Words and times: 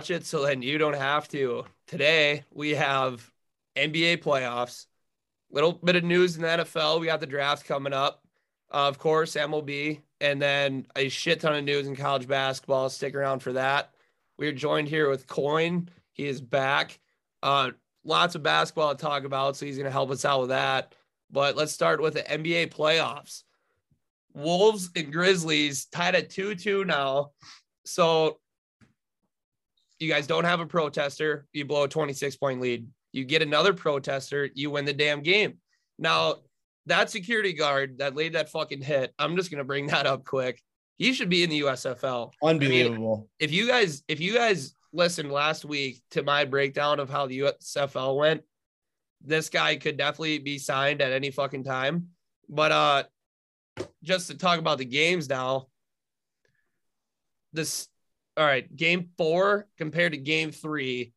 Watch 0.00 0.10
it 0.10 0.24
so 0.24 0.46
then 0.46 0.62
you 0.62 0.78
don't 0.78 0.96
have 0.96 1.28
to. 1.28 1.62
Today 1.86 2.42
we 2.50 2.70
have 2.70 3.30
NBA 3.76 4.22
playoffs, 4.22 4.86
little 5.50 5.74
bit 5.74 5.94
of 5.94 6.04
news 6.04 6.36
in 6.36 6.42
the 6.42 6.48
NFL. 6.48 7.00
We 7.00 7.04
got 7.04 7.20
the 7.20 7.26
draft 7.26 7.66
coming 7.66 7.92
up, 7.92 8.24
uh, 8.72 8.88
of 8.88 8.98
course, 8.98 9.34
MLB, 9.34 10.00
and 10.22 10.40
then 10.40 10.86
a 10.96 11.10
shit 11.10 11.40
ton 11.40 11.54
of 11.54 11.64
news 11.64 11.86
in 11.86 11.96
college 11.96 12.26
basketball. 12.26 12.88
Stick 12.88 13.14
around 13.14 13.40
for 13.40 13.52
that. 13.52 13.92
We're 14.38 14.52
joined 14.52 14.88
here 14.88 15.10
with 15.10 15.26
Coin. 15.26 15.90
He 16.12 16.26
is 16.26 16.40
back. 16.40 16.98
Uh, 17.42 17.72
lots 18.02 18.34
of 18.34 18.42
basketball 18.42 18.94
to 18.94 19.02
talk 19.02 19.24
about, 19.24 19.54
so 19.54 19.66
he's 19.66 19.76
going 19.76 19.84
to 19.84 19.92
help 19.92 20.10
us 20.10 20.24
out 20.24 20.40
with 20.40 20.48
that. 20.48 20.94
But 21.30 21.56
let's 21.56 21.72
start 21.72 22.00
with 22.00 22.14
the 22.14 22.22
NBA 22.22 22.72
playoffs. 22.72 23.42
Wolves 24.32 24.88
and 24.96 25.12
Grizzlies 25.12 25.84
tied 25.84 26.14
at 26.14 26.30
2 26.30 26.54
2 26.54 26.86
now. 26.86 27.32
So 27.84 28.39
you 30.00 30.08
guys 30.08 30.26
don't 30.26 30.44
have 30.44 30.60
a 30.60 30.66
protester. 30.66 31.46
You 31.52 31.66
blow 31.66 31.84
a 31.84 31.88
26 31.88 32.36
point 32.36 32.60
lead. 32.60 32.88
You 33.12 33.24
get 33.24 33.42
another 33.42 33.74
protester. 33.74 34.48
You 34.54 34.70
win 34.70 34.86
the 34.86 34.92
damn 34.92 35.22
game. 35.22 35.58
Now, 35.98 36.36
that 36.86 37.10
security 37.10 37.52
guard 37.52 37.98
that 37.98 38.16
laid 38.16 38.32
that 38.32 38.50
fucking 38.50 38.82
hit, 38.82 39.12
I'm 39.18 39.36
just 39.36 39.50
going 39.50 39.58
to 39.58 39.64
bring 39.64 39.86
that 39.88 40.06
up 40.06 40.24
quick. 40.24 40.60
He 40.96 41.12
should 41.12 41.28
be 41.28 41.42
in 41.42 41.50
the 41.50 41.60
USFL. 41.60 42.32
Unbelievable. 42.42 43.28
If 43.38 43.52
you 43.52 43.66
guys, 43.66 44.02
if 44.08 44.20
you 44.20 44.34
guys 44.34 44.74
listened 44.92 45.30
last 45.30 45.64
week 45.64 46.02
to 46.10 46.22
my 46.22 46.44
breakdown 46.44 46.98
of 46.98 47.08
how 47.08 47.26
the 47.26 47.40
USFL 47.40 48.16
went, 48.16 48.42
this 49.22 49.50
guy 49.50 49.76
could 49.76 49.96
definitely 49.96 50.38
be 50.38 50.58
signed 50.58 51.00
at 51.02 51.12
any 51.12 51.30
fucking 51.30 51.64
time. 51.64 52.08
But 52.48 52.72
uh 52.72 53.02
just 54.02 54.28
to 54.28 54.36
talk 54.36 54.58
about 54.58 54.78
the 54.78 54.84
games 54.84 55.28
now, 55.28 55.68
this 57.52 57.88
all 58.40 58.46
right, 58.46 58.74
game 58.74 59.10
four 59.18 59.66
compared 59.76 60.12
to 60.12 60.18
game 60.18 60.50
three, 60.50 61.12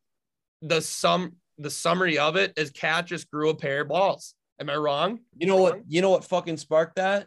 the 0.60 0.82
sum 0.82 1.32
the 1.56 1.70
summary 1.70 2.18
of 2.18 2.36
it 2.36 2.52
is 2.58 2.70
Cat 2.70 3.06
just 3.06 3.30
grew 3.30 3.48
a 3.48 3.54
pair 3.54 3.80
of 3.80 3.88
balls. 3.88 4.34
Am 4.60 4.68
I 4.68 4.76
wrong? 4.76 5.20
you 5.38 5.46
know 5.46 5.56
what? 5.56 5.80
You 5.88 6.02
know 6.02 6.10
what 6.10 6.24
fucking 6.24 6.58
sparked 6.58 6.96
that? 6.96 7.26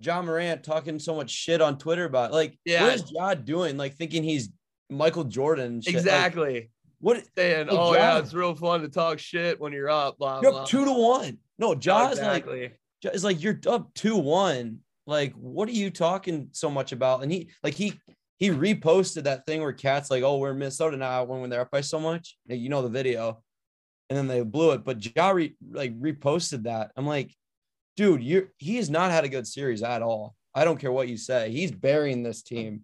Ja 0.00 0.20
Morant 0.20 0.62
talking 0.62 0.98
so 0.98 1.14
much 1.14 1.30
shit 1.30 1.62
on 1.62 1.78
Twitter 1.78 2.04
about 2.04 2.30
like, 2.32 2.58
Yeah. 2.66 2.82
what 2.82 2.94
is 2.94 3.02
John 3.04 3.42
doing? 3.44 3.78
Like 3.78 3.94
thinking 3.94 4.22
he's 4.22 4.50
Michael 4.90 5.24
Jordan. 5.24 5.80
shit. 5.80 5.94
Like, 5.94 6.00
Exactly. 6.02 6.70
what? 7.00 7.24
Saying, 7.34 7.68
oh 7.70 7.94
yeah, 7.94 8.18
it's 8.18 8.34
real 8.34 8.54
fun 8.54 8.82
to 8.82 8.88
talk 8.88 9.18
shit 9.18 9.58
when 9.58 9.72
you're 9.72 9.88
up. 9.88 10.18
Blah 10.18 10.40
You're 10.42 10.52
blah. 10.52 10.62
up 10.62 10.68
two 10.68 10.84
to 10.84 10.92
one. 10.92 11.38
No, 11.58 11.68
like 11.70 11.78
exactly. 12.12 12.72
it's 13.02 13.24
like 13.24 13.42
you're 13.42 13.58
up 13.66 13.94
two 13.94 14.18
one. 14.18 14.80
Like, 15.06 15.32
what 15.34 15.68
are 15.68 15.72
you 15.72 15.90
talking 15.90 16.48
so 16.52 16.68
much 16.70 16.92
about? 16.92 17.22
And 17.22 17.32
he 17.32 17.48
like 17.62 17.74
he 17.74 17.98
he 18.38 18.50
reposted 18.50 19.24
that 19.24 19.46
thing 19.46 19.60
where 19.60 19.72
cats 19.72 20.10
like, 20.10 20.22
oh, 20.22 20.38
we're 20.38 20.50
in 20.50 20.58
Minnesota 20.58 20.96
now 20.96 21.24
when 21.24 21.40
when 21.40 21.50
they're 21.50 21.60
up 21.60 21.70
by 21.70 21.80
so 21.80 22.00
much. 22.00 22.36
Like, 22.48 22.58
You 22.60 22.68
know 22.68 22.82
the 22.82 22.88
video, 22.88 23.42
and 24.10 24.16
then 24.18 24.26
they 24.26 24.42
blew 24.42 24.72
it. 24.72 24.84
But 24.84 25.14
Ja 25.16 25.30
re, 25.30 25.54
like 25.70 25.98
reposted 26.00 26.64
that. 26.64 26.90
I'm 26.96 27.06
like, 27.06 27.34
dude, 27.96 28.22
you're 28.22 28.52
he 28.58 28.76
has 28.76 28.90
not 28.90 29.10
had 29.10 29.24
a 29.24 29.28
good 29.28 29.46
series 29.46 29.82
at 29.82 30.02
all. 30.02 30.34
I 30.54 30.64
don't 30.64 30.78
care 30.78 30.92
what 30.92 31.08
you 31.08 31.16
say. 31.16 31.50
He's 31.50 31.70
burying 31.72 32.22
this 32.22 32.42
team. 32.42 32.82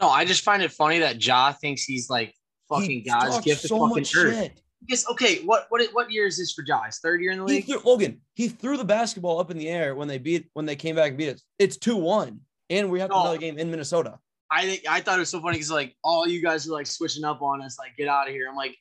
No, 0.00 0.08
I 0.08 0.24
just 0.24 0.42
find 0.42 0.62
it 0.62 0.72
funny 0.72 0.98
that 1.00 1.24
Ja 1.24 1.52
thinks 1.52 1.84
he's 1.84 2.10
like 2.10 2.34
fucking 2.68 2.90
He 2.90 3.00
God's 3.02 3.40
gift 3.44 3.62
to 3.62 3.68
so 3.68 3.78
fucking 3.80 4.02
much 4.02 4.16
earth. 4.16 4.34
shit. 4.34 4.60
Because 4.86 5.06
okay, 5.08 5.36
what 5.44 5.66
what 5.70 5.80
what 5.92 6.10
year 6.10 6.26
is 6.26 6.36
this 6.36 6.52
for 6.52 6.64
Ja? 6.66 6.82
His 6.82 6.98
third 6.98 7.20
year 7.22 7.30
in 7.32 7.38
the 7.38 7.44
He 7.46 7.52
league. 7.56 7.66
threw, 7.66 7.80
Logan, 7.84 8.20
he 8.34 8.48
threw 8.48 8.76
the 8.76 8.84
basketball 8.84 9.38
up 9.38 9.50
in 9.50 9.56
the 9.56 9.68
air 9.68 9.94
when 9.94 10.08
they 10.08 10.18
beat 10.18 10.48
when 10.54 10.66
they 10.66 10.76
came 10.76 10.96
back 10.96 11.10
and 11.10 11.18
beat 11.18 11.34
us. 11.34 11.42
It's 11.58 11.76
two 11.76 11.96
one, 11.96 12.40
and 12.70 12.90
we 12.90 13.00
have 13.00 13.10
No. 13.10 13.20
another 13.22 13.38
game 13.38 13.58
in 13.58 13.70
Minnesota. 13.70 14.18
I 14.50 14.66
think 14.66 14.82
I 14.88 15.00
thought 15.00 15.16
it 15.16 15.20
was 15.20 15.30
so 15.30 15.40
funny 15.40 15.56
because 15.56 15.70
like 15.70 15.96
all 16.04 16.26
you 16.28 16.42
guys 16.42 16.66
are 16.68 16.72
like 16.72 16.86
switching 16.86 17.24
up 17.24 17.42
on 17.42 17.62
us, 17.62 17.78
like 17.78 17.96
get 17.96 18.08
out 18.08 18.28
of 18.28 18.32
here. 18.34 18.46
I'm 18.48 18.56
like, 18.56 18.76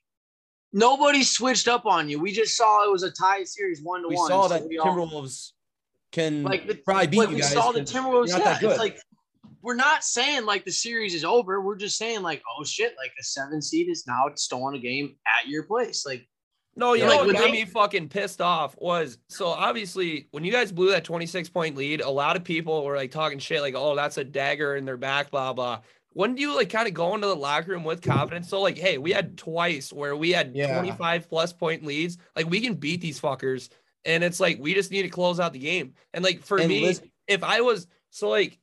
nobody 0.71 1.23
switched 1.23 1.67
up 1.67 1.85
on 1.85 2.09
you. 2.09 2.19
We 2.19 2.31
just 2.31 2.55
saw 2.57 2.85
it 2.88 2.91
was 2.91 3.03
a 3.03 3.11
tie 3.11 3.44
series 3.44 3.81
one 3.81 4.01
to 4.01 4.07
one. 4.07 4.11
We 4.11 4.17
saw 4.27 4.47
so 4.47 4.53
that 4.53 4.67
we 4.67 4.77
all- 4.77 4.88
Timberwolves 4.95 5.51
can 6.11 6.44
like 6.44 6.67
the, 6.67 6.75
probably 6.75 7.07
beat 7.07 7.17
like, 7.17 7.29
you 7.29 7.35
we 7.35 7.41
guys. 7.41 7.53
saw 7.53 7.71
the 7.71 7.81
Timberwolves. 7.81 8.29
Yeah, 8.29 8.57
it's 8.61 8.77
like 8.79 8.99
we're 9.61 9.75
not 9.75 10.03
saying 10.03 10.45
like 10.45 10.65
the 10.65 10.71
series 10.71 11.13
is 11.15 11.23
over. 11.23 11.61
We're 11.61 11.77
just 11.77 11.97
saying 11.97 12.21
like, 12.21 12.44
oh 12.59 12.63
shit, 12.63 12.94
like 12.97 13.11
the 13.17 13.23
seven 13.23 13.61
seed 13.61 13.89
is 13.89 14.05
now 14.05 14.25
stolen 14.35 14.75
a 14.75 14.79
game 14.79 15.15
at 15.39 15.47
your 15.50 15.63
place. 15.63 16.05
Like 16.05 16.27
No, 16.75 16.94
you 16.94 17.01
Yeah. 17.03 17.07
know 17.09 17.16
Like, 17.17 17.28
what 17.28 17.35
got 17.35 17.51
me 17.51 17.66
fucking 17.66 18.09
pissed 18.09 18.41
off 18.41 18.75
was 18.79 19.17
so 19.29 19.47
obviously 19.47 20.28
when 20.31 20.44
you 20.44 20.51
guys 20.51 20.72
blew 20.72 20.89
that 20.91 21.03
26 21.03 21.50
point 21.50 21.75
lead, 21.75 22.01
a 22.01 22.09
lot 22.09 22.35
of 22.35 22.44
people 22.44 22.84
were 22.84 22.95
like 22.95 23.11
talking 23.11 23.39
shit, 23.39 23.61
like, 23.61 23.75
oh, 23.75 23.95
that's 23.95 24.17
a 24.17 24.23
dagger 24.23 24.75
in 24.75 24.85
their 24.85 24.97
back, 24.97 25.29
blah, 25.31 25.53
blah. 25.53 25.81
When 26.16 26.35
do 26.35 26.41
you 26.41 26.56
like 26.56 26.69
kind 26.69 26.88
of 26.88 26.94
go 26.94 27.13
into 27.16 27.28
the 27.28 27.35
locker 27.35 27.72
room 27.72 27.83
with 27.83 28.01
confidence? 28.01 28.47
So, 28.50 28.62
like, 28.62 28.78
hey, 28.78 28.97
we 28.97 29.12
had 29.12 29.38
twice 29.38 29.91
where 29.94 30.16
we 30.16 30.31
had 30.31 30.56
Yeah. 30.56 30.73
25 30.79 31.28
plus 31.29 31.53
point 31.53 31.83
leads. 31.85 32.17
Like, 32.35 32.50
we 32.50 32.59
can 32.62 32.75
beat 32.75 33.01
these 33.01 33.19
fuckers. 33.19 33.69
And 34.06 34.23
it's 34.23 34.39
like, 34.39 34.57
we 34.59 34.73
just 34.73 34.91
need 34.91 35.03
to 35.03 35.09
close 35.09 35.39
out 35.39 35.53
the 35.53 35.59
game. 35.59 35.94
And 36.13 36.23
like, 36.23 36.41
for 36.41 36.57
And 36.57 36.67
me, 36.69 36.81
listen- 36.85 37.09
if 37.28 37.44
I 37.44 37.62
was 37.62 37.88
so 38.09 38.29
like, 38.29 38.59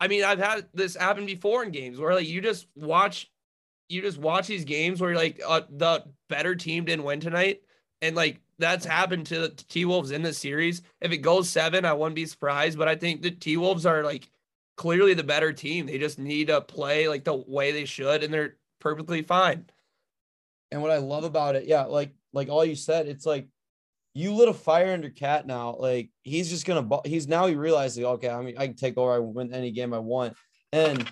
I 0.00 0.08
mean, 0.08 0.24
I've 0.24 0.38
had 0.38 0.66
this 0.74 0.96
happen 0.96 1.24
before 1.24 1.62
in 1.64 1.70
games 1.70 1.98
where 1.98 2.12
like 2.14 2.26
you 2.28 2.40
just 2.42 2.66
watch, 2.74 3.30
you 3.88 4.02
just 4.02 4.18
watch 4.18 4.46
these 4.46 4.64
games 4.64 5.00
where 5.00 5.14
like 5.14 5.40
uh, 5.46 5.62
the 5.70 6.04
better 6.28 6.54
team 6.54 6.84
didn't 6.84 7.04
win 7.04 7.20
tonight, 7.20 7.62
and 8.02 8.16
like 8.16 8.40
that's 8.58 8.84
happened 8.86 9.26
to 9.26 9.40
the 9.40 9.48
T 9.48 9.84
Wolves 9.84 10.10
in 10.10 10.22
this 10.22 10.38
series. 10.38 10.82
If 11.00 11.12
it 11.12 11.18
goes 11.18 11.48
seven, 11.48 11.84
I 11.84 11.92
wouldn't 11.92 12.16
be 12.16 12.26
surprised. 12.26 12.78
But 12.78 12.88
I 12.88 12.96
think 12.96 13.22
the 13.22 13.30
T 13.30 13.56
Wolves 13.56 13.86
are 13.86 14.02
like 14.02 14.30
clearly 14.76 15.14
the 15.14 15.24
better 15.24 15.52
team. 15.52 15.86
They 15.86 15.98
just 15.98 16.18
need 16.18 16.48
to 16.48 16.60
play 16.60 17.08
like 17.08 17.24
the 17.24 17.36
way 17.36 17.72
they 17.72 17.84
should, 17.84 18.22
and 18.22 18.32
they're 18.32 18.56
perfectly 18.80 19.22
fine. 19.22 19.66
And 20.70 20.82
what 20.82 20.90
I 20.90 20.98
love 20.98 21.24
about 21.24 21.56
it, 21.56 21.66
yeah, 21.66 21.84
like 21.84 22.12
like 22.32 22.48
all 22.48 22.64
you 22.64 22.76
said, 22.76 23.06
it's 23.06 23.26
like 23.26 23.48
you 24.14 24.32
lit 24.32 24.48
a 24.48 24.54
fire 24.54 24.92
under 24.92 25.10
Cat 25.10 25.46
now. 25.46 25.76
Like 25.76 26.10
he's 26.22 26.50
just 26.50 26.66
gonna, 26.66 27.00
he's 27.04 27.28
now 27.28 27.46
he 27.46 27.54
realizes, 27.54 28.02
okay, 28.02 28.30
I 28.30 28.42
mean, 28.42 28.56
I 28.58 28.66
can 28.66 28.76
take 28.76 28.96
over, 28.96 29.12
I 29.12 29.18
win 29.18 29.52
any 29.52 29.70
game 29.70 29.92
I 29.92 29.98
want, 29.98 30.34
and 30.72 31.08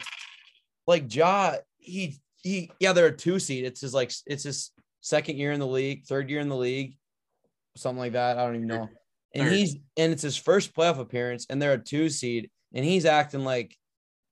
like 0.87 1.15
Ja, 1.15 1.57
he 1.77 2.19
he, 2.45 2.71
yeah, 2.79 2.93
they're 2.93 3.07
a 3.07 3.17
two 3.17 3.39
seed. 3.39 3.65
It's 3.65 3.81
his 3.81 3.95
like 3.95 4.13
it's 4.27 4.45
his 4.45 4.71
second 5.01 5.39
year 5.39 5.51
in 5.53 5.61
the 5.61 5.67
league, 5.67 6.05
third 6.05 6.31
year 6.31 6.41
in 6.41 6.49
the 6.49 6.57
league, 6.57 6.97
something 7.77 7.99
like 7.99 8.13
that. 8.13 8.39
I 8.39 8.45
don't 8.45 8.57
even 8.57 8.69
know. 8.69 8.89
And 9.35 9.49
he's 9.49 9.77
and 9.97 10.13
it's 10.13 10.23
his 10.23 10.37
first 10.37 10.75
playoff 10.75 11.01
appearance, 11.01 11.47
and 11.51 11.61
they're 11.61 11.73
a 11.73 11.79
two 11.79 12.09
seed, 12.09 12.51
and 12.73 12.85
he's 12.85 13.07
acting 13.07 13.45
like 13.45 13.77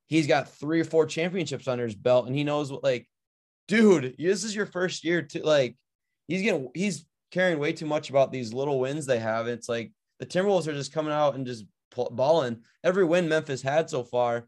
he's 0.07 0.29
got 0.29 0.49
three 0.49 0.81
or 0.81 0.85
four 0.85 1.07
championships 1.07 1.67
under 1.67 1.85
his 1.85 1.97
belt, 1.97 2.27
and 2.27 2.37
he 2.37 2.45
knows 2.45 2.71
what 2.71 2.85
like 2.85 3.09
dude, 3.67 4.15
this 4.19 4.45
is 4.45 4.55
your 4.55 4.67
first 4.67 5.03
year 5.03 5.23
to 5.23 5.45
like 5.45 5.77
he's 6.29 6.43
getting 6.43 6.69
he's 6.75 7.07
caring 7.31 7.59
way 7.59 7.73
too 7.73 7.87
much 7.87 8.11
about 8.11 8.31
these 8.31 8.53
little 8.53 8.79
wins 8.79 9.07
they 9.07 9.19
have. 9.19 9.49
It's 9.49 9.69
like 9.69 9.91
the 10.21 10.27
Timberwolves 10.27 10.67
are 10.67 10.75
just 10.75 10.93
coming 10.93 11.13
out 11.13 11.35
and 11.35 11.47
just 11.47 11.65
balling. 12.11 12.61
Every 12.85 13.05
win 13.05 13.29
Memphis 13.29 13.63
had 13.63 13.89
so 13.89 14.05
far 14.05 14.47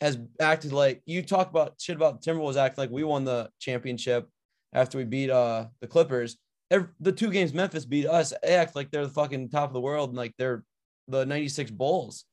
has 0.00 0.18
acted 0.40 0.72
like 0.72 1.02
you 1.06 1.22
talk 1.22 1.50
about 1.50 1.74
shit 1.78 1.96
about 1.96 2.20
the 2.22 2.30
Timberwolves 2.30 2.56
acting 2.56 2.82
like 2.82 2.90
we 2.90 3.04
won 3.04 3.24
the 3.24 3.50
championship 3.58 4.28
after 4.72 4.98
we 4.98 5.04
beat 5.04 5.30
uh 5.30 5.66
the 5.80 5.86
Clippers. 5.86 6.36
Every, 6.70 6.88
the 7.00 7.12
two 7.12 7.30
games 7.30 7.52
Memphis 7.52 7.84
beat 7.84 8.06
us 8.06 8.32
they 8.42 8.54
act 8.54 8.76
like 8.76 8.90
they're 8.90 9.06
the 9.06 9.12
fucking 9.12 9.48
top 9.50 9.68
of 9.70 9.74
the 9.74 9.80
world 9.80 10.10
and 10.10 10.16
like 10.16 10.34
they're 10.38 10.64
the 11.08 11.26
96 11.26 11.70
Bulls. 11.72 12.24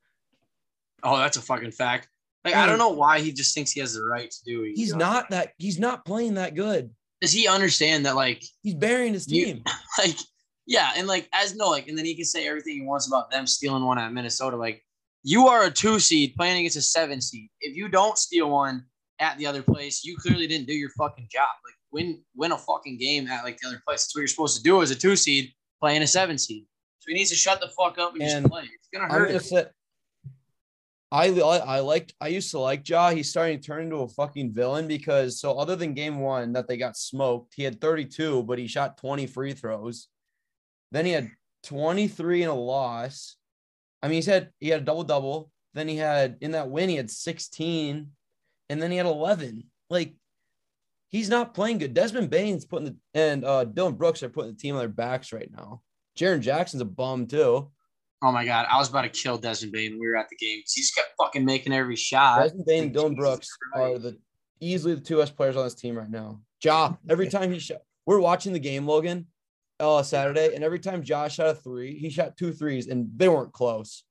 Oh, 1.04 1.18
that's 1.18 1.38
a 1.38 1.42
fucking 1.42 1.72
fact. 1.72 2.08
Like 2.46 2.56
I 2.56 2.66
don't 2.66 2.78
know 2.78 2.90
why 2.90 3.20
he 3.20 3.32
just 3.34 3.54
thinks 3.54 3.72
he 3.72 3.80
has 3.82 3.94
the 3.96 4.04
right 4.04 4.30
to 4.32 4.44
do. 4.46 4.64
it. 4.64 4.74
He's 4.76 4.96
not 4.96 5.30
that 5.32 5.52
he's 5.58 5.80
not 5.80 6.06
playing 6.06 6.36
that 6.36 6.56
good. 6.56 6.92
Does 7.20 7.34
he 7.34 7.48
understand 7.48 8.06
that? 8.06 8.16
Like, 8.16 8.44
He's 8.62 8.76
burying 8.76 9.14
his 9.14 9.28
You- 9.28 9.46
team. 9.46 9.64
like, 9.98 10.16
yeah, 10.68 10.92
and 10.96 11.08
like 11.08 11.28
as 11.34 11.56
no, 11.56 11.68
like, 11.70 11.88
and 11.88 11.98
then 11.98 12.06
he 12.06 12.16
can 12.16 12.26
say 12.26 12.48
everything 12.48 12.76
he 12.76 12.86
wants 12.86 13.08
about 13.08 13.32
them 13.32 13.48
stealing 13.48 13.84
one 13.84 13.98
at 13.98 14.14
Minnesota. 14.14 14.56
Like, 14.56 14.86
you 15.28 15.50
are 15.50 15.66
a 15.66 15.72
two 15.72 16.00
seed 16.00 16.36
playing 16.38 16.60
against 16.60 16.78
a 16.78 16.82
seven 16.82 17.20
seed. 17.20 17.50
If 17.60 17.76
you 17.76 17.90
don't 17.90 18.18
steal 18.18 18.50
one 18.50 18.86
at 19.20 19.38
the 19.38 19.46
other 19.46 19.62
place, 19.62 20.06
you 20.06 20.16
clearly 20.16 20.48
didn't 20.48 20.68
do 20.68 20.74
your 20.74 20.90
fucking 20.92 21.28
job. 21.30 21.50
Like, 21.66 21.74
win 21.92 22.22
win 22.34 22.54
a 22.54 22.58
fucking 22.58 22.98
game 22.98 23.28
at 23.28 23.44
like 23.44 23.58
the 23.58 23.68
other 23.68 23.82
place. 23.86 24.04
That's 24.04 24.16
what 24.16 24.22
you're 24.22 24.30
supposed 24.30 24.56
to 24.56 24.64
do 24.64 24.82
as 24.82 24.90
a 24.90 24.96
two 24.96 25.18
seed 25.18 25.52
playing 25.82 26.02
a 26.02 26.08
seven 26.08 26.38
seed. 26.38 26.64
So 27.00 27.10
he 27.10 27.14
needs 27.14 27.30
to 27.32 27.36
shut 27.36 27.60
the 27.60 27.68
fuck 27.68 27.98
up 27.98 28.14
and, 28.14 28.22
And 28.22 28.44
just 28.44 28.50
play. 28.50 28.64
It's 28.64 28.88
gonna 28.94 29.12
hurt. 29.12 29.28
gonna 29.28 29.34
him. 29.34 29.44
say 29.44 29.66
I, 31.12 31.28
I 31.28 31.58
I 31.58 31.80
liked 31.82 32.14
I 32.22 32.30
used 32.30 32.52
to 32.52 32.60
like 32.60 32.88
Ja. 32.88 33.10
He's 33.10 33.30
starting 33.30 33.60
to 33.60 33.68
turn 33.68 33.84
into 33.84 33.98
a 33.98 34.08
fucking 34.08 34.54
villain 34.54 34.88
because 34.88 35.42
so 35.42 35.60
other 35.60 35.76
than 35.76 35.94
game 35.94 36.22
one 36.22 36.54
that 36.54 36.70
they 36.70 36.78
got 36.78 36.96
smoked, 36.96 37.54
he 37.54 37.64
had 37.64 37.82
32, 37.82 38.44
but 38.44 38.60
he 38.60 38.68
shot 38.68 38.98
20 38.98 39.28
free 39.28 39.52
throws. 39.52 40.08
Then 40.94 41.06
he 41.06 41.12
had 41.12 41.30
23 41.64 42.44
in 42.44 42.50
a 42.50 42.56
loss. 42.56 43.36
I 44.02 44.08
mean, 44.08 44.16
he's 44.16 44.26
had 44.26 44.50
he 44.60 44.70
had 44.70 44.82
a 44.82 44.86
double 44.86 45.04
double. 45.04 45.52
Then 45.74 45.88
he 45.88 45.98
had 45.98 46.38
in 46.42 46.52
that 46.52 46.70
win, 46.70 46.90
he 46.90 46.96
had 46.96 47.12
16, 47.12 48.12
and 48.70 48.82
then 48.82 48.92
he 48.92 48.98
had 48.98 49.06
11. 49.06 49.64
Like 49.90 50.16
he's 51.10 51.30
not 51.30 51.54
playing 51.54 51.80
good. 51.80 51.94
Desmond 51.94 52.30
Bane's 52.30 52.66
putting 52.66 52.86
the 52.86 52.96
and 53.14 53.46
uh 53.46 53.64
Dillon 53.64 53.96
Brooks 53.96 54.24
are 54.24 54.30
putting 54.30 54.52
the 54.52 54.58
team 54.58 54.76
on 54.76 54.80
their 54.80 54.88
backs 54.88 55.32
right 55.34 55.50
now. 55.52 55.82
Jaren 56.18 56.42
Jackson's 56.42 56.82
a 56.82 56.86
bum 56.86 57.28
too. 57.28 57.72
Oh 58.24 58.32
my 58.32 58.46
god, 58.46 58.66
I 58.72 58.78
was 58.78 58.90
about 58.90 59.04
to 59.04 59.10
kill 59.10 59.38
Desmond 59.38 59.74
Bane. 59.74 59.92
when 59.92 60.00
We 60.00 60.08
were 60.08 60.18
at 60.18 60.30
the 60.30 60.36
game. 60.36 60.64
He 60.68 60.82
just 60.82 60.96
kept 60.96 61.10
fucking 61.20 61.46
making 61.46 61.74
every 61.74 61.96
shot. 61.96 62.42
Desmond 62.42 62.66
Bane 62.66 62.84
and 62.86 62.94
Dillon 62.94 63.16
Jesus 63.16 63.30
Brooks 63.30 63.50
are 63.76 64.00
the 64.00 64.18
easily 64.60 64.96
the 64.96 65.02
two 65.02 65.18
best 65.18 65.36
players 65.36 65.56
on 65.56 65.64
this 65.64 65.76
team 65.76 65.96
right 65.96 66.10
now. 66.10 66.42
Ja, 66.64 66.96
every 67.10 67.28
time 67.30 67.52
he 67.52 67.60
shot, 67.60 67.82
we're 68.06 68.20
watching 68.20 68.54
the 68.54 68.60
game, 68.60 68.88
Logan, 68.88 69.28
uh, 69.80 70.04
Saturday, 70.04 70.54
and 70.56 70.64
every 70.64 70.80
time 70.80 71.04
Josh 71.04 71.36
shot 71.36 71.48
a 71.48 71.54
three, 71.54 71.98
he 71.98 72.10
shot 72.10 72.38
two 72.38 72.52
threes, 72.54 72.88
and 72.88 73.10
they 73.16 73.30
weren't 73.30 73.54
close. 73.54 74.04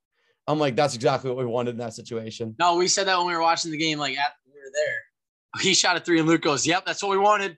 I'm 0.46 0.58
like, 0.58 0.76
that's 0.76 0.94
exactly 0.94 1.30
what 1.30 1.38
we 1.38 1.44
wanted 1.44 1.72
in 1.72 1.78
that 1.78 1.94
situation. 1.94 2.54
No, 2.58 2.76
we 2.76 2.86
said 2.88 3.06
that 3.08 3.18
when 3.18 3.26
we 3.26 3.34
were 3.34 3.42
watching 3.42 3.72
the 3.72 3.78
game. 3.78 3.98
Like 3.98 4.16
after 4.16 4.38
we 4.46 4.52
were 4.52 4.72
there, 4.72 5.60
he 5.62 5.74
shot 5.74 5.96
a 5.96 6.00
three, 6.00 6.18
and 6.18 6.28
Luke 6.28 6.42
goes, 6.42 6.66
"Yep, 6.66 6.86
that's 6.86 7.02
what 7.02 7.10
we 7.10 7.18
wanted." 7.18 7.56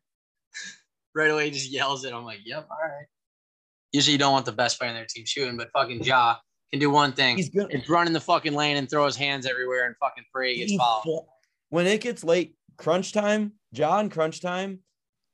right 1.15 1.31
away, 1.31 1.47
he 1.47 1.51
just 1.51 1.71
yells 1.71 2.05
it. 2.05 2.13
I'm 2.13 2.25
like, 2.25 2.41
"Yep, 2.45 2.69
all 2.71 2.77
right." 2.83 3.07
Usually, 3.93 4.13
you 4.13 4.19
don't 4.19 4.33
want 4.33 4.47
the 4.47 4.53
best 4.53 4.79
player 4.79 4.91
in 4.91 4.97
their 4.97 5.07
team 5.07 5.25
shooting, 5.27 5.57
but 5.57 5.71
fucking 5.73 6.03
Ja 6.03 6.37
can 6.71 6.81
do 6.81 6.91
one 6.91 7.13
thing. 7.13 7.37
He's 7.37 7.49
good. 7.49 7.69
It's 7.71 7.89
run 7.89 8.07
in 8.07 8.13
the 8.13 8.21
fucking 8.21 8.55
lane 8.55 8.77
and 8.77 8.89
throw 8.89 9.07
his 9.07 9.17
hands 9.17 9.47
everywhere 9.47 9.87
and 9.87 9.97
fucking 9.97 10.25
pray 10.33 10.57
gets 10.57 10.75
fouled. 10.75 11.27
When 11.71 11.87
it 11.87 12.01
gets 12.01 12.25
late, 12.25 12.55
crunch 12.77 13.13
time, 13.13 13.53
John, 13.73 14.11
crunch 14.11 14.41
time, 14.41 14.81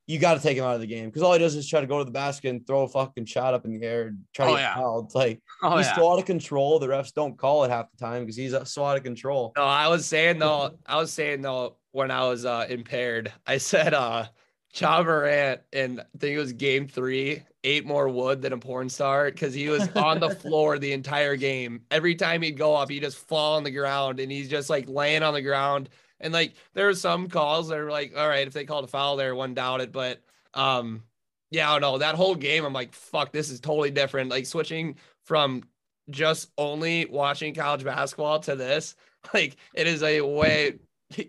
you 0.06 0.18
got 0.18 0.34
to 0.34 0.40
take 0.40 0.56
him 0.58 0.64
out 0.64 0.74
of 0.74 0.80
the 0.80 0.86
game 0.86 1.06
because 1.06 1.22
all 1.22 1.32
he 1.32 1.38
does 1.38 1.54
is 1.54 1.68
try 1.68 1.80
to 1.80 1.86
go 1.86 1.98
to 1.98 2.04
the 2.04 2.10
basket 2.10 2.48
and 2.50 2.66
throw 2.66 2.82
a 2.82 2.88
fucking 2.88 3.24
shot 3.24 3.54
up 3.54 3.64
in 3.64 3.78
the 3.78 3.86
air 3.86 4.08
and 4.08 4.18
try 4.34 4.46
to 4.46 4.52
Oh, 4.52 4.54
get 4.56 4.60
yeah. 4.60 4.74
fouled. 4.74 5.04
It's 5.06 5.14
like 5.14 5.40
Oh 5.62 5.76
he's 5.78 5.86
yeah. 5.86 5.94
so 5.96 6.12
out 6.12 6.18
of 6.18 6.24
control. 6.26 6.78
The 6.78 6.88
refs 6.88 7.12
don't 7.14 7.38
call 7.38 7.64
it 7.64 7.70
half 7.70 7.90
the 7.90 7.96
time 7.96 8.22
because 8.22 8.36
he's 8.36 8.52
uh, 8.54 8.64
so 8.64 8.84
out 8.84 8.96
of 8.98 9.02
control. 9.02 9.52
No, 9.56 9.64
I 9.64 9.88
was 9.88 10.04
saying 10.06 10.38
though, 10.38 10.72
I 10.86 10.96
was 10.96 11.12
saying 11.12 11.40
though, 11.42 11.76
when 11.92 12.10
I 12.10 12.24
was 12.28 12.44
uh 12.44 12.66
impaired, 12.68 13.32
I 13.46 13.56
said 13.58 13.94
uh 13.94 14.26
Ja 14.74 15.02
Morant 15.02 15.60
and 15.72 16.00
I 16.00 16.04
think 16.18 16.34
it 16.34 16.38
was 16.38 16.52
game 16.52 16.88
three, 16.88 17.42
ate 17.62 17.86
more 17.86 18.08
wood 18.08 18.42
than 18.42 18.52
a 18.52 18.58
porn 18.58 18.88
star 18.88 19.30
because 19.30 19.54
he 19.54 19.68
was 19.68 19.88
on 19.96 20.18
the 20.20 20.30
floor 20.34 20.78
the 20.80 20.92
entire 20.92 21.36
game. 21.36 21.82
Every 21.92 22.16
time 22.16 22.42
he'd 22.42 22.58
go 22.58 22.74
up, 22.74 22.90
he'd 22.90 23.00
just 23.02 23.16
fall 23.28 23.56
on 23.56 23.62
the 23.62 23.70
ground 23.70 24.18
and 24.20 24.30
he's 24.32 24.48
just 24.50 24.68
like 24.68 24.88
laying 24.88 25.22
on 25.22 25.32
the 25.32 25.42
ground. 25.42 25.88
And 26.24 26.32
like 26.32 26.54
there 26.72 26.88
are 26.88 26.94
some 26.94 27.28
calls 27.28 27.68
that 27.68 27.78
are 27.78 27.90
like, 27.90 28.14
all 28.16 28.28
right, 28.28 28.46
if 28.46 28.52
they 28.52 28.64
called 28.64 28.84
a 28.84 28.88
foul 28.88 29.16
there, 29.16 29.34
one 29.34 29.54
doubted. 29.54 29.92
But 29.92 30.22
um, 30.54 31.04
yeah, 31.50 31.70
I 31.70 31.74
don't 31.74 31.82
know. 31.82 31.98
That 31.98 32.16
whole 32.16 32.34
game, 32.34 32.64
I'm 32.64 32.72
like, 32.72 32.92
fuck, 32.94 33.30
this 33.30 33.50
is 33.50 33.60
totally 33.60 33.90
different. 33.90 34.30
Like 34.30 34.46
switching 34.46 34.96
from 35.24 35.62
just 36.10 36.50
only 36.58 37.06
watching 37.06 37.54
college 37.54 37.84
basketball 37.84 38.40
to 38.40 38.56
this, 38.56 38.96
like 39.34 39.56
it 39.74 39.86
is 39.86 40.02
a 40.02 40.20
way 40.22 40.78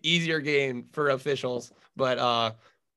easier 0.01 0.39
game 0.39 0.85
for 0.93 1.09
officials. 1.09 1.71
But 1.95 2.17
uh 2.17 2.53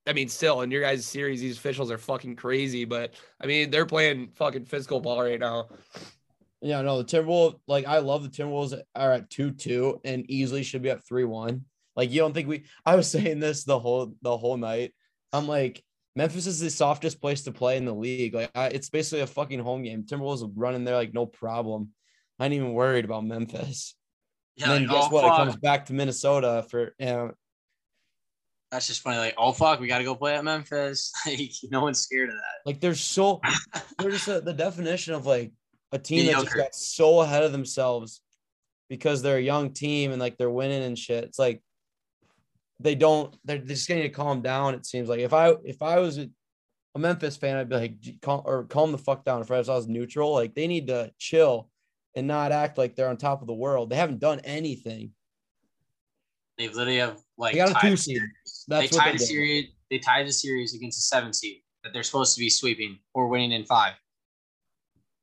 I 0.06 0.14
mean, 0.14 0.28
still 0.28 0.62
in 0.62 0.70
your 0.70 0.80
guys' 0.80 1.04
series, 1.04 1.40
these 1.42 1.58
officials 1.58 1.90
are 1.90 1.98
fucking 1.98 2.36
crazy. 2.36 2.86
But 2.86 3.12
I 3.42 3.46
mean, 3.46 3.70
they're 3.70 3.84
playing 3.84 4.28
fucking 4.36 4.64
physical 4.64 5.00
ball 5.00 5.20
right 5.20 5.38
now. 5.38 5.68
Yeah, 6.60 6.80
no, 6.82 7.02
the 7.02 7.04
Timberwolves, 7.04 7.60
like 7.68 7.86
I 7.86 7.98
love 7.98 8.22
the 8.22 8.30
Timberwolves 8.30 8.80
are 8.94 9.12
at 9.12 9.30
2-2 9.30 10.00
and 10.04 10.28
easily 10.30 10.62
should 10.62 10.82
be 10.82 10.90
at 10.90 11.06
3-1. 11.06 11.60
Like 11.98 12.12
you 12.12 12.20
don't 12.20 12.32
think 12.32 12.48
we 12.48 12.64
I 12.86 12.94
was 12.96 13.10
saying 13.10 13.40
this 13.40 13.64
the 13.64 13.78
whole 13.78 14.14
the 14.22 14.38
whole 14.38 14.56
night. 14.56 14.94
I'm 15.32 15.46
like 15.46 15.84
Memphis 16.16 16.46
is 16.46 16.60
the 16.60 16.70
softest 16.70 17.20
place 17.20 17.42
to 17.42 17.52
play 17.52 17.76
in 17.76 17.84
the 17.84 17.94
league. 17.94 18.34
Like 18.34 18.50
I, 18.54 18.68
it's 18.68 18.88
basically 18.88 19.20
a 19.20 19.26
fucking 19.26 19.60
home 19.60 19.82
game. 19.82 20.04
Timberwolves 20.04 20.40
will 20.40 20.52
run 20.56 20.82
there 20.84 20.96
like 20.96 21.12
no 21.12 21.26
problem. 21.26 21.90
I 22.38 22.46
ain't 22.46 22.54
even 22.54 22.72
worried 22.72 23.04
about 23.04 23.26
Memphis. 23.26 23.94
Yeah, 24.56 24.72
and 24.72 24.72
then 24.72 24.88
like, 24.88 24.96
guess 24.96 25.08
oh, 25.10 25.14
what? 25.14 25.24
It 25.24 25.36
comes 25.36 25.56
back 25.56 25.86
to 25.86 25.92
Minnesota 25.92 26.64
for 26.70 26.94
you 26.98 27.06
know, 27.06 27.32
That's 28.70 28.86
just 28.86 29.02
funny. 29.02 29.18
Like, 29.18 29.34
oh 29.36 29.52
fuck, 29.52 29.80
we 29.80 29.88
got 29.88 29.98
to 29.98 30.04
go 30.04 30.14
play 30.14 30.34
at 30.34 30.44
Memphis. 30.44 31.12
Like, 31.26 31.40
no 31.70 31.82
one's 31.82 32.00
scared 32.00 32.28
of 32.28 32.36
that. 32.36 32.66
like 32.66 32.80
they're 32.80 32.94
so 32.94 33.40
they're 33.98 34.10
just 34.10 34.28
a, 34.28 34.40
the 34.40 34.52
definition 34.52 35.14
of 35.14 35.26
like 35.26 35.52
a 35.92 35.98
team 35.98 36.26
that 36.26 36.44
just 36.44 36.54
got 36.54 36.74
so 36.74 37.20
ahead 37.20 37.42
of 37.42 37.52
themselves 37.52 38.20
because 38.88 39.22
they're 39.22 39.38
a 39.38 39.42
young 39.42 39.72
team 39.72 40.12
and 40.12 40.20
like 40.20 40.36
they're 40.36 40.50
winning 40.50 40.82
and 40.82 40.98
shit. 40.98 41.24
It's 41.24 41.38
like 41.38 41.62
they 42.80 42.94
don't 42.94 43.36
they're, 43.44 43.58
they're 43.58 43.66
just 43.68 43.88
getting 43.88 44.04
to 44.04 44.08
calm 44.08 44.40
down. 44.40 44.74
It 44.74 44.86
seems 44.86 45.08
like 45.08 45.20
if 45.20 45.32
I 45.32 45.54
if 45.64 45.82
I 45.82 45.98
was 45.98 46.18
a, 46.18 46.28
a 46.94 46.98
Memphis 46.98 47.36
fan, 47.36 47.56
I'd 47.56 47.68
be 47.68 47.76
like 47.76 47.94
calm 48.22 48.42
or 48.44 48.64
calm 48.64 48.92
the 48.92 48.98
fuck 48.98 49.24
down. 49.24 49.40
If 49.40 49.50
I 49.50 49.58
was, 49.58 49.68
I 49.68 49.74
was 49.74 49.88
neutral, 49.88 50.32
like 50.32 50.54
they 50.54 50.66
need 50.66 50.86
to 50.88 51.12
chill 51.18 51.70
and 52.14 52.26
not 52.26 52.52
act 52.52 52.78
like 52.78 52.94
they're 52.94 53.08
on 53.08 53.16
top 53.16 53.40
of 53.40 53.46
the 53.46 53.54
world. 53.54 53.90
They 53.90 53.96
haven't 53.96 54.20
done 54.20 54.40
anything. 54.40 55.12
They 56.56 56.68
literally 56.68 56.96
have 56.96 57.18
like 57.36 57.52
They 57.52 57.58
got 57.58 57.70
a 57.70 57.74
tied 57.74 57.82
two 57.82 57.90
the 57.90 57.96
seed. 57.96 58.16
series. 58.16 58.64
That's 58.68 58.90
they 58.90 58.96
tied 58.96 59.12
they 59.12 59.16
a 59.16 59.26
series. 59.26 59.66
They 59.90 59.98
tied 59.98 60.26
the 60.26 60.32
series 60.32 60.74
against 60.74 60.98
a 60.98 61.02
seven 61.02 61.32
seed 61.32 61.62
that 61.84 61.92
they're 61.92 62.02
supposed 62.02 62.34
to 62.34 62.40
be 62.40 62.50
sweeping 62.50 62.98
or 63.14 63.28
winning 63.28 63.52
in 63.52 63.64
five. 63.64 63.94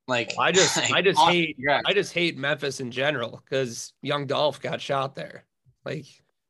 Like 0.07 0.33
I 0.39 0.51
just 0.51 0.77
like, 0.77 0.91
I 0.91 1.01
just 1.01 1.19
hate 1.19 1.57
I 1.85 1.93
just 1.93 2.13
hate 2.13 2.37
Memphis 2.37 2.79
in 2.79 2.91
general 2.91 3.41
because 3.43 3.93
young 4.01 4.25
Dolph 4.27 4.61
got 4.61 4.81
shot 4.81 5.15
there. 5.15 5.45
Like 5.83 6.05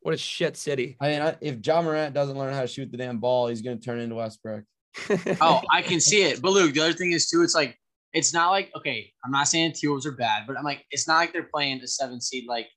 what 0.06 0.13
a 0.13 0.18
shit 0.18 0.56
city. 0.56 0.98
I 1.02 1.10
mean, 1.10 1.22
I, 1.24 1.36
if 1.42 1.66
Ja 1.66 1.81
Morant 1.81 2.13
doesn't 2.13 2.38
learn 2.38 2.54
how 2.54 2.62
to 2.62 2.68
shoot 2.68 2.92
the 2.92 2.98
damn 2.98 3.18
ball, 3.18 3.48
he's 3.48 3.63
going 3.63 3.80
to 3.80 3.84
turn 3.84 4.00
into 4.00 4.13
Westbrook. 4.13 4.63
oh, 5.42 5.63
I 5.72 5.81
can 5.81 6.00
see 6.00 6.22
it. 6.22 6.44
But 6.44 6.52
Luke, 6.52 6.75
the 6.75 6.81
other 6.81 6.94
thing 6.94 7.12
is 7.12 7.28
too, 7.28 7.42
it's 7.42 7.56
like 7.56 7.75
it's 8.13 8.31
not 8.31 8.52
like 8.52 8.69
okay, 8.78 9.12
I'm 9.25 9.31
not 9.31 9.48
saying 9.48 9.74
T 9.74 9.88
Wolves 9.88 10.06
are 10.06 10.12
bad, 10.12 10.44
but 10.46 10.60
I'm 10.60 10.63
like 10.63 10.86
it's 10.92 11.07
not 11.07 11.18
like 11.18 11.34
they're 11.34 11.50
playing 11.52 11.81
a 11.81 11.88
seven 11.88 12.22
seed 12.22 12.46
like 12.48 12.68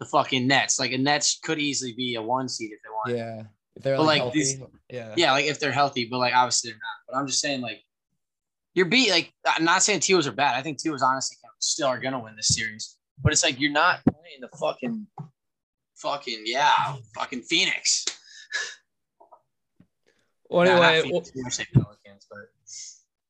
the 0.00 0.06
fucking 0.06 0.48
Nets. 0.48 0.80
Like 0.80 0.90
a 0.90 0.98
Nets 0.98 1.38
could 1.44 1.60
easily 1.60 1.94
be 1.96 2.16
a 2.16 2.22
one 2.22 2.48
seed 2.48 2.72
if 2.72 2.80
they 2.82 2.90
want. 2.90 3.16
Yeah, 3.16 3.44
if 3.76 3.84
they're 3.84 3.96
But, 3.96 4.02
like, 4.02 4.24
like, 4.24 4.32
these- 4.32 4.60
yeah, 4.90 5.14
Yeah, 5.16 5.32
like 5.32 5.44
if 5.44 5.60
they're 5.60 5.70
healthy, 5.70 6.08
but 6.10 6.18
like 6.18 6.34
obviously 6.34 6.70
they're 6.72 6.78
not. 6.78 7.06
But 7.12 7.16
I'm 7.16 7.28
just 7.28 7.40
saying 7.40 7.60
like 7.60 7.80
you're 8.74 8.86
beat 8.86 9.10
like 9.10 9.32
I'm 9.46 9.64
not 9.64 9.84
saying 9.84 10.00
T 10.00 10.14
Wolves 10.14 10.26
are 10.26 10.32
bad. 10.32 10.56
I 10.56 10.62
think 10.62 10.78
T 10.78 10.88
Wolves 10.88 11.04
honestly 11.04 11.36
still 11.60 11.86
are 11.86 12.00
gonna 12.00 12.18
win 12.18 12.34
this 12.34 12.48
series. 12.48 12.96
But 13.22 13.32
it's 13.32 13.44
like 13.44 13.60
you're 13.60 13.70
not 13.70 14.00
playing 14.04 14.40
the 14.40 14.48
fucking 14.58 15.06
fucking 16.02 16.42
yeah, 16.44 16.96
fucking 17.14 17.42
Phoenix. 17.42 18.04
well, 20.50 20.68
anyway, 20.68 21.02
we'll, 21.10 21.20
Phoenix, 21.20 21.32
we 21.34 21.42
were 21.44 21.50
saying 21.50 21.68
Pelicans, 21.72 22.26
but 22.28 22.38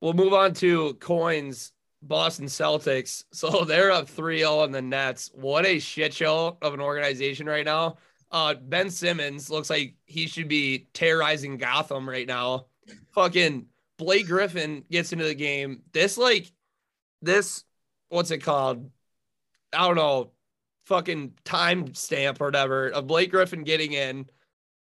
we'll 0.01 0.15
move 0.15 0.33
on 0.33 0.55
to 0.55 0.95
coins. 0.95 1.73
Boston 2.03 2.47
Celtics. 2.47 3.25
So 3.33 3.65
they're 3.65 3.93
up 3.93 4.09
3-0 4.09 4.65
on 4.65 4.73
the 4.73 4.83
Nets. 4.83 5.31
What 5.35 5.65
a 5.65 5.79
shit 5.79 6.13
show 6.13 6.59
of 6.61 6.75
an 6.75 6.81
organization 6.81 7.47
right 7.47 7.65
now. 7.65 7.99
Uh 8.31 8.55
Ben 8.55 8.91
Simmons 8.91 9.51
looks 9.51 9.71
like 9.71 9.95
he 10.05 10.27
should 10.27 10.49
be 10.49 10.89
terrorizing 10.95 11.59
Gotham 11.59 12.09
right 12.09 12.27
now. 12.27 12.67
Fucking 13.15 13.67
Blake 13.99 14.27
Griffin 14.27 14.85
gets 14.91 15.13
into 15.13 15.25
the 15.25 15.35
game. 15.35 15.83
This 15.93 16.19
like 16.19 16.51
this 17.21 17.65
what's 18.09 18.31
it 18.31 18.39
called? 18.39 18.91
I 19.73 19.87
don't 19.87 19.97
know. 19.97 20.33
Fucking 20.93 21.33
time 21.45 21.95
stamp 21.95 22.39
or 22.39 22.49
whatever 22.49 22.89
of 22.91 23.07
Blake 23.07 23.31
Griffin 23.31 23.65
getting 23.65 23.95
in. 23.95 24.27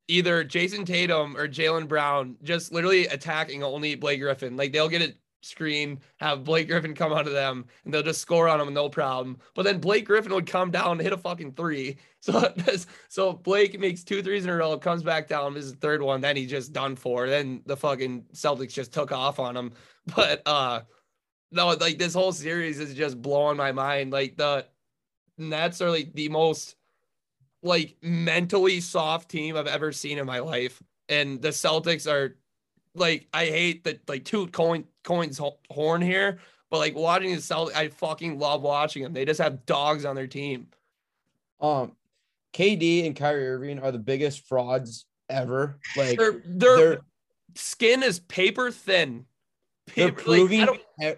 Either 0.08 0.44
Jayson 0.44 0.86
Tatum 0.86 1.36
or 1.36 1.48
Jaylen 1.48 1.88
Brown 1.88 2.36
just 2.44 2.72
literally 2.72 3.08
attacking 3.08 3.64
only 3.64 3.96
Blake 3.96 4.22
Griffin. 4.22 4.56
Like 4.56 4.72
they'll 4.72 4.88
get 4.88 5.02
a 5.02 5.16
screen, 5.42 6.00
have 6.18 6.44
Blake 6.44 6.68
Griffin 6.68 6.94
come 6.94 7.12
onto 7.12 7.32
them, 7.32 7.66
and 7.84 7.92
they'll 7.92 8.04
just 8.04 8.22
score 8.22 8.48
on 8.48 8.62
him 8.62 8.72
no 8.72 8.88
problem. 8.88 9.38
But 9.56 9.64
then 9.64 9.80
Blake 9.80 10.06
Griffin 10.06 10.32
would 10.34 10.46
come 10.46 10.70
down 10.70 10.92
and 10.92 11.02
hit 11.02 11.12
a 11.12 11.18
fucking 11.18 11.54
three. 11.54 11.98
So 12.26 12.52
so 13.08 13.34
Blake 13.34 13.80
makes 13.80 14.04
two 14.04 14.24
threes 14.24 14.46
in 14.46 14.50
a 14.50 14.56
row, 14.56 14.76
comes 14.80 15.04
back 15.04 15.28
down, 15.28 15.54
misses 15.54 15.74
the 15.74 15.78
third 15.78 16.02
one, 16.02 16.22
then 16.22 16.36
he's 16.36 16.50
just 16.50 16.74
done 16.74 16.96
for. 16.96 17.30
Then 17.30 17.62
the 17.68 17.78
fucking 17.78 18.26
Celtics 18.34 18.74
just 18.74 18.92
took 18.92 19.12
off 19.12 19.40
on 19.40 19.56
him. 19.56 19.74
But 20.16 20.42
uh 20.48 20.82
no, 21.52 21.68
like 21.70 22.00
this 22.00 22.16
whole 22.16 22.32
series 22.32 22.80
is 22.80 22.96
just 22.96 23.22
blowing 23.22 23.58
my 23.58 23.72
mind. 23.72 24.12
Like 24.12 24.38
the 24.38 24.66
Nets 25.38 25.82
are 25.82 25.90
like 25.90 26.14
the 26.14 26.30
most 26.30 26.76
like 27.64 27.96
mentally 28.02 28.80
soft 28.80 29.30
team 29.30 29.58
I've 29.58 29.68
ever 29.68 29.92
seen 29.92 30.18
in 30.18 30.26
my 30.26 30.40
life. 30.40 30.82
And 31.10 31.42
the 31.42 31.50
Celtics 31.50 32.10
are 32.12 32.36
like 32.94 33.28
I 33.34 33.46
hate 33.46 33.84
that 33.86 34.08
like 34.08 34.24
two 34.26 34.48
coin 34.48 34.86
coins 35.04 35.40
horn 35.70 36.02
here, 36.02 36.40
but 36.70 36.78
like 36.78 36.96
watching 36.96 37.32
the 37.32 37.38
Celtics, 37.42 37.76
I 37.76 37.90
fucking 37.90 38.40
love 38.40 38.62
watching 38.62 39.04
them. 39.04 39.14
They 39.14 39.26
just 39.26 39.42
have 39.42 39.66
dogs 39.66 40.06
on 40.06 40.16
their 40.16 40.28
team. 40.28 40.68
Um, 41.60 41.94
KD 42.54 43.06
and 43.06 43.16
Kyrie 43.16 43.48
Irving 43.48 43.80
are 43.80 43.92
the 43.92 44.00
biggest 44.00 44.48
frauds 44.48 45.06
ever. 45.30 45.80
Like 45.98 46.18
Their 46.18 46.42
their 46.46 46.78
they're 46.78 47.00
skin 47.56 48.04
is 48.04 48.20
paper 48.20 48.72
thin. 48.72 49.26
they're 49.96 50.12
Paper, 50.12 50.16
like, 50.32 50.40
proving 50.40 50.66
don't- 50.66 50.82
e- 51.02 51.14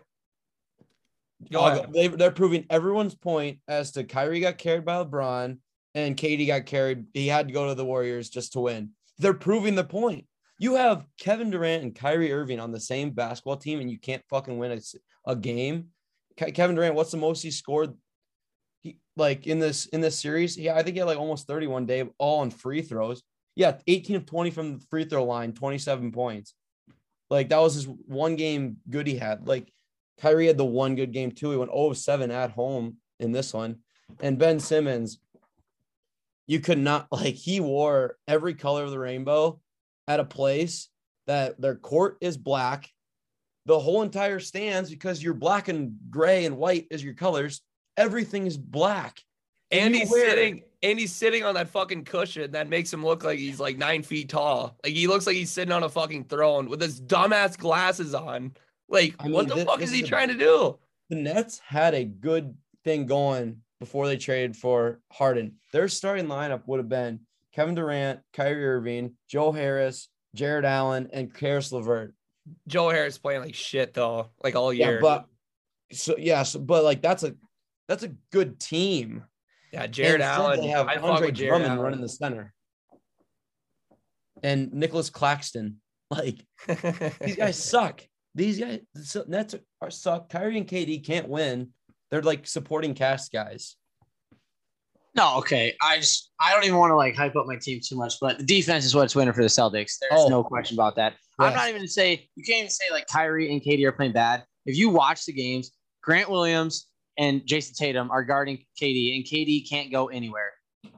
Go 1.52 1.60
I'll 1.62 1.76
go- 1.76 1.82
ahead. 1.82 1.94
They, 1.94 2.08
they're 2.08 2.32
proving 2.32 2.66
everyone's 2.70 3.16
point 3.16 3.60
as 3.68 3.92
to 3.92 4.04
Kyrie 4.04 4.40
got 4.40 4.58
carried 4.58 4.86
by 4.86 5.04
LeBron 5.04 5.58
and 5.96 6.18
KD 6.18 6.48
got 6.48 6.66
carried. 6.66 7.06
He 7.14 7.28
had 7.28 7.48
to 7.48 7.54
go 7.54 7.68
to 7.68 7.76
the 7.76 7.86
Warriors 7.86 8.30
just 8.30 8.54
to 8.54 8.60
win. 8.62 8.92
They're 9.20 9.34
proving 9.34 9.76
the 9.76 9.84
point. 9.84 10.26
You 10.60 10.76
have 10.76 11.06
Kevin 11.20 11.50
Durant 11.52 11.84
and 11.84 11.96
Kyrie 11.96 12.34
Irving 12.34 12.60
on 12.60 12.72
the 12.72 12.80
same 12.80 13.12
basketball 13.12 13.58
team, 13.58 13.80
and 13.80 13.92
you 13.92 14.00
can't 14.00 14.24
fucking 14.30 14.58
win 14.58 14.80
a 15.28 15.36
game. 15.36 15.90
Ke- 16.36 16.54
Kevin 16.54 16.76
Durant, 16.76 16.96
what's 16.96 17.12
the 17.12 17.18
most 17.18 17.44
he 17.44 17.52
scored? 17.52 17.94
He 18.82 19.00
like 19.16 19.46
in 19.48 19.60
this 19.60 19.86
in 19.88 20.02
this 20.02 20.20
series? 20.20 20.58
Yeah, 20.58 20.76
I 20.76 20.82
think 20.84 20.94
he 20.96 21.00
had 21.00 21.08
like 21.08 21.20
almost 21.20 21.46
31 21.48 21.86
day 21.86 22.10
all 22.18 22.40
on 22.42 22.50
free 22.50 22.82
throws. 22.82 23.22
Yeah, 23.56 23.78
18 23.88 24.16
of 24.18 24.26
20 24.26 24.52
from 24.52 24.74
the 24.78 24.86
free 24.90 25.06
throw 25.06 25.24
line, 25.26 25.54
27 25.54 26.12
points. 26.12 26.54
Like 27.30 27.50
that 27.50 27.60
was 27.60 27.76
his 27.76 27.86
one 27.88 28.36
game 28.36 28.78
good 28.90 29.08
he 29.08 29.16
had. 29.18 29.48
Like 29.48 29.72
Kyrie 30.22 30.48
had 30.48 30.58
the 30.58 30.66
one 30.66 30.96
good 30.96 31.12
game 31.12 31.32
too. 31.32 31.52
He 31.52 31.58
went 31.58 31.72
0 31.72 31.92
of 31.92 31.98
7 31.98 32.32
at 32.32 32.52
home 32.52 32.98
in 33.20 33.32
this 33.32 33.54
one. 33.54 33.78
And 34.22 34.38
Ben 34.38 34.60
Simmons, 34.60 35.20
you 36.48 36.60
could 36.60 36.80
not 36.80 37.08
like 37.12 37.36
he 37.36 37.60
wore 37.60 38.18
every 38.28 38.54
color 38.54 38.84
of 38.84 38.92
the 38.92 39.00
rainbow 39.00 39.60
at 40.08 40.20
a 40.20 40.26
place 40.26 40.90
that 41.28 41.60
their 41.60 41.76
court 41.76 42.18
is 42.22 42.38
black. 42.38 42.90
The 43.66 43.80
whole 43.80 44.02
entire 44.02 44.40
stands 44.40 44.90
because 44.90 45.22
you're 45.22 45.34
black 45.34 45.68
and 45.68 45.98
gray 46.10 46.46
and 46.46 46.58
white 46.58 46.88
as 46.90 47.04
your 47.04 47.14
colors. 47.14 47.62
Everything 47.98 48.48
is 48.48 48.58
black. 48.58 49.20
And 49.72 49.94
he's 49.94 50.10
wear- 50.10 50.30
sitting 50.30 50.64
and 50.84 51.00
he's 51.00 51.14
sitting 51.14 51.44
on 51.44 51.56
that 51.56 51.70
fucking 51.70 52.06
cushion 52.06 52.52
that 52.52 52.70
makes 52.70 52.94
him 52.94 53.04
look 53.04 53.24
like 53.24 53.40
he's 53.40 53.60
like 53.60 53.78
nine 53.78 54.04
feet 54.04 54.30
tall. 54.30 54.78
Like 54.84 54.94
he 54.94 55.08
looks 55.08 55.28
like 55.28 55.36
he's 55.36 55.52
sitting 55.52 55.72
on 55.72 55.84
a 55.84 55.90
fucking 55.90 56.26
throne 56.26 56.70
with 56.70 56.82
his 56.82 57.02
dumbass 57.02 57.58
glasses 57.58 58.14
on. 58.14 58.54
Like, 58.90 59.16
I 59.20 59.28
what 59.30 59.48
the 59.48 59.56
thi- 59.56 59.66
fuck 59.66 59.80
this 59.80 59.90
is 59.90 59.94
is 59.96 60.00
he 60.00 60.06
a- 60.06 60.08
trying 60.08 60.28
to 60.30 60.34
do? 60.38 60.78
the 61.10 61.16
Nets 61.16 61.60
had 61.60 61.94
a 61.94 62.04
good 62.04 62.56
thing 62.84 63.06
going 63.06 63.62
before 63.80 64.08
they 64.08 64.18
traded 64.18 64.56
for 64.58 65.00
Harden. 65.12 65.56
Their 65.72 65.88
starting 65.88 66.26
lineup 66.28 66.64
would 66.68 66.80
have 66.80 66.90
been 66.90 67.22
Kevin 67.54 67.76
Durant, 67.76 68.20
Kyrie 68.34 68.66
Irving, 68.66 69.14
Joe 69.30 69.52
Harris, 69.52 70.10
Jarrett 70.36 70.66
Allen, 70.66 71.10
and 71.14 71.34
Caris 71.34 71.72
LeVert. 71.72 72.14
Joe 72.68 72.90
Harris 72.90 73.18
playing 73.18 73.42
like 73.42 73.56
shit 73.56 73.94
though, 73.94 74.32
like 74.44 74.56
all 74.56 74.74
Yeah, 74.74 74.90
year. 74.90 75.00
but 75.02 75.26
so 75.92 76.16
yeah, 76.18 76.44
so, 76.44 76.60
but 76.60 76.84
like 76.84 77.02
that's 77.02 77.24
a 77.24 77.36
that's 77.88 78.04
a 78.04 78.10
good 78.32 78.60
team. 78.60 79.24
yeah, 79.72 79.88
Jarrett 79.88 80.16
And 80.16 80.24
Allen. 80.24 80.60
They 80.62 80.68
have 80.68 80.88
I 80.88 80.96
Andre 80.96 81.32
Drummond 81.32 81.66
Allen. 81.72 81.80
running 81.80 82.02
the 82.02 82.10
center, 82.10 82.54
and 84.44 84.74
Nicholas 84.74 85.10
Claxton. 85.10 85.78
Like 86.10 86.46
these 87.22 87.36
guys 87.36 87.62
suck. 87.62 88.02
These 88.36 88.60
guys 88.60 88.80
so 89.04 89.24
Nets 89.28 89.56
are 89.82 89.90
suck. 89.92 90.30
Kyrie 90.30 90.58
and 90.58 90.68
KD 90.68 91.06
can't 91.06 91.28
win. 91.28 91.70
They're 92.12 92.22
like 92.22 92.48
supporting 92.48 92.94
cast 92.94 93.32
guys. 93.32 93.76
No, 95.16 95.38
okay. 95.40 95.76
I 95.82 95.98
just 95.98 96.32
I 96.40 96.54
don't 96.54 96.64
even 96.64 96.78
want 96.78 96.92
to 96.92 96.96
like 96.96 97.16
hype 97.16 97.36
up 97.36 97.48
my 97.48 97.56
team 97.56 97.80
too 97.84 97.96
much, 97.96 98.16
but 98.22 98.38
the 98.38 98.44
defense 98.44 98.86
is 98.86 98.94
what's 98.94 99.16
winning 99.16 99.34
for 99.34 99.42
the 99.42 99.48
Celtics. 99.50 99.94
There's 100.00 100.22
Oh. 100.22 100.28
no 100.28 100.44
question 100.44 100.76
about 100.76 100.96
that. 100.98 101.16
I'm 101.40 101.54
not 101.54 101.70
even 101.70 101.82
to 101.82 101.88
say 101.88 102.28
you 102.36 102.44
can't 102.44 102.60
even 102.60 102.70
say 102.70 102.86
like 102.92 103.06
Kyrie 103.08 103.52
and 103.52 103.62
KD 103.62 103.84
are 103.86 103.92
playing 103.92 104.14
bad. 104.14 104.44
If 104.66 104.78
you 104.78 104.90
watch 104.90 105.26
the 105.26 105.34
games, 105.34 105.72
Grant 106.04 106.30
Williams 106.30 106.88
and 107.18 107.42
Jayson 107.46 107.74
Tatum 107.76 108.12
are 108.12 108.24
guarding 108.24 108.60
KD, 108.82 109.16
and 109.16 109.26
KD 109.26 109.68
can't 109.68 109.92
go 109.92 110.08
anywhere. 110.08 110.52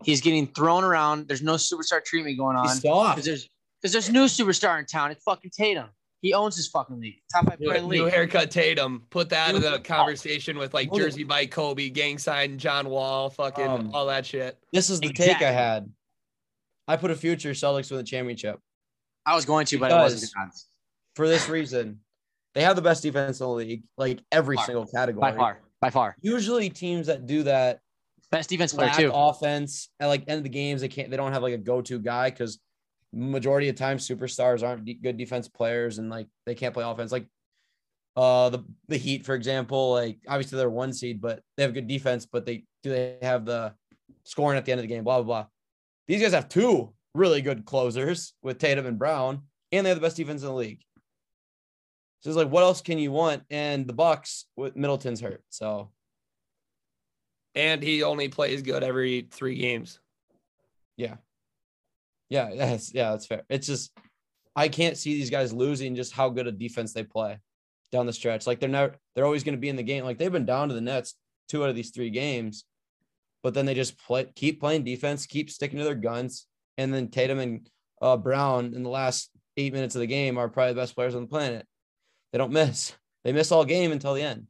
He's 0.04 0.22
getting 0.22 0.48
thrown 0.48 0.84
around. 0.84 1.28
There's 1.28 1.42
no 1.42 1.56
superstar 1.56 2.04
treatment 2.04 2.38
going 2.38 2.56
on 2.58 2.78
because 2.80 3.26
there's 3.26 3.50
because 3.82 3.94
there's 3.94 4.10
new 4.10 4.26
superstar 4.26 4.80
in 4.80 4.86
town. 4.86 5.12
It's 5.12 5.24
fucking 5.24 5.52
Tatum. 5.56 5.88
He 6.22 6.34
owns 6.34 6.56
his 6.58 6.68
fucking 6.68 7.00
league. 7.00 7.22
Top 7.34 7.46
five 7.48 7.60
player 7.60 7.76
in 7.78 7.88
the 7.88 7.96
New 7.96 8.04
league. 8.06 8.14
haircut 8.14 8.52
Tatum. 8.52 9.06
Put 9.10 9.30
that 9.30 9.56
in 9.56 9.62
the 9.62 9.80
conversation 9.80 10.58
with 10.58 10.74
like 10.74 10.92
Jersey 10.94 11.24
by 11.24 11.46
Kobe, 11.46 11.90
gang 11.90 12.18
sign, 12.18 12.58
John 12.58 12.90
Wall, 12.90 13.30
fucking 13.30 13.66
Um, 13.68 13.92
all 13.94 14.06
that 14.08 14.26
shit. 14.26 14.58
This 14.74 14.90
is 14.90 15.00
the 15.00 15.14
take 15.14 15.42
I 15.42 15.52
had. 15.52 15.90
I 16.88 16.98
put 16.98 17.12
a 17.12 17.16
future 17.16 17.52
Celtics 17.52 17.90
with 17.92 18.00
the 18.00 18.04
championship 18.04 18.60
I 19.26 19.36
was 19.36 19.46
going 19.46 19.66
to, 19.68 19.78
but 19.80 19.92
it 19.92 19.96
wasn't 19.96 20.22
Because- 20.22 20.34
the 20.34 20.40
odds. 20.42 20.68
for 21.16 21.28
this 21.28 21.48
reason. 21.50 22.02
They 22.56 22.62
have 22.64 22.76
the 22.76 22.82
best 22.82 23.04
defense 23.04 23.40
in 23.40 23.46
the 23.46 23.54
league, 23.54 23.84
like 23.96 24.20
every 24.32 24.56
Far. 24.56 24.66
single 24.66 24.86
category. 24.88 25.22
By 25.22 25.38
far, 25.38 25.60
by 25.82 25.90
far, 25.92 26.16
Usually, 26.20 26.70
teams 26.70 27.06
that 27.08 27.28
do 27.28 27.44
that 27.44 27.80
best 28.32 28.50
defense 28.50 28.74
player 28.74 28.92
too. 28.92 29.12
offense 29.14 29.90
at 30.00 30.08
like 30.08 30.24
end 30.28 30.40
of 30.40 30.44
the 30.44 30.50
games. 30.50 30.82
They 30.82 30.88
can't. 30.88 31.12
They 31.12 31.16
don't 31.18 31.32
have 31.32 31.44
like 31.44 31.54
a 31.54 31.58
go-to 31.60 32.00
guy 32.00 32.32
because 32.32 32.60
majority 33.12 33.70
of 33.70 33.76
times 33.76 34.08
superstars 34.08 34.66
aren't 34.66 34.86
de- 34.86 34.94
good 34.94 35.18
defense 35.18 35.48
players 35.48 35.98
and 35.98 36.10
like 36.10 36.28
they 36.46 36.56
can't 36.56 36.74
play 36.74 36.84
offense. 36.84 37.12
Like 37.12 37.28
uh 38.16 38.50
the 38.50 38.64
the 38.88 38.98
Heat, 38.98 39.26
for 39.26 39.36
example, 39.36 39.92
like 39.94 40.20
obviously 40.28 40.58
they're 40.58 40.70
one 40.70 40.94
seed, 40.94 41.22
but 41.22 41.42
they 41.58 41.64
have 41.64 41.74
good 41.74 41.88
defense. 41.88 42.26
But 42.26 42.46
they 42.46 42.66
do 42.84 42.90
they 42.90 43.18
have 43.22 43.46
the 43.46 43.74
scoring 44.24 44.58
at 44.58 44.66
the 44.66 44.72
end 44.72 44.80
of 44.80 44.84
the 44.84 44.94
game? 44.94 45.04
Blah 45.04 45.22
blah 45.22 45.42
blah. 45.42 45.46
These 46.08 46.22
guys 46.22 46.34
have 46.34 46.50
two 46.50 46.94
really 47.16 47.42
good 47.42 47.66
closers 47.66 48.34
with 48.42 48.60
Tatum 48.60 48.86
and 48.86 49.00
Brown, 49.00 49.44
and 49.72 49.86
they 49.86 49.90
have 49.90 49.98
the 49.98 50.06
best 50.06 50.18
defense 50.18 50.42
in 50.42 50.48
the 50.48 50.54
league. 50.54 50.82
So 52.22 52.30
it's 52.30 52.38
like, 52.38 52.50
what 52.50 52.64
else 52.64 52.82
can 52.82 53.00
you 53.00 53.12
want? 53.12 53.44
And 53.50 53.88
the 53.88 53.94
Bucks 53.94 54.46
with 54.58 54.76
Middleton's 54.76 55.22
hurt, 55.22 55.42
so 55.50 55.92
And 57.56 57.82
he 57.82 58.04
only 58.04 58.28
plays 58.28 58.62
good 58.62 58.84
every 58.84 59.28
three 59.32 59.56
games. 59.56 60.00
Yeah. 60.98 61.16
Yeah, 62.30 62.50
that's 62.56 62.94
yeah, 62.94 63.12
that's 63.12 63.26
fair. 63.26 63.44
It's 63.50 63.68
just 63.68 63.92
I 64.56 64.68
can't 64.68 64.98
see 64.98 65.16
these 65.16 65.30
guys 65.30 65.54
losing 65.54 65.96
just 65.96 66.14
how 66.14 66.30
good 66.30 66.48
a 66.48 66.52
defense 66.52 66.94
they 66.94 67.04
play 67.04 67.38
down 67.92 68.06
the 68.06 68.14
stretch. 68.14 68.48
Like 68.48 68.60
they're 68.60 68.70
never 68.70 68.96
they're 69.16 69.26
always 69.26 69.44
going 69.44 69.56
to 69.56 69.62
be 69.62 69.70
in 69.70 69.76
the 69.76 69.84
game. 69.84 70.04
Like 70.04 70.18
they've 70.18 70.32
been 70.32 70.46
down 70.46 70.70
to 70.70 70.76
the 70.76 70.82
Nets 70.82 71.16
two 71.48 71.64
out 71.64 71.70
of 71.70 71.76
these 71.76 71.92
three 71.92 72.10
games, 72.10 72.66
but 73.44 73.54
then 73.54 73.66
they 73.66 73.74
just 73.74 73.98
play 74.06 74.28
keep 74.36 74.60
playing 74.60 74.84
defense, 74.84 75.26
keep 75.26 75.50
sticking 75.50 75.80
to 75.80 75.86
their 75.86 75.96
guns, 75.96 76.46
and 76.78 76.94
then 76.94 77.10
Tatum 77.10 77.40
and 77.40 77.70
uh, 78.02 78.18
Brown 78.18 78.74
in 78.74 78.84
the 78.84 78.90
last 78.90 79.32
eight 79.58 79.74
minutes 79.74 79.96
of 79.96 80.02
the 80.02 80.08
game 80.08 80.38
are 80.38 80.50
probably 80.50 80.74
the 80.74 80.82
best 80.82 80.96
players 80.96 81.16
on 81.16 81.22
the 81.22 81.28
planet. 81.28 81.66
They 82.32 82.38
don't 82.38 82.54
miss. 82.54 82.94
They 83.24 83.34
miss 83.34 83.52
all 83.52 83.66
game 83.66 83.92
until 83.92 84.14
the 84.14 84.22
end. 84.22 84.48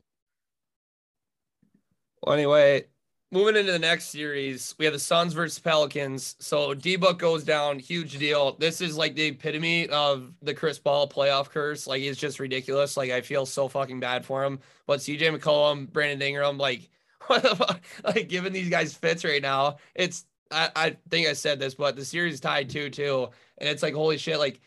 Well, 2.21 2.35
anyway, 2.35 2.85
moving 3.31 3.55
into 3.55 3.71
the 3.71 3.79
next 3.79 4.05
series, 4.05 4.73
we 4.77 4.85
have 4.85 4.93
the 4.93 4.99
Suns 4.99 5.33
versus 5.33 5.59
Pelicans. 5.59 6.35
So 6.39 6.73
D 6.73 6.95
Book 6.95 7.19
goes 7.19 7.43
down, 7.43 7.79
huge 7.79 8.17
deal. 8.17 8.53
This 8.53 8.81
is 8.81 8.97
like 8.97 9.15
the 9.15 9.27
epitome 9.27 9.87
of 9.89 10.33
the 10.41 10.53
Chris 10.53 10.79
Paul 10.79 11.07
playoff 11.07 11.49
curse. 11.49 11.87
Like 11.87 12.01
it's 12.01 12.19
just 12.19 12.39
ridiculous. 12.39 12.97
Like 12.97 13.11
I 13.11 13.21
feel 13.21 13.45
so 13.45 13.67
fucking 13.67 13.99
bad 13.99 14.25
for 14.25 14.43
him. 14.43 14.59
But 14.87 14.99
CJ 14.99 15.37
McCollum, 15.37 15.91
Brandon 15.91 16.21
Ingram, 16.21 16.57
like 16.57 16.89
what 17.27 17.43
the 17.43 17.55
fuck? 17.55 17.81
Like 18.03 18.29
giving 18.29 18.53
these 18.53 18.69
guys 18.69 18.93
fits 18.93 19.23
right 19.23 19.41
now. 19.41 19.77
It's 19.95 20.25
I, 20.51 20.69
I 20.75 20.97
think 21.09 21.27
I 21.27 21.33
said 21.33 21.59
this, 21.59 21.75
but 21.75 21.95
the 21.95 22.05
series 22.05 22.39
tied 22.39 22.69
two 22.69 22.89
two, 22.89 23.29
and 23.57 23.69
it's 23.69 23.83
like 23.83 23.93
holy 23.93 24.17
shit. 24.17 24.39
Like 24.39 24.61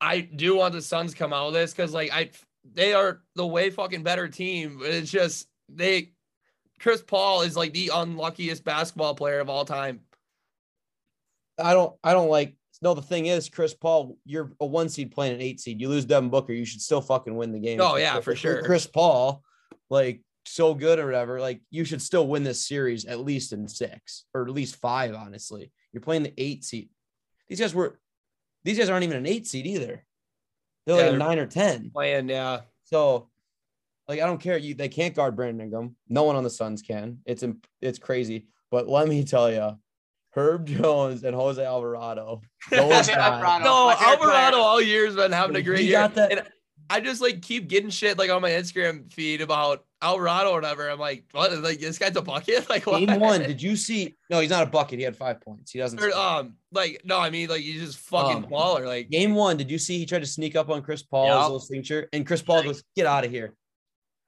I 0.00 0.20
do 0.20 0.56
want 0.56 0.74
the 0.74 0.82
Suns 0.82 1.14
come 1.14 1.32
out 1.32 1.48
of 1.48 1.52
this 1.52 1.72
because 1.72 1.94
like 1.94 2.12
I 2.12 2.30
they 2.74 2.92
are 2.92 3.22
the 3.36 3.46
way 3.46 3.70
fucking 3.70 4.02
better 4.02 4.28
team. 4.28 4.80
It's 4.82 5.10
just 5.10 5.48
they 5.68 6.12
Chris 6.82 7.00
Paul 7.02 7.42
is 7.42 7.56
like 7.56 7.72
the 7.72 7.90
unluckiest 7.94 8.64
basketball 8.64 9.14
player 9.14 9.40
of 9.40 9.48
all 9.48 9.64
time. 9.64 10.00
I 11.62 11.72
don't 11.72 11.94
I 12.02 12.12
don't 12.12 12.28
like 12.28 12.56
no 12.80 12.94
the 12.94 13.02
thing 13.02 13.26
is 13.26 13.48
Chris 13.48 13.74
Paul 13.74 14.16
you're 14.24 14.52
a 14.60 14.66
one 14.66 14.88
seed 14.88 15.12
playing 15.12 15.34
an 15.34 15.40
eight 15.40 15.60
seed 15.60 15.80
you 15.80 15.88
lose 15.88 16.04
Devin 16.04 16.30
Booker 16.30 16.52
you 16.52 16.64
should 16.64 16.80
still 16.80 17.00
fucking 17.00 17.36
win 17.36 17.52
the 17.52 17.60
game 17.60 17.80
Oh, 17.80 17.96
yeah, 17.96 18.18
for 18.20 18.34
sure. 18.34 18.62
Chris 18.64 18.86
Paul 18.86 19.42
like 19.90 20.22
so 20.44 20.74
good 20.74 20.98
or 20.98 21.06
whatever 21.06 21.40
like 21.40 21.60
you 21.70 21.84
should 21.84 22.02
still 22.02 22.26
win 22.26 22.42
this 22.42 22.66
series 22.66 23.04
at 23.04 23.20
least 23.20 23.52
in 23.52 23.68
six 23.68 24.24
or 24.34 24.42
at 24.42 24.50
least 24.50 24.76
five 24.76 25.14
honestly 25.14 25.70
you're 25.92 26.00
playing 26.00 26.24
the 26.24 26.32
eight 26.38 26.64
seed 26.64 26.88
these 27.48 27.60
guys 27.60 27.74
were 27.74 28.00
these 28.64 28.78
guys 28.78 28.88
aren't 28.88 29.04
even 29.04 29.18
an 29.18 29.26
eight 29.26 29.46
seed 29.46 29.66
either 29.66 30.04
they're 30.86 30.96
Yeah, 30.96 31.04
like 31.06 31.14
a 31.14 31.18
nine 31.18 31.38
or 31.38 31.46
ten 31.46 31.90
Playing, 31.92 32.28
yeah. 32.28 32.62
so 32.84 33.28
like 34.12 34.20
I 34.22 34.26
don't 34.26 34.40
care 34.40 34.58
you 34.58 34.74
they 34.74 34.88
can't 34.88 35.14
guard 35.14 35.34
Brandon 35.36 35.60
Ingram 35.64 35.96
no 36.08 36.22
one 36.24 36.36
on 36.36 36.44
the 36.44 36.50
Suns 36.50 36.82
can 36.82 37.18
it's 37.24 37.42
imp- 37.42 37.66
it's 37.80 37.98
crazy 37.98 38.46
but 38.70 38.88
let 38.88 39.08
me 39.08 39.24
tell 39.24 39.50
you 39.50 39.76
Herb 40.34 40.66
Jones 40.66 41.24
and 41.24 41.34
Jose 41.34 41.62
Alvarado 41.64 42.40
those 42.70 43.08
Alvarado. 43.08 43.64
No, 43.64 43.90
Alvarado 43.90 44.50
player. 44.56 44.62
all 44.62 44.80
year 44.80 45.06
has 45.06 45.14
been 45.16 45.32
having 45.32 45.56
a 45.56 45.62
great 45.62 45.84
year. 45.84 46.08
that- 46.08 46.32
And 46.32 46.42
I 46.90 47.00
just 47.00 47.20
like 47.22 47.40
keep 47.42 47.68
getting 47.68 47.90
shit 47.90 48.18
like 48.18 48.30
on 48.30 48.40
my 48.42 48.50
Instagram 48.50 49.10
feed 49.12 49.40
about 49.40 49.84
Alvarado 50.02 50.50
or 50.50 50.54
whatever. 50.56 50.90
I'm 50.90 50.98
like, 50.98 51.24
what? 51.32 51.52
Like 51.62 51.80
this 51.80 51.98
guy's 51.98 52.16
a 52.16 52.22
bucket? 52.22 52.66
Like 52.70 52.86
what? 52.86 52.98
Game 53.06 53.20
one, 53.20 53.40
did 53.40 53.62
you 53.62 53.76
see? 53.76 54.14
No, 54.30 54.40
he's 54.40 54.50
not 54.50 54.62
a 54.66 54.70
bucket. 54.70 54.98
He 54.98 55.04
had 55.04 55.16
five 55.16 55.40
points. 55.40 55.70
He 55.70 55.78
doesn't. 55.78 56.02
Or, 56.02 56.10
um, 56.12 56.54
like 56.72 57.00
no, 57.04 57.18
I 57.18 57.28
mean 57.30 57.48
like 57.50 57.60
he's 57.60 57.80
just 57.82 57.98
fucking 57.98 58.44
Um, 58.44 58.50
baller. 58.50 58.84
Like 58.86 59.10
Game 59.10 59.34
one, 59.34 59.56
did 59.58 59.70
you 59.70 59.78
see? 59.78 59.98
He 59.98 60.06
tried 60.06 60.20
to 60.20 60.26
sneak 60.26 60.56
up 60.56 60.70
on 60.70 60.82
Chris 60.82 61.02
Paul's 61.02 61.28
Yep. 61.28 61.42
little 61.42 61.60
signature, 61.60 62.08
and 62.14 62.26
Chris 62.26 62.42
Paul 62.42 62.62
goes, 62.62 62.82
"Get 62.96 63.06
out 63.06 63.24
of 63.24 63.30
here." 63.30 63.54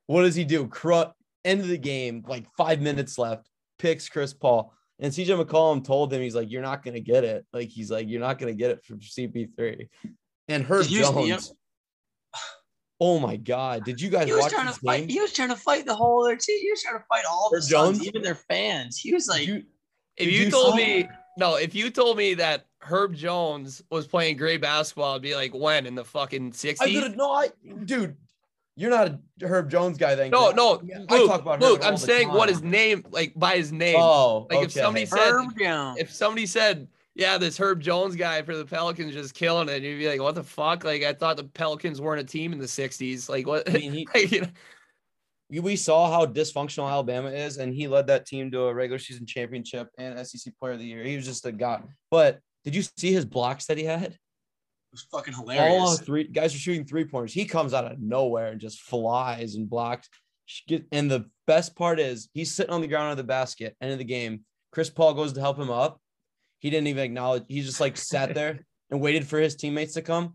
What 0.07 0.23
does 0.23 0.35
he 0.35 0.45
do? 0.45 0.67
Cru- 0.69 1.05
end 1.45 1.61
of 1.61 1.69
the 1.69 1.79
game, 1.79 2.25
like 2.29 2.47
five 2.57 2.81
minutes 2.81 3.19
left. 3.19 3.49
Picks 3.79 4.09
Chris 4.09 4.33
Paul, 4.33 4.73
and 5.01 5.13
CJ 5.13 5.43
McCollum 5.45 5.85
told 5.85 6.13
him, 6.13 6.23
"He's 6.23 6.35
like, 6.35 6.51
you're 6.51 6.63
not 6.63 6.85
gonna 6.85 7.01
get 7.01 7.25
it. 7.25 7.45
Like 7.53 7.69
he's 7.69 7.91
like, 7.91 8.09
you're 8.09 8.21
not 8.21 8.39
gonna 8.39 8.55
get 8.55 8.71
it 8.71 8.85
from 8.85 9.01
CP3." 9.01 9.89
And 10.49 10.63
Herb 10.65 10.83
Did 10.85 10.93
you 10.93 11.05
see 11.05 11.13
him? 11.13 11.29
Jones. 11.31 11.53
Oh 13.01 13.19
my 13.19 13.37
god! 13.37 13.85
Did 13.85 14.01
you 14.01 14.09
guys 14.09 14.27
He 14.27 14.33
was 14.33 14.43
watch 14.43 14.53
trying 14.53 14.67
to 14.67 14.73
this 14.73 14.79
fight. 14.79 15.01
game? 15.01 15.09
He 15.09 15.21
was 15.21 15.33
trying 15.33 15.49
to 15.49 15.57
fight 15.57 15.85
the 15.85 15.95
whole 15.95 16.25
other 16.25 16.37
team. 16.37 16.61
He 16.61 16.71
was 16.71 16.81
trying 16.83 16.99
to 16.99 17.05
fight 17.09 17.25
all 17.29 17.51
the 17.51 17.57
Herb 17.57 17.63
Suns, 17.65 17.99
Jones? 17.99 18.07
even 18.07 18.23
their 18.23 18.37
fans. 18.37 18.97
He 18.99 19.13
was 19.13 19.27
like, 19.27 19.47
you- 19.47 19.65
If 20.17 20.31
you 20.31 20.45
you 20.45 20.51
told 20.51 20.77
see- 20.77 21.03
me 21.03 21.09
no, 21.37 21.57
if 21.57 21.75
you 21.75 21.91
told 21.91 22.17
me 22.17 22.35
that 22.35 22.67
Herb 22.79 23.15
Jones 23.15 23.83
was 23.91 24.07
playing 24.07 24.37
great 24.37 24.61
basketball, 24.61 25.17
I'd 25.17 25.23
be 25.23 25.35
like, 25.35 25.53
when 25.53 25.87
in 25.87 25.97
the 25.97 26.05
fucking 26.05 26.49
I 26.49 26.51
60s? 26.51 26.77
could 26.79 27.03
have 27.03 27.17
no, 27.17 27.33
I 27.33 27.49
dude. 27.85 28.17
You're 28.77 28.91
not 28.91 29.09
a 29.09 29.47
Herb 29.47 29.71
Jones 29.71 29.99
guy, 29.99 30.15
then. 30.17 30.31
No, 30.31 30.51
no, 30.51 30.83
I 31.09 31.15
Luke, 31.17 31.29
talk 31.31 31.43
about 31.43 31.61
Luke, 31.61 31.79
Herb 31.79 31.85
I'm 31.87 31.95
the 31.95 31.99
saying 32.01 32.29
what 32.29 32.49
his 32.49 32.63
name, 32.63 33.05
like 33.11 33.33
by 33.37 33.57
his 33.57 33.71
name. 33.71 33.97
Oh, 33.99 34.47
Like, 34.51 34.59
if 34.65 34.65
okay. 34.73 34.81
somebody 34.81 35.07
said- 35.07 35.19
Herb 35.31 35.57
Jones. 35.59 35.99
if 36.01 36.13
somebody 36.13 36.47
said, 36.47 36.89
yeah, 37.15 37.39
this 37.39 37.57
Herb 37.57 37.81
Jones 37.81 38.17
guy 38.17 38.43
for 38.43 38.57
the 38.57 38.65
Pelicans 38.65 39.13
just 39.13 39.35
killing 39.35 39.69
it, 39.69 39.83
you'd 39.83 40.01
be 40.01 40.09
like, 40.09 40.21
what 40.21 40.35
the 40.35 40.43
fuck? 40.43 40.83
Like, 40.83 41.05
I 41.05 41.13
thought 41.13 41.37
the 41.37 41.45
Pelicans 41.45 42.01
weren't 42.01 42.21
a 42.21 42.25
team 42.25 42.53
in 42.53 42.59
the 42.59 42.65
60s. 42.67 43.29
Like, 43.29 43.47
what? 43.47 43.69
I 43.71 43.75
mean, 43.75 43.93
he, 43.93 44.09
like, 44.15 44.33
you 44.33 44.41
know, 44.41 44.49
we 45.63 45.77
saw 45.77 46.11
how 46.11 46.27
dysfunctional 46.27 46.91
Alabama 46.91 47.29
is, 47.31 47.59
and 47.59 47.73
he 47.73 47.87
led 47.87 48.09
that 48.09 48.27
team 48.27 48.51
to 48.51 48.63
a 48.63 48.75
regular 48.75 48.99
season 48.99 49.27
championship 49.27 49.89
and 49.99 50.19
SEC 50.27 50.53
Player 50.59 50.73
of 50.73 50.81
the 50.81 50.85
Year. 50.85 51.05
He 51.05 51.15
was 51.15 51.25
just 51.25 51.47
a 51.47 51.53
god. 51.53 51.87
But 52.11 52.41
did 52.65 52.75
you 52.75 52.83
see 52.83 53.13
his 53.13 53.25
blocks 53.25 53.67
that 53.67 53.79
he 53.79 53.85
had? 53.85 54.19
Was 54.95 55.07
fucking 55.11 55.35
All 55.35 55.41
hilarious. 55.41 56.01
three 56.01 56.25
guys 56.25 56.55
are 56.55 56.59
shooting 56.59 56.85
three 56.85 57.05
pointers. 57.05 57.33
He 57.33 57.47
comes 57.47 57.75
out 57.75 57.85
of 57.91 58.01
nowhere 58.01 58.53
and 58.53 58.61
just 58.61 58.81
flies 58.83 59.57
and 59.57 59.69
blocks. 59.69 60.09
And 60.93 61.11
the 61.11 61.29
best 61.49 61.75
part 61.75 61.99
is 61.99 62.29
he's 62.33 62.55
sitting 62.55 62.73
on 62.73 62.81
the 62.81 62.87
ground 62.87 63.11
of 63.11 63.17
the 63.17 63.25
basket. 63.25 63.77
End 63.81 63.91
of 63.93 63.99
the 63.99 64.05
game. 64.05 64.45
Chris 64.71 64.91
Paul 64.91 65.15
goes 65.15 65.33
to 65.33 65.41
help 65.41 65.59
him 65.59 65.71
up. 65.71 66.01
He 66.61 66.71
didn't 66.71 66.87
even 66.87 67.03
acknowledge. 67.03 67.43
He 67.49 67.61
just 67.63 67.81
like 67.81 67.97
sat 67.97 68.35
there 68.35 68.61
and 68.91 69.01
waited 69.01 69.27
for 69.27 69.41
his 69.41 69.57
teammates 69.57 69.95
to 69.95 70.03
come. 70.03 70.35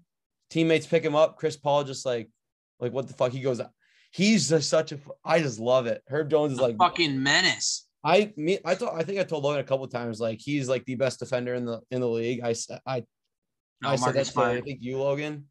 Teammates 0.49 0.87
pick 0.87 1.03
him 1.03 1.15
up. 1.15 1.37
Chris 1.37 1.55
Paul 1.55 1.85
just 1.85 2.05
like, 2.05 2.29
like 2.81 2.91
what 2.91 3.07
the 3.07 3.13
fuck? 3.13 3.31
He 3.31 3.39
goes. 3.39 3.61
He's 4.11 4.49
just 4.49 4.69
such 4.69 4.91
a. 4.91 4.99
I 5.23 5.39
just 5.39 5.59
love 5.59 5.87
it. 5.87 6.03
Herb 6.09 6.29
Jones 6.29 6.53
is 6.53 6.59
A 6.59 6.63
like 6.63 6.77
fucking 6.77 7.21
menace. 7.23 7.87
I 8.03 8.33
me 8.35 8.59
I 8.65 8.75
thought 8.75 8.95
I 8.95 9.03
think 9.03 9.19
I 9.19 9.23
told 9.23 9.43
Logan 9.43 9.59
a 9.59 9.63
couple 9.63 9.87
times 9.87 10.19
like 10.19 10.39
he's 10.41 10.69
like 10.69 10.85
the 10.85 10.95
best 10.95 11.19
defender 11.19 11.53
in 11.53 11.65
the 11.65 11.81
in 11.91 12.01
the 12.01 12.09
league. 12.09 12.41
I 12.43 12.55
I 12.85 13.03
Oh, 13.83 13.87
no, 13.87 13.89
I 13.91 13.95
said 13.95 14.13
that 14.15 14.15
Marcus 14.15 14.33
to 14.33 14.41
I 14.41 14.61
think 14.61 14.79
you 14.81 14.97
Logan. 14.97 15.45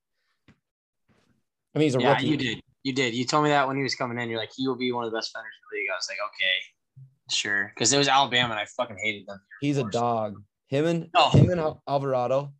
I 1.75 1.78
mean 1.78 1.87
he's 1.87 1.94
a 1.94 2.00
Yeah, 2.00 2.12
rookie. 2.14 2.26
you 2.26 2.37
did. 2.37 2.61
You 2.85 2.92
did. 2.92 3.14
You 3.14 3.25
told 3.25 3.44
me 3.44 3.50
that 3.50 3.66
when 3.66 3.76
he 3.76 3.82
was 3.82 3.94
coming 3.94 4.18
in. 4.18 4.28
You're 4.30 4.38
like, 4.38 4.52
he 4.56 4.66
will 4.66 4.76
be 4.76 4.92
one 4.92 5.04
of 5.04 5.11
the 5.11 5.16
best 5.16 5.30
defenders 5.32 5.52
in 5.54 5.78
the 5.78 5.80
league. 5.82 5.88
I 5.92 5.97
was 5.97 6.08
like, 6.08 6.18
okay, 6.28 7.35
sure. 7.35 7.73
Because 7.75 7.92
it 7.92 7.99
was 7.99 8.08
Alabama, 8.08 8.50
and 8.54 8.61
I 8.61 8.64
fucking 8.66 8.97
hated 9.02 9.26
them. 9.26 9.40
He's 9.61 9.78
a 9.78 9.85
dog. 9.85 10.42
Him 10.68 10.87
and 10.87 11.08
Oh. 11.14 11.30
him 11.30 11.50
and 11.50 11.61
Alvarado. 11.88 12.52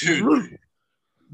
Dude. 0.00 0.58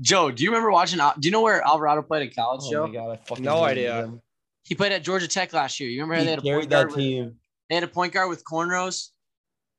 Joe, 0.00 0.30
do 0.30 0.45
you 0.45 0.50
remember 0.50 0.71
watching? 0.71 0.99
Do 0.99 1.26
you 1.28 1.33
know 1.33 1.40
where 1.42 1.61
Alvarado 1.66 2.02
played 2.02 2.28
at 2.28 2.35
college, 2.37 2.61
Oh 2.64 2.71
Joe? 2.71 2.87
my 2.87 2.92
god, 2.95 3.11
I 3.11 3.16
fucking 3.26 3.45
No 3.45 3.64
idea. 3.64 4.04
him. 4.04 4.23
He 4.64 4.75
played 4.75 4.92
at 4.92 5.02
Georgia 5.02 5.26
Tech 5.26 5.52
last 5.52 5.80
year. 5.80 5.88
You 5.88 6.02
remember 6.02 6.14
how 6.14 6.21
He 6.21 6.25
they 6.26 6.30
had 6.33 6.38
a 6.38 6.42
carried 6.42 6.59
point 6.61 6.71
that 6.71 6.76
guard? 6.76 6.88
With, 6.90 6.97
team. 6.99 7.37
they 7.68 7.75
had 7.75 7.85
a 7.85 7.88
point 7.88 8.12
guard 8.12 8.28
with 8.28 8.45
cornrows. 8.45 9.09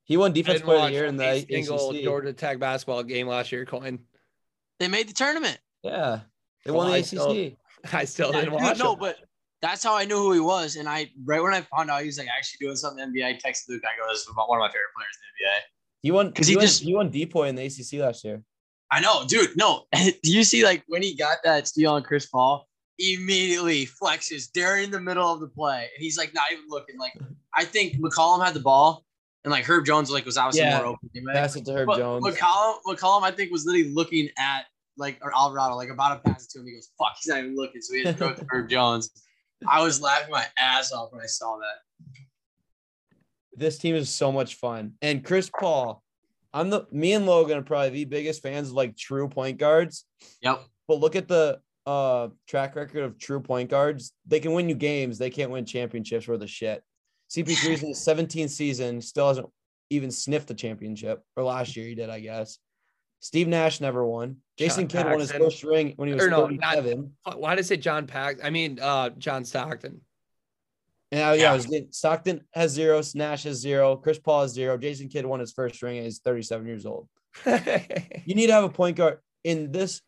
He 0.04 0.16
won 0.16 0.32
defense 0.32 0.58
didn't 0.58 0.66
player 0.66 0.78
of 0.80 0.86
the 0.86 0.92
year 0.92 1.04
in 1.06 1.16
the 1.16 1.24
a 1.28 1.46
single 1.46 1.90
ACC. 1.90 2.02
Georgia 2.02 2.32
Tech 2.32 2.58
basketball 2.58 3.02
game 3.02 3.28
last 3.28 3.52
year, 3.52 3.64
Coin. 3.64 4.00
They 4.80 4.88
made 4.88 5.08
the 5.08 5.12
tournament. 5.12 5.58
Yeah, 5.82 6.20
they 6.64 6.70
Oh, 6.72 6.74
won 6.74 6.88
the 6.88 6.94
I 6.94 6.98
ACC. 6.98 7.06
still- 7.06 7.50
I 7.92 8.04
still 8.04 8.32
Yeah, 8.32 8.40
didn't 8.40 8.54
watch 8.54 8.78
no, 8.78 8.92
him. 8.94 8.98
but 8.98 9.16
that's 9.62 9.82
how 9.84 9.94
I 9.96 10.04
knew 10.04 10.16
who 10.16 10.32
he 10.32 10.40
was. 10.40 10.76
And 10.76 10.88
I 10.88 11.10
right 11.24 11.42
when 11.42 11.54
I 11.54 11.62
found 11.62 11.90
out 11.90 12.00
he 12.00 12.06
was 12.06 12.18
like 12.18 12.28
actually 12.28 12.58
doing 12.66 12.76
something 12.76 13.02
in 13.02 13.12
the 13.12 13.20
NBA, 13.20 13.26
I 13.28 13.32
texted 13.34 13.68
Luke. 13.68 13.82
I 13.84 13.96
go, 13.98 14.10
"This 14.12 14.20
is 14.22 14.28
one 14.34 14.58
of 14.58 14.60
my 14.60 14.68
favorite 14.68 14.92
players 14.96 15.16
in 15.16 15.22
the 15.22 15.46
NBA." 15.46 15.60
He 16.02 16.10
won 16.10 16.32
'Cause 16.32 16.46
he, 16.46 16.52
he 16.52 16.56
won, 16.56 16.66
just- 16.66 16.82
he 16.82 16.94
won 16.94 17.10
DPOY 17.10 17.48
in 17.48 17.54
the 17.54 17.62
ACC 17.64 18.00
last 18.00 18.24
year. 18.24 18.42
I 18.90 19.00
know, 19.00 19.24
dude. 19.26 19.56
No, 19.56 19.86
do 19.92 20.12
you 20.32 20.42
see 20.44 20.64
like 20.64 20.82
when 20.88 21.02
he 21.02 21.14
got 21.14 21.38
that 21.44 21.68
steal 21.68 21.92
on 21.92 22.02
Chris 22.02 22.26
Paul? 22.26 22.66
Immediately 22.98 23.86
flexes 23.86 24.50
during 24.52 24.90
the 24.90 25.00
middle 25.00 25.32
of 25.32 25.40
the 25.40 25.48
play, 25.48 25.88
and 25.94 26.02
he's 26.02 26.18
like 26.18 26.34
not 26.34 26.52
even 26.52 26.64
looking. 26.68 26.98
Like 26.98 27.14
I 27.54 27.64
think 27.64 27.94
McCollum 27.96 28.44
had 28.44 28.52
the 28.54 28.60
ball, 28.60 29.04
and 29.44 29.50
like 29.50 29.64
Herb 29.64 29.86
Jones 29.86 30.10
like 30.10 30.24
was 30.26 30.36
obviously 30.36 30.68
Yeah. 30.68 30.78
more 30.78 30.86
open. 30.88 31.10
Anyway. 31.14 31.32
Pass 31.32 31.56
it 31.56 31.64
to 31.66 31.72
Herb 31.72 31.86
But 31.86 31.98
Jones. 31.98 32.24
McCollum, 32.24 32.74
McCollum, 32.86 33.22
I 33.22 33.30
think 33.30 33.50
was 33.50 33.64
literally 33.66 33.92
looking 33.92 34.28
at 34.38 34.66
like 34.96 35.18
or 35.22 35.34
Alvarado, 35.34 35.76
like 35.76 35.88
about 35.88 36.22
to 36.22 36.30
pass 36.30 36.44
it 36.44 36.50
to 36.50 36.60
him. 36.60 36.66
He 36.66 36.72
goes, 36.74 36.90
"Fuck," 36.98 37.16
he's 37.20 37.28
not 37.28 37.38
even 37.38 37.56
looking, 37.56 37.80
so 37.80 37.94
he 37.94 38.04
had 38.04 38.12
to 38.16 38.18
throw 38.18 38.28
it 38.30 38.36
to 38.38 38.46
Herb 38.50 38.68
Jones. 38.68 39.10
I 39.68 39.82
was 39.82 40.00
laughing 40.00 40.30
my 40.30 40.44
ass 40.58 40.92
off 40.92 41.12
when 41.12 41.22
I 41.22 41.26
saw 41.26 41.58
that. 41.58 42.22
this 43.54 43.78
team 43.78 43.94
is 43.94 44.08
so 44.08 44.32
much 44.32 44.54
fun. 44.54 44.94
And 45.02 45.24
Chris 45.24 45.50
Paul, 45.50 46.02
I'm 46.52 46.70
the 46.70 46.86
me 46.90 47.12
and 47.12 47.26
Logan 47.26 47.58
are 47.58 47.62
probably 47.62 47.90
the 47.90 48.04
biggest 48.06 48.42
fans 48.42 48.68
of 48.68 48.74
like 48.74 48.96
true 48.96 49.28
point 49.28 49.58
guards. 49.58 50.04
Yep. 50.42 50.62
But 50.88 51.00
look 51.00 51.14
at 51.16 51.28
the 51.28 51.60
uh 51.86 52.28
track 52.46 52.76
record 52.76 53.04
of 53.04 53.18
true 53.18 53.40
point 53.40 53.70
guards. 53.70 54.12
They 54.26 54.40
can 54.40 54.52
win 54.52 54.68
you 54.68 54.74
games, 54.74 55.18
they 55.18 55.30
can't 55.30 55.50
win 55.50 55.64
championships 55.66 56.26
worth 56.28 56.42
of 56.42 56.50
shit. 56.50 56.82
CP3's 57.30 57.82
in 57.82 57.88
his 57.88 57.98
17th 57.98 58.50
season, 58.50 59.00
still 59.00 59.28
hasn't 59.28 59.48
even 59.90 60.10
sniffed 60.10 60.48
the 60.48 60.54
championship. 60.54 61.22
Or 61.36 61.44
last 61.44 61.76
year 61.76 61.86
he 61.86 61.94
did, 61.94 62.10
I 62.10 62.20
guess. 62.20 62.58
Steve 63.20 63.48
Nash 63.48 63.80
never 63.80 64.04
won. 64.04 64.36
Jason 64.56 64.88
John 64.88 65.04
Kidd 65.04 65.10
won 65.10 65.20
his 65.20 65.32
first 65.32 65.62
ring 65.62 65.92
when 65.96 66.08
he 66.08 66.14
was 66.14 66.24
Or 66.24 66.30
no, 66.30 66.46
37. 66.46 67.12
Fuck, 67.24 67.38
Why 67.38 67.54
did 67.54 67.60
I 67.60 67.62
say 67.62 67.76
John 67.76 68.06
Pack? 68.06 68.38
I 68.42 68.50
mean, 68.50 68.78
uh, 68.80 69.10
John 69.10 69.44
Stockton. 69.44 70.00
And 71.12 71.22
I, 71.22 71.34
yeah, 71.34 71.42
Yeah. 71.42 71.52
Was 71.54 71.68
Stockton 71.90 72.42
has 72.52 72.70
zero, 72.70 73.02
Nash 73.14 73.44
has 73.44 73.58
zero, 73.58 73.96
Chris 73.96 74.18
Paul 74.18 74.42
has 74.42 74.52
zero. 74.52 74.78
Jason 74.78 75.08
Kidd 75.08 75.26
won 75.26 75.40
his 75.40 75.52
first 75.52 75.82
ring 75.82 75.98
and 75.98 76.04
he's 76.04 76.20
37 76.20 76.66
years 76.66 76.86
old. 76.86 77.08
You 78.24 78.34
need 78.34 78.46
to 78.48 78.52
have 78.52 78.64
a 78.64 78.68
point 78.68 78.96
guard 78.96 79.18
in 79.44 79.72
this. 79.72 80.02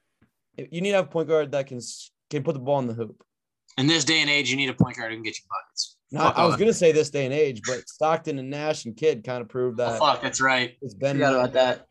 You 0.56 0.80
need 0.80 0.90
to 0.90 0.96
have 0.96 1.06
a 1.06 1.08
point 1.08 1.28
guard 1.28 1.52
that 1.52 1.66
can 1.66 1.80
can 2.30 2.42
put 2.42 2.54
the 2.54 2.60
ball 2.60 2.78
in 2.78 2.86
the 2.86 2.94
hoop. 2.94 3.22
In 3.78 3.86
this 3.86 4.04
day 4.04 4.20
and 4.20 4.30
age, 4.30 4.50
you 4.50 4.56
need 4.56 4.68
a 4.68 4.74
point 4.74 4.96
guard 4.96 5.10
who 5.10 5.16
can 5.16 5.22
get 5.22 5.36
you 5.36 5.44
buckets. 5.48 5.96
Now, 6.12 6.24
Fuck 6.28 6.38
I 6.38 6.44
was 6.46 6.56
gonna 6.56 6.74
say 6.74 6.92
this 6.92 7.08
day 7.10 7.24
and 7.24 7.32
age, 7.34 7.62
but 7.66 7.88
Stockton 7.88 8.38
and 8.38 8.50
Nash 8.50 8.84
and 8.84 8.94
Kidd 8.96 9.24
kind 9.24 9.40
of 9.40 9.48
proved 9.48 9.78
that. 9.78 9.92
that 9.92 10.02
Oh, 10.02 10.12
fuck, 10.12 10.22
that's 10.22 10.40
right. 10.42 10.76
it's 10.82 10.92
been 10.94 11.16
Forgot 11.16 11.34
about 11.34 11.52
that. 11.54 11.86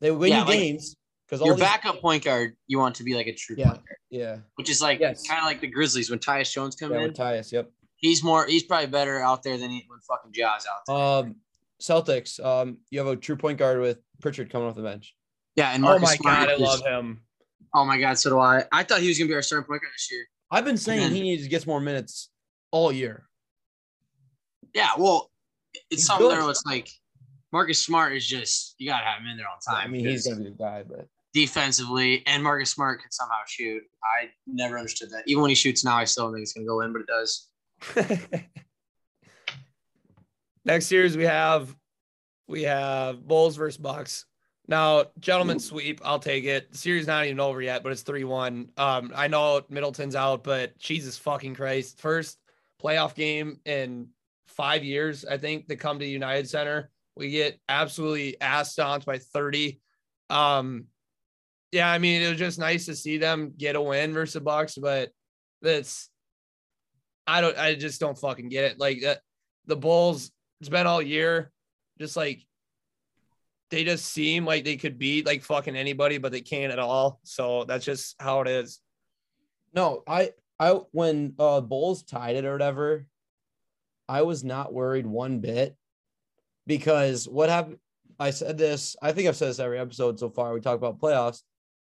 they 0.00 0.10
win 0.10 0.30
Yeah, 0.30 0.40
you 0.40 0.44
like, 0.44 0.58
games 0.58 0.96
because 1.26 1.44
Your 1.44 1.54
these, 1.54 1.64
backup 1.64 2.00
point 2.00 2.24
guard, 2.24 2.54
you 2.66 2.78
want 2.78 2.94
to 2.96 3.04
be 3.04 3.14
like 3.14 3.26
a 3.26 3.34
true 3.34 3.56
Yeah. 3.58 3.68
point 3.70 3.78
guard, 3.86 3.96
yeah 4.10 4.36
which 4.56 4.68
is 4.68 4.82
like 4.82 5.00
Yes. 5.00 5.26
kind 5.26 5.38
of 5.40 5.46
like 5.46 5.60
the 5.62 5.68
Grizzlies 5.68 6.10
when 6.10 6.18
Tyus 6.18 6.52
Jones 6.52 6.76
come 6.76 6.92
yeah 6.92 6.98
in. 6.98 7.02
with 7.04 7.16
Tyus, 7.16 7.50
yep. 7.50 7.70
He's 7.96 8.22
more. 8.24 8.46
He's 8.46 8.64
probably 8.64 8.88
better 8.88 9.20
out 9.20 9.42
there 9.44 9.56
than 9.56 9.70
he, 9.70 9.84
when 9.86 10.00
fucking 10.00 10.32
Jaws 10.32 10.66
out 10.66 10.80
there. 10.88 10.96
Um, 10.96 11.36
Celtics, 11.80 12.44
um, 12.44 12.78
you 12.90 12.98
have 12.98 13.06
a 13.08 13.14
true 13.16 13.36
point 13.36 13.58
guard 13.58 13.80
with 13.80 14.00
Pritchard 14.20 14.50
coming 14.50 14.66
off 14.68 14.74
the 14.74 14.82
bench. 14.82 15.14
yeah, 15.54 15.70
and 15.72 15.84
oh 15.86 15.98
my 16.00 16.16
Smart 16.16 16.48
god, 16.48 16.50
I 16.50 16.56
love 16.56 16.84
him. 16.84 17.22
Oh 17.72 17.84
my 17.84 17.98
god, 17.98 18.18
so 18.18 18.30
do 18.30 18.38
I. 18.40 18.64
I 18.72 18.82
thought 18.82 19.00
he 19.00 19.08
was 19.08 19.18
gonna 19.18 19.28
be 19.28 19.34
our 19.34 19.40
starting 19.42 19.66
point 19.68 19.82
guard 19.82 19.92
this 19.94 20.10
year. 20.10 20.26
I've 20.50 20.64
been 20.64 20.76
saying 20.76 21.12
he 21.12 21.22
needs 21.22 21.44
to 21.44 21.48
get 21.48 21.64
more 21.66 21.80
minutes 21.80 22.28
all 22.72 22.90
year. 22.90 23.28
Yeah, 24.74 24.90
well, 24.98 25.30
it's 25.74 25.84
He's 25.90 26.06
something 26.06 26.28
good. 26.28 26.38
there. 26.38 26.50
It's 26.50 26.64
like 26.66 26.88
Marcus 27.52 27.80
Smart 27.82 28.14
is 28.14 28.26
just 28.26 28.74
you 28.78 28.88
gotta 28.88 29.04
have 29.04 29.20
him 29.20 29.28
in 29.28 29.36
there 29.36 29.46
all 29.46 29.58
the 29.64 29.70
time. 29.70 29.84
I 29.84 29.88
mean, 29.88 30.04
he's 30.06 30.26
gonna 30.26 30.42
be 30.42 30.50
the 30.50 30.56
guy, 30.56 30.82
but 30.82 31.06
defensively, 31.34 32.22
and 32.26 32.42
Marcus 32.42 32.70
Smart 32.70 33.00
can 33.00 33.12
somehow 33.12 33.36
shoot. 33.46 33.82
I 34.02 34.30
never 34.46 34.78
understood 34.78 35.10
that. 35.10 35.24
Even 35.26 35.42
when 35.42 35.50
he 35.50 35.54
shoots 35.54 35.84
now, 35.84 35.96
I 35.96 36.04
still 36.04 36.24
don't 36.24 36.34
think 36.34 36.42
it's 36.42 36.52
gonna 36.54 36.66
go 36.66 36.80
in, 36.80 36.92
but 36.92 37.02
it 37.02 37.06
does. 37.06 37.48
Next 40.64 40.86
series 40.86 41.16
we 41.16 41.24
have 41.24 41.74
we 42.48 42.62
have 42.62 43.26
Bulls 43.26 43.56
versus 43.56 43.78
Bucks. 43.78 44.26
Now, 44.68 45.06
gentlemen 45.18 45.58
sweep, 45.58 46.00
I'll 46.04 46.20
take 46.20 46.44
it. 46.44 46.70
The 46.70 46.78
series 46.78 47.06
not 47.06 47.26
even 47.26 47.40
over 47.40 47.60
yet, 47.60 47.82
but 47.82 47.90
it's 47.90 48.04
3-1. 48.04 48.78
Um, 48.78 49.12
I 49.14 49.26
know 49.26 49.60
Middleton's 49.68 50.14
out, 50.14 50.44
but 50.44 50.78
Jesus 50.78 51.18
fucking 51.18 51.56
Christ. 51.56 52.00
First 52.00 52.38
playoff 52.82 53.14
game 53.14 53.58
in 53.64 54.08
five 54.48 54.84
years, 54.84 55.24
I 55.24 55.38
think, 55.38 55.68
to 55.68 55.76
come 55.76 55.98
to 55.98 56.06
United 56.06 56.48
Center. 56.48 56.90
We 57.16 57.30
get 57.30 57.58
absolutely 57.68 58.40
ass 58.40 58.72
stomped 58.72 59.06
by 59.06 59.18
30. 59.18 59.80
Um, 60.30 60.86
yeah, 61.70 61.90
I 61.90 61.98
mean, 61.98 62.22
it 62.22 62.28
was 62.28 62.38
just 62.38 62.58
nice 62.58 62.86
to 62.86 62.94
see 62.94 63.18
them 63.18 63.54
get 63.56 63.76
a 63.76 63.80
win 63.80 64.12
versus 64.12 64.34
the 64.34 64.40
Bucks, 64.40 64.76
but 64.76 65.10
that's 65.62 66.10
I 67.26 67.40
don't 67.40 67.56
I 67.56 67.74
just 67.74 68.00
don't 68.00 68.18
fucking 68.18 68.48
get 68.48 68.64
it. 68.64 68.78
Like 68.78 69.02
that 69.02 69.20
the 69.66 69.76
Bulls, 69.76 70.30
it's 70.60 70.68
been 70.68 70.86
all 70.86 71.00
year, 71.00 71.50
just 71.98 72.16
like 72.16 72.42
they 73.70 73.84
just 73.84 74.04
seem 74.04 74.44
like 74.44 74.64
they 74.64 74.76
could 74.76 74.98
beat 74.98 75.24
like 75.24 75.42
fucking 75.42 75.76
anybody, 75.76 76.18
but 76.18 76.30
they 76.30 76.42
can't 76.42 76.72
at 76.72 76.78
all. 76.78 77.20
So 77.24 77.64
that's 77.64 77.86
just 77.86 78.16
how 78.20 78.42
it 78.42 78.48
is. 78.48 78.80
No, 79.74 80.02
I 80.06 80.32
I 80.62 80.70
when 80.92 81.34
uh 81.38 81.60
Bulls 81.60 82.02
tied 82.04 82.36
it 82.36 82.44
or 82.44 82.52
whatever, 82.52 83.06
I 84.08 84.22
was 84.22 84.44
not 84.44 84.72
worried 84.72 85.06
one 85.06 85.40
bit 85.40 85.76
because 86.66 87.28
what 87.28 87.48
happened 87.48 87.78
I 88.20 88.30
said 88.30 88.56
this, 88.58 88.94
I 89.02 89.10
think 89.12 89.26
I've 89.28 89.36
said 89.36 89.48
this 89.48 89.58
every 89.58 89.78
episode 89.80 90.18
so 90.20 90.30
far. 90.30 90.52
We 90.52 90.60
talk 90.60 90.76
about 90.76 91.00
playoffs. 91.00 91.40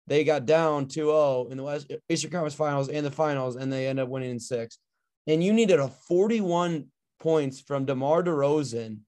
They 0.07 0.23
got 0.23 0.45
down 0.45 0.87
2-0 0.87 1.51
in 1.51 1.57
the 1.57 1.63
West 1.63 1.91
Eastern 2.09 2.31
Conference 2.31 2.55
Finals 2.55 2.89
and 2.89 3.05
the 3.05 3.11
finals, 3.11 3.55
and 3.55 3.71
they 3.71 3.87
end 3.87 3.99
up 3.99 4.09
winning 4.09 4.31
in 4.31 4.39
six. 4.39 4.77
And 5.27 5.43
you 5.43 5.53
needed 5.53 5.79
a 5.79 5.87
41 5.87 6.87
points 7.19 7.61
from 7.61 7.85
DeMar 7.85 8.23
DeRozan 8.23 8.99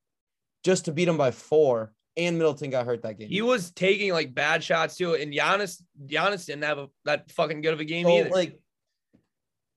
just 0.63 0.85
to 0.85 0.91
beat 0.91 1.05
them 1.05 1.17
by 1.17 1.31
four. 1.31 1.93
and 2.17 2.37
Middleton 2.37 2.69
got 2.69 2.85
hurt 2.85 3.01
that 3.03 3.17
game. 3.17 3.29
He 3.29 3.41
was 3.41 3.71
taking 3.71 4.11
like 4.13 4.33
bad 4.33 4.63
shots 4.63 4.95
too, 4.97 5.15
and 5.15 5.33
Giannis 5.33 5.81
Giannis 6.05 6.45
didn't 6.45 6.63
have 6.63 6.77
a, 6.77 6.87
that 7.05 7.31
fucking 7.31 7.61
good 7.61 7.73
of 7.73 7.79
a 7.79 7.85
game 7.85 8.05
So, 8.05 8.17
either. 8.17 8.29
like 8.29 8.59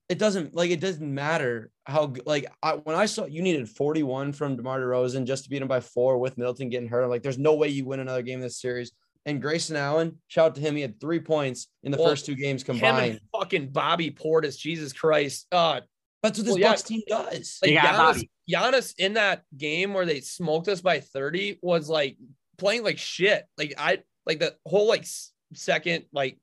it 0.09 0.19
doesn't 0.19 0.53
like 0.53 0.69
it 0.69 0.79
doesn't 0.79 1.13
matter 1.13 1.71
how 1.85 2.07
g- 2.07 2.21
like 2.25 2.45
I, 2.61 2.73
when 2.73 2.95
I 2.95 3.05
saw 3.05 3.25
you 3.25 3.41
needed 3.41 3.69
41 3.69 4.33
from 4.33 4.55
DeMar 4.57 4.79
DeRozan 4.81 5.25
just 5.25 5.45
to 5.45 5.49
beat 5.49 5.61
him 5.61 5.67
by 5.67 5.79
four 5.79 6.17
with 6.17 6.37
Middleton 6.37 6.69
getting 6.69 6.89
hurt. 6.89 7.03
I'm 7.03 7.09
like, 7.09 7.23
there's 7.23 7.37
no 7.37 7.55
way 7.55 7.69
you 7.69 7.85
win 7.85 7.99
another 7.99 8.21
game 8.21 8.35
in 8.39 8.41
this 8.41 8.59
series. 8.59 8.91
And 9.25 9.41
Grayson 9.41 9.77
Allen, 9.77 10.17
shout 10.27 10.47
out 10.47 10.55
to 10.55 10.61
him. 10.61 10.75
He 10.75 10.81
had 10.81 10.99
three 10.99 11.19
points 11.19 11.67
in 11.83 11.91
the 11.93 11.97
Well, 11.97 12.09
first 12.09 12.25
two 12.25 12.35
games 12.35 12.61
Him 12.63 12.75
combined. 12.79 13.11
and 13.13 13.19
fucking 13.33 13.69
Bobby 13.69 14.11
Portis, 14.11 14.57
Jesus 14.57 14.91
Christ. 14.91 15.47
Uh, 15.49 15.79
That's 16.21 16.37
what 16.39 16.45
this 16.45 16.51
well, 16.53 16.59
yeah. 16.59 16.69
Bucks 16.71 16.83
team 16.83 17.01
does. 17.07 17.59
like 17.61 17.71
You 17.71 17.77
Giannis, 17.79 18.27
Giannis 18.51 18.93
in 18.97 19.13
that 19.13 19.43
game 19.55 19.93
where 19.93 20.05
they 20.05 20.19
smoked 20.19 20.67
us 20.67 20.81
by 20.81 20.99
30 20.99 21.59
was 21.61 21.87
like 21.87 22.17
playing 22.57 22.83
like 22.83 22.97
shit. 22.97 23.45
Like 23.57 23.73
I 23.77 23.99
like 24.25 24.39
the 24.39 24.55
whole 24.65 24.89
like 24.89 25.05
second, 25.53 26.03
like 26.11 26.37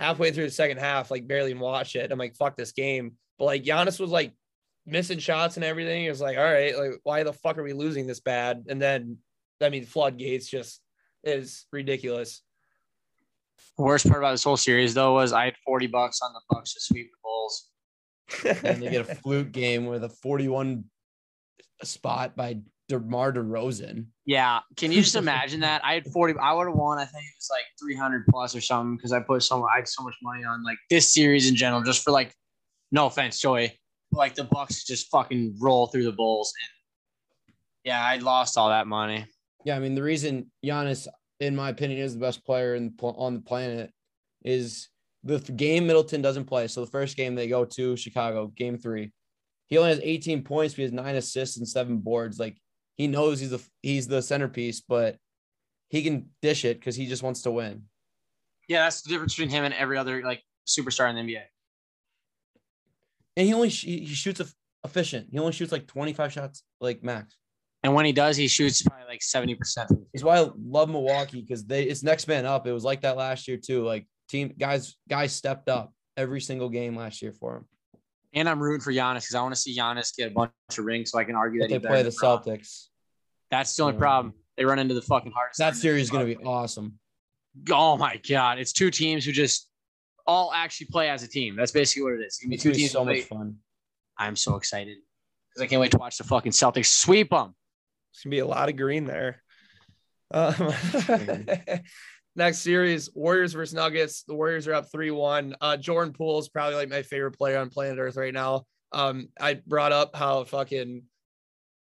halfway 0.00 0.32
through 0.32 0.46
the 0.46 0.50
second 0.50 0.78
half, 0.78 1.10
like 1.10 1.28
barely 1.28 1.50
even 1.50 1.60
watched 1.60 1.94
it. 1.94 2.10
I'm 2.10 2.18
like, 2.18 2.34
fuck 2.34 2.56
this 2.56 2.72
game. 2.72 3.12
But 3.38 3.44
like 3.44 3.62
Giannis 3.62 4.00
was 4.00 4.10
like 4.10 4.32
missing 4.86 5.18
shots 5.18 5.56
and 5.56 5.64
everything. 5.64 6.06
It 6.06 6.10
was 6.10 6.22
like, 6.22 6.38
all 6.38 6.42
right, 6.42 6.76
like 6.76 7.00
why 7.04 7.22
the 7.22 7.34
fuck 7.34 7.58
are 7.58 7.62
we 7.62 7.74
losing 7.74 8.06
this 8.06 8.20
bad? 8.20 8.64
And 8.68 8.80
then 8.80 9.18
I 9.60 9.68
mean 9.68 9.84
floodgates 9.84 10.48
just 10.48 10.80
is 11.22 11.66
ridiculous. 11.70 12.42
The 13.76 13.84
worst 13.84 14.08
part 14.08 14.20
about 14.20 14.32
this 14.32 14.44
whole 14.44 14.56
series 14.56 14.94
though 14.94 15.14
was 15.14 15.32
I 15.32 15.44
had 15.44 15.54
40 15.66 15.86
bucks 15.88 16.20
on 16.22 16.32
the 16.32 16.40
Bucks 16.48 16.74
to 16.74 16.80
sweep 16.80 17.10
the 17.10 17.18
Bulls. 17.22 17.66
and 18.64 18.82
they 18.82 18.90
get 18.90 19.08
a 19.08 19.14
fluke 19.16 19.52
game 19.52 19.86
with 19.86 20.04
a 20.04 20.08
41 20.08 20.84
spot 21.82 22.36
by 22.36 22.58
DeMar 22.90 23.32
DeRozan. 23.32 24.06
Yeah, 24.26 24.60
can 24.76 24.92
you 24.92 25.00
just 25.02 25.16
imagine 25.24 25.60
that? 25.60 25.84
I 25.84 25.94
had 25.94 26.06
40. 26.06 26.38
I 26.38 26.52
would 26.52 26.66
have 26.66 26.76
won. 26.76 26.98
I 26.98 27.04
think 27.04 27.24
it 27.24 27.34
was 27.38 27.48
like 27.50 27.64
300 27.80 28.26
plus 28.28 28.54
or 28.54 28.60
something 28.60 28.96
because 28.96 29.12
I 29.12 29.20
put 29.20 29.42
so 29.42 29.66
I 29.66 29.76
had 29.76 29.88
so 29.88 30.02
much 30.02 30.14
money 30.22 30.44
on 30.44 30.62
like 30.62 30.78
this 30.90 31.12
series 31.12 31.48
in 31.48 31.56
general, 31.56 31.82
just 31.82 32.04
for 32.04 32.10
like, 32.10 32.34
no 32.92 33.06
offense, 33.06 33.40
Joey, 33.40 33.78
but, 34.10 34.18
like 34.18 34.34
the 34.34 34.44
Bucks 34.44 34.84
just 34.84 35.08
fucking 35.10 35.56
roll 35.60 35.86
through 35.86 36.04
the 36.04 36.12
Bulls 36.12 36.52
and 36.60 36.70
yeah, 37.84 38.04
I 38.04 38.16
lost 38.16 38.58
all 38.58 38.68
that 38.68 38.86
money. 38.86 39.26
Yeah, 39.64 39.76
I 39.76 39.78
mean 39.78 39.94
the 39.94 40.02
reason 40.02 40.50
Giannis, 40.64 41.06
in 41.38 41.56
my 41.56 41.70
opinion, 41.70 42.00
is 42.00 42.14
the 42.14 42.20
best 42.20 42.44
player 42.44 42.74
in, 42.74 42.94
on 43.00 43.34
the 43.34 43.40
planet 43.40 43.90
is 44.44 44.88
the 45.24 45.38
game 45.38 45.86
Middleton 45.86 46.22
doesn't 46.22 46.46
play. 46.46 46.66
So 46.66 46.80
the 46.80 46.90
first 46.90 47.16
game 47.16 47.34
they 47.34 47.48
go 47.48 47.64
to 47.64 47.96
Chicago, 47.96 48.48
game 48.48 48.78
three, 48.78 49.12
he 49.66 49.78
only 49.78 49.90
has 49.90 50.00
18 50.02 50.42
points. 50.42 50.74
He 50.74 50.82
has 50.82 50.92
nine 50.92 51.16
assists 51.16 51.58
and 51.58 51.68
seven 51.68 51.98
boards. 51.98 52.38
Like 52.38 52.56
he 53.00 53.06
knows 53.06 53.40
he's 53.40 53.50
the 53.50 53.66
he's 53.82 54.08
the 54.08 54.20
centerpiece, 54.20 54.82
but 54.82 55.16
he 55.88 56.02
can 56.02 56.28
dish 56.42 56.66
it 56.66 56.78
because 56.78 56.94
he 56.94 57.06
just 57.06 57.22
wants 57.22 57.40
to 57.42 57.50
win. 57.50 57.84
Yeah, 58.68 58.84
that's 58.84 59.00
the 59.00 59.08
difference 59.08 59.34
between 59.34 59.48
him 59.48 59.64
and 59.64 59.72
every 59.72 59.96
other 59.96 60.22
like 60.22 60.42
superstar 60.66 61.08
in 61.08 61.16
the 61.16 61.22
NBA. 61.22 61.40
And 63.38 63.46
he 63.46 63.54
only 63.54 63.70
he 63.70 64.04
shoots 64.04 64.40
eff- 64.40 64.54
efficient. 64.84 65.28
He 65.32 65.38
only 65.38 65.52
shoots 65.52 65.72
like 65.72 65.86
25 65.86 66.30
shots, 66.30 66.62
like 66.78 67.02
max. 67.02 67.36
And 67.82 67.94
when 67.94 68.04
he 68.04 68.12
does, 68.12 68.36
he 68.36 68.48
shoots 68.48 68.82
probably 68.82 69.06
like 69.06 69.20
70%. 69.20 69.56
It's 70.12 70.22
why 70.22 70.36
I 70.36 70.50
love 70.62 70.90
Milwaukee 70.90 71.40
because 71.40 71.64
they 71.64 71.84
it's 71.84 72.02
next 72.02 72.28
man 72.28 72.44
up. 72.44 72.66
It 72.66 72.72
was 72.72 72.84
like 72.84 73.00
that 73.00 73.16
last 73.16 73.48
year 73.48 73.56
too. 73.56 73.82
Like 73.82 74.06
team 74.28 74.52
guys 74.58 74.94
guys 75.08 75.32
stepped 75.32 75.70
up 75.70 75.94
every 76.18 76.42
single 76.42 76.68
game 76.68 76.96
last 76.96 77.22
year 77.22 77.32
for 77.32 77.56
him. 77.56 77.64
And 78.34 78.46
I'm 78.46 78.62
rooting 78.62 78.82
for 78.82 78.92
Giannis 78.92 79.22
because 79.22 79.34
I 79.34 79.40
want 79.40 79.54
to 79.54 79.60
see 79.60 79.74
Giannis 79.76 80.14
get 80.14 80.32
a 80.32 80.34
bunch 80.34 80.52
of 80.78 80.84
rings 80.84 81.10
so 81.10 81.18
I 81.18 81.24
can 81.24 81.34
argue 81.34 81.60
But 81.60 81.70
that 81.70 81.82
they 81.82 81.88
play 81.88 82.02
the. 82.02 82.10
Celtics. 82.10 82.89
That's 83.50 83.74
the 83.74 83.82
only 83.82 83.94
Yeah. 83.94 84.00
problem. 84.00 84.34
They 84.56 84.64
run 84.64 84.78
into 84.78 84.94
the 84.94 85.02
fucking 85.02 85.32
hardest. 85.32 85.58
That 85.58 85.76
series 85.76 86.04
is 86.04 86.10
gonna 86.10 86.24
be 86.26 86.36
awesome. 86.36 86.98
Oh 87.70 87.96
my 87.96 88.16
god, 88.28 88.58
it's 88.58 88.72
two 88.72 88.90
teams 88.90 89.24
who 89.24 89.32
just 89.32 89.68
all 90.26 90.52
actually 90.52 90.86
play 90.88 91.08
as 91.10 91.22
a 91.22 91.28
team. 91.28 91.56
That's 91.56 91.72
basically 91.72 92.02
what 92.04 92.12
it 92.14 92.20
is. 92.20 92.26
It's 92.26 92.38
gonna 92.38 92.50
be 92.50 92.54
It's 92.56 92.62
two 92.62 92.72
teams. 92.72 92.90
so 92.92 93.04
much 93.04 93.14
play- 93.14 93.20
fun. 93.22 93.56
I'm 94.18 94.36
so 94.36 94.56
excited 94.56 94.98
because 95.48 95.62
I 95.62 95.66
can't 95.66 95.80
wait 95.80 95.90
to 95.92 95.98
watch 95.98 96.18
the 96.18 96.24
fucking 96.24 96.52
Celtics 96.52 96.86
sweep 96.86 97.30
them. 97.30 97.54
It's 98.12 98.22
gonna 98.22 98.30
be 98.32 98.38
a 98.40 98.46
lot 98.46 98.68
of 98.68 98.76
green 98.76 99.04
there. 99.06 99.42
Um, 100.32 100.54
next 102.36 102.58
series, 102.58 103.10
Warriors 103.14 103.52
versus 103.52 103.74
Nuggets. 103.74 104.22
The 104.24 104.34
Warriors 104.34 104.68
are 104.68 104.74
up 104.74 104.86
3-1. 104.94 105.54
Uh, 105.60 105.76
Jordan 105.76 106.12
Poole 106.14 106.38
is 106.38 106.48
probably 106.48 106.76
like 106.76 106.88
my 106.88 107.02
favorite 107.02 107.32
player 107.32 107.58
on 107.58 107.70
planet 107.70 107.98
Earth 107.98 108.16
right 108.16 108.32
now. 108.34 108.64
Um, 108.92 109.28
I 109.40 109.54
brought 109.54 109.92
up 109.92 110.14
how 110.14 110.44
fucking 110.44 111.02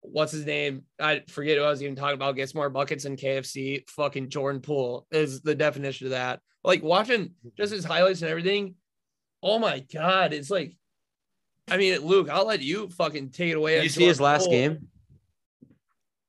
what's 0.03 0.33
his 0.33 0.45
name? 0.45 0.85
I 1.01 1.23
forget 1.29 1.57
who 1.57 1.65
I 1.65 1.71
was 1.71 1.83
even 1.83 1.97
talking 1.97 2.15
about. 2.15 2.37
Gets 2.37 2.55
more 2.55 2.69
buckets 2.69 3.05
than 3.05 3.17
KFC. 3.17 3.89
Fucking 3.89 4.29
Jordan 4.29 4.61
Poole 4.61 5.07
is 5.11 5.41
the 5.41 5.55
definition 5.55 6.09
of 6.09 6.11
that. 6.13 6.41
Like 6.63 6.83
watching 6.83 7.33
just 7.57 7.73
his 7.73 7.85
highlights 7.85 8.23
and 8.23 8.31
everything. 8.31 8.75
Oh 9.43 9.59
my 9.59 9.85
god, 9.93 10.33
it's 10.33 10.51
like. 10.51 10.77
I 11.71 11.77
mean, 11.77 12.01
Luke, 12.01 12.29
I'll 12.29 12.47
let 12.47 12.61
you 12.61 12.89
fucking 12.89 13.31
take 13.31 13.53
it 13.53 13.57
away. 13.57 13.77
Did 13.77 13.85
you 13.85 13.89
see 13.89 14.07
his 14.07 14.21
last 14.21 14.45
Poole. 14.45 14.53
game? 14.53 14.89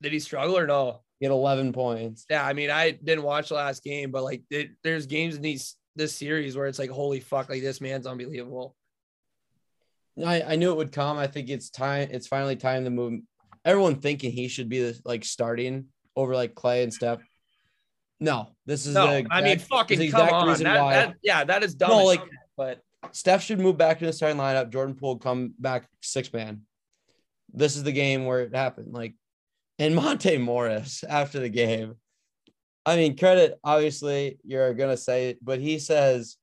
Did 0.01 0.13
he 0.13 0.19
struggle 0.19 0.57
or 0.57 0.67
no? 0.67 1.01
He 1.19 1.25
had 1.25 1.31
11 1.31 1.73
points. 1.73 2.25
Yeah, 2.29 2.45
I 2.45 2.53
mean, 2.53 2.69
I 2.69 2.91
didn't 2.91 3.23
watch 3.23 3.49
the 3.49 3.55
last 3.55 3.83
game, 3.83 4.11
but 4.11 4.23
like, 4.23 4.43
it, 4.51 4.71
there's 4.83 5.07
games 5.07 5.35
in 5.35 5.41
these 5.41 5.75
this 5.95 6.15
series 6.15 6.55
where 6.55 6.67
it's 6.67 6.79
like, 6.79 6.89
holy 6.89 7.19
fuck, 7.19 7.49
like 7.49 7.61
this 7.61 7.81
man's 7.81 8.05
unbelievable. 8.05 8.75
I, 10.23 10.41
I 10.41 10.55
knew 10.55 10.71
it 10.71 10.77
would 10.77 10.91
come. 10.91 11.17
I 11.17 11.27
think 11.27 11.49
it's 11.49 11.69
time. 11.69 12.09
It's 12.11 12.27
finally 12.27 12.55
time 12.55 12.83
to 12.83 12.89
move. 12.89 13.21
Everyone 13.65 13.95
thinking 13.95 14.31
he 14.31 14.47
should 14.47 14.69
be 14.69 14.79
the 14.81 14.99
like 15.05 15.23
starting 15.23 15.85
over 16.15 16.35
like 16.35 16.53
Klay 16.53 16.83
and 16.83 16.93
Steph. 16.93 17.19
No, 18.19 18.49
this 18.65 18.85
is 18.85 18.93
No, 18.93 19.07
the 19.07 19.27
I 19.31 19.41
mean, 19.41 19.51
exact- 19.53 19.69
fucking 19.69 19.99
the 19.99 20.09
come 20.11 20.21
exact 20.21 20.33
on. 20.33 20.47
reason 20.49 20.63
That, 20.65 20.81
why 20.81 20.93
that- 20.93 21.15
yeah, 21.23 21.43
that 21.43 21.63
is 21.63 21.75
dumb. 21.75 21.89
No, 21.89 22.03
like- 22.05 22.21
but 22.55 22.81
Steph 23.11 23.43
should 23.43 23.59
move 23.59 23.77
back 23.77 23.99
to 23.99 24.05
the 24.05 24.13
starting 24.13 24.37
lineup. 24.37 24.69
Jordan 24.71 24.95
Poole 24.95 25.17
come 25.17 25.53
back 25.59 25.87
six 26.01 26.31
man. 26.31 26.61
This 27.53 27.75
is 27.75 27.83
the 27.83 27.91
game 27.91 28.25
where 28.25 28.41
it 28.41 28.55
happened. 28.55 28.93
Like, 28.93 29.13
and 29.79 29.95
Monte 29.95 30.37
Morris 30.37 31.03
after 31.03 31.39
the 31.39 31.49
game. 31.49 31.95
I 32.85 32.95
mean, 32.97 33.17
credit 33.17 33.59
obviously 33.63 34.39
you're 34.43 34.73
gonna 34.73 34.97
say 34.97 35.29
it, 35.29 35.37
but 35.41 35.59
he 35.59 35.79
says 35.79 36.37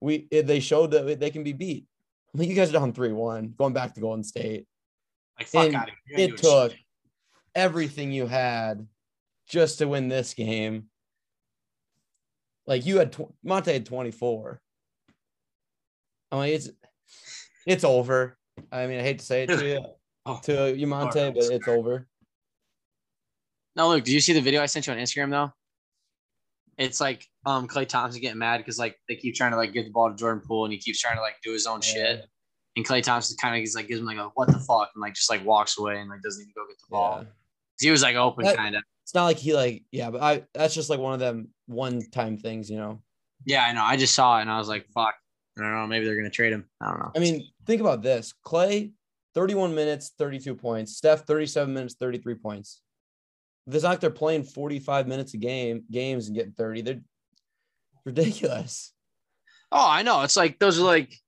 we 0.00 0.26
they 0.30 0.60
showed 0.60 0.90
that 0.92 1.20
they 1.20 1.30
can 1.30 1.42
be 1.44 1.52
beat. 1.52 1.86
I 2.34 2.38
mean, 2.38 2.50
you 2.50 2.56
guys 2.56 2.70
are 2.70 2.74
down 2.74 2.92
three 2.92 3.12
one, 3.12 3.54
going 3.56 3.72
back 3.72 3.94
to 3.94 4.00
Golden 4.00 4.24
State. 4.24 4.66
Like 5.38 5.48
fuck 5.48 5.66
And 5.66 5.76
out 5.76 5.88
of 5.88 5.94
here. 6.06 6.28
It 6.28 6.36
took 6.38 6.74
everything 7.54 8.12
you 8.12 8.26
had 8.26 8.86
just 9.48 9.78
to 9.78 9.88
win 9.88 10.08
this 10.08 10.34
game. 10.34 10.84
Like 12.66 12.84
you 12.86 12.98
had 12.98 13.12
tw- 13.12 13.32
Monte 13.44 13.72
had 13.72 13.86
24. 13.86 14.60
I 16.32 16.36
mean, 16.40 16.54
it's 16.54 16.70
it's 17.66 17.84
over. 17.84 18.36
I 18.72 18.86
mean, 18.86 18.98
I 18.98 19.02
hate 19.02 19.18
to 19.20 19.24
say 19.24 19.44
it 19.44 19.46
to 19.48 19.66
you, 19.66 19.84
Oh. 20.26 20.40
to 20.44 20.76
you, 20.76 20.86
Monte, 20.86 21.30
but 21.30 21.44
it's 21.44 21.68
over. 21.68 22.06
No, 23.76 23.90
Luke, 23.90 24.04
did 24.04 24.12
you 24.12 24.20
see 24.20 24.32
the 24.32 24.40
video 24.40 24.62
I 24.62 24.66
sent 24.66 24.86
you 24.86 24.92
on 24.92 24.98
Instagram 24.98 25.30
though? 25.30 25.52
It's 26.78 27.00
like 27.00 27.26
um 27.44 27.68
Klay 27.68 27.86
Thompson 27.86 28.20
getting 28.20 28.38
mad 28.38 28.58
because 28.58 28.78
like 28.78 28.96
they 29.08 29.16
keep 29.16 29.34
trying 29.34 29.52
to 29.52 29.56
like 29.56 29.72
give 29.72 29.84
the 29.84 29.90
ball 29.92 30.10
to 30.10 30.16
Jordan 30.16 30.42
Poole 30.46 30.64
and 30.64 30.72
he 30.72 30.78
keeps 30.78 31.00
trying 31.00 31.16
to 31.16 31.22
like 31.22 31.36
do 31.44 31.52
his 31.52 31.66
own 31.66 31.80
Yeah. 31.82 31.92
shit. 31.92 32.26
And 32.76 32.86
Klay 32.86 33.02
Thompson 33.02 33.36
kind 33.40 33.56
of 33.56 33.62
is 33.62 33.74
like 33.74 33.88
gives 33.88 34.00
him 34.00 34.06
like 34.06 34.18
a 34.18 34.30
what 34.34 34.48
the 34.48 34.58
fuck 34.58 34.90
and 34.94 35.00
like 35.00 35.14
just 35.14 35.30
like 35.30 35.44
walks 35.44 35.78
away 35.78 35.98
and 35.98 36.10
like 36.10 36.22
doesn't 36.22 36.42
even 36.42 36.52
go 36.54 36.66
get 36.66 36.78
the 36.78 36.86
ball. 36.90 37.20
Yeah. 37.22 37.28
He 37.80 37.90
was 37.90 38.02
like 38.02 38.16
open 38.16 38.44
kind 38.54 38.76
of. 38.76 38.82
It's 39.02 39.14
not 39.14 39.24
like 39.24 39.38
he 39.38 39.54
like 39.54 39.84
yeah, 39.90 40.10
but 40.10 40.22
I 40.22 40.44
that's 40.52 40.74
just 40.74 40.90
like 40.90 41.00
one 41.00 41.14
of 41.14 41.20
them 41.20 41.48
one 41.66 42.02
time 42.10 42.36
things, 42.36 42.70
you 42.70 42.76
know. 42.76 43.00
Yeah, 43.44 43.64
I 43.64 43.72
know. 43.72 43.82
I 43.82 43.96
just 43.96 44.14
saw 44.14 44.38
it 44.38 44.42
and 44.42 44.50
I 44.50 44.58
was 44.58 44.68
like, 44.68 44.86
fuck. 44.94 45.14
I 45.58 45.62
don't 45.62 45.72
know. 45.72 45.86
Maybe 45.86 46.04
they're 46.04 46.16
gonna 46.16 46.28
trade 46.28 46.52
him. 46.52 46.66
I 46.80 46.90
don't 46.90 46.98
know. 46.98 47.12
I 47.16 47.18
mean, 47.18 47.48
think 47.66 47.80
about 47.80 48.02
this: 48.02 48.34
Klay, 48.44 48.92
31 49.34 49.74
minutes, 49.74 50.12
32 50.18 50.54
points. 50.54 50.96
Steph, 50.96 51.24
37 51.26 51.72
minutes, 51.72 51.94
33 51.98 52.34
points. 52.34 52.82
It's 53.66 53.82
not 53.82 53.90
like 53.90 54.00
they're 54.00 54.10
playing 54.10 54.44
45 54.44 55.08
minutes 55.08 55.34
a 55.34 55.38
game, 55.38 55.84
games 55.90 56.28
and 56.28 56.36
getting 56.36 56.52
30. 56.52 56.82
They're 56.82 57.00
ridiculous. 58.04 58.92
Oh, 59.72 59.88
I 59.88 60.02
know. 60.02 60.22
It's 60.22 60.36
like 60.36 60.58
those 60.58 60.78
are 60.78 60.84
like, 60.84 61.18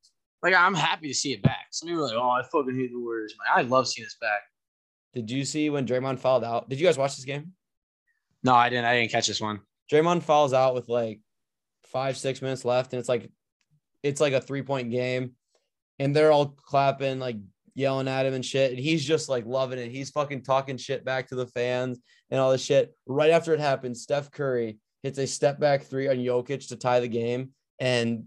like 0.42 0.54
I'm 0.54 0.74
happy 0.74 1.08
to 1.08 1.14
see 1.14 1.32
it 1.32 1.42
back. 1.42 1.66
Some 1.70 1.88
people 1.88 2.04
are 2.04 2.08
like, 2.08 2.16
oh, 2.16 2.30
I 2.30 2.42
fucking 2.42 2.76
hate 2.76 2.92
the 2.92 2.98
Warriors. 3.00 3.34
Like, 3.38 3.64
I 3.64 3.68
love 3.68 3.88
seeing 3.88 4.04
this 4.06 4.16
back. 4.20 4.40
Did 5.14 5.30
you 5.30 5.44
see 5.44 5.70
when 5.70 5.86
Draymond 5.86 6.18
fouled 6.18 6.44
out? 6.44 6.68
Did 6.68 6.78
you 6.78 6.86
guys 6.86 6.98
watch 6.98 7.16
this 7.16 7.24
game? 7.24 7.52
No, 8.44 8.54
I 8.54 8.68
didn't. 8.68 8.84
I 8.84 8.96
didn't 8.96 9.10
catch 9.10 9.26
this 9.26 9.40
one. 9.40 9.60
Draymond 9.90 10.22
falls 10.22 10.52
out 10.52 10.74
with 10.74 10.88
like 10.88 11.20
five, 11.86 12.16
six 12.16 12.40
minutes 12.42 12.64
left, 12.64 12.92
and 12.92 13.00
it's 13.00 13.08
like 13.08 13.30
it's 14.02 14.20
like 14.20 14.32
a 14.32 14.40
three-point 14.40 14.90
game, 14.90 15.32
and 15.98 16.14
they're 16.14 16.30
all 16.30 16.46
clapping, 16.46 17.18
like 17.18 17.36
yelling 17.74 18.06
at 18.08 18.26
him 18.26 18.34
and 18.34 18.44
shit. 18.44 18.70
And 18.70 18.78
he's 18.78 19.04
just 19.04 19.28
like 19.28 19.46
loving 19.46 19.78
it. 19.78 19.90
He's 19.90 20.10
fucking 20.10 20.42
talking 20.42 20.76
shit 20.76 21.04
back 21.04 21.28
to 21.28 21.34
the 21.34 21.46
fans 21.46 21.98
and 22.30 22.40
all 22.40 22.52
this 22.52 22.62
shit. 22.62 22.94
Right 23.06 23.30
after 23.30 23.54
it 23.54 23.60
happens, 23.60 24.02
Steph 24.02 24.30
Curry 24.30 24.78
hits 25.02 25.18
a 25.18 25.26
step 25.26 25.58
back 25.58 25.82
three 25.82 26.08
on 26.08 26.16
Jokic 26.16 26.68
to 26.68 26.76
tie 26.76 27.00
the 27.00 27.08
game, 27.08 27.50
and 27.80 28.24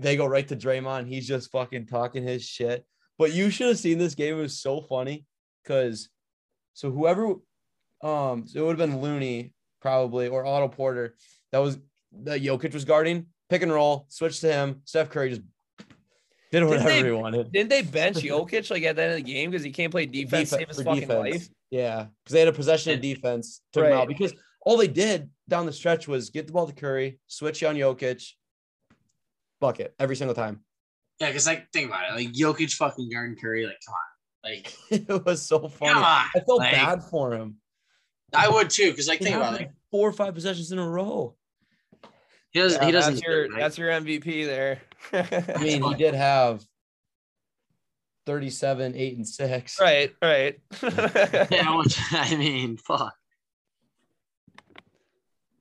they 0.00 0.16
go 0.16 0.26
right 0.26 0.46
to 0.48 0.56
Draymond. 0.56 1.06
He's 1.08 1.26
just 1.26 1.50
fucking 1.50 1.86
talking 1.86 2.22
his 2.22 2.44
shit. 2.44 2.84
But 3.18 3.32
you 3.32 3.50
should 3.50 3.68
have 3.68 3.78
seen 3.78 3.98
this 3.98 4.14
game. 4.14 4.38
It 4.38 4.40
was 4.40 4.58
so 4.60 4.80
funny 4.80 5.26
because 5.62 6.08
so 6.74 6.90
whoever 6.90 7.34
um 8.02 8.46
so 8.46 8.60
it 8.60 8.66
would 8.66 8.78
have 8.78 8.90
been 8.90 9.00
Looney 9.00 9.52
probably, 9.80 10.28
or 10.28 10.44
Otto 10.44 10.68
Porter. 10.68 11.14
That 11.52 11.58
was 11.58 11.78
the 12.12 12.32
Jokic 12.38 12.72
was 12.74 12.84
guarding, 12.84 13.26
pick 13.48 13.62
and 13.62 13.72
roll, 13.72 14.06
switch 14.08 14.40
to 14.40 14.52
him. 14.52 14.80
Steph 14.84 15.10
Curry 15.10 15.30
just 15.30 15.42
did 16.52 16.64
whatever 16.64 16.88
they- 16.88 17.04
he 17.04 17.10
wanted. 17.12 17.52
Didn't 17.52 17.70
they 17.70 17.82
bench 17.82 18.16
Jokic 18.16 18.70
like 18.70 18.82
at 18.82 18.96
the 18.96 19.02
end 19.02 19.10
of 19.12 19.16
the 19.18 19.22
game 19.32 19.50
because 19.50 19.64
he 19.64 19.70
can't 19.70 19.90
play 19.92 20.06
defense, 20.06 20.50
Defe- 20.50 20.58
save 20.58 20.68
his 20.68 20.82
fucking 20.82 21.00
defense. 21.00 21.34
life? 21.34 21.48
Yeah, 21.70 22.06
because 22.24 22.32
they 22.32 22.38
had 22.40 22.48
a 22.48 22.52
possession 22.52 22.94
of 22.94 23.00
defense, 23.00 23.60
took 23.72 23.84
him 23.86 23.92
out 23.92 24.08
because 24.08 24.32
all 24.66 24.76
they 24.76 24.88
did 24.88 25.30
down 25.48 25.66
the 25.66 25.72
stretch 25.72 26.08
was 26.08 26.30
get 26.30 26.46
the 26.46 26.52
ball 26.52 26.66
to 26.66 26.72
Curry, 26.74 27.20
switch 27.28 27.62
on 27.62 27.76
Jokic, 27.76 28.32
bucket 29.60 29.94
every 29.98 30.16
single 30.16 30.34
time. 30.34 30.60
Yeah, 31.20 31.28
because 31.28 31.46
like 31.46 31.70
think 31.72 31.88
about 31.88 32.10
it, 32.10 32.14
like 32.16 32.32
Jokic 32.32 32.72
fucking 32.74 33.10
Garden 33.10 33.36
Curry, 33.40 33.66
like 33.66 33.78
come 33.86 33.94
on, 33.94 34.50
like 34.50 34.74
it 34.90 35.24
was 35.24 35.42
so 35.42 35.68
funny. 35.68 35.92
come 35.92 36.02
on. 36.02 36.26
I 36.34 36.40
felt 36.46 36.58
like, 36.58 36.72
bad 36.72 37.02
for 37.04 37.34
him. 37.34 37.56
I 38.34 38.48
would 38.48 38.70
too, 38.70 38.90
because 38.90 39.08
like 39.08 39.18
think 39.18 39.30
had 39.30 39.40
about 39.40 39.54
it, 39.54 39.58
like 39.58 39.72
four 39.90 40.08
or 40.08 40.12
five 40.12 40.34
possessions 40.34 40.72
in 40.72 40.78
a 40.78 40.88
row. 40.88 41.34
he 42.52 42.60
doesn't. 42.60 42.80
Yeah, 42.80 42.86
he 42.86 42.92
doesn't. 42.92 43.14
That's 43.14 43.26
your, 43.26 43.42
right? 43.42 43.58
that's 43.58 43.78
your 43.78 43.90
MVP 43.90 44.46
there. 44.46 44.80
I 45.12 45.58
mean, 45.62 45.82
he 45.82 45.94
did 45.94 46.14
have 46.14 46.64
37, 48.26 48.94
8, 48.94 49.16
and 49.16 49.28
6. 49.28 49.80
right, 49.80 50.14
right. 50.22 50.60
yeah, 50.82 51.76
which, 51.76 51.98
I 52.12 52.36
mean, 52.36 52.76
fuck. 52.76 53.14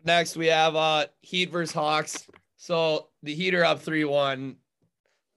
Next, 0.04 0.38
we 0.38 0.48
have 0.48 0.76
uh 0.76 1.08
Heat 1.22 1.52
versus 1.52 1.74
Hawks. 1.74 2.28
So 2.62 3.08
the 3.24 3.34
heater 3.34 3.64
up 3.64 3.80
3 3.80 4.04
1. 4.04 4.58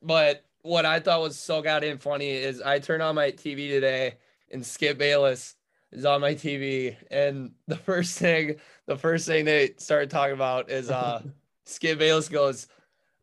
But 0.03 0.45
what 0.63 0.85
I 0.85 0.99
thought 0.99 1.21
was 1.21 1.39
so 1.39 1.63
goddamn 1.63 1.99
funny 1.99 2.31
is 2.31 2.61
I 2.61 2.81
turned 2.81 3.03
on 3.03 3.15
my 3.15 3.31
TV 3.31 3.69
today 3.69 4.17
and 4.51 4.67
Skip 4.67 4.99
Bayless 4.99 5.55
is 5.93 6.05
on 6.05 6.21
my 6.21 6.35
TV. 6.35 6.97
And 7.13 7.53
the 7.69 7.77
first 7.77 8.19
thing, 8.19 8.57
the 8.87 8.97
first 8.97 9.27
thing 9.27 9.45
they 9.45 9.75
started 9.79 10.11
talking 10.11 10.35
about 10.35 10.69
is 10.69 10.91
uh 10.91 11.23
Skip 11.65 12.01
Bayless 12.01 12.29
goes, 12.29 12.67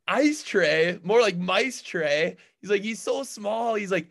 Ice 0.07 0.43
tray, 0.43 0.97
more 1.03 1.19
like 1.19 1.37
mice 1.37 1.81
tray. 1.81 2.37
He's 2.61 2.69
like, 2.69 2.81
he's 2.81 3.01
so 3.01 3.23
small. 3.23 3.75
He's 3.75 3.91
like, 3.91 4.07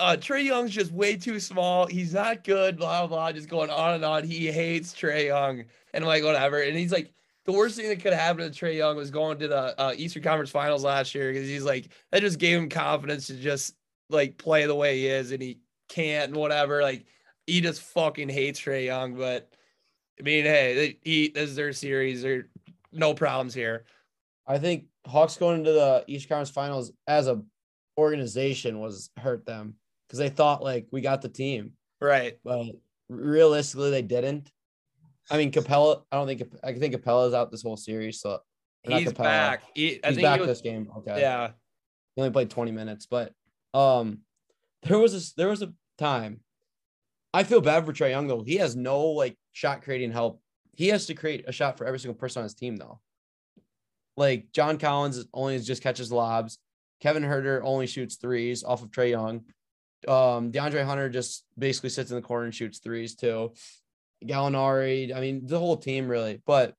uh, 0.00 0.16
Trae 0.18 0.44
Young's 0.44 0.72
just 0.72 0.92
way 0.92 1.16
too 1.16 1.40
small. 1.40 1.86
He's 1.86 2.14
not 2.14 2.42
good, 2.42 2.78
blah, 2.78 3.06
blah, 3.06 3.32
just 3.32 3.48
going 3.48 3.70
on 3.70 3.94
and 3.94 4.04
on. 4.04 4.24
He 4.24 4.50
hates 4.50 4.92
Trae 4.94 5.26
Young. 5.26 5.64
And 5.94 6.04
I'm 6.04 6.08
like, 6.08 6.24
whatever. 6.24 6.60
And 6.60 6.76
he's 6.76 6.90
like, 6.90 7.12
the 7.46 7.52
worst 7.52 7.76
thing 7.76 7.88
that 7.88 8.00
could 8.00 8.12
happen 8.12 8.50
to 8.50 8.64
Trae 8.64 8.76
Young 8.76 8.96
was 8.96 9.10
going 9.10 9.38
to 9.38 9.48
the 9.48 9.80
uh, 9.80 9.94
Eastern 9.96 10.22
Conference 10.22 10.50
Finals 10.50 10.84
last 10.84 11.14
year 11.14 11.32
because 11.32 11.48
he's 11.48 11.64
like, 11.64 11.88
that 12.12 12.20
just 12.20 12.38
gave 12.38 12.58
him 12.58 12.68
confidence 12.68 13.28
to 13.28 13.36
just 13.36 13.74
like 14.10 14.36
play 14.36 14.66
the 14.66 14.74
way 14.74 14.98
he 14.98 15.06
is 15.06 15.32
and 15.32 15.42
he 15.42 15.58
can't 15.88 16.30
and 16.32 16.36
whatever. 16.36 16.82
Like, 16.82 17.06
he 17.46 17.60
just 17.60 17.82
fucking 17.82 18.28
hates 18.28 18.60
Trae 18.60 18.86
Young. 18.86 19.14
But 19.14 19.48
I 20.18 20.22
mean, 20.22 20.44
hey, 20.44 20.74
they, 20.74 20.98
he, 21.02 21.28
this 21.28 21.50
is 21.50 21.56
their 21.56 21.72
series. 21.72 22.22
There 22.22 22.48
no 22.92 23.14
problems 23.14 23.54
here. 23.54 23.84
I 24.46 24.58
think 24.58 24.86
Hawks 25.06 25.36
going 25.36 25.58
into 25.58 25.72
the 25.72 26.04
Eastern 26.06 26.28
Conference 26.30 26.50
Finals 26.50 26.92
as 27.06 27.28
a 27.28 27.42
organization 27.98 28.80
was 28.80 29.10
hurt 29.16 29.46
them 29.46 29.74
because 30.06 30.18
they 30.18 30.28
thought 30.28 30.62
like 30.62 30.86
we 30.90 31.00
got 31.00 31.22
the 31.22 31.28
team, 31.28 31.72
Right. 32.00 32.38
but 32.44 32.66
realistically 33.08 33.90
they 33.90 34.02
didn't. 34.02 34.50
I 35.30 35.36
mean, 35.38 35.50
Capela. 35.50 36.02
I 36.12 36.16
don't 36.16 36.26
think 36.26 36.42
I 36.62 36.72
think 36.74 36.94
Capela's 36.94 37.34
out 37.34 37.50
this 37.50 37.62
whole 37.62 37.76
series, 37.76 38.20
so 38.20 38.38
He's 38.82 39.08
Capela. 39.08 39.18
back. 39.24 39.62
He, 39.74 40.00
I 40.04 40.08
He's 40.08 40.16
think 40.16 40.22
back 40.22 40.36
he 40.36 40.40
was, 40.46 40.48
this 40.48 40.60
game. 40.60 40.88
Okay. 40.98 41.20
yeah. 41.20 41.48
He 42.14 42.22
only 42.22 42.30
played 42.32 42.50
20 42.50 42.70
minutes, 42.72 43.06
but 43.06 43.32
um 43.74 44.20
there 44.84 44.98
was 44.98 45.14
a 45.14 45.34
there 45.36 45.48
was 45.48 45.62
a 45.62 45.72
time. 45.98 46.40
I 47.34 47.42
feel 47.42 47.60
bad 47.60 47.84
for 47.84 47.92
Trae 47.92 48.10
Young 48.10 48.26
though. 48.28 48.42
He 48.42 48.56
has 48.56 48.76
no 48.76 49.06
like 49.06 49.36
shot 49.52 49.82
creating 49.82 50.12
help. 50.12 50.40
He 50.76 50.88
has 50.88 51.06
to 51.06 51.14
create 51.14 51.44
a 51.48 51.52
shot 51.52 51.76
for 51.78 51.86
every 51.86 51.98
single 51.98 52.18
person 52.18 52.40
on 52.40 52.44
his 52.44 52.54
team 52.54 52.76
though. 52.76 53.00
Like 54.16 54.46
John 54.52 54.78
Collins 54.78 55.16
is- 55.18 55.26
only 55.34 55.58
just 55.58 55.82
catches 55.82 56.12
lobs. 56.12 56.58
Kevin 57.00 57.22
Huerter 57.24 57.60
only 57.62 57.86
shoots 57.86 58.16
threes 58.16 58.64
off 58.64 58.82
of 58.82 58.90
Trae 58.90 59.10
Young. 59.10 59.42
Um, 60.08 60.52
DeAndre 60.52 60.84
Hunter 60.84 61.08
just 61.10 61.44
basically 61.58 61.90
sits 61.90 62.10
in 62.10 62.16
the 62.16 62.22
corner 62.22 62.44
and 62.46 62.54
shoots 62.54 62.78
threes 62.78 63.14
too. 63.16 63.52
Gallinari, 64.24 65.14
I 65.14 65.20
mean, 65.20 65.46
the 65.46 65.58
whole 65.58 65.76
team 65.76 66.08
really. 66.08 66.40
But 66.46 66.74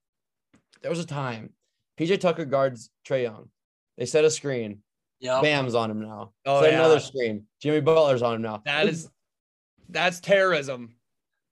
there 0.81 0.89
was 0.91 0.99
a 0.99 1.05
time 1.05 1.51
PJ 1.99 2.19
Tucker 2.19 2.45
guards 2.45 2.89
Trae 3.07 3.23
Young. 3.23 3.49
They 3.97 4.05
set 4.05 4.25
a 4.25 4.29
screen. 4.31 4.79
Yeah. 5.19 5.41
Bam's 5.41 5.73
on 5.75 5.89
him 5.89 6.01
now. 6.01 6.33
Oh, 6.45 6.61
Set 6.61 6.71
yeah. 6.73 6.79
another 6.79 6.99
screen. 6.99 7.45
Jimmy 7.61 7.81
Butler's 7.81 8.21
on 8.21 8.35
him 8.35 8.41
now. 8.43 8.61
That 8.65 8.87
is 8.87 9.09
that's 9.89 10.19
terrorism. 10.19 10.95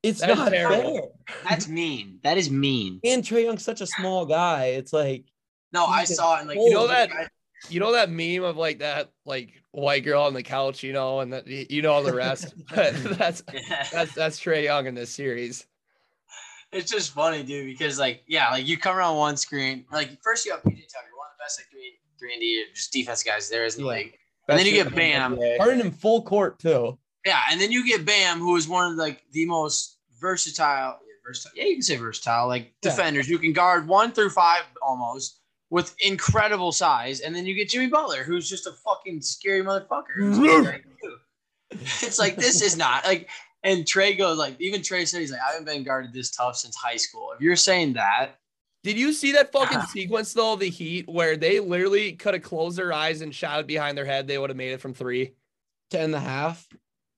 it's 0.04 0.20
that 0.20 0.30
is 0.32 0.38
not 0.38 0.52
terrible. 0.52 0.94
fair. 1.28 1.36
That's 1.50 1.68
mean. 1.68 2.20
That 2.24 2.38
is 2.38 2.52
mean. 2.52 3.00
And 3.04 3.24
Trae 3.24 3.44
Young's 3.46 3.64
such 3.64 3.82
a 3.82 3.88
small 3.88 4.26
guy. 4.26 4.66
It's 4.68 4.94
like 4.94 5.26
No, 5.74 5.86
I 5.86 6.04
saw 6.04 6.38
it. 6.38 6.40
And 6.42 6.50
like 6.50 6.58
You 6.58 6.72
know 6.72 6.88
that- 6.88 7.12
I- 7.12 7.28
You 7.70 7.80
know 7.80 7.94
that 7.94 8.12
meme 8.12 8.44
of 8.44 8.58
like 8.58 8.80
that 8.80 9.10
like 9.26 9.54
white 9.72 10.04
girl 10.04 10.22
on 10.24 10.34
the 10.36 10.44
couch, 10.44 10.84
you 10.84 10.94
know, 10.94 11.22
and 11.22 11.34
that 11.34 11.48
you 11.48 11.82
know 11.82 11.94
all 11.94 12.04
the 12.04 12.14
rest. 12.14 12.54
that's 12.72 13.42
that's 13.92 14.14
that's 14.14 14.40
Trae 14.40 14.66
Young 14.66 14.86
in 14.86 14.94
this 14.94 15.10
series. 15.10 15.66
It's 16.72 16.92
just 16.92 17.12
funny, 17.12 17.44
dude, 17.44 17.68
because 17.68 18.00
like, 18.00 18.24
yeah, 18.28 18.50
like 18.52 18.68
you 18.68 18.78
come 18.78 18.96
around 18.98 19.18
one 19.18 19.38
screen, 19.38 19.86
like 19.92 20.22
first 20.22 20.46
you 20.46 20.52
have 20.52 20.62
PJ 20.62 20.88
Tucker, 20.92 21.08
one 21.18 21.28
of 21.32 21.38
the 21.38 21.44
best 21.44 21.60
like 21.60 21.68
three 21.72 21.94
three 22.20 22.34
and 22.34 22.42
D 22.42 22.66
just 22.74 22.92
defense 22.94 23.24
guys 23.24 23.50
there 23.50 23.66
is 23.66 23.76
in 23.78 23.84
the 23.84 23.90
Yeah. 23.90 23.96
league. 23.98 24.18
And 24.48 24.60
then 24.60 24.66
you 24.68 24.72
get 24.74 24.94
Bam. 24.94 25.38
Harden 25.58 25.82
in 25.82 25.92
full 25.92 26.22
court 26.22 26.60
too. 26.60 26.98
Yeah, 27.26 27.40
and 27.52 27.60
then 27.60 27.72
you 27.72 27.86
get 27.86 28.06
Bam, 28.06 28.40
who 28.40 28.56
is 28.56 28.68
one 28.68 28.92
of 28.92 28.98
like 28.98 29.24
the 29.32 29.46
most 29.46 29.98
versatile, 30.20 31.00
yeah, 31.02 31.14
versatile, 31.26 31.52
yeah, 31.58 31.64
you 31.66 31.76
can 31.76 31.82
say 31.82 31.96
versatile, 31.96 32.48
like 32.48 32.74
Yeah. 32.84 32.90
defenders 32.92 33.28
You 33.28 33.40
can 33.40 33.54
guard 33.54 33.88
one 33.88 34.12
through 34.12 34.30
five 34.30 34.64
almost 34.82 35.40
with 35.72 35.96
incredible 36.00 36.72
size. 36.72 37.22
And 37.22 37.36
then 37.36 37.46
you 37.48 37.56
get 37.56 37.70
Jimmy 37.70 37.88
Butler, 37.88 38.24
who's 38.24 38.48
just 38.48 38.68
a 38.68 38.72
fucking 38.72 39.22
scary 39.22 39.64
motherfucker. 39.64 40.04
It's 40.20 40.40
like, 40.68 40.86
dude, 41.02 41.80
It's 42.04 42.20
like 42.20 42.36
this 42.36 42.62
is 42.62 42.78
not 42.78 43.04
like. 43.06 43.30
And 43.66 43.84
Trae 43.84 44.18
goes 44.18 44.38
like, 44.38 44.56
even 44.62 44.80
Trae 44.82 45.06
said 45.08 45.20
he's 45.22 45.32
like, 45.32 45.42
I 45.42 45.52
haven't 45.52 45.66
been 45.66 45.84
guarded 45.84 46.14
this 46.14 46.32
tough 46.32 46.56
since 46.56 46.76
high 46.76 46.96
school. 46.98 47.32
If 47.36 47.42
you're 47.42 47.56
saying 47.58 47.94
that, 47.94 48.36
Did 48.84 48.98
you 48.98 49.12
see 49.12 49.32
that 49.32 49.52
fucking 49.52 49.80
Ah. 49.80 49.86
sequence 49.92 50.32
though 50.34 50.54
of 50.54 50.60
the 50.60 50.70
Heat 50.70 51.10
where 51.10 51.36
they 51.36 51.60
literally 51.60 52.14
could 52.14 52.36
have 52.36 52.44
closed 52.44 52.78
their 52.78 52.94
eyes 52.94 53.22
and 53.22 53.34
shot 53.34 53.60
it 53.60 53.68
behind 53.68 53.98
their 53.98 54.06
head? 54.06 54.28
They 54.28 54.38
would 54.38 54.52
have 54.52 54.58
made 54.58 54.72
it 54.74 54.80
from 54.82 54.94
three. 54.94 55.34
10 55.90 56.04
and 56.06 56.16
a 56.16 56.20
half. 56.20 56.68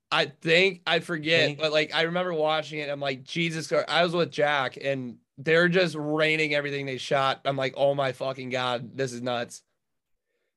I 0.10 0.28
think 0.28 0.82
I 0.88 1.00
forget, 1.00 1.48
Think. 1.48 1.60
but 1.60 1.74
like 1.74 1.94
I 1.94 2.04
remember 2.04 2.34
watching 2.34 2.80
it. 2.80 2.90
I'm 2.90 3.02
like, 3.02 3.24
Jesus, 3.26 3.68
Christ. 3.68 3.86
I 3.90 4.04
was 4.04 4.14
with 4.14 4.32
Jack 4.32 4.78
and 4.82 5.18
they're 5.38 5.68
just 5.68 5.96
raining 6.00 6.56
everything 6.56 6.86
they 6.86 6.98
shot. 6.98 7.42
I'm 7.44 7.58
like, 7.58 7.74
oh 7.76 7.94
my 7.94 8.14
fucking 8.14 8.50
god, 8.50 8.96
this 8.96 9.12
is 9.12 9.22
nuts. 9.22 9.62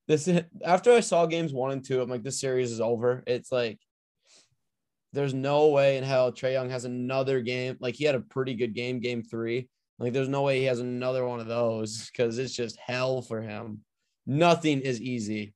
This 0.06 0.28
is 0.28 0.42
after 0.64 0.92
I 0.92 1.00
saw 1.00 1.26
games 1.26 1.52
one 1.52 1.72
and 1.72 1.84
two, 1.84 2.00
I'm 2.00 2.08
like, 2.08 2.22
this 2.22 2.40
series 2.40 2.70
is 2.70 2.80
over. 2.80 3.24
It's 3.26 3.50
like 3.50 3.80
there's 5.12 5.34
no 5.34 5.68
way 5.68 5.96
in 5.96 6.04
hell 6.04 6.32
Trae 6.32 6.52
Young 6.52 6.70
has 6.70 6.84
another 6.84 7.40
game. 7.40 7.76
Like 7.80 7.94
he 7.94 8.04
had 8.04 8.14
a 8.14 8.20
pretty 8.20 8.54
good 8.54 8.74
game, 8.74 9.00
game 9.00 9.22
three. 9.22 9.68
Like 9.98 10.12
there's 10.12 10.28
no 10.28 10.42
way 10.42 10.58
he 10.58 10.64
has 10.64 10.80
another 10.80 11.26
one 11.26 11.40
of 11.40 11.46
those 11.46 12.08
because 12.10 12.38
it's 12.38 12.54
just 12.54 12.78
hell 12.78 13.20
for 13.22 13.40
him. 13.42 13.80
Nothing 14.26 14.80
is 14.80 15.00
easy. 15.00 15.54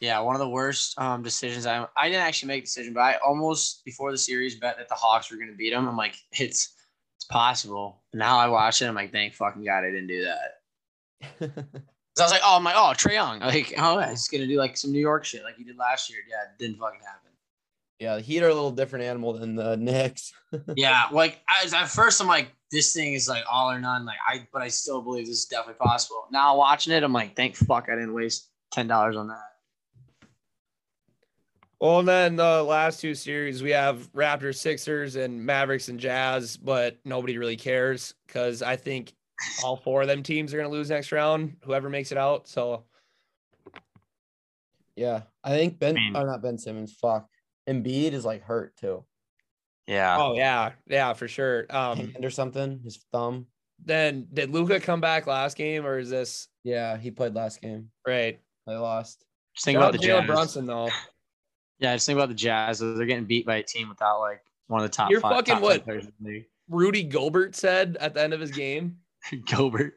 yeah, 0.00 0.18
one 0.20 0.34
of 0.34 0.40
the 0.40 0.48
worst 0.48 0.98
um, 0.98 1.22
decisions. 1.22 1.66
I 1.66 1.86
I 1.96 2.08
didn't 2.08 2.22
actually 2.22 2.48
make 2.48 2.62
the 2.62 2.66
decision, 2.66 2.92
but 2.92 3.00
I 3.00 3.16
almost 3.24 3.84
before 3.84 4.10
the 4.10 4.18
series 4.18 4.58
bet 4.58 4.76
that 4.78 4.88
the 4.88 4.94
Hawks 4.94 5.30
were 5.30 5.36
going 5.36 5.50
to 5.50 5.56
beat 5.56 5.70
them. 5.70 5.88
I'm 5.88 5.96
like, 5.96 6.16
it's 6.32 6.74
it's 7.16 7.24
possible. 7.26 8.02
Now 8.12 8.38
I 8.38 8.48
watch 8.48 8.82
it. 8.82 8.86
I'm 8.86 8.94
like, 8.94 9.12
thank 9.12 9.34
fucking 9.34 9.64
god, 9.64 9.84
I 9.84 9.90
didn't 9.90 10.08
do 10.08 10.24
that. 10.24 11.66
So 12.16 12.24
I 12.24 12.26
was 12.26 12.32
like, 12.32 12.42
oh, 12.44 12.60
like, 12.62 12.74
oh, 12.76 12.92
Trae 12.96 13.14
Young. 13.14 13.40
Like, 13.40 13.72
oh, 13.78 14.00
he's 14.00 14.28
gonna 14.28 14.46
do 14.46 14.58
like 14.58 14.76
some 14.76 14.92
New 14.92 15.00
York 15.00 15.24
shit 15.24 15.44
like 15.44 15.56
he 15.56 15.64
did 15.64 15.78
last 15.78 16.10
year. 16.10 16.18
Yeah, 16.28 16.42
it 16.42 16.58
didn't 16.58 16.78
fucking 16.78 17.00
happen. 17.00 17.29
Yeah, 18.00 18.16
the 18.16 18.22
Heat 18.22 18.42
are 18.42 18.48
a 18.48 18.54
little 18.54 18.70
different 18.72 19.04
animal 19.04 19.34
than 19.34 19.54
the 19.54 19.76
Knicks. 19.76 20.32
yeah, 20.76 21.04
like 21.12 21.40
as 21.62 21.72
at 21.74 21.86
first 21.88 22.20
I'm 22.20 22.26
like, 22.26 22.50
this 22.72 22.92
thing 22.94 23.12
is 23.14 23.28
like 23.28 23.44
all 23.50 23.70
or 23.70 23.78
none. 23.78 24.04
Like 24.06 24.16
I, 24.26 24.46
but 24.52 24.62
I 24.62 24.68
still 24.68 25.02
believe 25.02 25.26
this 25.26 25.38
is 25.40 25.44
definitely 25.44 25.84
possible. 25.84 26.24
Now 26.32 26.56
watching 26.56 26.92
it, 26.92 27.02
I'm 27.02 27.12
like, 27.12 27.36
thank 27.36 27.54
fuck 27.56 27.88
I 27.88 27.94
didn't 27.94 28.14
waste 28.14 28.48
ten 28.72 28.86
dollars 28.88 29.16
on 29.16 29.28
that. 29.28 29.42
Well, 31.80 32.00
and 32.00 32.08
then 32.08 32.36
the 32.36 32.62
last 32.62 33.00
two 33.00 33.14
series 33.14 33.62
we 33.62 33.70
have 33.70 34.12
Raptors, 34.12 34.56
Sixers, 34.56 35.16
and 35.16 35.44
Mavericks 35.44 35.88
and 35.88 35.98
Jazz, 36.00 36.56
but 36.56 36.98
nobody 37.04 37.38
really 37.38 37.56
cares 37.56 38.14
because 38.26 38.60
I 38.62 38.76
think 38.76 39.12
all 39.64 39.76
four 39.76 40.02
of 40.02 40.08
them 40.08 40.22
teams 40.22 40.52
are 40.52 40.58
gonna 40.58 40.68
lose 40.68 40.90
next 40.90 41.10
round. 41.12 41.56
Whoever 41.64 41.88
makes 41.88 42.12
it 42.12 42.18
out. 42.18 42.48
So 42.48 42.84
Yeah, 44.96 45.22
I 45.42 45.50
think 45.50 45.78
Ben 45.78 45.96
I 45.96 46.00
mean- 46.00 46.16
or 46.16 46.26
not 46.26 46.42
Ben 46.42 46.58
Simmons. 46.58 46.92
Fuck, 47.00 47.26
Embiid 47.70 48.12
is 48.12 48.24
like 48.24 48.42
hurt 48.42 48.76
too, 48.76 49.04
Yeah. 49.86 50.16
oh 50.18 50.34
yeah, 50.34 50.72
yeah, 50.86 51.12
for 51.12 51.28
sure. 51.28 51.66
Um 51.70 51.96
hand 51.98 52.24
or 52.24 52.30
something. 52.30 52.80
His 52.84 53.04
thumb. 53.12 53.46
then 53.84 54.26
did 54.32 54.50
Luka 54.50 54.80
come 54.80 55.00
back 55.00 55.26
last 55.26 55.56
game 55.56 55.86
or 55.86 55.98
is 55.98 56.10
this 56.10 56.48
Yeah, 56.64 56.96
he 56.98 57.10
played 57.10 57.34
last 57.34 57.62
game. 57.62 57.90
right? 58.06 58.40
They 58.66 58.74
lost. 58.76 59.24
Just 59.54 59.64
think 59.64 59.76
about 59.76 59.92
the 59.92 59.98
Jalen 59.98 60.20
Jazz. 60.20 60.26
Brunson 60.26 60.66
though. 60.66 60.90
Yeah, 61.78 61.94
just 61.94 62.06
think 62.06 62.18
about 62.18 62.28
the 62.28 62.34
Jazz. 62.34 62.78
They're 62.80 63.06
getting 63.06 63.24
beat 63.24 63.46
by 63.46 63.56
a 63.56 63.62
team 63.62 63.88
without 63.88 64.20
like 64.20 64.42
one 64.66 64.82
of 64.84 64.90
the 64.90 64.94
top. 64.94 65.10
You're 65.10 65.20
five, 65.20 65.36
fucking 65.36 65.54
top 65.54 65.62
what? 65.62 65.88
in 65.88 66.12
the. 66.20 66.44
Rudy 66.68 67.02
Gobert 67.02 67.56
said 67.56 67.96
at 68.00 68.14
the 68.14 68.22
end 68.22 68.32
of 68.34 68.40
his 68.40 68.50
game? 68.52 68.98
Gilbert. 69.46 69.94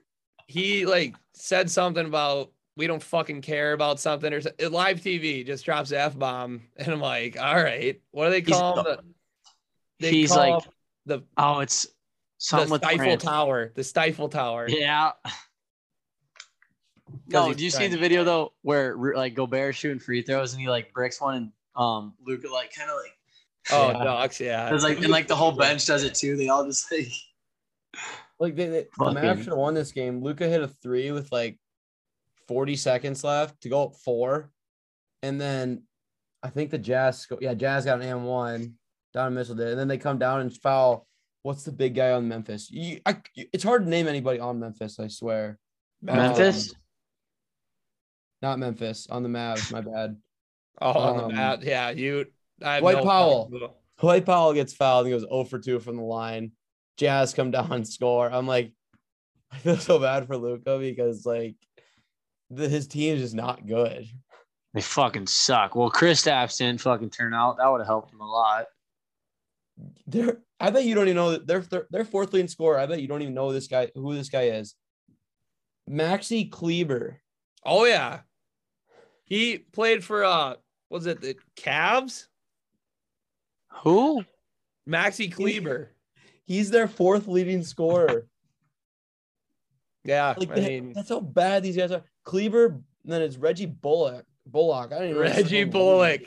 He 0.47 0.85
like 0.85 1.15
said 1.33 1.69
something 1.69 2.05
about 2.05 2.51
we 2.75 2.87
don't 2.87 3.03
fucking 3.03 3.41
care 3.41 3.73
about 3.73 3.99
something 3.99 4.33
or 4.33 4.41
so- 4.41 4.51
live 4.69 4.99
TV 5.01 5.45
just 5.45 5.63
drops 5.65 5.89
the 5.91 5.99
f 5.99 6.17
bomb, 6.17 6.61
and 6.77 6.87
I'm 6.91 6.99
like, 7.01 7.39
all 7.39 7.55
right, 7.55 8.01
what 8.11 8.25
do 8.25 8.31
they 8.31 8.41
He's- 8.41 8.57
call 8.57 8.77
him? 8.79 8.83
The, 8.85 8.99
they 9.99 10.11
He's 10.11 10.31
call 10.31 10.51
like- 10.55 10.63
the 11.05 11.23
Oh, 11.37 11.59
it's 11.59 11.87
something 12.37 12.67
the 12.69 12.73
with 12.73 12.81
stifle 12.81 12.97
France. 13.05 13.23
tower, 13.23 13.71
the 13.75 13.83
stifle 13.83 14.29
tower. 14.29 14.67
Yeah. 14.69 15.11
No, 17.27 17.47
he's 17.47 17.57
do 17.57 17.63
you 17.65 17.69
see 17.69 17.87
the 17.87 17.97
video 17.97 18.23
though 18.23 18.53
where 18.63 18.95
like 19.15 19.35
Gobert 19.35 19.75
shooting 19.75 19.99
free 19.99 20.21
throws 20.23 20.53
and 20.53 20.61
he 20.61 20.67
like 20.67 20.91
bricks 20.93 21.21
one 21.21 21.35
and 21.35 21.51
um 21.75 22.13
Luka 22.25 22.47
like 22.51 22.73
kind 22.73 22.89
of 22.89 22.95
like 22.97 23.11
Oh, 23.71 23.91
Yeah. 23.97 24.03
ducks, 24.03 24.39
yeah. 24.41 24.73
it's 24.73 24.83
like 24.83 24.97
and 24.97 25.09
like 25.09 25.27
the 25.27 25.35
whole 25.35 25.51
bench 25.51 25.85
does 25.85 26.03
it 26.03 26.15
too. 26.15 26.35
They 26.35 26.49
all 26.49 26.65
just 26.65 26.91
like 26.91 27.07
Like 28.39 28.55
they, 28.55 28.65
they, 28.67 28.81
the 28.83 28.87
Fucking- 28.97 29.15
Mavs 29.15 29.37
should 29.37 29.47
have 29.49 29.57
won 29.57 29.73
this 29.73 29.91
game. 29.91 30.21
Luka 30.23 30.47
hit 30.47 30.61
a 30.61 30.67
three 30.67 31.11
with 31.11 31.31
like 31.31 31.57
40 32.47 32.75
seconds 32.75 33.23
left 33.23 33.61
to 33.61 33.69
go 33.69 33.83
up 33.83 33.95
four. 34.03 34.51
And 35.21 35.39
then 35.39 35.83
I 36.41 36.49
think 36.49 36.71
the 36.71 36.77
Jazz, 36.77 37.27
yeah, 37.39 37.53
Jazz 37.53 37.85
got 37.85 38.01
an 38.01 38.07
M 38.07 38.25
one. 38.25 38.75
Donovan 39.13 39.35
Mitchell 39.35 39.55
did. 39.55 39.69
And 39.69 39.79
then 39.79 39.87
they 39.87 39.97
come 39.97 40.17
down 40.17 40.41
and 40.41 40.55
foul. 40.55 41.07
What's 41.43 41.63
the 41.63 41.71
big 41.71 41.95
guy 41.95 42.11
on 42.11 42.27
Memphis? 42.27 42.71
You, 42.71 42.99
I, 43.05 43.17
it's 43.35 43.63
hard 43.63 43.83
to 43.83 43.89
name 43.89 44.07
anybody 44.07 44.39
on 44.39 44.59
Memphis, 44.59 44.99
I 44.99 45.07
swear. 45.07 45.59
Memphis. 46.01 46.73
Um, 46.73 46.79
not 48.41 48.59
Memphis, 48.59 49.07
on 49.09 49.23
the 49.23 49.29
Mavs, 49.29 49.71
my 49.71 49.81
bad. 49.81 50.17
oh, 50.81 50.91
on 50.91 51.17
the 51.17 51.23
um, 51.25 51.35
mat, 51.35 51.63
yeah. 51.63 51.91
You, 51.91 52.25
I 52.61 52.75
have 52.75 52.81
Dwight 52.81 52.97
no 52.97 53.03
Powell. 53.03 53.47
clue. 53.47 53.69
Dwight 53.99 54.25
Powell 54.25 54.53
gets 54.53 54.73
fouled 54.73 55.05
and 55.05 55.13
goes 55.13 55.21
0 55.21 55.45
for 55.45 55.59
2 55.59 55.79
from 55.79 55.97
the 55.97 56.03
line. 56.03 56.51
Jazz 56.97 57.33
come 57.33 57.51
down 57.51 57.71
and 57.71 57.87
score. 57.87 58.29
I'm 58.31 58.47
like, 58.47 58.73
I 59.51 59.57
feel 59.57 59.77
so 59.77 59.99
bad 59.99 60.27
for 60.27 60.37
Luka 60.37 60.79
because 60.79 61.25
like 61.25 61.55
the, 62.55 62.69
his 62.69 62.87
team 62.87 63.15
is 63.15 63.21
just 63.21 63.35
not 63.35 63.65
good. 63.65 64.07
They 64.73 64.81
fucking 64.81 65.27
suck. 65.27 65.75
Well, 65.75 65.91
Kristaps 65.91 66.57
didn't 66.57 66.81
fucking 66.81 67.11
turn 67.11 67.33
out. 67.33 67.57
That 67.57 67.67
would 67.71 67.81
have 67.81 67.87
helped 67.87 68.11
him 68.11 68.21
a 68.21 68.27
lot. 68.27 68.65
They're 70.07 70.37
I 70.59 70.69
bet 70.69 70.85
you 70.85 70.95
don't 70.95 71.07
even 71.07 71.15
know 71.15 71.31
that 71.31 71.47
they're 71.47 71.61
they're, 71.61 71.87
they're 71.89 72.05
fourth 72.05 72.31
leading 72.33 72.47
scorer. 72.47 72.77
I 72.77 72.85
bet 72.85 73.01
you 73.01 73.07
don't 73.07 73.21
even 73.21 73.33
know 73.33 73.51
this 73.51 73.67
guy 73.67 73.91
who 73.95 74.15
this 74.15 74.29
guy 74.29 74.43
is. 74.43 74.75
Maxi 75.89 76.49
Kleber. 76.49 77.19
Oh 77.65 77.85
yeah, 77.85 78.21
he 79.25 79.57
played 79.57 80.03
for 80.03 80.23
uh, 80.23 80.55
was 80.89 81.05
it 81.05 81.21
the 81.21 81.35
Cavs? 81.57 82.27
Who? 83.83 84.23
Maxi 84.87 85.31
Kleber. 85.31 85.91
He's 86.45 86.69
their 86.69 86.87
fourth 86.87 87.27
leading 87.27 87.63
scorer. 87.63 88.27
Yeah, 90.05 90.33
Like 90.37 90.51
I 90.51 90.55
mean 90.55 90.91
that's 90.91 91.07
how 91.07 91.21
bad 91.21 91.63
these 91.63 91.77
guys 91.77 91.91
are. 91.91 92.03
Kleber, 92.23 92.65
and 92.65 92.83
then 93.11 93.21
it's 93.21 93.37
Reggie 93.37 93.65
Bullock. 93.65 94.25
Bullock. 94.45 94.91
I 94.91 94.99
don't 94.99 95.09
even 95.09 95.15
know 95.15 95.21
Reggie 95.21 95.59
name. 95.59 95.69
Bullock. 95.69 96.21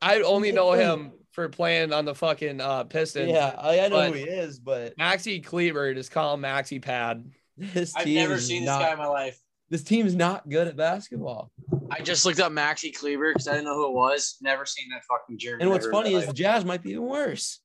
I 0.00 0.20
only 0.20 0.52
know 0.52 0.72
him 0.74 1.12
for 1.32 1.48
playing 1.48 1.92
on 1.92 2.04
the 2.04 2.14
fucking 2.14 2.60
uh 2.60 2.84
Pistons. 2.84 3.30
Yeah, 3.30 3.54
I, 3.58 3.80
I 3.80 3.88
know 3.88 4.06
who 4.06 4.12
he 4.12 4.22
is, 4.22 4.58
but 4.58 4.96
Maxi 4.96 5.44
Kleber, 5.44 5.94
just 5.94 6.10
call 6.10 6.34
him 6.34 6.42
Maxi 6.42 6.80
Pad. 6.80 7.24
this 7.56 7.94
I've 7.96 8.06
never 8.06 8.34
is 8.34 8.46
seen 8.46 8.64
this 8.64 8.70
guy 8.70 8.92
in 8.92 8.98
my 8.98 9.06
life. 9.06 9.38
This 9.70 9.82
team's 9.82 10.14
not 10.14 10.48
good 10.48 10.68
at 10.68 10.76
basketball. 10.76 11.50
I 11.90 12.00
just 12.00 12.24
looked 12.24 12.38
up 12.38 12.52
Maxi 12.52 12.94
Kleber 12.94 13.32
because 13.32 13.48
I 13.48 13.52
didn't 13.52 13.64
know 13.64 13.74
who 13.74 13.88
it 13.88 13.94
was. 13.94 14.36
Never 14.42 14.66
seen 14.66 14.90
that 14.90 15.02
fucking 15.08 15.38
German. 15.38 15.62
And 15.62 15.70
what's 15.70 15.86
funny 15.86 16.14
is 16.14 16.26
the. 16.26 16.32
Jazz 16.32 16.64
might 16.64 16.82
be 16.82 16.90
even 16.90 17.04
worse. 17.04 17.60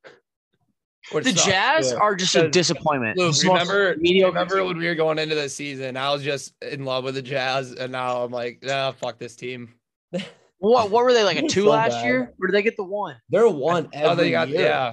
Which 1.11 1.25
the 1.25 1.31
sucks. 1.31 1.45
Jazz 1.45 1.91
yeah. 1.91 1.97
are 1.99 2.15
just 2.15 2.35
a 2.35 2.49
disappointment. 2.49 3.17
Luke, 3.17 3.29
It's 3.29 3.41
the 3.41 3.47
most 3.47 3.67
remember, 3.69 3.95
remember 4.01 4.57
team. 4.57 4.65
when 4.67 4.77
we 4.77 4.87
were 4.87 4.95
going 4.95 5.19
into 5.19 5.35
the 5.35 5.49
season? 5.49 5.97
I 5.97 6.11
was 6.11 6.23
just 6.23 6.53
in 6.61 6.85
love 6.85 7.03
with 7.03 7.15
the 7.15 7.21
Jazz, 7.21 7.71
and 7.73 7.91
now 7.91 8.23
I'm 8.23 8.31
like, 8.31 8.59
nah, 8.63 8.91
fuck 8.91 9.17
this 9.17 9.35
team. 9.35 9.73
What 10.61 10.91
what 10.91 11.05
were 11.05 11.13
they 11.13 11.23
like 11.23 11.37
a 11.37 11.47
two 11.47 11.63
so 11.63 11.69
last 11.69 11.91
bad. 11.93 12.05
year? 12.05 12.33
Or 12.37 12.47
did 12.47 12.53
they 12.53 12.61
get 12.61 12.75
the 12.75 12.83
one? 12.83 13.15
They're 13.29 13.47
one 13.47 13.87
Oh, 13.95 14.11
every 14.11 14.25
they 14.25 14.31
got 14.31 14.49
year, 14.49 14.59
yeah. 14.63 14.87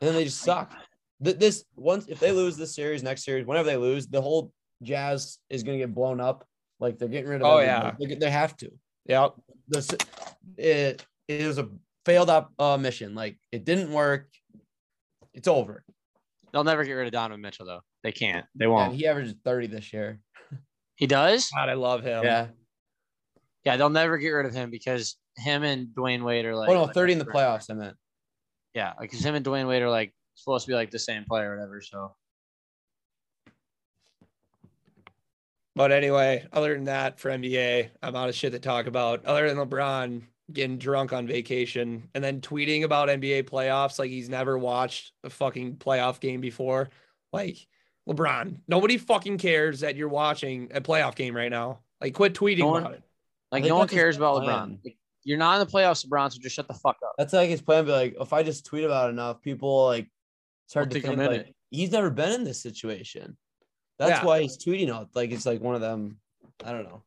and 0.00 0.08
then 0.08 0.14
they 0.14 0.24
just 0.24 0.40
suck. 0.40 0.72
This 1.20 1.64
once 1.76 2.06
if 2.08 2.18
they 2.18 2.32
lose 2.32 2.56
this 2.56 2.74
series, 2.74 3.04
next 3.04 3.24
series, 3.24 3.46
whenever 3.46 3.66
they 3.66 3.76
lose, 3.76 4.08
the 4.08 4.20
whole 4.20 4.52
Jazz 4.82 5.38
is 5.50 5.62
gonna 5.62 5.78
get 5.78 5.94
blown 5.94 6.20
up. 6.20 6.44
Like 6.80 6.98
they're 6.98 7.06
getting 7.06 7.30
rid 7.30 7.42
of. 7.42 7.46
Oh, 7.46 7.58
everybody. 7.58 8.06
They, 8.06 8.14
they 8.16 8.30
have 8.30 8.56
to. 8.56 8.72
Yep. 9.06 9.34
This 9.68 9.90
it 10.56 11.06
it 11.28 11.46
was 11.46 11.58
a 11.58 11.68
failed 12.04 12.30
up 12.30 12.52
uh, 12.58 12.76
mission. 12.76 13.14
Like 13.14 13.38
it 13.52 13.64
didn't 13.64 13.92
work. 13.92 14.28
It's 15.32 15.48
over. 15.48 15.84
They'll 16.52 16.64
never 16.64 16.84
get 16.84 16.92
rid 16.92 17.06
of 17.06 17.12
Donovan 17.12 17.40
Mitchell 17.40 17.66
though. 17.66 17.80
They 18.02 18.12
can't. 18.12 18.46
They 18.54 18.66
won't. 18.66 18.94
he 18.94 19.06
averaged 19.06 19.36
thirty 19.44 19.66
this 19.66 19.92
year. 19.92 20.20
he 20.96 21.06
does? 21.06 21.50
God, 21.50 21.68
I 21.68 21.74
love 21.74 22.02
him. 22.02 22.24
yeah. 22.24 22.46
Yeah, 23.64 23.76
they'll 23.78 23.88
never 23.90 24.18
get 24.18 24.28
rid 24.28 24.44
of 24.46 24.52
him 24.52 24.70
because 24.70 25.16
him 25.36 25.62
and 25.64 25.88
Dwyane 25.88 26.22
Wade 26.22 26.44
are 26.44 26.54
like 26.54 26.68
oh 26.68 26.74
no, 26.74 26.82
like- 26.84 26.94
thirty 26.94 27.12
in 27.12 27.18
the 27.18 27.24
playoffs. 27.24 27.70
I 27.70 27.74
meant. 27.74 27.96
Yeah, 28.74 28.92
like 28.98 29.10
'cause 29.10 29.24
him 29.24 29.34
and 29.34 29.44
Dwyane 29.44 29.66
Wade 29.68 29.82
are 29.82 29.90
like 29.90 30.12
supposed 30.34 30.66
to 30.66 30.70
be 30.70 30.74
like 30.74 30.90
the 30.90 30.98
same 30.98 31.24
player 31.24 31.52
or 31.52 31.56
whatever. 31.56 31.80
So 31.80 32.14
But 35.76 35.90
anyway, 35.90 36.46
other 36.52 36.74
than 36.74 36.84
that, 36.84 37.18
for 37.18 37.30
NBA, 37.30 37.88
I'm 38.02 38.14
out 38.14 38.28
of 38.28 38.34
shit 38.36 38.52
to 38.52 38.60
talk 38.60 38.86
about. 38.86 39.24
Other 39.24 39.48
than 39.48 39.58
LeBron 39.58 40.22
getting 40.52 40.76
drunk 40.78 41.12
on 41.12 41.26
vacation 41.26 42.08
and 42.14 42.22
then 42.22 42.40
tweeting 42.40 42.84
about 42.84 43.08
NBA 43.08 43.44
playoffs 43.44 43.98
like 43.98 44.10
he's 44.10 44.28
never 44.28 44.58
watched 44.58 45.12
a 45.24 45.30
fucking 45.30 45.76
playoff 45.76 46.20
game 46.20 46.40
before. 46.40 46.90
Like 47.32 47.56
LeBron, 48.08 48.60
nobody 48.68 48.98
fucking 48.98 49.38
cares 49.38 49.80
that 49.80 49.96
you're 49.96 50.08
watching 50.08 50.70
a 50.74 50.80
playoff 50.80 51.14
game 51.14 51.34
right 51.34 51.50
now. 51.50 51.80
Like, 52.00 52.12
quit 52.14 52.34
tweeting 52.34 52.58
No 52.58 52.66
one- 52.68 52.82
about 52.82 52.94
it. 52.94 53.02
like 53.50 53.64
no 53.64 53.76
one 53.78 53.88
cares 53.88 54.16
about. 54.18 54.42
LeBron. 54.42 54.78
Like, 54.84 54.96
you're 55.26 55.38
not 55.38 55.58
in 55.58 55.66
the 55.66 55.72
playoffs, 55.72 56.06
LeBron, 56.06 56.30
so 56.32 56.38
just 56.38 56.54
shut 56.54 56.68
the 56.68 56.74
fuck 56.74 56.98
up. 57.02 57.14
That's 57.16 57.32
like 57.32 57.48
his 57.48 57.62
plan. 57.62 57.86
Be 57.86 57.92
like, 57.92 58.16
if 58.20 58.34
I 58.34 58.42
just 58.42 58.66
tweet 58.66 58.84
about 58.84 59.08
it 59.08 59.14
enough, 59.14 59.40
people 59.40 59.86
like 59.86 60.10
it's 60.66 60.74
hard 60.74 60.84
Won't 60.84 60.90
to 60.92 60.94
think 61.00 61.18
think 61.18 61.30
in 61.30 61.36
like 61.38 61.54
he's 61.70 61.90
never 61.92 62.10
been 62.10 62.32
in 62.32 62.44
this 62.44 62.60
situation. 62.60 63.38
That's 63.98 64.20
Yeah. 64.20 64.24
why 64.26 64.42
he's 64.42 64.58
tweeting 64.58 64.90
out. 64.90 65.08
Like 65.14 65.30
it's 65.30 65.46
like 65.46 65.62
one 65.62 65.74
of 65.74 65.80
them. 65.80 66.18
I 66.62 66.72
don't 66.72 66.84
know. 66.84 67.02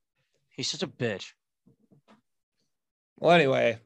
He's 0.50 0.68
such 0.68 0.82
a 0.82 0.88
bitch. 0.88 1.34
Well, 3.20 3.32
anyway, 3.32 3.80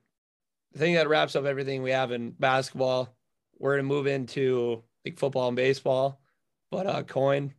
I 0.76 0.78
think 0.78 0.98
that 0.98 1.08
wraps 1.10 1.36
up 1.36 1.46
everything 1.46 1.84
we 1.84 1.92
have 1.92 2.12
in 2.12 2.32
basketball. 2.32 3.16
We're 3.58 3.76
gonna 3.76 3.84
move 3.88 4.08
into 4.08 4.84
like 5.06 5.18
football 5.18 5.48
and 5.48 5.56
baseball. 5.56 6.20
But 6.70 6.88
uh 6.88 7.04
coin, 7.04 7.54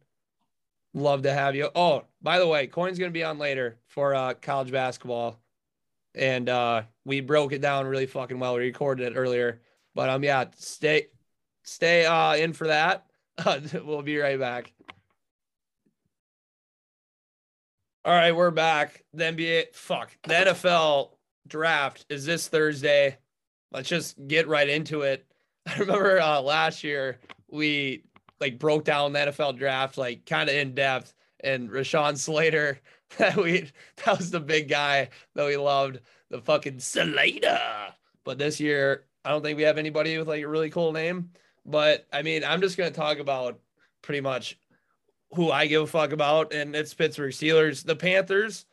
love 0.95 1.23
to 1.23 1.33
have 1.33 1.55
you. 1.55 1.71
Oh, 1.75 2.05
by 2.21 2.39
the 2.39 2.47
way, 2.49 2.67
coin's 2.67 2.99
gonna 2.99 3.11
be 3.11 3.25
on 3.25 3.39
later 3.39 3.79
for 3.89 4.15
uh 4.15 4.35
college 4.35 4.71
basketball. 4.71 5.41
And 6.15 6.49
uh 6.49 6.83
we 7.05 7.21
broke 7.21 7.53
it 7.53 7.63
down 7.63 7.87
really 7.87 8.07
fucking 8.07 8.39
well. 8.39 8.55
We 8.57 8.65
recorded 8.65 9.13
it 9.13 9.17
earlier. 9.17 9.61
But 9.95 10.11
um 10.11 10.25
yeah, 10.25 10.47
stay 10.57 11.09
stay 11.63 12.05
uh 12.05 12.35
in 12.37 12.53
for 12.53 12.67
that. 12.69 13.07
we'll 13.85 14.03
be 14.03 14.19
right 14.19 14.39
back. 14.39 14.73
All 18.05 18.13
right, 18.13 18.33
we're 18.35 18.51
back. 18.51 19.05
The 19.15 19.25
NBA, 19.25 19.75
fuck, 19.75 20.11
the 20.25 20.35
NFL 20.35 21.11
draft 21.47 22.07
is 22.09 22.25
this 22.25 22.49
Thursday. 22.49 23.19
Let's 23.71 23.89
just 23.89 24.17
get 24.27 24.49
right 24.49 24.69
into 24.69 25.03
it. 25.03 25.27
I 25.67 25.79
remember 25.79 26.21
uh, 26.21 26.41
last 26.41 26.85
year 26.85 27.19
we 27.51 28.05
like 28.41 28.59
broke 28.59 28.85
down 28.85 29.13
the 29.13 29.21
NFL 29.21 29.57
draft 29.59 29.97
like 29.97 30.27
kind 30.27 30.49
of 30.49 30.57
in 30.57 30.75
depth, 30.75 31.15
and 31.41 31.71
Rashawn 31.71 32.17
Slater 32.17 32.81
that 33.19 33.37
we 33.37 33.71
that 34.05 34.19
was 34.19 34.31
the 34.31 34.41
big 34.41 34.69
guy 34.69 35.11
that 35.35 35.47
we 35.47 35.57
loved, 35.57 36.01
the 36.31 36.41
fucking 36.41 36.81
Slater. 36.81 37.61
But 38.25 38.39
this 38.39 38.61
year, 38.61 39.05
I 39.25 39.31
don't 39.31 39.43
think 39.43 39.57
we 39.57 39.65
have 39.65 39.79
anybody 39.79 40.19
with 40.19 40.29
like 40.29 40.43
a 40.43 40.49
really 40.49 40.71
cool 40.71 40.93
name. 40.93 41.31
But 41.65 42.07
I 42.13 42.23
mean, 42.23 42.45
I'm 42.45 42.61
just 42.61 42.77
gonna 42.77 42.91
talk 42.91 43.19
about 43.19 43.61
pretty 44.03 44.21
much 44.21 44.59
who 45.35 45.51
I 45.51 45.67
give 45.67 45.83
a 45.83 45.87
fuck 45.87 46.13
about, 46.13 46.53
and 46.53 46.75
it's 46.75 46.95
Pittsburgh 46.95 47.33
Steelers. 47.33 47.85
The 47.85 47.97
Panthers, 47.97 48.67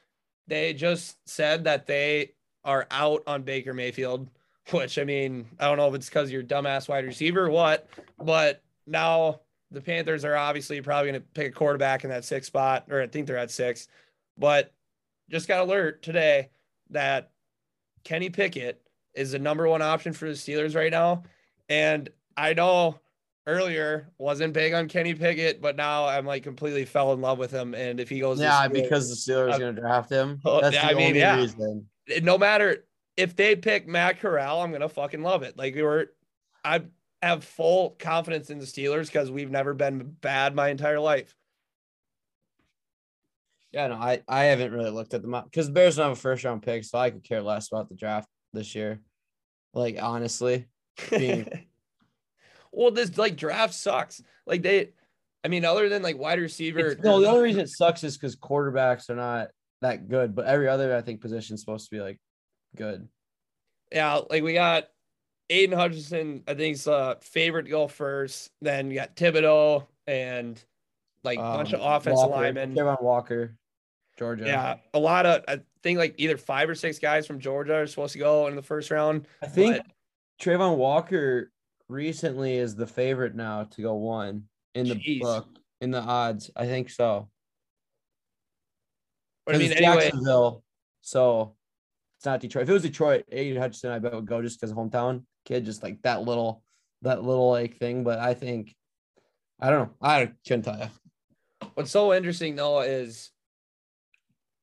they 0.47 0.73
just 0.73 1.17
said 1.29 1.65
that 1.65 1.85
they 1.85 2.33
are 2.63 2.87
out 2.91 3.23
on 3.27 3.43
Baker 3.43 3.73
Mayfield, 3.73 4.27
which 4.71 4.97
I 4.97 5.03
mean, 5.03 5.47
I 5.59 5.67
don't 5.67 5.77
know 5.77 5.87
if 5.87 5.95
it's 5.95 6.09
because 6.09 6.31
you're 6.31 6.43
dumbass 6.43 6.87
wide 6.89 7.05
receiver 7.05 7.45
or 7.45 7.49
what, 7.49 7.87
but 8.17 8.61
now 8.85 9.41
the 9.71 9.81
Panthers 9.81 10.25
are 10.25 10.35
obviously 10.35 10.81
probably 10.81 11.11
going 11.11 11.21
to 11.21 11.27
pick 11.33 11.47
a 11.47 11.55
quarterback 11.55 12.03
in 12.03 12.09
that 12.09 12.25
six 12.25 12.47
spot, 12.47 12.85
or 12.89 13.01
I 13.01 13.07
think 13.07 13.27
they're 13.27 13.37
at 13.37 13.51
six. 13.51 13.87
But 14.37 14.73
just 15.29 15.47
got 15.47 15.61
alert 15.61 16.01
today 16.01 16.49
that 16.89 17.31
Kenny 18.03 18.29
Pickett 18.29 18.81
is 19.13 19.31
the 19.31 19.39
number 19.39 19.67
one 19.67 19.81
option 19.81 20.13
for 20.13 20.25
the 20.27 20.33
Steelers 20.33 20.75
right 20.75 20.91
now. 20.91 21.23
And 21.67 22.09
I 22.37 22.53
know 22.53 22.99
earlier 23.45 24.07
wasn't 24.17 24.53
big 24.53 24.73
on 24.73 24.87
Kenny 24.87 25.13
Pickett, 25.13 25.61
but 25.61 25.75
now 25.75 26.05
I'm 26.07 26.25
like 26.25 26.43
completely 26.43 26.85
fell 26.85 27.13
in 27.13 27.21
love 27.21 27.37
with 27.37 27.51
him. 27.51 27.73
And 27.75 27.99
if 27.99 28.09
he 28.09 28.19
goes, 28.21 28.39
Yeah, 28.39 28.67
Steelers- 28.67 28.73
because 28.73 29.09
the 29.25 29.31
Steelers 29.33 29.51
Uh, 29.51 29.55
are 29.55 29.59
gonna 29.59 29.73
draft 29.73 30.09
him. 30.09 30.39
oh, 30.45 30.61
That's 30.61 30.73
yeah, 30.75 30.87
the 30.87 30.91
I 30.91 30.95
mean, 30.95 31.07
only 31.07 31.19
yeah. 31.19 31.37
reason. 31.37 31.88
No 32.21 32.37
matter 32.37 32.85
if 33.17 33.35
they 33.35 33.55
pick 33.55 33.87
Matt 33.87 34.19
Corral, 34.19 34.61
I'm 34.61 34.71
gonna 34.71 34.89
fucking 34.89 35.21
love 35.21 35.43
it. 35.43 35.57
Like 35.57 35.75
we 35.75 35.83
were, 35.83 36.11
I 36.63 36.83
have 37.21 37.43
full 37.43 37.91
confidence 37.99 38.49
in 38.49 38.59
the 38.59 38.65
Steelers 38.65 39.07
because 39.07 39.29
we've 39.29 39.51
never 39.51 39.73
been 39.73 40.15
bad 40.21 40.55
my 40.55 40.69
entire 40.69 40.99
life. 40.99 41.35
Yeah, 43.71 43.87
no, 43.87 43.95
I, 43.95 44.23
I 44.27 44.45
haven't 44.45 44.71
really 44.71 44.89
looked 44.89 45.13
at 45.13 45.21
them 45.21 45.35
because 45.43 45.67
the 45.67 45.73
Bears 45.73 45.97
don't 45.97 46.09
have 46.09 46.17
a 46.17 46.19
first 46.19 46.43
round 46.43 46.63
pick, 46.63 46.83
so 46.83 46.97
I 46.97 47.11
could 47.11 47.23
care 47.23 47.41
less 47.41 47.71
about 47.71 47.89
the 47.89 47.95
draft 47.95 48.27
this 48.53 48.73
year. 48.73 49.01
Like 49.73 50.01
honestly, 50.01 50.65
Being- 51.09 51.47
well, 52.71 52.91
this 52.91 53.17
like 53.17 53.35
draft 53.35 53.73
sucks. 53.75 54.23
Like 54.47 54.63
they, 54.63 54.93
I 55.43 55.49
mean, 55.49 55.65
other 55.65 55.87
than 55.89 56.01
like 56.01 56.17
wide 56.17 56.39
receiver. 56.39 56.79
It's- 56.79 57.03
no, 57.03 57.21
the 57.21 57.27
only 57.27 57.43
reason 57.43 57.61
it 57.61 57.69
sucks 57.69 58.03
is 58.03 58.17
because 58.17 58.35
quarterbacks 58.35 59.09
are 59.09 59.15
not 59.15 59.49
that 59.81 60.07
good, 60.09 60.35
but 60.35 60.45
every 60.45 60.67
other 60.67 60.95
I 60.95 61.01
think 61.01 61.21
position 61.21 61.53
is 61.55 61.61
supposed 61.61 61.89
to 61.89 61.95
be 61.95 62.01
like 62.01 62.19
good. 62.75 63.07
Yeah, 63.91 64.19
like 64.29 64.43
we 64.43 64.53
got 64.53 64.85
Aidan 65.49 65.77
Hutchinson, 65.77 66.43
I 66.47 66.53
think 66.53 66.75
is 66.75 66.87
uh 66.87 67.15
favorite 67.21 67.63
to 67.63 67.69
go 67.69 67.87
first. 67.87 68.51
Then 68.61 68.89
you 68.91 68.95
got 68.95 69.15
Thibodeaux 69.15 69.87
and 70.07 70.61
like 71.23 71.39
a 71.39 71.41
bunch 71.41 71.73
of 71.73 71.81
Um, 71.81 71.93
offensive 71.93 72.29
Walker, 72.29 72.41
linemen. 72.43 72.75
Kevin 72.75 72.97
Walker, 73.01 73.57
Georgia. 74.17 74.45
Yeah, 74.45 74.75
a 74.93 74.99
lot 74.99 75.25
of 75.25 75.43
I 75.47 75.61
think 75.83 75.97
like 75.97 76.15
either 76.17 76.37
five 76.37 76.69
or 76.69 76.75
six 76.75 76.99
guys 76.99 77.25
from 77.25 77.39
Georgia 77.39 77.75
are 77.75 77.87
supposed 77.87 78.13
to 78.13 78.19
go 78.19 78.47
in 78.47 78.55
the 78.55 78.61
first 78.61 78.91
round. 78.91 79.27
I 79.41 79.47
think 79.47 79.77
but- 79.77 79.85
Travon 80.41 80.77
Walker 80.77 81.51
recently 81.89 82.55
is 82.55 82.75
the 82.75 82.87
favorite 82.87 83.35
now 83.35 83.63
to 83.63 83.81
go 83.81 83.95
one 83.95 84.43
in 84.75 84.87
the 84.87 84.95
Jeez. 84.95 85.19
book 85.21 85.47
in 85.81 85.91
the 85.91 85.99
odds. 85.99 86.49
I 86.55 86.65
think 86.65 86.89
so. 86.89 87.29
But 89.49 89.55
I 89.55 89.57
mean, 89.57 89.71
it's 89.71 89.81
anyway, 89.81 90.03
Jacksonville, 90.03 90.63
so 91.01 91.55
it's 92.19 92.25
not 92.27 92.39
Detroit. 92.39 92.65
If 92.65 92.69
it 92.69 92.73
was 92.73 92.83
Detroit, 92.83 93.25
Aidan 93.31 93.59
Hutchinson, 93.59 93.89
I 93.89 93.97
bet 93.97 94.13
would 94.13 94.27
go 94.27 94.43
just 94.43 94.61
because 94.61 94.71
hometown 94.71 95.23
kid, 95.43 95.65
just 95.65 95.81
like 95.81 95.99
that 96.03 96.21
little, 96.21 96.61
that 97.01 97.23
little 97.23 97.49
like 97.49 97.77
thing. 97.77 98.03
But 98.03 98.19
I 98.19 98.35
think, 98.35 98.75
I 99.59 99.71
don't 99.71 99.87
know. 99.87 99.95
I 100.07 100.33
couldn't 100.47 100.65
tell 100.65 100.77
you. 100.77 101.67
what's 101.73 101.89
so 101.89 102.13
interesting 102.13 102.57
though 102.57 102.81
is 102.81 103.31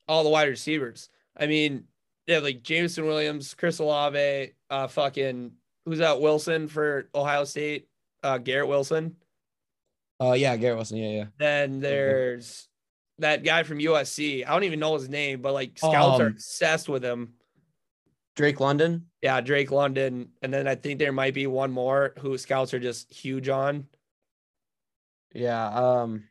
all 0.06 0.22
the 0.22 0.30
wide 0.30 0.48
receivers. 0.48 1.08
I 1.36 1.48
mean, 1.48 1.88
yeah, 2.28 2.38
like 2.38 2.62
Jameson 2.62 3.06
Williams, 3.06 3.54
Chris 3.54 3.80
Olave, 3.80 4.52
uh, 4.70 4.86
fucking 4.86 5.50
who's 5.84 5.98
that? 5.98 6.20
Wilson 6.20 6.68
for 6.68 7.08
Ohio 7.12 7.42
State, 7.42 7.88
uh, 8.22 8.38
Garrett 8.38 8.68
Wilson. 8.68 9.16
Uh, 10.22 10.34
yeah, 10.34 10.56
Garrett 10.56 10.76
Wilson. 10.76 10.98
Yeah, 10.98 11.08
yeah. 11.08 11.24
Then 11.38 11.80
there's 11.80 12.68
that 13.18 13.44
guy 13.44 13.62
from 13.62 13.78
USC. 13.78 14.46
I 14.46 14.50
don't 14.52 14.64
even 14.64 14.80
know 14.80 14.94
his 14.94 15.08
name, 15.08 15.40
but 15.42 15.52
like 15.52 15.78
scouts 15.78 16.20
are 16.20 16.26
Um, 16.26 16.32
obsessed 16.32 16.88
with 16.88 17.04
him. 17.04 17.34
Drake 18.34 18.60
London. 18.60 19.06
Yeah, 19.22 19.40
Drake 19.40 19.70
London, 19.70 20.28
and 20.42 20.52
then 20.52 20.68
I 20.68 20.74
think 20.74 20.98
there 20.98 21.12
might 21.12 21.32
be 21.32 21.46
one 21.46 21.70
more 21.72 22.12
who 22.18 22.36
scouts 22.36 22.74
are 22.74 22.78
just 22.78 23.12
huge 23.12 23.48
on. 23.48 23.86
Yeah. 25.34 25.66
Um, 25.68 26.24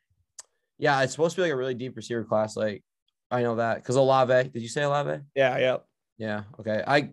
yeah, 0.78 1.02
it's 1.02 1.12
supposed 1.14 1.36
to 1.36 1.40
be 1.42 1.44
like 1.44 1.54
a 1.54 1.58
really 1.58 1.74
deep 1.74 1.96
receiver 1.96 2.24
class. 2.24 2.56
Like, 2.56 2.84
I 3.32 3.42
know 3.42 3.56
that 3.56 3.78
because 3.78 3.96
Olave. 3.96 4.50
Did 4.50 4.62
you 4.62 4.68
say 4.70 4.84
Olave? 4.84 5.22
Yeah, 5.36 5.58
yeah. 5.58 5.78
Yeah. 6.18 6.44
Okay. 6.60 6.84
I 6.86 7.10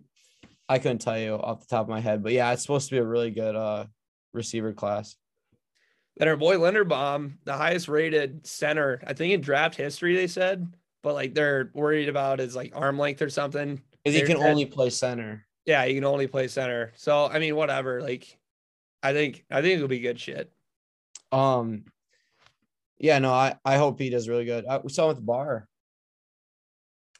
I 0.69 0.79
couldn't 0.79 0.99
tell 0.99 1.17
you 1.17 1.33
off 1.33 1.61
the 1.61 1.65
top 1.67 1.85
of 1.85 1.89
my 1.89 1.99
head, 1.99 2.21
but 2.23 2.31
yeah, 2.31 2.51
it's 2.53 2.61
supposed 2.61 2.89
to 2.89 2.95
be 2.95 2.99
a 2.99 3.03
really 3.03 3.31
good 3.31 3.55
uh 3.55 3.85
receiver 4.33 4.73
class. 4.73 5.15
Then 6.17 6.27
our 6.27 6.37
boy 6.37 6.57
Linderbaum, 6.57 7.33
the 7.43 7.53
highest 7.53 7.87
rated 7.87 8.45
center, 8.45 9.01
I 9.07 9.13
think 9.13 9.33
in 9.33 9.41
draft 9.41 9.75
history, 9.75 10.15
they 10.15 10.27
said, 10.27 10.71
but 11.01 11.13
like 11.15 11.33
they're 11.33 11.71
worried 11.73 12.07
about 12.09 12.39
his 12.39 12.55
like 12.55 12.71
arm 12.75 12.99
length 12.99 13.21
or 13.21 13.29
something. 13.29 13.81
Because 14.03 14.19
he 14.19 14.25
can 14.25 14.37
said- 14.37 14.49
only 14.49 14.65
play 14.65 14.89
center. 14.89 15.45
Yeah, 15.65 15.85
he 15.85 15.93
can 15.95 16.03
only 16.03 16.27
play 16.27 16.47
center. 16.49 16.91
So 16.97 17.25
I 17.27 17.39
mean, 17.39 17.55
whatever. 17.55 18.01
Like, 18.01 18.37
I 19.01 19.13
think 19.13 19.45
I 19.49 19.61
think 19.61 19.75
it'll 19.77 19.87
be 19.87 19.99
good 19.99 20.19
shit. 20.19 20.51
Um 21.31 21.85
yeah, 22.99 23.17
no, 23.19 23.33
I 23.33 23.55
I 23.65 23.77
hope 23.77 23.99
he 23.99 24.09
does 24.09 24.29
really 24.29 24.45
good. 24.45 24.65
I, 24.65 24.77
we 24.79 24.89
saw 24.89 25.05
him 25.05 25.11
at 25.11 25.15
the 25.15 25.21
bar. 25.23 25.67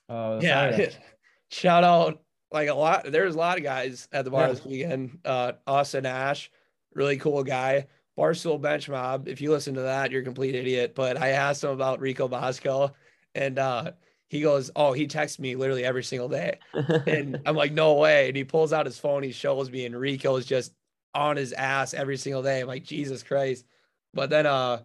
Uh 0.10 0.40
Yeah. 0.42 0.90
Shout 1.50 1.84
out 1.84 2.22
like 2.52 2.70
a 2.70 2.74
lot. 2.74 3.12
There's 3.12 3.36
a 3.36 3.38
lot 3.38 3.58
of 3.58 3.64
guys 3.64 4.08
at 4.12 4.26
the 4.26 4.32
bar 4.32 4.42
Yeah. 4.42 4.48
this 4.54 4.66
weekend. 4.66 5.20
Uh, 5.26 5.54
Austin 5.66 6.06
Ash, 6.06 6.52
really 6.94 7.18
cool 7.18 7.44
guy. 7.44 7.88
Barstool 8.18 8.62
Bench 8.62 8.90
Mob. 8.90 9.28
If 9.28 9.42
you 9.42 9.52
listen 9.52 9.74
to 9.76 9.82
that, 9.82 10.12
you're 10.12 10.22
a 10.22 10.26
complete 10.26 10.56
idiot. 10.56 10.94
But 10.96 11.18
I 11.18 11.30
asked 11.30 11.64
him 11.64 11.72
about 11.72 12.00
Rico 12.00 12.28
Bosco, 12.28 12.92
and 13.34 13.58
uh, 13.58 13.92
he 14.28 14.42
goes, 14.42 14.72
"Oh, 14.76 14.94
he 14.94 15.08
texts 15.08 15.40
me 15.40 15.56
literally 15.56 15.84
every 15.84 16.04
single 16.04 16.30
day." 16.30 16.60
And 16.74 17.42
I'm 17.46 17.56
like, 17.56 17.74
"No 17.74 17.96
way!" 17.96 18.28
And 18.28 18.38
he 18.38 18.44
pulls 18.44 18.74
out 18.74 18.86
his 18.86 19.00
phone. 19.00 19.24
He 19.24 19.32
shows 19.32 19.72
me, 19.72 19.86
and 19.86 20.00
Rico 20.00 20.36
is 20.36 20.46
just 20.46 20.74
on 21.14 21.38
his 21.38 21.54
ass 21.54 21.94
every 21.94 22.18
single 22.18 22.42
day. 22.42 22.62
I'm 22.62 22.68
like, 22.68 22.84
Jesus 22.84 23.24
Christ. 23.24 23.66
But 24.14 24.30
then, 24.30 24.46
uh, 24.46 24.82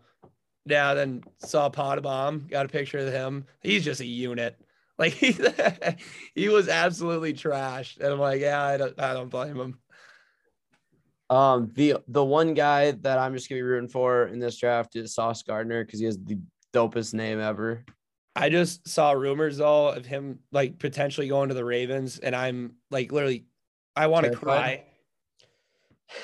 yeah, 0.67 0.95
then 0.95 1.25
saw 1.39 1.71
Potbomb, 1.71 2.49
got 2.51 2.67
a 2.67 2.69
picture 2.69 2.99
of 2.99 3.13
him. 3.13 3.47
He's 3.61 3.85
just 3.85 4.01
a 4.01 4.07
unit. 4.07 4.59
Like 4.99 5.13
he, 5.13 5.37
he 6.35 6.49
was 6.49 6.69
absolutely 6.69 7.33
trashed. 7.33 7.99
And 8.01 8.13
I'm 8.13 8.19
like, 8.19 8.41
yeah, 8.41 8.63
I 8.63 8.77
don't, 8.77 8.99
I 9.01 9.15
don't 9.15 9.31
blame 9.31 9.57
him. 9.57 9.79
Um 11.31 11.71
the 11.75 11.97
the 12.09 12.25
one 12.25 12.55
guy 12.55 12.93
that 12.93 13.19
I'm 13.19 13.35
just 13.35 13.49
gonna 13.49 13.59
be 13.59 13.63
rooting 13.63 13.89
for 13.89 14.27
in 14.27 14.39
this 14.39 14.57
draft 14.59 14.97
is 14.97 15.15
Sauce 15.15 15.43
Gardner 15.43 15.85
because 15.85 16.01
he 16.01 16.07
has 16.07 16.19
the 16.19 16.39
dopest 16.73 17.15
name 17.15 17.41
ever. 17.41 17.85
I 18.37 18.49
just 18.51 18.87
saw 18.87 19.13
rumors 19.13 19.59
though 19.59 19.89
of 19.89 20.07
him 20.07 20.39
like 20.53 20.79
potentially 20.79 21.29
going 21.29 21.49
to 21.49 21.55
the 21.55 21.65
Ravens, 21.65 22.19
and 22.19 22.37
I'm 22.37 22.75
like 22.91 23.11
literally, 23.13 23.47
I 23.97 24.07
want 24.07 24.27
to 24.27 24.37
cry. 24.37 24.85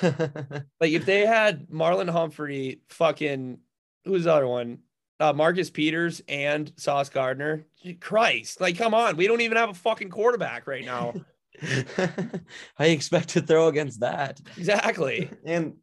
Like 0.01 0.91
if 0.91 1.05
they 1.05 1.27
had 1.27 1.67
Marlon 1.69 2.09
Humphrey, 2.09 2.81
fucking 2.89 3.59
who's 4.03 4.23
the 4.23 4.33
other 4.33 4.47
one? 4.47 4.79
Uh, 5.19 5.31
Marcus 5.31 5.69
Peters 5.69 6.23
and 6.27 6.73
Sauce 6.75 7.09
Gardner. 7.09 7.67
Christ, 8.01 8.59
like 8.59 8.77
come 8.77 8.95
on, 8.95 9.15
we 9.15 9.27
don't 9.27 9.41
even 9.41 9.57
have 9.57 9.69
a 9.69 9.75
fucking 9.75 10.09
quarterback 10.09 10.65
right 10.65 10.83
now. 10.83 11.13
I 12.79 12.85
expect 12.87 13.29
to 13.29 13.41
throw 13.41 13.67
against 13.67 13.99
that. 14.01 14.39
exactly. 14.57 15.29
And 15.45 15.73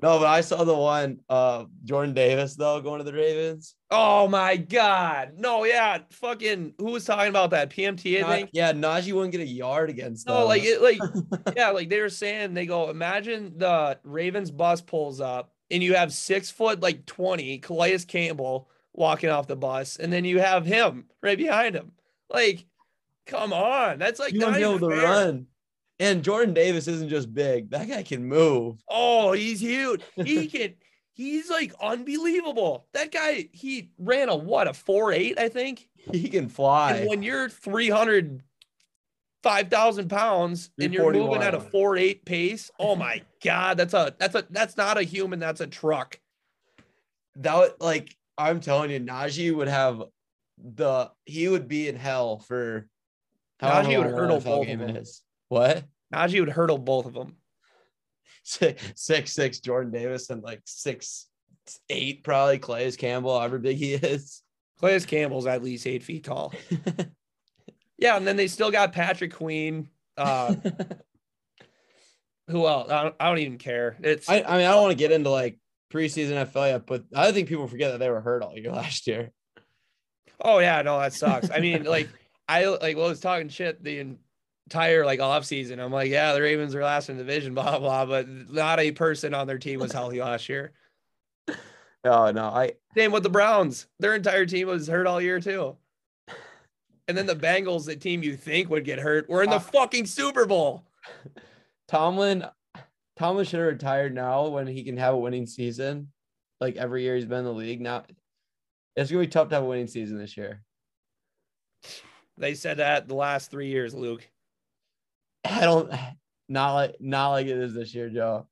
no, 0.00 0.18
but 0.18 0.26
I 0.26 0.40
saw 0.40 0.64
the 0.64 0.76
one 0.76 1.20
uh 1.28 1.66
Jordan 1.84 2.12
Davis 2.14 2.56
though 2.56 2.80
going 2.80 2.98
to 2.98 3.04
the 3.04 3.12
Ravens. 3.12 3.76
Oh 3.90 4.26
my 4.26 4.56
god. 4.56 5.34
No, 5.36 5.62
yeah, 5.64 5.98
fucking 6.10 6.74
who 6.78 6.86
was 6.92 7.04
talking 7.04 7.28
about 7.28 7.50
that? 7.50 7.70
PMT, 7.70 8.18
I 8.18 8.20
Not- 8.22 8.30
think. 8.30 8.50
yeah, 8.52 8.72
Najee 8.72 9.12
wouldn't 9.12 9.32
get 9.32 9.42
a 9.42 9.46
yard 9.46 9.90
against 9.90 10.26
No, 10.26 10.44
like 10.46 10.62
it, 10.64 10.82
like 10.82 10.98
yeah, 11.56 11.70
like 11.70 11.88
they 11.88 12.00
were 12.00 12.08
saying, 12.08 12.54
they 12.54 12.66
go, 12.66 12.90
imagine 12.90 13.52
the 13.58 13.98
Ravens 14.02 14.50
bus 14.50 14.80
pulls 14.80 15.20
up 15.20 15.52
and 15.70 15.82
you 15.82 15.94
have 15.94 16.12
six 16.12 16.50
foot 16.50 16.80
like 16.80 17.06
20, 17.06 17.58
Calais 17.58 17.98
Campbell 17.98 18.68
walking 18.94 19.30
off 19.30 19.46
the 19.46 19.56
bus, 19.56 19.96
and 19.96 20.12
then 20.12 20.24
you 20.24 20.38
have 20.40 20.66
him 20.66 21.06
right 21.22 21.38
behind 21.38 21.74
him. 21.74 21.92
Like, 22.28 22.66
come 23.32 23.52
on. 23.52 23.98
That's 23.98 24.20
like 24.20 24.32
you 24.32 24.40
not 24.40 24.52
wouldn't 24.52 24.64
be 24.64 24.76
able 24.76 24.90
to 24.90 24.96
fair. 24.96 25.04
run. 25.04 25.46
And 25.98 26.24
Jordan 26.24 26.54
Davis 26.54 26.88
isn't 26.88 27.08
just 27.08 27.32
big; 27.32 27.70
that 27.70 27.88
guy 27.88 28.02
can 28.02 28.24
move. 28.24 28.82
Oh, 28.88 29.32
he's 29.32 29.60
huge. 29.60 30.02
He 30.16 30.46
can 30.48 30.74
he's 31.14 31.50
like 31.50 31.72
unbelievable. 31.80 32.86
That 32.94 33.12
guy, 33.12 33.48
he 33.52 33.90
ran 33.98 34.28
a 34.28 34.36
what, 34.36 34.68
a 34.68 34.74
four 34.74 35.12
eight, 35.12 35.38
I 35.38 35.48
think. 35.48 35.88
He 36.12 36.28
can 36.28 36.48
fly. 36.48 36.92
And 36.92 37.08
when 37.08 37.22
you're 37.22 37.48
300, 37.48 38.42
5,000 39.42 40.08
pounds 40.08 40.70
and 40.80 40.92
you're 40.92 41.12
moving 41.12 41.42
at 41.42 41.54
a 41.54 41.60
341. 41.60 41.70
four 41.70 41.96
eight 41.96 42.24
pace, 42.24 42.70
oh 42.78 42.96
my 42.96 43.22
God, 43.44 43.76
that's 43.76 43.94
a, 43.94 44.14
that's 44.18 44.34
a, 44.34 44.44
that's 44.50 44.76
not 44.76 44.98
a 44.98 45.02
human, 45.02 45.38
that's 45.38 45.60
a 45.60 45.66
truck. 45.66 46.18
that 47.36 47.56
would 47.56 47.72
like 47.80 48.16
I'm 48.38 48.60
telling 48.60 48.90
you, 48.90 49.00
Najee 49.00 49.54
would 49.54 49.68
have 49.68 50.02
the 50.58 51.10
he 51.24 51.48
would 51.48 51.68
be 51.68 51.88
in 51.88 51.96
hell 51.96 52.38
for 52.38 52.88
however 53.62 53.88
Najee 53.88 53.98
would 53.98 54.06
hurdle 54.14 54.40
both 54.40 54.68
of 54.68 54.78
them. 54.78 54.96
is. 54.96 55.22
What? 55.48 55.84
Najee 56.14 56.40
would 56.40 56.50
hurdle 56.50 56.78
both 56.78 57.06
of 57.06 57.14
them. 57.14 57.36
Six 58.44 58.82
six 58.96 59.32
six 59.32 59.60
Jordan 59.60 59.92
Davis 59.92 60.28
and 60.30 60.42
like 60.42 60.62
six 60.64 61.28
eight 61.88 62.24
probably 62.24 62.58
Calais 62.58 62.90
Campbell, 62.92 63.38
however 63.38 63.58
big 63.58 63.76
he 63.76 63.94
is. 63.94 64.42
Calais 64.80 65.00
Campbell's 65.00 65.46
at 65.46 65.62
least 65.62 65.86
eight 65.86 66.02
feet 66.02 66.24
tall. 66.24 66.52
Yeah. 68.02 68.16
And 68.16 68.26
then 68.26 68.36
they 68.36 68.48
still 68.48 68.72
got 68.72 68.92
Patrick 68.92 69.32
Queen. 69.32 69.88
Uh, 70.16 70.56
who 72.48 72.66
else? 72.66 72.90
I 72.90 73.04
don't, 73.04 73.14
I 73.20 73.28
don't 73.28 73.38
even 73.38 73.58
care. 73.58 73.96
It's, 74.02 74.28
I, 74.28 74.42
I 74.42 74.56
mean, 74.56 74.66
I 74.66 74.72
don't 74.72 74.82
want 74.82 74.90
to 74.90 74.96
get 74.98 75.12
into 75.12 75.30
like 75.30 75.58
preseason 75.92 76.32
NFL 76.32 76.66
yet, 76.68 76.86
but 76.86 77.04
I 77.14 77.30
think 77.30 77.48
people 77.48 77.68
forget 77.68 77.92
that 77.92 77.98
they 77.98 78.10
were 78.10 78.20
hurt 78.20 78.42
all 78.42 78.58
year 78.58 78.72
last 78.72 79.06
year. 79.06 79.30
Oh 80.40 80.58
yeah, 80.58 80.82
no, 80.82 80.98
that 80.98 81.12
sucks. 81.12 81.48
I 81.50 81.60
mean, 81.60 81.84
like 81.84 82.08
I 82.52 82.66
like 82.66 82.96
was 82.96 83.20
talking 83.20 83.48
shit 83.48 83.82
the 83.82 84.16
entire 84.68 85.06
like 85.06 85.20
off 85.20 85.44
season. 85.44 85.80
I'm 85.80 85.92
like, 85.92 86.10
yeah, 86.10 86.34
the 86.34 86.42
Ravens 86.42 86.74
are 86.74 86.82
last 86.82 87.08
in 87.08 87.16
the 87.16 87.24
division, 87.24 87.54
blah 87.54 87.78
blah, 87.78 88.04
but 88.04 88.28
not 88.28 88.78
a 88.78 88.92
person 88.92 89.32
on 89.32 89.46
their 89.46 89.58
team 89.58 89.80
was 89.80 89.92
healthy 89.92 90.20
last 90.20 90.48
year. 90.48 90.72
Oh 92.04 92.32
no, 92.32 92.46
I 92.46 92.72
Same 92.96 93.12
with 93.12 93.22
the 93.22 93.30
Browns. 93.30 93.86
Their 94.00 94.16
entire 94.16 94.44
team 94.44 94.66
was 94.66 94.88
hurt 94.88 95.06
all 95.06 95.20
year 95.20 95.38
too. 95.38 95.76
And 97.06 97.16
then 97.16 97.26
the 97.26 97.36
Bengals, 97.36 97.86
the 97.86 97.94
team 97.94 98.24
you 98.24 98.36
think 98.36 98.70
would 98.70 98.84
get 98.84 98.98
hurt, 98.98 99.28
were 99.28 99.44
in 99.44 99.50
the 99.50 99.56
Uh, 99.56 99.60
fucking 99.60 100.06
Super 100.06 100.44
Bowl. 100.44 100.84
Tomlin 101.88 102.44
Tomlin 103.16 103.44
should 103.44 103.60
have 103.60 103.68
retired 103.68 104.12
now 104.12 104.48
when 104.48 104.66
he 104.66 104.82
can 104.82 104.96
have 104.96 105.14
a 105.14 105.16
winning 105.16 105.46
season. 105.46 106.10
Like 106.60 106.74
every 106.74 107.04
year 107.04 107.14
he's 107.14 107.24
been 107.24 107.38
in 107.38 107.44
the 107.44 107.52
league. 107.52 107.80
Now 107.80 108.02
it's 108.96 109.08
gonna 109.08 109.22
be 109.22 109.28
tough 109.28 109.48
to 109.50 109.54
have 109.54 109.64
a 109.64 109.68
winning 109.68 109.86
season 109.86 110.18
this 110.18 110.36
year. 110.36 110.64
They 112.38 112.54
said 112.54 112.78
that 112.78 113.08
the 113.08 113.14
last 113.14 113.50
three 113.50 113.68
years, 113.68 113.94
Luke. 113.94 114.28
I 115.44 115.60
don't 115.60 115.92
not 116.48 116.74
like 116.74 116.96
not 117.00 117.30
like 117.30 117.46
it 117.46 117.58
is 117.58 117.74
this 117.74 117.94
year, 117.94 118.08
Joe. 118.08 118.46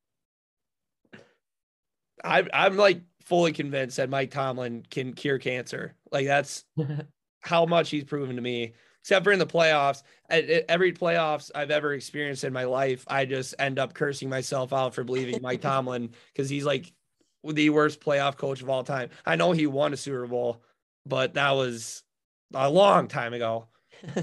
I, 2.23 2.47
I'm 2.53 2.77
like 2.77 3.03
fully 3.25 3.53
convinced 3.53 3.97
that 3.97 4.11
Mike 4.11 4.31
Tomlin 4.31 4.85
can 4.91 5.13
cure 5.15 5.39
cancer. 5.39 5.95
Like 6.11 6.27
that's 6.27 6.65
how 7.41 7.67
much 7.67 7.91
he's 7.91 8.05
proven 8.05 8.37
to 8.37 8.43
me. 8.43 8.75
Except 9.03 9.25
for 9.25 9.33
in 9.33 9.39
the 9.39 9.47
playoffs, 9.47 10.03
every 10.29 10.93
playoffs 10.93 11.51
I've 11.55 11.71
ever 11.71 11.95
experienced 11.95 12.45
in 12.45 12.53
my 12.53 12.65
life, 12.65 13.03
I 13.09 13.25
just 13.25 13.55
end 13.59 13.79
up 13.79 13.95
cursing 13.95 14.29
myself 14.29 14.75
out 14.75 14.95
for 14.95 15.05
believing 15.05 15.41
Mike 15.41 15.61
Tomlin 15.63 16.11
because 16.33 16.51
he's 16.51 16.67
like 16.67 16.93
the 17.43 17.71
worst 17.71 18.01
playoff 18.01 18.37
coach 18.37 18.61
of 18.61 18.69
all 18.69 18.85
time. 18.85 19.09
I 19.25 19.37
know 19.37 19.53
he 19.53 19.67
won 19.67 19.95
a 19.95 19.97
Super 19.97 20.27
Bowl, 20.27 20.63
but 21.07 21.33
that 21.35 21.53
was 21.53 22.03
a 22.55 22.71
long 22.71 23.09
time 23.09 23.35
ago. 23.35 23.67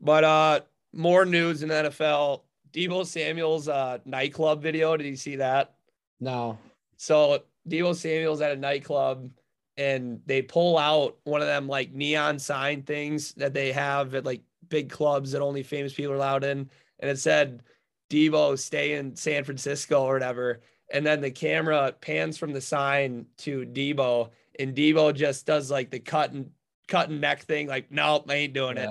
But 0.00 0.24
uh 0.24 0.60
more 0.92 1.24
news 1.24 1.62
in 1.62 1.68
the 1.68 1.74
NFL. 1.74 2.42
Deebo 2.72 3.06
Samuel's 3.06 3.68
uh 3.68 3.98
nightclub 4.04 4.62
video. 4.62 4.96
Did 4.96 5.06
you 5.06 5.16
see 5.16 5.36
that? 5.36 5.74
no. 6.20 6.58
So 6.96 7.42
Deebo 7.68 7.94
Samuel's 7.94 8.40
at 8.40 8.52
a 8.52 8.56
nightclub 8.56 9.30
and 9.76 10.20
they 10.26 10.42
pull 10.42 10.78
out 10.78 11.16
one 11.24 11.40
of 11.40 11.46
them 11.46 11.68
like 11.68 11.92
neon 11.92 12.38
sign 12.38 12.82
things 12.82 13.32
that 13.34 13.54
they 13.54 13.70
have 13.72 14.14
at 14.14 14.24
like 14.24 14.42
big 14.68 14.90
clubs 14.90 15.30
that 15.32 15.42
only 15.42 15.62
famous 15.62 15.94
people 15.94 16.12
are 16.12 16.16
allowed 16.16 16.42
in. 16.42 16.68
And 16.98 17.10
it 17.10 17.18
said 17.18 17.62
Deebo 18.10 18.58
stay 18.58 18.94
in 18.94 19.14
San 19.14 19.44
Francisco 19.44 20.02
or 20.02 20.14
whatever. 20.14 20.60
And 20.92 21.06
then 21.06 21.20
the 21.20 21.30
camera 21.30 21.94
pans 22.00 22.36
from 22.36 22.52
the 22.52 22.60
sign 22.60 23.26
to 23.38 23.64
Deebo 23.66 24.30
and 24.58 24.74
Deebo 24.74 25.14
just 25.14 25.46
does 25.46 25.70
like 25.70 25.90
the 25.90 26.00
cut 26.00 26.32
and 26.32 26.50
cut 26.88 27.10
and 27.10 27.20
neck 27.20 27.42
thing, 27.42 27.68
like, 27.68 27.90
nope, 27.90 28.26
I 28.28 28.34
ain't 28.34 28.54
doing 28.54 28.76
it. 28.78 28.88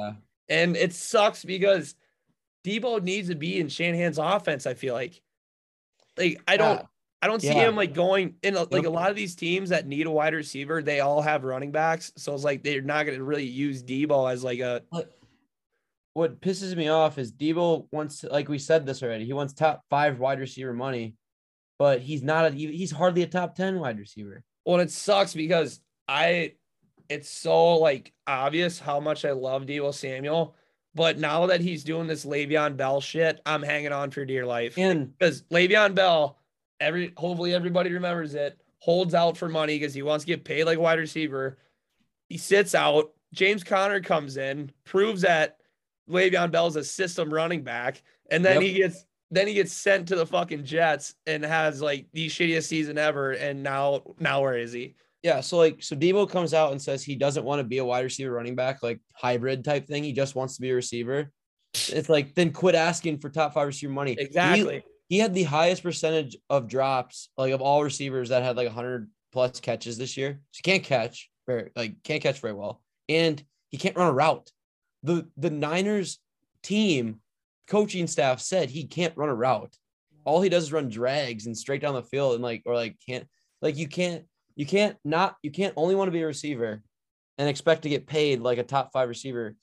And 0.50 0.78
it 0.78 0.94
sucks 0.94 1.44
because 1.44 1.96
Deebo 2.66 3.02
needs 3.04 3.30
to 3.30 3.36
be 3.36 3.60
in 3.60 3.68
Shanahan's 3.68 4.18
offense. 4.18 4.66
I 4.66 4.74
feel 4.76 4.94
like, 4.94 5.22
like 6.18 6.42
I 6.48 6.58
don't, 6.58 6.78
Yeah. 6.78 6.86
I 7.22 7.28
don't 7.28 7.42
see 7.42 7.48
Yeah. 7.48 7.68
him 7.68 7.76
like 7.76 7.94
going 7.94 8.36
in 8.44 8.56
a, 8.56 8.64
like 8.64 8.86
a 8.86 8.90
lot 8.90 9.10
of 9.10 9.16
these 9.16 9.36
teams 9.36 9.70
that 9.70 9.88
need 9.88 10.06
a 10.06 10.12
wide 10.12 10.36
receiver. 10.36 10.84
They 10.84 11.00
all 11.00 11.22
have 11.22 11.44
running 11.44 11.72
backs, 11.72 12.12
so 12.16 12.34
it's 12.34 12.44
like 12.44 12.64
they're 12.64 12.82
not 12.82 13.06
going 13.06 13.18
to 13.18 13.24
really 13.24 13.46
use 13.46 13.84
Deebo 13.84 14.32
as 14.32 14.44
like 14.44 14.60
a 14.60 14.84
What 16.14 16.40
pisses 16.42 16.76
me 16.76 16.88
off 16.88 17.18
is 17.18 17.32
Deebo 17.32 17.88
wants 17.92 18.20
to, 18.20 18.30
like 18.30 18.48
we 18.50 18.60
said 18.60 18.86
this 18.86 19.02
already. 19.04 19.26
He 19.26 19.34
wants 19.34 19.54
top 19.54 19.84
five 19.90 20.20
wide 20.20 20.40
receiver 20.40 20.74
money, 20.74 21.16
but 21.80 22.02
he's 22.02 22.22
not 22.24 22.46
a 22.46 22.56
he's 22.56 22.92
hardly 22.92 23.24
a 23.24 23.28
top 23.28 23.56
10 23.56 23.80
wide 23.80 24.00
receiver. 24.00 24.44
Well, 24.68 24.82
it 24.82 24.92
sucks 24.92 25.34
because 25.34 25.80
I, 26.10 26.56
it's 27.08 27.30
so 27.30 27.78
like 27.78 28.12
obvious 28.28 28.80
how 28.80 29.00
much 29.00 29.24
I 29.24 29.32
love 29.32 29.66
Deebo 29.66 29.94
Samuel, 29.94 30.56
but 30.94 31.18
now 31.18 31.46
that 31.46 31.62
he's 31.62 31.86
doing 31.86 32.06
this 32.06 32.26
Le'Veon 32.26 32.76
Bell 32.76 33.00
shit, 33.00 33.40
I'm 33.46 33.64
hanging 33.64 33.94
on 33.94 34.12
for 34.12 34.26
dear 34.26 34.46
life. 34.46 34.78
And 34.78 35.18
because 35.18 35.44
Le'Veon 35.44 35.96
Bell, 35.96 36.38
every 36.82 37.14
hopefully 37.16 37.54
everybody 37.54 37.94
remembers 37.94 38.36
it, 38.36 38.60
holds 38.80 39.14
out 39.14 39.38
for 39.38 39.48
money 39.48 39.80
because 39.80 39.94
he 39.94 40.02
wants 40.02 40.26
to 40.26 40.28
get 40.28 40.44
paid 40.44 40.66
like 40.66 40.78
a 40.78 40.82
wide 40.82 41.00
receiver. 41.00 41.58
He 42.28 42.38
sits 42.38 42.76
out. 42.76 43.14
James 43.34 43.64
Conner 43.64 44.02
comes 44.02 44.36
in, 44.36 44.70
proves 44.84 45.22
that 45.22 45.60
Le'Veon 46.10 46.52
Bell's 46.52 46.76
a 46.76 46.84
system 46.84 47.34
running 47.34 47.64
back, 47.64 48.04
and 48.30 48.44
then 48.44 48.56
Yep. 48.56 48.64
he 48.64 48.74
gets 48.74 49.06
then 49.32 49.48
he 49.48 49.54
gets 49.54 49.74
sent 49.74 50.08
to 50.08 50.16
the 50.16 50.26
fucking 50.26 50.64
Jets 50.66 51.14
and 51.26 51.44
has 51.44 51.82
like 51.82 52.08
the 52.14 52.28
shittiest 52.28 52.68
season 52.68 52.98
ever. 52.98 53.32
And 53.34 53.62
now 53.64 54.04
now 54.20 54.42
where 54.42 54.58
is 54.58 54.72
he? 54.74 54.96
yeah, 55.24 55.42
so 55.42 55.58
like 55.58 55.82
so 55.84 55.96
Deebo 55.96 56.30
comes 56.30 56.54
out 56.54 56.72
and 56.72 56.82
says 56.82 57.04
he 57.04 57.16
doesn't 57.16 57.44
want 57.44 57.60
to 57.60 57.64
be 57.64 57.80
a 57.80 57.86
wide 57.86 58.04
receiver 58.06 58.32
running 58.32 58.56
back, 58.56 58.82
like 58.84 59.00
hybrid 59.16 59.66
type 59.66 59.86
thing. 59.88 60.04
He 60.04 60.14
just 60.14 60.36
wants 60.36 60.56
to 60.56 60.62
be 60.62 60.70
a 60.70 60.76
receiver. 60.76 61.32
It's 61.74 62.08
like 62.08 62.34
then 62.36 62.52
quit 62.54 62.76
asking 62.76 63.18
for 63.20 63.30
top 63.30 63.54
five 63.54 63.68
receiver 63.68 63.92
money. 63.92 64.12
He- 64.14 64.22
Exactly. 64.22 64.84
he 65.10 65.18
had 65.18 65.34
the 65.34 65.44
highest 65.44 65.84
percentage 65.84 66.38
of 66.50 66.68
drops, 66.68 67.30
like 67.38 67.52
of 67.52 67.62
all 67.62 67.84
receivers 67.84 68.30
that 68.30 68.44
had 68.44 68.56
like 68.56 68.68
100 68.68 69.10
plus 69.34 69.60
catches 69.60 69.98
this 69.98 70.16
year. 70.16 70.40
So 70.52 70.60
he 70.64 70.72
can't 70.72 70.84
catch 70.84 71.30
very, 71.46 71.72
like 71.76 72.02
can't 72.04 72.22
catch 72.24 72.40
very 72.40 72.54
well, 72.54 72.82
and 73.10 73.44
he 73.70 73.78
can't 73.78 73.98
run 73.98 74.08
a 74.08 74.14
route. 74.14 74.50
the 75.04 75.28
The 75.36 75.50
Niners 75.50 76.20
team 76.64 77.20
coaching 77.68 78.08
staff 78.08 78.40
said 78.40 78.70
he 78.70 78.86
can't 78.86 79.18
run 79.18 79.30
a 79.30 79.36
route. 79.36 79.76
All 80.26 80.42
he 80.42 80.50
does 80.50 80.64
is 80.64 80.74
run 80.74 80.90
drags 80.90 81.46
and 81.46 81.58
straight 81.58 81.82
down 81.82 81.94
the 81.94 82.04
field, 82.04 82.34
and 82.34 82.44
like 82.44 82.64
or 82.66 82.76
like 82.76 82.98
can't 83.08 83.28
like 83.62 83.78
you 83.78 83.88
can't 83.88 84.26
you 84.56 84.66
can't 84.66 84.98
not 85.06 85.36
you 85.42 85.52
can't 85.52 85.74
only 85.78 85.96
want 85.96 86.08
to 86.08 86.12
be 86.12 86.22
a 86.22 86.28
receiver 86.28 86.82
and 87.38 87.50
expect 87.50 87.84
to 87.84 87.90
get 87.90 88.08
paid 88.08 88.42
like 88.42 88.58
a 88.58 88.64
top 88.64 88.92
five 88.92 89.10
receiver. 89.10 89.56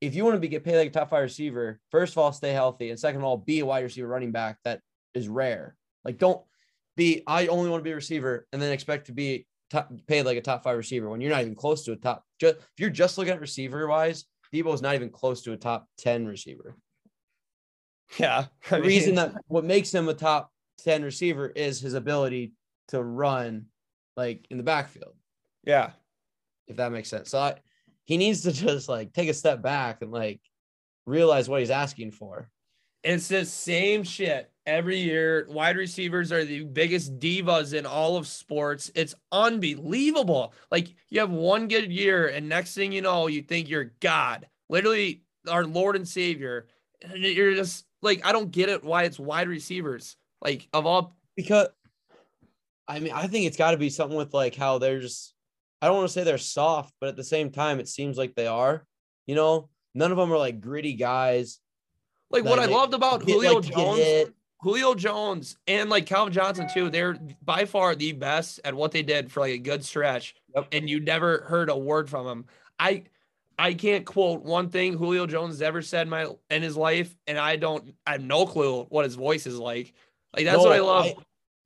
If 0.00 0.14
you 0.14 0.24
want 0.24 0.34
to 0.34 0.40
be 0.40 0.48
get 0.48 0.64
paid 0.64 0.78
like 0.78 0.88
a 0.88 0.90
top 0.90 1.10
five 1.10 1.22
receiver, 1.22 1.78
first 1.90 2.14
of 2.14 2.18
all, 2.18 2.32
stay 2.32 2.52
healthy, 2.52 2.90
and 2.90 2.98
second 2.98 3.20
of 3.20 3.24
all, 3.24 3.36
be 3.36 3.60
a 3.60 3.66
wide 3.66 3.84
receiver 3.84 4.08
running 4.08 4.32
back. 4.32 4.58
That 4.64 4.80
is 5.14 5.28
rare. 5.28 5.76
Like, 6.04 6.18
don't 6.18 6.42
be. 6.96 7.22
I 7.26 7.46
only 7.46 7.70
want 7.70 7.80
to 7.80 7.84
be 7.84 7.92
a 7.92 7.96
receiver, 7.96 8.46
and 8.52 8.60
then 8.60 8.72
expect 8.72 9.06
to 9.06 9.12
be 9.12 9.46
top, 9.70 9.92
paid 10.08 10.24
like 10.24 10.36
a 10.36 10.40
top 10.40 10.64
five 10.64 10.76
receiver 10.76 11.08
when 11.08 11.20
you're 11.20 11.30
not 11.30 11.42
even 11.42 11.54
close 11.54 11.84
to 11.84 11.92
a 11.92 11.96
top. 11.96 12.24
Just 12.40 12.56
if 12.56 12.80
you're 12.80 12.90
just 12.90 13.16
looking 13.16 13.32
at 13.32 13.40
receiver 13.40 13.86
wise, 13.86 14.24
Deebo 14.52 14.74
is 14.74 14.82
not 14.82 14.94
even 14.94 15.10
close 15.10 15.42
to 15.42 15.52
a 15.52 15.56
top 15.56 15.86
ten 15.98 16.26
receiver. 16.26 16.76
Yeah. 18.18 18.46
I 18.70 18.78
The 18.78 18.82
reason 18.82 19.14
that 19.16 19.34
what 19.48 19.64
makes 19.64 19.92
him 19.92 20.08
a 20.08 20.14
top 20.14 20.50
ten 20.78 21.02
receiver 21.02 21.48
is 21.48 21.80
his 21.80 21.94
ability 21.94 22.52
to 22.88 23.02
run 23.02 23.66
like 24.16 24.46
in 24.50 24.56
the 24.56 24.62
backfield. 24.62 25.14
yeah. 25.64 25.90
if 26.66 26.76
that 26.76 26.92
makes 26.92 27.08
sense. 27.08 27.30
So 27.30 27.38
I, 27.38 27.54
he 28.04 28.16
needs 28.16 28.42
to 28.42 28.52
just 28.66 28.88
like 28.88 29.12
take 29.12 29.28
a 29.28 29.34
step 29.34 29.62
back 29.62 30.02
and 30.02 30.10
like 30.10 30.40
realize 31.06 31.48
what 31.48 31.60
he's 31.60 31.70
asking 31.70 32.12
for. 32.12 32.48
It's 33.02 33.28
the 33.28 33.44
same 33.44 34.04
shit 34.04 34.50
every 34.64 34.98
year. 34.98 35.46
Wide 35.50 35.76
receivers 35.76 36.30
are 36.30 36.44
the 36.44 36.64
biggest 36.64 37.18
divas 37.18 37.74
in 37.74 37.84
all 37.84 38.16
of 38.16 38.28
sports. 38.28 38.92
It's 38.94 39.14
unbelievable. 39.32 40.52
Like 40.70 40.94
you 41.10 41.18
have 41.20 41.30
one 41.30 41.66
good 41.66 41.90
year, 41.90 42.28
and 42.28 42.48
next 42.48 42.74
thing 42.74 42.92
you 42.92 43.02
know, 43.02 43.26
you 43.26 43.42
think 43.42 43.68
you're 43.68 43.92
God, 44.00 44.46
literally 44.68 45.22
our 45.48 45.64
Lord 45.64 45.96
and 45.96 46.06
Savior. 46.06 46.68
And 47.02 47.18
you're 47.18 47.56
just 47.56 47.86
like, 48.02 48.26
I 48.26 48.32
don't 48.32 48.50
get 48.50 48.68
it 48.68 48.84
why 48.84 49.04
it's 49.04 49.18
wide 49.18 49.48
receivers. 49.48 50.16
Like 50.40 50.68
of 50.72 50.86
all 50.86 51.16
Because 51.36 51.68
I 52.88 52.98
mean, 52.98 53.12
I 53.12 53.28
think 53.28 53.46
it's 53.46 53.56
got 53.56 53.70
to 53.70 53.76
be 53.76 53.90
something 53.90 54.16
with 54.16 54.34
like 54.34 54.54
how 54.54 54.78
they're 54.78 55.00
just, 55.00 55.34
I 55.80 55.86
don't 55.86 55.96
want 55.96 56.08
to 56.08 56.12
say 56.12 56.24
they're 56.24 56.36
soft, 56.38 56.92
but 57.00 57.08
at 57.08 57.16
the 57.16 57.24
same 57.24 57.50
time, 57.50 57.80
it 57.80 57.88
seems 57.88 58.18
like 58.18 58.34
they 58.34 58.46
are. 58.46 58.84
You 59.26 59.34
know, 59.34 59.68
none 59.94 60.10
of 60.10 60.18
them 60.18 60.32
are 60.32 60.38
like 60.38 60.60
gritty 60.60 60.94
guys. 60.94 61.60
like 62.30 62.44
what 62.44 62.58
I 62.58 62.66
loved 62.66 62.92
about 62.92 63.20
get, 63.20 63.34
Julio 63.34 63.60
like, 63.60 63.72
Jones. 63.72 64.32
Julio 64.60 64.94
Jones 64.94 65.56
and 65.66 65.90
like 65.90 66.06
Calvin 66.06 66.32
Johnson 66.32 66.68
too, 66.72 66.88
they're 66.90 67.18
by 67.42 67.64
far 67.64 67.94
the 67.94 68.12
best 68.12 68.60
at 68.64 68.74
what 68.74 68.92
they 68.92 69.02
did 69.02 69.30
for 69.30 69.40
like 69.40 69.52
a 69.52 69.58
good 69.58 69.84
stretch. 69.84 70.34
Yep. 70.54 70.68
And 70.72 70.88
you 70.88 71.00
never 71.00 71.44
heard 71.48 71.68
a 71.68 71.76
word 71.76 72.08
from 72.08 72.26
them. 72.26 72.44
I 72.78 73.04
I 73.58 73.74
can't 73.74 74.04
quote 74.04 74.42
one 74.42 74.68
thing 74.70 74.94
Julio 74.94 75.26
Jones 75.26 75.54
has 75.54 75.62
ever 75.62 75.82
said 75.82 76.06
in 76.06 76.10
my 76.10 76.26
in 76.50 76.62
his 76.62 76.76
life, 76.76 77.14
and 77.26 77.38
I 77.38 77.56
don't 77.56 77.94
I 78.06 78.12
have 78.12 78.22
no 78.22 78.46
clue 78.46 78.84
what 78.84 79.04
his 79.04 79.14
voice 79.14 79.46
is 79.46 79.58
like. 79.58 79.92
Like 80.34 80.44
that's 80.44 80.58
what 80.58 80.72
I 80.72 80.80
love. 80.80 81.06
I- 81.06 81.14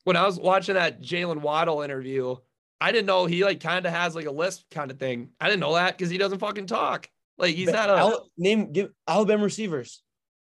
when 0.05 0.14
I 0.14 0.24
was 0.24 0.39
watching 0.39 0.76
that 0.76 1.03
Jaylen 1.03 1.41
Waddle 1.41 1.82
interview, 1.82 2.37
I 2.80 2.93
didn't 2.93 3.07
know 3.07 3.26
he 3.26 3.45
like 3.45 3.59
kind 3.59 3.84
of 3.84 3.93
has 3.93 4.14
like 4.14 4.26
a 4.26 4.30
lisp 4.30 4.70
kind 4.70 4.93
of 4.93 5.01
thing. 5.01 5.30
I 5.41 5.47
didn't 5.47 5.59
know 5.59 5.74
that 5.74 5.99
because 5.99 6.11
he 6.11 6.16
doesn't 6.16 6.39
fucking 6.39 6.66
talk. 6.66 7.11
Like 7.39 7.57
he's 7.57 7.70
not 7.70 7.91
a 7.91 7.95
Al- 7.95 8.30
name 8.39 8.72
give 8.72 8.93
Alabama 9.09 9.43
receivers. 9.43 10.03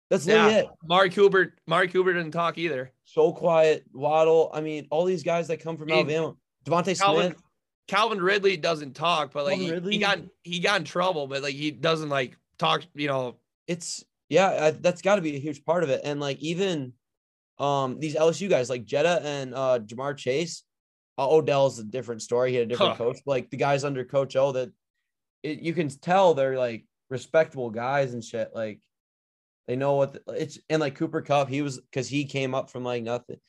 That's 0.09 0.27
yeah. 0.27 0.49
it. 0.49 0.67
Mark 0.85 1.15
Cooper. 1.15 1.55
Mark 1.67 1.93
Cooper 1.93 2.13
didn't 2.13 2.33
talk 2.33 2.59
either. 2.59 2.93
So 3.05 3.33
quiet. 3.33 3.85
Waddle. 3.93 4.51
I 4.53 4.61
mean, 4.61 4.87
all 4.91 5.05
these 5.05 5.23
guys 5.23 5.49
that 5.49 5.59
come 5.59 5.77
from 5.77 5.91
Alabama. 5.91 6.35
DeVonta 6.65 6.99
Calvin 6.99 7.27
Smith. 7.33 7.43
Calvin 7.91 8.23
Ridley 8.23 8.57
doesn't 8.57 8.95
talk, 8.95 9.33
but 9.33 9.45
like 9.45 9.59
he, 9.59 9.81
he 9.91 9.99
got 9.99 10.21
he 10.45 10.61
got 10.61 10.79
in 10.79 10.85
trouble, 10.85 11.27
but 11.27 11.43
like 11.43 11.57
he 11.57 11.73
doesn't 11.73 12.09
like 12.09 12.37
talk. 12.57 12.85
You 12.95 13.09
know, 13.09 13.37
it's 13.67 14.05
yeah, 14.29 14.67
I, 14.67 14.71
that's 14.71 15.03
got 15.03 15.17
to 15.17 15.23
be 15.23 15.35
a 15.35 15.41
huge 15.41 15.65
part 15.65 15.83
of 15.83 15.91
it. 15.91 16.03
And 16.05 16.21
like 16.21 16.39
even 16.39 16.93
um 17.59 17.99
these 17.99 18.15
LSU 18.15 18.49
guys 18.49 18.71
like 18.71 18.85
Jetta 18.85 19.21
and 19.25 19.53
uh 19.57 19.81
Ja'Marr 19.81 20.17
Chase, 20.17 20.63
uh, 21.19 21.29
Odell's 21.29 21.81
a 21.81 21.85
different 21.85 22.23
story. 22.23 22.51
He 22.53 22.59
had 22.59 22.67
a 22.67 22.69
different 22.69 22.93
Huh. 22.93 23.05
coach. 23.07 23.19
But, 23.27 23.31
like 23.33 23.51
the 23.51 23.57
guys 23.57 23.83
under 23.83 24.05
Coach 24.05 24.37
O 24.37 24.53
that 24.53 24.71
it, 25.43 25.59
you 25.59 25.75
can 25.75 25.89
tell 25.89 26.35
they're 26.35 26.57
like 26.57 26.87
respectable 27.09 27.71
guys 27.71 28.15
and 28.15 28.23
shit. 28.23 28.53
Like 28.55 28.79
they 29.67 29.75
know 29.75 29.95
what 29.95 30.13
the, 30.13 30.23
it's 30.35 30.61
and 30.69 30.79
like 30.79 30.95
Cooper 30.95 31.23
Kupp, 31.23 31.49
he 31.49 31.61
was 31.61 31.81
because 31.81 32.09
he 32.09 32.25
came 32.25 32.55
up 32.55 32.71
from 32.71 32.85
like 32.85 33.03
nothing. 33.03 33.41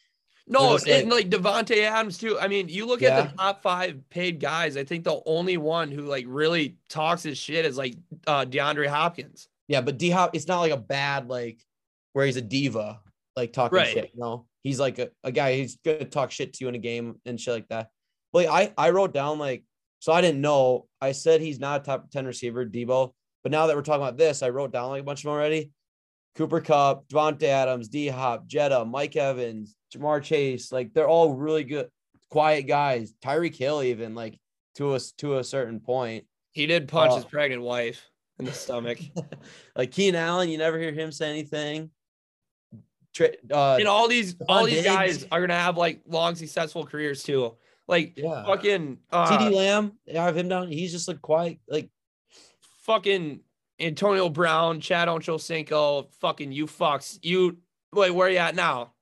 No, 0.51 0.77
and 0.87 1.09
like 1.09 1.29
Davante 1.29 1.81
Adams 1.83 2.17
too. 2.17 2.37
I 2.39 2.47
mean, 2.47 2.67
you 2.67 2.85
look 2.85 3.01
at 3.01 3.31
the 3.31 3.37
top 3.37 3.61
five 3.61 3.97
paid 4.09 4.39
guys. 4.39 4.75
I 4.77 4.83
think 4.83 5.03
the 5.05 5.21
only 5.25 5.55
one 5.57 5.89
who 5.91 6.01
like 6.03 6.25
really 6.27 6.77
talks 6.89 7.23
his 7.23 7.37
shit 7.37 7.65
is 7.65 7.77
like 7.77 7.95
uh 8.27 8.45
DeAndre 8.45 8.87
Hopkins. 8.87 9.47
Yeah, 9.67 9.79
but 9.81 9.97
D 9.97 10.09
Hop, 10.09 10.35
it's 10.35 10.47
not 10.47 10.59
like 10.59 10.73
a 10.73 10.77
bad 10.77 11.29
like 11.29 11.63
where 12.13 12.25
he's 12.25 12.35
a 12.35 12.41
diva. 12.41 12.99
like 13.37 13.53
talking 13.53 13.77
Right. 13.77 13.87
shit. 13.93 14.11
You 14.13 14.19
know, 14.19 14.45
he's 14.61 14.79
like 14.79 14.99
a, 14.99 15.09
a 15.23 15.31
guy. 15.31 15.55
He's 15.55 15.77
gonna 15.85 16.03
talk 16.05 16.31
shit 16.31 16.53
to 16.53 16.65
you 16.65 16.67
in 16.69 16.75
a 16.75 16.79
game 16.79 17.21
and 17.25 17.39
shit 17.39 17.53
like 17.53 17.69
that. 17.69 17.89
Like 18.33 18.47
I 18.47 18.73
I 18.77 18.89
wrote 18.89 19.13
down 19.13 19.39
like 19.39 19.63
so 19.99 20.11
I 20.11 20.19
didn't 20.19 20.41
know. 20.41 20.87
I 20.99 21.13
said 21.13 21.39
he's 21.39 21.59
not 21.59 21.81
a 21.81 21.83
top 21.85 22.11
ten 22.11 22.25
receiver, 22.25 22.65
Deebo. 22.65 23.13
But 23.43 23.51
now 23.53 23.67
that 23.67 23.75
we're 23.75 23.81
talking 23.83 24.01
about 24.03 24.17
this, 24.17 24.43
I 24.43 24.49
wrote 24.49 24.73
down 24.73 24.89
like 24.89 25.01
a 25.01 25.05
bunch 25.05 25.21
of 25.21 25.23
them 25.23 25.31
already. 25.33 25.71
Cooper 26.35 26.59
Kupp, 26.61 27.07
Davante 27.07 27.43
Adams, 27.43 27.87
D 27.87 28.07
Hop, 28.09 28.47
Jetta, 28.47 28.83
Mike 28.85 29.15
Evans, 29.15 29.75
Ja'Marr 29.93 30.23
Chase, 30.23 30.71
like 30.71 30.93
they're 30.93 31.07
all 31.07 31.33
really 31.33 31.63
good, 31.63 31.89
quiet 32.29 32.67
guys. 32.67 33.13
Tyreek 33.23 33.55
Hill, 33.55 33.83
even 33.83 34.15
like 34.15 34.39
to 34.75 34.93
us 34.93 35.11
to 35.13 35.37
a 35.37 35.43
certain 35.43 35.79
point. 35.79 36.25
He 36.51 36.65
did 36.65 36.87
punch 36.87 37.11
Uh, 37.11 37.15
his 37.15 37.25
pregnant 37.25 37.61
wife 37.61 38.09
in 38.39 38.45
the 38.45 38.53
stomach. 38.53 38.99
like 39.75 39.91
Keenan 39.91 40.21
Allen, 40.21 40.49
you 40.49 40.57
never 40.57 40.77
hear 40.79 40.91
him 40.91 41.11
say 41.11 41.29
anything. 41.29 41.89
Uh, 43.19 43.75
and 43.77 43.87
all 43.87 44.07
these 44.07 44.35
all 44.47 44.65
these 44.65 44.83
Diggs. 44.83 44.85
guys 44.85 45.27
are 45.31 45.41
gonna 45.41 45.53
have 45.53 45.77
like 45.77 46.01
long 46.07 46.35
successful 46.35 46.85
careers 46.85 47.23
too. 47.23 47.55
Like 47.87 48.13
yeah. 48.17 48.45
fucking 48.45 48.99
uh, 49.11 49.27
TD 49.27 49.53
Lamb, 49.53 49.97
I 50.09 50.23
have 50.23 50.37
him 50.37 50.47
down. 50.47 50.69
He's 50.69 50.93
just 50.93 51.09
like 51.09 51.21
quiet, 51.21 51.59
like 51.67 51.89
fucking 52.83 53.41
Antonio 53.81 54.29
Brown, 54.29 54.79
Chad 54.79 55.09
Ochocinco, 55.09 56.07
fucking 56.21 56.53
you 56.53 56.67
fucks. 56.67 57.19
You 57.21 57.57
Wait, 57.93 58.11
where 58.11 58.29
you 58.29 58.37
at 58.37 58.55
now? 58.55 58.93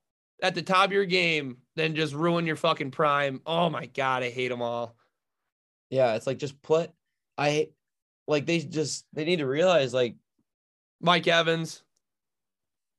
At 0.42 0.54
the 0.54 0.62
top 0.62 0.86
of 0.86 0.92
your 0.92 1.04
game, 1.04 1.58
then 1.76 1.94
just 1.94 2.14
ruin 2.14 2.46
your 2.46 2.56
fucking 2.56 2.90
prime. 2.92 3.40
Oh 3.44 3.68
my 3.68 3.86
god, 3.86 4.22
I 4.22 4.30
hate 4.30 4.48
them 4.48 4.62
all. 4.62 4.96
yeah. 5.90 6.14
It's 6.14 6.26
like 6.26 6.38
just 6.38 6.60
put. 6.62 6.90
I 7.36 7.68
like 8.26 8.46
they 8.46 8.58
just 8.60 9.06
they 9.12 9.24
need 9.24 9.38
to 9.40 9.46
realize 9.46 9.92
like 9.92 10.16
Mike 11.00 11.26
Evans, 11.26 11.82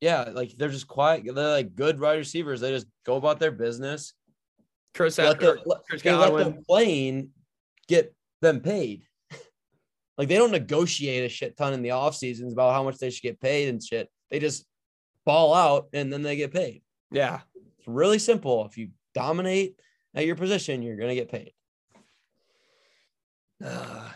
yeah, 0.01 0.29
like 0.33 0.51
they're 0.57 0.69
just 0.69 0.87
quiet. 0.87 1.23
They're 1.25 1.33
like 1.49 1.75
good 1.75 1.99
wide 1.99 2.17
receivers. 2.17 2.61
They 2.61 2.71
just 2.71 2.87
go 3.05 3.15
about 3.17 3.39
their 3.39 3.51
business. 3.51 4.13
Chris, 4.93 5.17
Let 5.17 5.35
Ed- 5.35 5.39
the, 5.39 5.61
let, 5.65 5.79
Chris 5.89 6.01
they 6.01 6.11
let 6.11 6.29
Godwin. 6.31 6.55
the 6.57 6.61
plane 6.67 7.29
get 7.87 8.13
them 8.41 8.59
paid. 8.59 9.03
like 10.17 10.27
they 10.27 10.35
don't 10.35 10.51
negotiate 10.51 11.23
a 11.23 11.29
shit 11.29 11.55
ton 11.55 11.73
in 11.73 11.81
the 11.81 11.91
off 11.91 12.15
seasons 12.15 12.51
about 12.53 12.73
how 12.73 12.83
much 12.83 12.97
they 12.97 13.09
should 13.09 13.21
get 13.23 13.39
paid 13.39 13.69
and 13.69 13.81
shit. 13.83 14.09
They 14.31 14.39
just 14.39 14.65
ball 15.25 15.53
out 15.53 15.87
and 15.93 16.11
then 16.11 16.23
they 16.23 16.35
get 16.35 16.51
paid. 16.53 16.81
Yeah, 17.11 17.41
It's 17.77 17.87
really 17.87 18.19
simple. 18.19 18.65
If 18.65 18.77
you 18.77 18.89
dominate 19.13 19.79
at 20.15 20.25
your 20.25 20.35
position, 20.35 20.81
you're 20.81 20.97
gonna 20.97 21.15
get 21.15 21.29
paid. 21.29 21.53
Ugh. 23.63 24.11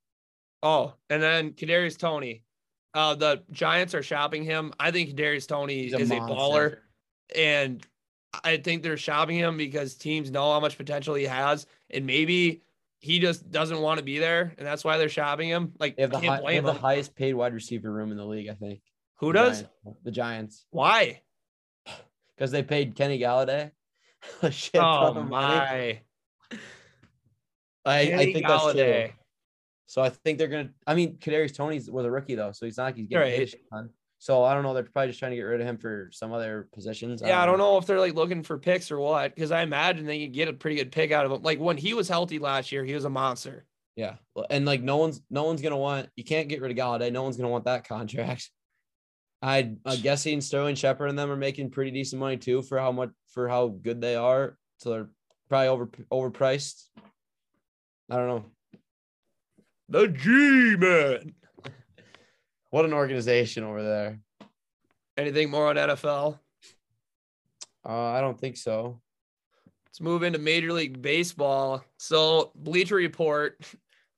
oh, 0.62 0.94
and 1.10 1.22
then 1.22 1.52
Kadarius 1.52 1.98
Toney. 1.98 2.42
Uh, 2.94 3.14
the 3.14 3.42
Giants 3.50 3.94
are 3.94 4.02
shopping 4.02 4.42
him. 4.42 4.72
I 4.80 4.90
think 4.90 5.10
Kadarius 5.10 5.46
Toney 5.46 5.82
He's 5.82 5.92
is 5.92 6.10
a 6.10 6.14
baller, 6.14 6.78
and 7.34 7.86
I 8.42 8.56
think 8.56 8.82
they're 8.82 8.96
shopping 8.96 9.36
him 9.36 9.56
because 9.58 9.96
teams 9.96 10.30
know 10.30 10.50
how 10.52 10.60
much 10.60 10.78
potential 10.78 11.14
he 11.14 11.24
has, 11.24 11.66
and 11.90 12.06
maybe 12.06 12.62
he 13.00 13.18
just 13.18 13.50
doesn't 13.50 13.80
want 13.80 13.98
to 13.98 14.04
be 14.04 14.18
there, 14.18 14.54
and 14.56 14.66
that's 14.66 14.82
why 14.82 14.96
they're 14.96 15.10
shopping 15.10 15.48
him. 15.48 15.72
Like, 15.78 15.96
They 15.96 16.02
have 16.02 16.10
the, 16.10 16.20
high, 16.20 16.40
they 16.46 16.54
have 16.54 16.64
the 16.64 16.72
highest 16.72 17.14
paid 17.14 17.34
wide 17.34 17.52
receiver 17.52 17.92
room 17.92 18.10
in 18.10 18.16
the 18.16 18.24
league, 18.24 18.48
I 18.48 18.54
think. 18.54 18.80
Who 19.16 19.32
The 19.32 19.38
does? 19.38 19.60
Giants. 19.60 20.00
The 20.04 20.10
Giants. 20.10 20.66
Why? 20.70 21.20
Because 22.36 22.50
they 22.50 22.62
paid 22.62 22.94
Kenny 22.94 23.18
Golladay 23.18 23.70
a 24.42 24.50
shit 24.50 24.80
Oh 24.80 25.14
my! 25.22 26.00
I, 27.84 28.00
I 28.00 28.06
Kenny 28.06 28.32
think 28.32 28.46
that's 28.46 28.64
true. 28.72 28.72
Golladay. 28.82 29.12
So 29.86 30.02
I 30.02 30.08
think 30.10 30.38
they're 30.38 30.48
gonna. 30.48 30.70
I 30.86 30.94
mean, 30.94 31.16
Kadarius 31.18 31.54
Toney's 31.54 31.90
was 31.90 32.04
a 32.04 32.10
rookie 32.10 32.34
though, 32.34 32.52
so 32.52 32.66
he's 32.66 32.76
not 32.76 32.84
like 32.84 32.96
he's 32.96 33.06
getting 33.08 33.28
paid 33.28 33.38
a 33.38 33.40
Right. 33.42 33.54
ton. 33.72 33.90
So 34.18 34.42
I 34.42 34.54
don't 34.54 34.62
know. 34.64 34.74
They're 34.74 34.82
probably 34.82 35.08
just 35.08 35.18
trying 35.20 35.30
to 35.32 35.36
get 35.36 35.42
rid 35.42 35.60
of 35.60 35.66
him 35.66 35.76
for 35.76 36.08
some 36.12 36.32
other 36.32 36.68
positions. 36.72 37.22
Yeah, 37.24 37.40
I 37.40 37.46
don't 37.46 37.58
know 37.58 37.76
if 37.78 37.86
they're 37.86 38.00
like 38.00 38.14
looking 38.14 38.42
for 38.42 38.58
picks 38.58 38.90
or 38.90 38.98
what, 38.98 39.34
because 39.34 39.52
I 39.52 39.62
imagine 39.62 40.06
they 40.06 40.24
could 40.24 40.32
get 40.34 40.48
a 40.48 40.52
pretty 40.52 40.76
good 40.76 40.90
pick 40.90 41.12
out 41.12 41.24
of 41.26 41.32
him. 41.32 41.42
Like 41.42 41.60
when 41.60 41.76
he 41.76 41.94
was 41.94 42.08
healthy 42.08 42.38
last 42.38 42.72
year, 42.72 42.84
he 42.84 42.94
was 42.94 43.04
a 43.04 43.10
monster. 43.10 43.66
Yeah, 43.94 44.16
and 44.50 44.66
like 44.66 44.82
no 44.82 44.96
one's 44.96 45.22
no 45.30 45.44
one's 45.44 45.62
gonna 45.62 45.76
want. 45.76 46.08
You 46.16 46.24
can't 46.24 46.48
get 46.48 46.60
rid 46.60 46.70
of 46.70 46.76
Golladay. 46.76 47.12
No 47.12 47.22
one's 47.22 47.36
gonna 47.36 47.48
want 47.48 47.64
that 47.64 47.86
contract. 47.88 48.50
I 49.42 49.72
I'm 49.84 50.00
guessing 50.00 50.40
Sterling 50.40 50.74
Shepard 50.74 51.10
and 51.10 51.18
them 51.18 51.30
are 51.30 51.36
making 51.36 51.70
pretty 51.70 51.90
decent 51.90 52.20
money 52.20 52.36
too 52.36 52.62
for 52.62 52.78
how 52.78 52.92
much 52.92 53.10
for 53.28 53.48
how 53.48 53.68
good 53.68 54.00
they 54.00 54.16
are. 54.16 54.56
So 54.78 54.90
they're 54.90 55.10
probably 55.48 55.68
over 55.68 55.86
overpriced. 56.12 56.84
I 58.10 58.16
don't 58.16 58.28
know. 58.28 58.44
The 59.88 60.08
G 60.08 60.76
man. 60.76 61.34
What 62.70 62.84
an 62.84 62.92
organization 62.92 63.64
over 63.64 63.82
there. 63.82 64.20
Anything 65.16 65.50
more 65.50 65.68
on 65.68 65.76
NFL? 65.76 66.38
Uh, 67.88 68.10
I 68.10 68.20
don't 68.20 68.38
think 68.38 68.56
so. 68.56 69.00
Let's 69.86 70.00
move 70.00 70.24
into 70.24 70.38
Major 70.38 70.72
League 70.72 71.00
Baseball. 71.00 71.82
So 71.98 72.52
Bleacher 72.54 72.96
Report, 72.96 73.58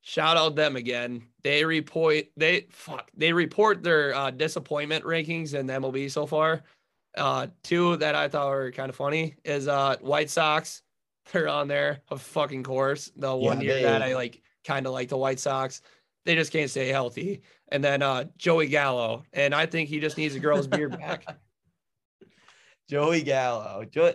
shout 0.09 0.39
out 0.39 0.57
them 0.57 0.75
again. 0.75 1.23
They 1.43 1.65
report 1.67 2.25
they 2.37 2.67
fuck 2.71 3.11
they 3.15 3.33
report 3.33 3.83
their 3.83 4.15
uh, 4.15 4.31
disappointment 4.31 5.05
rankings 5.05 5.53
in 5.53 5.67
the 5.67 5.75
MLB 5.75 6.11
so 6.11 6.25
far. 6.25 6.63
Uh, 7.17 7.49
two 7.63 7.97
that 7.99 8.15
I 8.15 8.29
thought 8.29 8.49
were 8.49 8.71
kind 8.73 8.89
of 8.89 8.97
funny 8.97 9.35
is 9.45 9.69
uh 9.69 9.97
White 10.01 10.31
Sox. 10.31 10.83
They're 11.33 11.49
on 11.49 11.69
there, 11.69 12.01
of 12.09 12.23
fucking 12.23 12.63
course. 12.63 13.13
The 13.17 13.35
one 13.37 13.61
Yeah, 13.61 13.75
year 13.75 13.83
that 13.83 14.03
I 14.03 14.15
like 14.15 14.41
kind 14.65 14.87
of 14.87 14.93
like 14.95 15.11
the 15.11 15.19
White 15.19 15.39
Sox. 15.41 15.83
They 16.25 16.35
just 16.35 16.53
can't 16.53 16.71
stay 16.71 16.89
healthy. 16.89 17.43
And 17.71 17.85
then 17.85 18.01
uh 18.03 18.25
Joey 18.39 18.69
Gallo, 18.69 19.25
and 19.35 19.55
I 19.55 19.67
think 19.67 19.91
he 19.91 20.01
just 20.01 20.17
needs 20.17 20.35
a 20.35 20.41
girl's 20.41 20.67
beard 20.67 20.99
back. 20.99 21.27
Joey 22.89 23.21
Gallo. 23.23 23.85
Jo- 23.85 24.15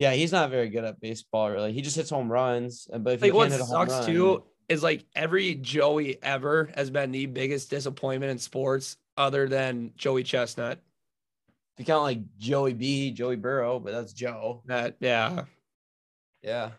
yeah, 0.00 0.12
he's 0.12 0.32
not 0.32 0.50
very 0.50 0.68
good 0.68 0.84
at 0.84 1.00
baseball. 1.00 1.50
Really, 1.50 1.72
he 1.72 1.80
just 1.80 1.96
hits 1.96 2.10
home 2.10 2.30
runs. 2.30 2.88
and- 2.92 3.04
But 3.04 3.14
if 3.14 3.22
like 3.22 3.28
you 3.30 3.34
what 3.36 3.44
can't 3.48 3.52
hit 3.52 3.60
a 3.62 3.64
home 3.64 3.88
sucks 3.88 3.92
run, 3.92 4.06
too 4.06 4.44
is 4.68 4.82
like 4.82 5.04
every 5.14 5.54
Joey 5.54 6.22
ever 6.22 6.70
has 6.74 6.90
been 6.90 7.12
the 7.12 7.26
biggest 7.26 7.70
disappointment 7.70 8.32
in 8.32 8.38
sports, 8.38 8.96
other 9.16 9.48
than 9.48 9.92
Joey 9.96 10.22
Chestnut. 10.22 10.80
if 11.74 11.80
you 11.80 11.84
count 11.84 12.02
like 12.02 12.20
Joey 12.38 12.74
B, 12.74 13.10
Joey 13.10 13.36
Burrow, 13.36 13.78
but 13.78 13.92
that's 13.92 14.12
Joe. 14.12 14.62
That 14.66 14.96
yeah, 15.00 15.44
Yeah, 16.42 16.70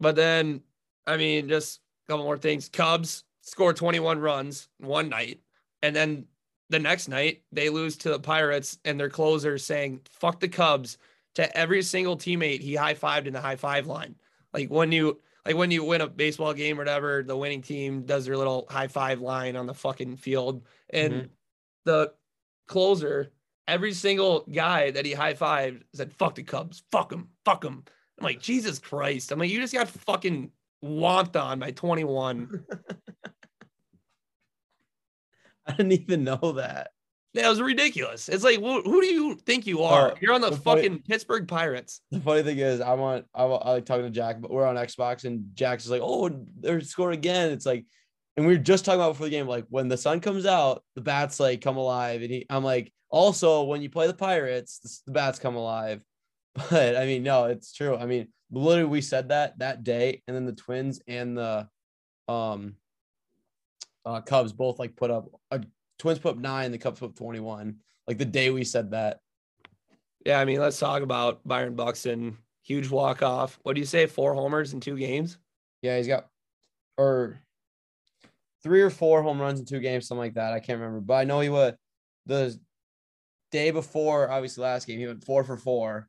but 0.00 0.16
then 0.16 0.62
I 1.06 1.16
mean, 1.16 1.48
just 1.48 1.80
a 2.06 2.12
couple 2.12 2.24
more 2.24 2.38
things. 2.38 2.68
Cubs 2.68 3.24
score 3.40 3.72
21 3.72 4.18
runs 4.20 4.68
one 4.78 5.08
night, 5.08 5.40
and 5.82 5.94
then 5.94 6.26
the 6.70 6.78
next 6.78 7.08
night 7.08 7.42
they 7.52 7.68
lose 7.68 7.96
to 7.98 8.10
the 8.10 8.20
Pirates, 8.20 8.78
and 8.84 8.98
their 8.98 9.10
closer 9.10 9.58
saying 9.58 10.00
"fuck 10.10 10.40
the 10.40 10.48
Cubs" 10.48 10.98
to 11.34 11.56
every 11.56 11.82
single 11.82 12.16
teammate 12.16 12.60
he 12.60 12.74
high 12.74 12.94
fived 12.94 13.26
in 13.26 13.32
the 13.32 13.40
high 13.40 13.56
five 13.56 13.86
line. 13.86 14.14
Like 14.52 14.70
when 14.70 14.92
you 14.92 15.20
like 15.44 15.56
when 15.56 15.70
you 15.70 15.84
win 15.84 16.00
a 16.00 16.08
baseball 16.08 16.54
game 16.54 16.76
or 16.76 16.82
whatever, 16.82 17.22
the 17.22 17.36
winning 17.36 17.62
team 17.62 18.04
does 18.04 18.26
their 18.26 18.36
little 18.36 18.66
high 18.70 18.88
five 18.88 19.20
line 19.20 19.56
on 19.56 19.66
the 19.66 19.74
fucking 19.74 20.16
field, 20.16 20.66
and 20.90 21.14
Mhm. 21.14 21.30
the 21.84 22.14
closer, 22.68 23.32
every 23.66 23.92
single 23.92 24.44
guy 24.52 24.90
that 24.92 25.04
he 25.04 25.12
high 25.12 25.34
fived 25.34 25.82
said 25.94 26.12
"fuck 26.14 26.36
the 26.36 26.42
Cubs, 26.42 26.84
fuck 26.92 27.10
them, 27.10 27.28
fuck 27.44 27.62
them." 27.62 27.84
I'm 28.18 28.24
like, 28.24 28.40
Jesus 28.40 28.78
Christ! 28.78 29.32
I'm 29.32 29.38
like, 29.38 29.50
you 29.50 29.60
just 29.60 29.74
got 29.74 29.88
fucking 29.88 30.52
whomped 30.82 31.36
on 31.36 31.58
by 31.58 31.72
21. 31.72 32.64
I 35.66 35.72
didn't 35.76 35.92
even 35.92 36.24
know 36.24 36.52
that. 36.56 36.92
That 37.34 37.48
was 37.48 37.62
ridiculous. 37.62 38.28
It's 38.28 38.44
like, 38.44 38.58
who, 38.58 38.82
who 38.82 39.00
do 39.00 39.06
you 39.06 39.34
think 39.46 39.66
you 39.66 39.82
are? 39.82 40.14
You're 40.20 40.34
on 40.34 40.42
the 40.42 40.50
the 40.50 40.56
funny- 40.56 40.82
fucking 40.82 41.02
Pittsburgh 41.08 41.48
Pirates. 41.48 42.02
The 42.10 42.20
funny 42.20 42.42
thing 42.42 42.58
is, 42.58 42.80
I 42.80 42.92
want 42.94 43.24
I, 43.34 43.44
I 43.44 43.70
like 43.72 43.86
talking 43.86 44.04
to 44.04 44.10
Jack, 44.10 44.40
but 44.40 44.50
we're 44.50 44.66
on 44.66 44.76
Xbox 44.76 45.24
and 45.24 45.44
Jack's 45.54 45.88
like, 45.88 46.02
"Oh, 46.04 46.28
they're 46.60 46.82
scoring 46.82 47.18
again." 47.18 47.50
It's 47.50 47.64
like, 47.64 47.86
and 48.36 48.46
we 48.46 48.52
were 48.52 48.58
just 48.58 48.84
talking 48.84 49.00
about 49.00 49.12
before 49.12 49.26
the 49.26 49.30
game, 49.30 49.48
like 49.48 49.64
when 49.70 49.88
the 49.88 49.96
sun 49.96 50.20
comes 50.20 50.44
out, 50.44 50.82
the 50.94 51.00
bats 51.00 51.40
like 51.40 51.62
come 51.62 51.78
alive, 51.78 52.20
and 52.20 52.30
he, 52.30 52.46
I'm 52.50 52.64
like, 52.64 52.92
also 53.08 53.62
when 53.62 53.80
you 53.80 53.88
play 53.88 54.06
the 54.06 54.14
Pirates, 54.14 54.78
the, 54.80 54.98
the 55.06 55.12
bats 55.12 55.38
come 55.38 55.56
alive. 55.56 56.02
But 56.70 56.96
I 56.96 57.06
mean, 57.06 57.22
no, 57.22 57.44
it's 57.46 57.72
true. 57.72 57.96
I 57.96 58.04
mean, 58.04 58.28
literally, 58.50 58.90
we 58.90 59.00
said 59.00 59.30
that 59.30 59.58
that 59.60 59.84
day, 59.84 60.22
and 60.28 60.36
then 60.36 60.44
the 60.44 60.52
Twins 60.52 61.00
and 61.08 61.34
the 61.38 61.66
um 62.28 62.76
uh 64.04 64.20
Cubs 64.20 64.52
both 64.52 64.78
like 64.78 64.94
put 64.96 65.10
up 65.10 65.28
a 65.50 65.62
Twins 66.02 66.18
put 66.18 66.32
up 66.32 66.38
nine, 66.38 66.72
the 66.72 66.78
Cubs 66.78 66.98
put 66.98 67.10
up 67.10 67.14
21. 67.14 67.76
Like 68.08 68.18
the 68.18 68.24
day 68.24 68.50
we 68.50 68.64
said 68.64 68.90
that. 68.90 69.20
Yeah, 70.26 70.40
I 70.40 70.44
mean, 70.44 70.58
let's 70.58 70.80
talk 70.80 71.00
about 71.02 71.46
Byron 71.46 71.76
Buxton. 71.76 72.38
Huge 72.64 72.90
walk 72.90 73.22
off. 73.22 73.60
What 73.62 73.74
do 73.74 73.80
you 73.80 73.86
say? 73.86 74.06
Four 74.06 74.34
homers 74.34 74.72
in 74.72 74.80
two 74.80 74.96
games. 74.96 75.38
Yeah, 75.80 75.96
he's 75.96 76.08
got 76.08 76.26
or 76.98 77.40
three 78.64 78.82
or 78.82 78.90
four 78.90 79.22
home 79.22 79.40
runs 79.40 79.60
in 79.60 79.64
two 79.64 79.78
games, 79.78 80.08
something 80.08 80.18
like 80.20 80.34
that. 80.34 80.52
I 80.52 80.58
can't 80.58 80.80
remember, 80.80 81.00
but 81.00 81.14
I 81.14 81.24
know 81.24 81.38
he 81.38 81.48
was 81.48 81.74
the 82.26 82.58
day 83.52 83.70
before, 83.70 84.28
obviously 84.28 84.64
last 84.64 84.88
game, 84.88 84.98
he 84.98 85.06
went 85.06 85.22
four 85.22 85.44
for 85.44 85.56
four. 85.56 86.08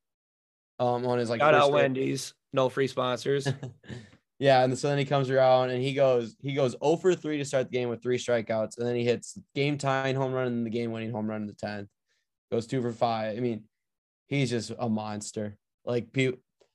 Um, 0.80 1.06
on 1.06 1.20
his 1.20 1.30
like 1.30 1.40
Shout 1.40 1.54
out. 1.54 1.72
Wendy's. 1.72 2.34
No 2.52 2.68
free 2.68 2.88
sponsors. 2.88 3.48
yeah, 4.40 4.64
and 4.64 4.78
so 4.78 4.90
then 4.90 4.98
he 4.98 5.06
comes 5.06 5.30
around 5.30 5.70
and 5.70 5.82
he 5.82 5.94
goes 5.94 6.36
he 6.42 6.54
goes 6.54 6.76
0 6.84 6.98
for 6.98 7.14
3 7.16 7.38
to 7.38 7.46
start 7.46 7.70
the 7.70 7.78
game 7.78 7.90
with 7.90 8.02
three 8.02 8.18
strikeouts, 8.18 8.78
and 8.78 8.88
then 8.88 8.96
he 8.96 9.04
hits 9.04 9.38
game 9.56 9.78
tying 9.78 10.16
home 10.16 10.34
run 10.34 10.48
and 10.48 10.66
the 10.66 10.72
game 10.72 10.92
winning 10.92 11.12
home 11.12 11.30
run 11.30 11.42
in 11.42 11.48
the 11.48 11.54
10th. 11.54 11.88
goes 12.52 12.68
two 12.68 12.82
for 12.82 12.92
five. 12.92 13.38
I 13.38 13.40
mean, 13.40 13.64
he's 14.28 14.50
just 14.50 14.72
a 14.78 14.90
monster. 14.90 15.58
Like 15.86 16.16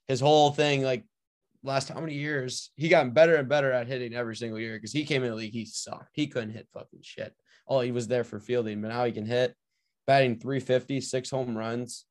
his 0.06 0.20
whole 0.20 0.50
thing, 0.50 0.82
like 0.82 1.04
last 1.62 1.88
how 1.88 2.00
many 2.00 2.14
years, 2.14 2.70
he 2.76 2.88
got 2.88 3.14
better 3.14 3.36
and 3.36 3.48
better 3.48 3.72
at 3.72 3.86
hitting 3.86 4.14
every 4.14 4.36
single 4.36 4.58
year 4.58 4.76
because 4.76 4.92
he 4.92 5.04
came 5.04 5.22
in 5.24 5.30
the 5.30 5.36
league, 5.36 5.52
he 5.52 5.64
sucked. 5.64 6.10
He 6.12 6.26
couldn't 6.26 6.52
hit 6.52 6.68
fucking 6.72 7.00
shit. 7.02 7.34
Oh, 7.66 7.80
he 7.80 7.92
was 7.92 8.08
there 8.08 8.24
for 8.24 8.38
fielding, 8.38 8.80
but 8.80 8.88
now 8.88 9.04
he 9.04 9.12
can 9.12 9.26
hit, 9.26 9.54
batting 10.06 10.38
350, 10.38 11.00
six 11.00 11.30
home 11.30 11.56
runs. 11.56 12.04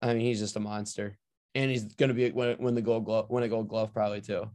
I 0.00 0.08
mean, 0.08 0.20
he's 0.20 0.40
just 0.40 0.56
a 0.56 0.60
monster. 0.60 1.18
And 1.54 1.70
he's 1.70 1.84
gonna 1.94 2.14
be 2.14 2.30
win, 2.30 2.56
win 2.58 2.74
the 2.74 2.82
gold 2.82 3.04
glove, 3.04 3.30
win 3.30 3.44
a 3.44 3.48
gold 3.48 3.68
glove 3.68 3.92
probably 3.92 4.20
too. 4.20 4.50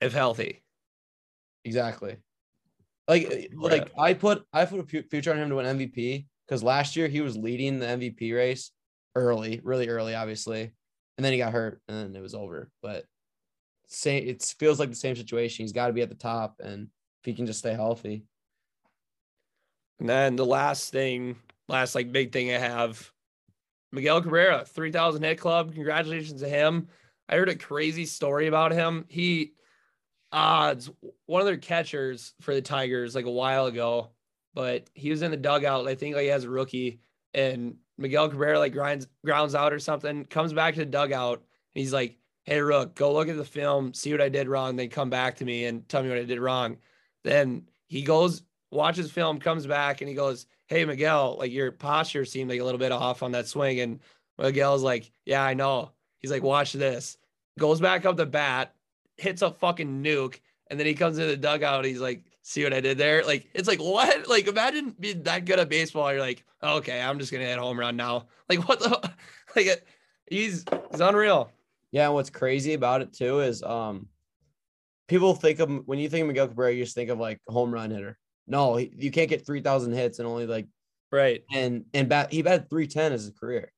if 0.00 0.12
healthy. 0.12 0.62
Exactly. 1.64 2.16
Like 3.08 3.28
oh, 3.30 3.34
uh, 3.34 3.68
like 3.68 3.92
I 3.98 4.14
put 4.14 4.44
I 4.52 4.64
put 4.64 4.80
a 4.80 5.02
future 5.02 5.32
on 5.32 5.38
him 5.38 5.48
to 5.50 5.56
win 5.56 5.78
MVP 5.78 6.26
because 6.46 6.62
last 6.62 6.96
year 6.96 7.08
he 7.08 7.20
was 7.20 7.36
leading 7.36 7.78
the 7.78 7.86
MVP 7.86 8.34
race 8.34 8.70
early, 9.14 9.60
really 9.62 9.88
early, 9.88 10.14
obviously, 10.14 10.72
and 11.16 11.24
then 11.24 11.32
he 11.32 11.38
got 11.38 11.52
hurt 11.52 11.80
and 11.88 11.96
then 11.96 12.16
it 12.16 12.22
was 12.22 12.34
over. 12.34 12.70
But 12.82 13.04
say 13.86 14.18
it 14.18 14.42
feels 14.58 14.78
like 14.80 14.90
the 14.90 14.96
same 14.96 15.16
situation. 15.16 15.64
He's 15.64 15.72
got 15.72 15.88
to 15.88 15.92
be 15.92 16.02
at 16.02 16.08
the 16.08 16.14
top, 16.14 16.56
and 16.62 16.84
if 16.84 17.24
he 17.24 17.34
can 17.34 17.46
just 17.46 17.60
stay 17.60 17.74
healthy, 17.74 18.24
And 20.00 20.08
then 20.08 20.36
the 20.36 20.46
last 20.46 20.90
thing, 20.90 21.36
last 21.68 21.94
like 21.94 22.12
big 22.12 22.32
thing 22.32 22.50
I 22.50 22.58
have, 22.58 23.10
Miguel 23.92 24.22
Cabrera, 24.22 24.64
3000 24.64 25.22
hit 25.22 25.38
club. 25.38 25.74
Congratulations 25.74 26.40
to 26.40 26.48
him. 26.48 26.88
I 27.28 27.36
heard 27.36 27.48
a 27.48 27.54
crazy 27.54 28.06
story 28.06 28.46
about 28.46 28.72
him. 28.72 29.04
He 29.08 29.52
uh 30.32 30.74
one 31.26 31.42
of 31.42 31.46
their 31.46 31.58
catchers 31.58 32.32
for 32.40 32.54
the 32.54 32.62
Tigers 32.62 33.14
like 33.14 33.26
a 33.26 33.30
while 33.30 33.66
ago, 33.66 34.10
but 34.54 34.88
he 34.94 35.10
was 35.10 35.22
in 35.22 35.30
the 35.30 35.36
dugout, 35.36 35.86
I 35.86 35.94
think 35.94 36.16
like 36.16 36.28
as 36.28 36.44
a 36.44 36.50
rookie, 36.50 37.00
and 37.34 37.76
Miguel 37.98 38.30
Cabrera 38.30 38.58
like 38.58 38.72
grinds 38.72 39.06
grounds 39.24 39.54
out 39.54 39.72
or 39.72 39.78
something, 39.78 40.24
comes 40.24 40.52
back 40.52 40.74
to 40.74 40.80
the 40.80 40.86
dugout, 40.86 41.38
and 41.38 41.80
he's 41.80 41.92
like, 41.92 42.16
Hey 42.44 42.60
Rook, 42.60 42.94
go 42.94 43.12
look 43.12 43.28
at 43.28 43.36
the 43.36 43.44
film, 43.44 43.92
see 43.92 44.10
what 44.10 44.22
I 44.22 44.30
did 44.30 44.48
wrong, 44.48 44.76
then 44.76 44.88
come 44.88 45.10
back 45.10 45.36
to 45.36 45.44
me 45.44 45.66
and 45.66 45.86
tell 45.88 46.02
me 46.02 46.08
what 46.08 46.18
I 46.18 46.24
did 46.24 46.40
wrong. 46.40 46.78
Then 47.24 47.68
he 47.86 48.02
goes 48.02 48.42
watches 48.70 49.12
film, 49.12 49.38
comes 49.38 49.66
back, 49.66 50.00
and 50.00 50.08
he 50.08 50.14
goes, 50.14 50.46
Hey, 50.72 50.86
Miguel, 50.86 51.36
like 51.38 51.52
your 51.52 51.70
posture 51.70 52.24
seemed 52.24 52.48
like 52.48 52.58
a 52.58 52.64
little 52.64 52.78
bit 52.78 52.92
off 52.92 53.22
on 53.22 53.32
that 53.32 53.46
swing. 53.46 53.80
And 53.80 54.00
Miguel's 54.38 54.82
like, 54.82 55.12
Yeah, 55.26 55.42
I 55.44 55.52
know. 55.52 55.90
He's 56.18 56.30
like, 56.30 56.42
Watch 56.42 56.72
this. 56.72 57.18
Goes 57.58 57.78
back 57.78 58.06
up 58.06 58.16
the 58.16 58.24
bat, 58.24 58.74
hits 59.18 59.42
a 59.42 59.50
fucking 59.50 60.02
nuke, 60.02 60.40
and 60.70 60.80
then 60.80 60.86
he 60.86 60.94
comes 60.94 61.18
into 61.18 61.30
the 61.30 61.36
dugout. 61.36 61.84
He's 61.84 62.00
like, 62.00 62.24
See 62.40 62.64
what 62.64 62.72
I 62.72 62.80
did 62.80 62.96
there? 62.96 63.22
Like, 63.22 63.50
it's 63.52 63.68
like, 63.68 63.80
what? 63.80 64.26
Like, 64.30 64.46
imagine 64.46 64.96
being 64.98 65.22
that 65.24 65.44
good 65.44 65.58
at 65.58 65.68
baseball. 65.68 66.10
You're 66.10 66.22
like, 66.22 66.42
Okay, 66.62 67.02
I'm 67.02 67.18
just 67.18 67.30
to 67.30 67.38
hit 67.38 67.58
home 67.58 67.78
run 67.78 67.96
now. 67.96 68.28
Like, 68.48 68.66
what 68.66 68.80
the? 68.80 69.10
Like, 69.54 69.86
he's, 70.26 70.64
he's 70.90 71.00
unreal. 71.00 71.52
yeah. 71.90 72.06
And 72.06 72.14
what's 72.14 72.30
crazy 72.30 72.72
about 72.72 73.02
it 73.02 73.12
too 73.12 73.40
is 73.40 73.62
um, 73.62 74.08
people 75.06 75.34
think 75.34 75.58
of 75.58 75.86
when 75.86 75.98
you 75.98 76.08
think 76.08 76.22
of 76.22 76.28
Miguel 76.28 76.48
Cabrera, 76.48 76.72
you 76.72 76.84
just 76.84 76.94
think 76.94 77.10
of 77.10 77.18
like 77.18 77.42
home 77.46 77.70
run 77.74 77.90
hitter. 77.90 78.16
No, 78.46 78.76
he, 78.76 78.92
you 78.96 79.10
can't 79.10 79.30
get 79.30 79.46
three 79.46 79.60
thousand 79.60 79.92
hits 79.92 80.18
and 80.18 80.28
only 80.28 80.46
like 80.46 80.66
Right. 81.10 81.42
and 81.52 81.84
and 81.92 82.08
bat 82.08 82.32
he 82.32 82.42
batted 82.42 82.70
310 82.70 83.12
as 83.12 83.28
a 83.28 83.32
career. 83.32 83.72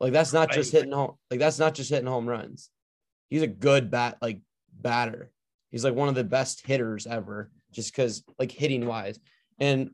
Like 0.00 0.12
that's 0.12 0.32
not 0.32 0.50
just 0.50 0.72
hitting 0.72 0.92
home 0.92 1.14
like 1.30 1.40
that's 1.40 1.58
not 1.58 1.74
just 1.74 1.90
hitting 1.90 2.06
home 2.06 2.26
runs. 2.28 2.70
He's 3.28 3.42
a 3.42 3.46
good 3.46 3.90
bat 3.90 4.18
like 4.22 4.40
batter. 4.72 5.30
He's 5.70 5.84
like 5.84 5.94
one 5.94 6.08
of 6.08 6.14
the 6.14 6.24
best 6.24 6.66
hitters 6.66 7.06
ever 7.06 7.50
just 7.70 7.92
cuz 7.94 8.24
like 8.38 8.50
hitting 8.50 8.86
wise. 8.86 9.18
And 9.58 9.90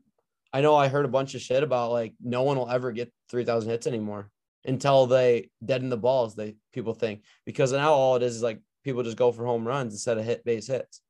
I 0.53 0.61
know 0.61 0.75
I 0.75 0.87
heard 0.87 1.05
a 1.05 1.09
bunch 1.09 1.35
of 1.35 1.41
shit 1.41 1.63
about 1.63 1.91
like 1.91 2.13
no 2.21 2.43
one 2.43 2.57
will 2.57 2.69
ever 2.69 2.91
get 2.91 3.11
3000 3.29 3.69
hits 3.69 3.87
anymore 3.87 4.29
until 4.65 5.07
they 5.07 5.49
deaden 5.63 5.89
the 5.89 5.97
balls 5.97 6.35
they 6.35 6.55
people 6.71 6.93
think 6.93 7.23
because 7.45 7.71
now 7.71 7.93
all 7.93 8.15
it 8.15 8.23
is 8.23 8.35
is 8.35 8.43
like 8.43 8.59
people 8.83 9.03
just 9.03 9.17
go 9.17 9.31
for 9.31 9.45
home 9.45 9.67
runs 9.67 9.93
instead 9.93 10.17
of 10.17 10.25
hit 10.25 10.43
base 10.45 10.67
hits. 10.67 11.01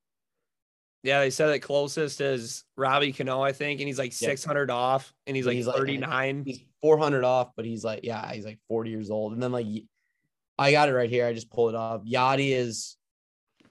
Yeah, 1.03 1.21
they 1.21 1.29
said 1.31 1.47
that 1.47 1.59
closest 1.61 2.21
is 2.21 2.63
Robbie 2.77 3.11
Cano, 3.11 3.41
I 3.41 3.53
think, 3.53 3.79
and 3.81 3.87
he's 3.87 3.97
like 3.97 4.11
Yeah. 4.21 4.27
600 4.29 4.69
off, 4.69 5.13
and 5.25 5.35
he's 5.35 5.45
like 5.47 5.55
He's 5.55 5.65
like- 5.67 5.77
39. 5.77 6.43
he's 6.45 6.63
400 6.81 7.23
off, 7.23 7.51
but 7.55 7.65
he's 7.65 7.83
like, 7.83 8.01
yeah, 8.03 8.31
he's 8.31 8.45
like 8.45 8.59
40 8.67 8.91
years 8.91 9.09
old. 9.09 9.33
And 9.33 9.41
then 9.41 9.51
like, 9.51 9.65
I 10.59 10.71
got 10.71 10.89
it 10.89 10.93
right 10.93 11.09
here. 11.09 11.25
I 11.25 11.33
just 11.33 11.49
pulled 11.49 11.73
it 11.73 11.75
off. 11.77 12.03
Yachty 12.03 12.51
is, 12.51 12.97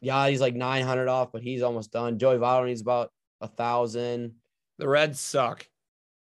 Yachty's 0.05 0.41
like 0.41 0.55
900 0.55 1.09
off, 1.09 1.31
but 1.33 1.43
he's 1.43 1.63
almost 1.63 1.93
done. 1.93 2.19
Joey 2.19 2.39
Votto 2.39 2.67
needs 2.67 2.81
about 2.81 3.13
a 3.41 3.47
thousand. 3.49 4.35
The 4.79 4.89
Reds 4.89 5.21
suck. 5.21 5.67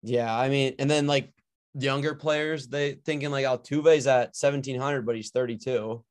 Yeah, 0.03 0.35
I 0.35 0.49
mean, 0.49 0.75
and 0.79 0.89
then 0.91 1.07
like 1.07 1.31
younger 1.73 2.13
players, 2.13 2.67
they 2.67 2.93
thinking 2.93 3.31
like 3.31 3.45
Altuve's 3.45 4.05
at 4.05 4.35
1700, 4.35 5.05
but 5.05 5.15
he's 5.15 5.31
32. 5.31 6.03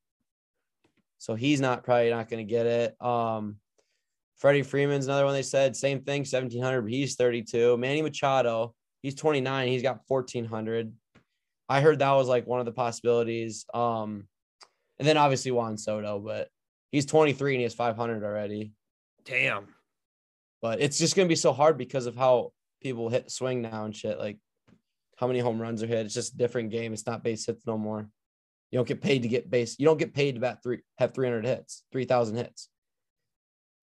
So 1.19 1.35
he's 1.35 1.61
not 1.61 1.83
probably 1.85 2.09
not 2.09 2.27
going 2.29 2.45
to 2.45 2.49
get 2.51 2.65
it. 2.65 3.01
Um, 3.01 3.57
Freddie 4.43 4.61
Freeman's 4.61 5.05
another 5.05 5.23
one 5.23 5.33
they 5.33 5.41
said, 5.41 5.73
same 5.73 6.01
thing, 6.01 6.19
1700, 6.23 6.81
but 6.81 6.91
he's 6.91 7.15
32. 7.15 7.77
Manny 7.77 8.01
Machado, 8.01 8.75
he's 9.01 9.15
29, 9.15 9.69
he's 9.69 9.81
got 9.81 10.01
1400. 10.05 10.91
I 11.69 11.79
heard 11.79 11.99
that 11.99 12.11
was 12.11 12.27
like 12.27 12.45
one 12.45 12.59
of 12.59 12.65
the 12.65 12.73
possibilities. 12.73 13.65
Um, 13.73 14.27
and 14.99 15.07
then 15.07 15.15
obviously 15.15 15.51
Juan 15.51 15.77
Soto, 15.77 16.19
but 16.19 16.49
he's 16.91 17.05
23 17.05 17.53
and 17.53 17.59
he 17.61 17.63
has 17.63 17.73
500 17.73 18.21
already. 18.21 18.73
Damn. 19.23 19.67
But 20.61 20.81
it's 20.81 20.97
just 20.97 21.15
gonna 21.15 21.29
be 21.29 21.37
so 21.37 21.53
hard 21.53 21.77
because 21.77 22.05
of 22.05 22.17
how 22.17 22.51
people 22.81 23.07
hit 23.07 23.31
swing 23.31 23.61
now 23.61 23.85
and 23.85 23.95
shit. 23.95 24.19
Like 24.19 24.39
how 25.15 25.27
many 25.27 25.39
home 25.39 25.61
runs 25.61 25.81
are 25.83 25.87
hit. 25.87 26.05
It's 26.05 26.13
just 26.13 26.33
a 26.33 26.37
different 26.37 26.69
game. 26.69 26.91
It's 26.91 27.07
not 27.07 27.23
base 27.23 27.45
hits 27.45 27.65
no 27.65 27.77
more. 27.77 28.09
You 28.71 28.79
don't 28.79 28.87
get 28.89 29.01
paid 29.01 29.21
to 29.21 29.29
get 29.29 29.49
base. 29.49 29.77
You 29.79 29.85
don't 29.85 29.99
get 29.99 30.13
paid 30.13 30.35
to 30.35 30.41
bat 30.41 30.61
three 30.61 30.81
have 30.97 31.13
300 31.13 31.45
hits, 31.45 31.83
3,000 31.93 32.35
hits. 32.35 32.67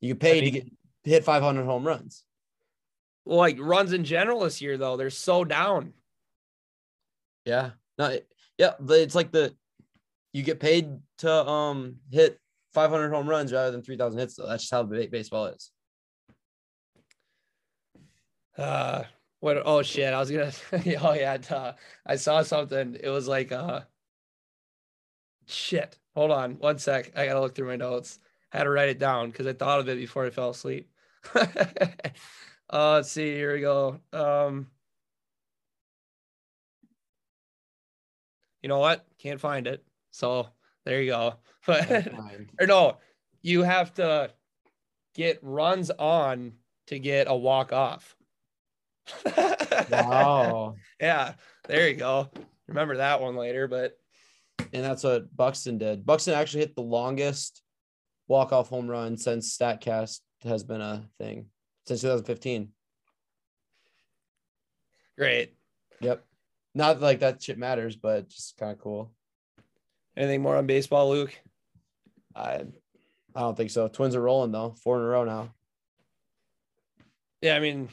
You 0.01 0.15
get 0.15 0.21
paid 0.21 0.41
to 0.41 0.51
get 0.51 0.69
hit 1.05 1.25
500 1.25 1.65
home 1.65 1.87
runs. 1.87 2.25
Well, 3.25 3.39
like 3.39 3.59
runs 3.61 3.93
in 3.93 4.05
general 4.05 4.41
this 4.41 4.61
year, 4.61 4.79
though, 4.79 4.97
they're 4.97 5.11
so 5.11 5.45
down. 5.45 5.93
Yeah. 7.45 7.71
No, 7.99 8.19
yeah, 8.59 8.73
but 8.81 8.99
it's 8.99 9.15
like 9.15 9.31
the 9.31 9.55
you 10.33 10.43
get 10.43 10.61
paid 10.61 10.99
to 11.19 11.47
um 11.47 11.97
hit 12.11 12.39
500 12.73 13.11
home 13.11 13.29
runs 13.29 13.53
rather 13.53 13.71
than 13.71 13.83
3,000 13.83 14.19
hits. 14.19 14.35
Though 14.37 14.47
that's 14.47 14.63
just 14.63 14.73
how 14.73 14.85
ba- 14.85 15.09
baseball 15.11 15.47
is. 15.47 15.71
Uh, 18.57 19.05
what? 19.41 19.63
Oh 19.65 19.83
shit! 19.83 20.13
I 20.13 20.19
was 20.19 20.31
gonna. 20.31 20.53
oh 21.03 21.15
yeah. 21.15 21.73
I 22.07 22.17
saw 22.17 22.43
something. 22.43 22.97
It 23.03 23.09
was 23.09 23.27
like 23.27 23.53
uh. 23.53 23.81
Shit. 25.47 25.99
Hold 26.15 26.31
on 26.31 26.53
one 26.59 26.79
sec. 26.79 27.13
I 27.17 27.27
gotta 27.27 27.41
look 27.41 27.55
through 27.55 27.69
my 27.69 27.77
notes. 27.77 28.19
Had 28.51 28.65
to 28.65 28.71
write 28.71 28.89
it 28.89 28.99
down 28.99 29.31
because 29.31 29.47
I 29.47 29.53
thought 29.53 29.81
of 29.81 29.89
it 29.89 29.97
before 29.97 30.27
I 30.27 30.31
fell 30.31 30.51
asleep. 30.51 30.91
uh, 31.35 31.45
let's 32.71 33.11
see. 33.11 33.33
Here 33.33 33.55
we 33.55 33.61
go. 33.61 34.01
Um. 34.13 34.67
You 38.63 38.69
know 38.69 38.79
what? 38.79 39.07
Can't 39.19 39.41
find 39.41 39.67
it. 39.67 39.85
So 40.11 40.49
there 40.85 41.01
you 41.03 41.11
go. 41.11 41.35
But 41.67 42.09
or 42.61 42.67
no, 42.67 42.97
you 43.43 43.63
have 43.63 43.93
to 43.95 44.31
get 45.15 45.39
runs 45.43 45.91
on 45.91 46.55
to 46.87 46.99
get 46.99 47.29
a 47.29 47.37
walk 47.37 47.71
off. 47.71 48.17
wow. 49.91 50.77
Yeah, 50.99 51.35
there 51.69 51.87
you 51.87 51.97
go. 51.97 52.31
Remember 52.67 52.97
that 52.97 53.21
one 53.21 53.37
later, 53.37 53.69
but 53.69 53.99
And 54.73 54.83
that's 54.83 55.05
what 55.05 55.37
Buxton 55.37 55.77
did. 55.77 56.07
Buxton 56.07 56.33
actually 56.33 56.61
hit 56.61 56.75
the 56.75 56.81
longest 56.81 57.61
walk-off 58.31 58.69
home 58.69 58.89
run 58.89 59.17
since 59.17 59.59
StatCast 59.59 60.21
has 60.45 60.63
been 60.63 60.81
a 60.81 61.05
thing 61.19 61.47
since 61.85 62.03
2015. 62.03 62.69
great. 65.19 65.53
Yep. 66.01 66.25
Not 66.73 67.01
like 67.01 67.19
that 67.21 67.43
shit 67.43 67.59
matters, 67.59 67.97
but 67.97 68.29
just 68.29 68.57
kind 68.57 68.71
of 68.71 68.79
cool. 68.79 69.11
Anything 70.17 70.43
more 70.43 70.57
on 70.57 70.67
baseball, 70.67 71.11
Luke? 71.11 71.35
I 72.35 72.63
I 73.35 73.41
don't 73.41 73.57
think 73.57 73.71
so. 73.71 73.89
Twins 73.89 74.15
are 74.15 74.23
rolling 74.23 74.53
though, 74.53 74.77
four 74.83 74.97
in 74.99 75.03
a 75.03 75.07
row 75.07 75.25
now. 75.25 75.53
Yeah, 77.43 77.57
I 77.57 77.59
mean, 77.59 77.89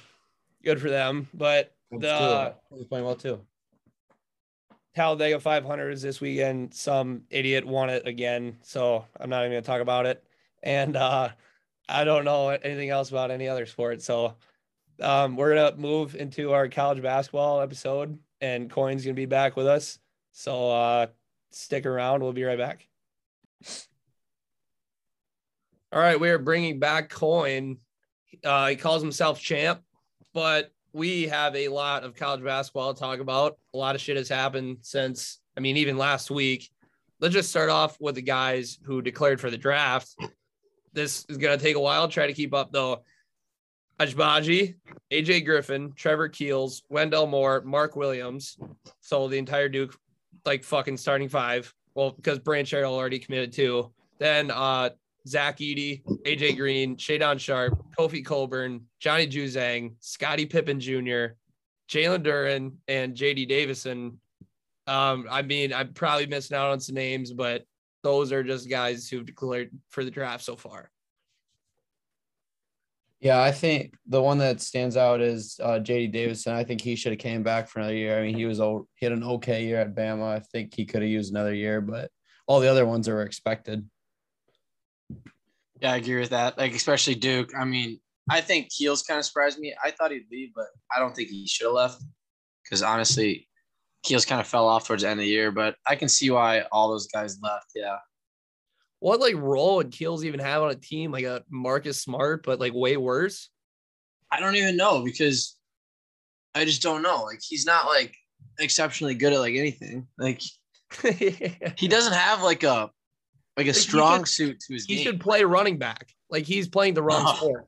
good 0.63 0.79
for 0.79 0.89
them. 0.89 1.27
But 1.33 1.73
the 1.91 2.53
He's 2.75 2.85
playing 2.85 3.05
well 3.05 3.15
too. 3.15 3.41
Talladega 4.95 5.39
500s 5.39 6.01
this 6.01 6.21
weekend. 6.21 6.75
Some 6.75 7.23
idiot 7.31 7.65
won 7.65 7.89
it 7.89 8.07
again, 8.07 8.57
so 8.61 9.05
I'm 9.19 9.31
not 9.31 9.41
even 9.41 9.51
gonna 9.51 9.61
talk 9.61 9.81
about 9.81 10.05
it. 10.05 10.23
And 10.63 10.95
uh, 10.95 11.29
I 11.87 12.03
don't 12.03 12.25
know 12.25 12.49
anything 12.49 12.89
else 12.89 13.09
about 13.09 13.31
any 13.31 13.47
other 13.47 13.65
sport. 13.65 14.01
So 14.01 14.35
um, 15.01 15.35
we're 15.35 15.55
gonna 15.55 15.77
move 15.77 16.15
into 16.15 16.53
our 16.53 16.67
college 16.67 17.01
basketball 17.01 17.61
episode, 17.61 18.17
and 18.41 18.69
Coin's 18.69 19.03
gonna 19.03 19.13
be 19.13 19.25
back 19.25 19.55
with 19.55 19.67
us. 19.67 19.99
So 20.31 20.69
uh, 20.71 21.07
stick 21.51 21.85
around. 21.85 22.21
We'll 22.21 22.33
be 22.33 22.43
right 22.43 22.57
back. 22.57 22.87
All 25.91 25.99
right, 25.99 26.19
we 26.19 26.29
are 26.29 26.37
bringing 26.37 26.79
back 26.79 27.09
Coin. 27.09 27.77
Uh, 28.43 28.67
he 28.67 28.75
calls 28.75 29.01
himself 29.01 29.39
champ, 29.39 29.81
but 30.33 30.71
we 30.93 31.27
have 31.27 31.55
a 31.55 31.69
lot 31.69 32.03
of 32.03 32.15
college 32.15 32.43
basketball 32.43 32.93
to 32.93 32.99
talk 32.99 33.19
about. 33.19 33.57
A 33.73 33.77
lot 33.77 33.95
of 33.95 34.01
shit 34.01 34.17
has 34.17 34.27
happened 34.27 34.79
since, 34.81 35.39
I 35.55 35.59
mean, 35.59 35.77
even 35.77 35.97
last 35.97 36.29
week. 36.29 36.69
Let's 37.19 37.33
just 37.33 37.49
start 37.49 37.69
off 37.69 37.97
with 37.99 38.15
the 38.15 38.21
guys 38.21 38.77
who 38.83 39.01
declared 39.01 39.39
for 39.39 39.49
the 39.49 39.57
draft. 39.57 40.13
This 40.97 41.27
is 41.29 41.37
going 41.37 41.55
to 41.55 41.63
take 41.63 41.75
a 41.75 41.79
while. 41.79 42.07
Try 42.07 42.25
to 42.25 42.33
keep 42.33 42.55
up, 42.55 42.71
though. 42.71 43.03
Ajbaji, 43.99 44.73
AJ 45.11 45.45
Griffin, 45.45 45.93
Trevor 45.95 46.27
Keels, 46.27 46.81
Wendell 46.89 47.27
Moore, 47.27 47.61
Mark 47.61 47.95
Williams. 47.95 48.57
So 49.01 49.27
the 49.27 49.37
entire 49.37 49.69
Duke, 49.69 49.95
like 50.43 50.63
fucking 50.63 50.97
starting 50.97 51.29
five. 51.29 51.71
Well, 51.93 52.11
because 52.11 52.39
Banchero 52.39 52.89
already 52.89 53.19
committed 53.19 53.53
to. 53.53 53.91
Then 54.17 54.49
uh 54.49 54.89
Zach 55.27 55.57
Edey, 55.57 56.03
AJ 56.25 56.57
Green, 56.57 56.95
Shaedon 56.95 57.39
Sharpe, 57.39 57.77
Kofi 57.97 58.25
Cockburn, 58.25 58.81
Johnny 58.99 59.27
Juzang, 59.27 59.93
Scotty 59.99 60.47
Pippen 60.47 60.79
Jr., 60.79 61.35
Jalen 61.89 62.23
Duren, 62.23 62.73
and 62.87 63.15
JD 63.15 63.49
Davison. 63.49 64.19
Um, 64.87 65.27
I 65.29 65.41
mean, 65.43 65.73
I'm 65.73 65.93
probably 65.93 66.25
missing 66.25 66.57
out 66.57 66.71
on 66.71 66.79
some 66.79 66.95
names, 66.95 67.33
but 67.33 67.65
those 68.07 68.31
are 68.31 68.41
just 68.41 68.69
guys 68.69 69.09
who've 69.09 69.25
declared 69.25 69.69
for 69.89 70.05
the 70.05 70.11
draft 70.11 70.41
so 70.41 70.55
far. 70.55 70.89
Yeah, 73.19 73.41
I 73.41 73.51
think 73.51 73.95
the 74.05 74.21
one 74.21 74.37
that 74.37 74.61
stands 74.61 74.95
out 74.95 75.19
is 75.19 75.59
uh, 75.61 75.79
JD 75.79 76.13
Davison. 76.13 76.53
I 76.53 76.63
think 76.63 76.79
he 76.79 76.95
should 76.95 77.11
have 77.11 77.19
came 77.19 77.43
back 77.43 77.67
for 77.67 77.79
another 77.79 77.95
year. 77.95 78.17
I 78.17 78.21
mean, 78.21 78.35
he 78.35 78.45
was 78.45 78.61
o- 78.61 78.87
he 78.95 79.05
had 79.05 79.11
an 79.11 79.25
okay 79.25 79.65
year 79.65 79.81
at 79.81 79.93
Bama. 79.93 80.23
I 80.23 80.39
think 80.39 80.73
he 80.73 80.85
could 80.85 81.01
have 81.01 81.11
used 81.11 81.33
another 81.33 81.53
year, 81.53 81.81
but 81.81 82.09
all 82.47 82.61
the 82.61 82.69
other 82.69 82.85
ones 82.85 83.09
are 83.09 83.23
expected. 83.23 83.85
Yeah, 85.81 85.91
I 85.91 85.97
agree 85.97 86.21
with 86.21 86.29
that. 86.29 86.57
Like 86.57 86.73
especially 86.75 87.15
Duke. 87.15 87.51
I 87.59 87.65
mean, 87.65 87.99
I 88.29 88.39
think 88.39 88.69
Keels 88.69 89.03
kind 89.03 89.19
of 89.19 89.25
surprised 89.25 89.59
me. 89.59 89.75
I 89.83 89.91
thought 89.91 90.11
he'd 90.11 90.31
leave, 90.31 90.51
but 90.55 90.67
I 90.95 90.99
don't 90.99 91.13
think 91.13 91.27
he 91.27 91.45
should 91.45 91.65
have 91.65 91.73
left. 91.73 92.03
Because 92.63 92.83
honestly, 92.83 93.49
Keels 94.03 94.25
kind 94.25 94.39
of 94.41 94.47
fell 94.47 94.67
off 94.67 94.87
towards 94.87 95.03
the 95.03 95.09
end 95.09 95.19
of 95.19 95.23
the 95.25 95.29
year. 95.29 95.51
But 95.51 95.75
I 95.85 95.95
can 95.95 96.07
see 96.09 96.29
why 96.31 96.61
all 96.71 96.89
those 96.89 97.07
guys 97.07 97.39
left. 97.41 97.67
Yeah. 97.75 97.97
What 98.99 99.19
like 99.19 99.35
role 99.35 99.77
would 99.77 99.91
Keels 99.91 100.25
even 100.25 100.39
have 100.39 100.63
on 100.63 100.71
a 100.71 100.75
team 100.75 101.11
like 101.11 101.25
a 101.25 101.43
Marcus 101.49 102.01
Smart, 102.01 102.43
but 102.45 102.59
like 102.59 102.73
way 102.73 102.97
worse? 102.97 103.49
I 104.31 104.39
don't 104.39 104.55
even 104.55 104.75
know 104.77 105.03
because 105.03 105.55
I 106.55 106.65
just 106.65 106.81
don't 106.81 107.01
know. 107.01 107.23
Like 107.23 107.39
he's 107.41 107.65
not 107.65 107.85
like 107.85 108.15
exceptionally 108.59 109.13
good 109.15 109.33
at 109.33 109.39
like 109.39 109.55
anything. 109.55 110.07
Like 110.17 110.41
he 111.03 111.87
doesn't 111.87 112.13
have 112.13 112.41
like 112.43 112.63
a 112.63 112.89
like 113.55 113.65
a 113.67 113.71
he 113.71 113.73
strong 113.73 114.19
should- 114.23 114.27
suit 114.29 114.59
to 114.61 114.73
his 114.73 114.85
he 114.85 114.95
game. 114.95 115.03
should 115.03 115.19
play 115.19 115.43
running 115.43 115.77
back. 115.77 116.07
Like 116.29 116.45
he's 116.45 116.67
playing 116.67 116.93
the 116.93 117.03
wrong 117.03 117.23
Oh. 117.27 117.35
sport. 117.35 117.67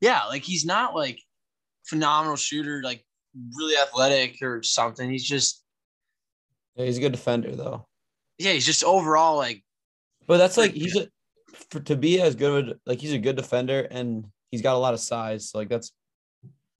yeah, 0.00 0.24
like 0.26 0.42
he's 0.42 0.64
not 0.64 0.94
like 0.94 1.20
phenomenal 1.86 2.36
shooter, 2.36 2.82
like 2.82 3.04
really 3.56 3.76
athletic 3.76 4.42
or 4.42 4.62
something. 4.62 5.10
He's 5.10 5.26
just 5.26 5.62
Yeah, 6.74 6.86
he's 6.86 6.98
a 6.98 7.00
good 7.00 7.12
defender 7.12 7.54
though. 7.54 7.86
yeah, 8.38 8.52
he's 8.52 8.66
just 8.66 8.84
overall 8.84 9.36
like 9.36 9.62
But 10.26 10.38
that's 10.38 10.56
like 10.56 10.72
he's 10.72 10.96
a 10.96 11.08
for 11.70 11.80
to 11.80 11.96
be 11.96 12.20
as 12.20 12.34
good 12.34 12.68
of 12.68 12.68
a, 12.68 12.74
like 12.86 13.00
he's 13.00 13.12
a 13.12 13.18
good 13.18 13.36
defender 13.36 13.86
and 13.90 14.26
he's 14.50 14.62
got 14.62 14.74
a 14.74 14.78
lot 14.78 14.94
of 14.94 15.00
size. 15.00 15.50
So 15.50 15.58
like 15.58 15.68
that's 15.68 15.92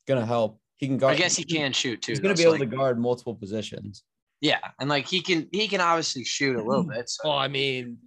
gonna 0.06 0.26
help. 0.26 0.60
He 0.76 0.86
can 0.86 0.98
guard. 0.98 1.14
I 1.14 1.18
guess 1.18 1.36
he 1.36 1.44
can 1.44 1.72
shoot 1.72 2.02
too. 2.02 2.12
He's 2.12 2.20
gonna 2.20 2.34
though, 2.34 2.38
be 2.38 2.42
so, 2.42 2.48
able 2.50 2.60
like, 2.60 2.70
to 2.70 2.76
guard 2.76 3.00
multiple 3.00 3.34
positions. 3.34 4.04
Yeah, 4.40 4.58
and 4.78 4.90
like 4.90 5.06
he 5.06 5.22
can 5.22 5.48
he 5.52 5.68
can 5.68 5.80
obviously 5.80 6.24
shoot 6.24 6.56
a 6.56 6.62
little 6.62 6.84
bit. 6.84 7.08
So. 7.08 7.28
Well, 7.28 7.38
I 7.38 7.48
mean, 7.48 7.98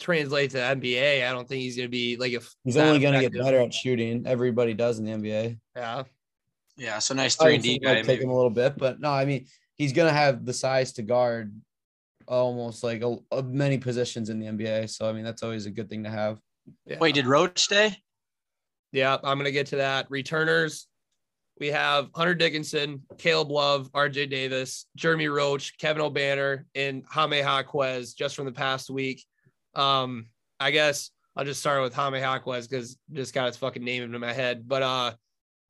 translate 0.00 0.50
to 0.52 0.58
NBA. 0.58 1.28
I 1.28 1.32
don't 1.32 1.46
think 1.46 1.62
he's 1.62 1.76
gonna 1.76 1.88
be 1.88 2.16
like 2.16 2.32
if 2.32 2.50
He's 2.64 2.76
only 2.76 2.98
gonna 2.98 3.20
get 3.20 3.32
better 3.32 3.60
at 3.60 3.74
shooting. 3.74 4.26
Everybody 4.26 4.74
does 4.74 4.98
in 4.98 5.04
the 5.04 5.12
NBA. 5.12 5.58
Yeah. 5.76 6.04
Yeah, 6.78 6.98
so 7.00 7.12
nice 7.14 7.38
I 7.40 7.44
three 7.44 7.54
and 7.54 7.62
D 7.62 7.78
guy. 7.78 7.90
it'll 7.90 8.02
take 8.02 8.18
maybe. 8.18 8.24
him 8.24 8.30
a 8.30 8.36
little 8.36 8.50
bit, 8.50 8.78
but 8.78 9.00
no, 9.00 9.10
I 9.10 9.24
mean 9.24 9.46
he's 9.74 9.92
gonna 9.92 10.12
have 10.12 10.44
the 10.46 10.52
size 10.52 10.92
to 10.94 11.02
guard 11.02 11.54
almost 12.26 12.84
like 12.84 13.02
a, 13.02 13.16
a 13.32 13.42
many 13.42 13.78
positions 13.78 14.30
in 14.30 14.38
the 14.38 14.46
NBA. 14.46 14.88
So 14.90 15.08
I 15.08 15.12
mean 15.12 15.24
that's 15.24 15.42
always 15.42 15.66
a 15.66 15.70
good 15.70 15.90
thing 15.90 16.04
to 16.04 16.10
have. 16.10 16.40
yeah. 16.86 16.98
Wait, 16.98 17.14
did 17.14 17.26
Roach 17.26 17.58
stay? 17.58 17.96
Yeah, 18.92 19.18
I'm 19.22 19.38
gonna 19.38 19.50
get 19.50 19.66
to 19.68 19.76
that. 19.76 20.06
Returners. 20.10 20.86
We 21.60 21.68
have 21.68 22.10
Hunter 22.14 22.36
Dickinson, 22.36 23.02
Caleb 23.18 23.50
Love, 23.50 23.90
RJ 23.90 24.30
Davis, 24.30 24.86
Jeremy 24.94 25.26
Roach, 25.26 25.76
Kevin 25.78 26.00
Obanor, 26.00 26.64
and 26.76 27.02
Jaime 27.08 27.38
Jaquez 27.38 28.14
just 28.14 28.36
from 28.36 28.46
the 28.46 28.52
past 28.52 28.90
week. 28.90 29.24
Um, 29.74 30.26
I 30.60 30.70
guess 30.70 31.10
I'll 31.36 31.44
just 31.44 31.58
start 31.58 31.82
with 31.82 31.94
Jaime 31.94 32.20
Jaquez 32.20 32.68
because 32.68 32.96
just 33.12 33.34
got 33.34 33.46
his 33.46 33.56
fucking 33.56 33.82
name 33.82 34.04
into 34.04 34.20
my 34.20 34.32
head. 34.32 34.68
But 34.68 34.82
uh 34.82 35.12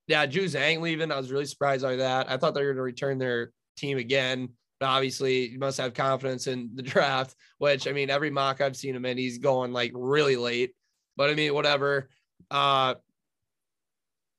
yeah, 0.09 0.27
Juzang 0.27 0.81
leaving. 0.81 1.13
I 1.13 1.17
was 1.17 1.31
really 1.31 1.45
surprised 1.45 1.85
by 1.85 1.97
that. 1.97 2.31
I 2.31 2.39
thought 2.39 2.55
they 2.55 2.65
were 2.65 2.73
gonna 2.73 2.83
return 2.83 3.19
their 3.19 3.53
team 3.77 3.99
again. 3.99 4.49
But 4.81 4.87
obviously, 4.87 5.49
you 5.51 5.59
must 5.59 5.79
have 5.79 5.93
confidence 5.93 6.47
in 6.47 6.71
the 6.75 6.83
draft, 6.95 7.37
which 7.59 7.87
I 7.87 7.93
mean, 7.93 8.11
every 8.11 8.31
mock 8.31 8.61
I've 8.61 8.77
seen 8.77 8.97
him 8.97 9.05
in, 9.05 9.19
he's 9.19 9.39
going 9.39 9.73
like 9.73 9.93
really 9.95 10.37
late. 10.37 10.73
But 11.17 11.31
I 11.31 11.35
mean, 11.35 11.53
whatever. 11.53 12.09
Uh, 12.51 12.95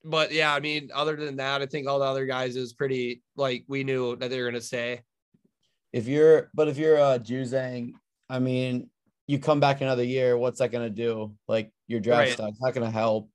but 0.04 0.32
yeah, 0.32 0.54
I 0.54 0.60
mean, 0.60 0.90
other 0.94 1.16
than 1.16 1.36
that, 1.38 1.62
I 1.62 1.68
think 1.68 1.88
all 1.88 2.00
the 2.00 2.06
other 2.06 2.26
guys 2.26 2.56
is 2.56 2.74
pretty 2.74 3.22
like 3.36 3.64
we 3.68 3.84
knew 3.84 4.16
that 4.16 4.30
they 4.30 4.42
were 4.42 4.50
gonna 4.50 4.62
stay. 4.62 5.02
If 5.94 6.08
you're 6.08 6.50
but 6.54 6.68
if 6.68 6.78
you're 6.78 7.00
uh 7.00 7.20
Juzang, 7.20 7.94
I 8.28 8.40
mean, 8.40 8.90
you 9.28 9.38
come 9.38 9.60
back 9.60 9.82
another 9.82 10.04
year, 10.04 10.36
what's 10.36 10.60
that 10.60 10.72
gonna 10.72 10.90
do? 10.90 11.36
Like 11.48 11.72
your 11.88 12.00
draft 12.00 12.20
Right. 12.20 12.32
stock's 12.32 12.58
not 12.60 12.74
gonna 12.74 12.90
help. 12.90 13.30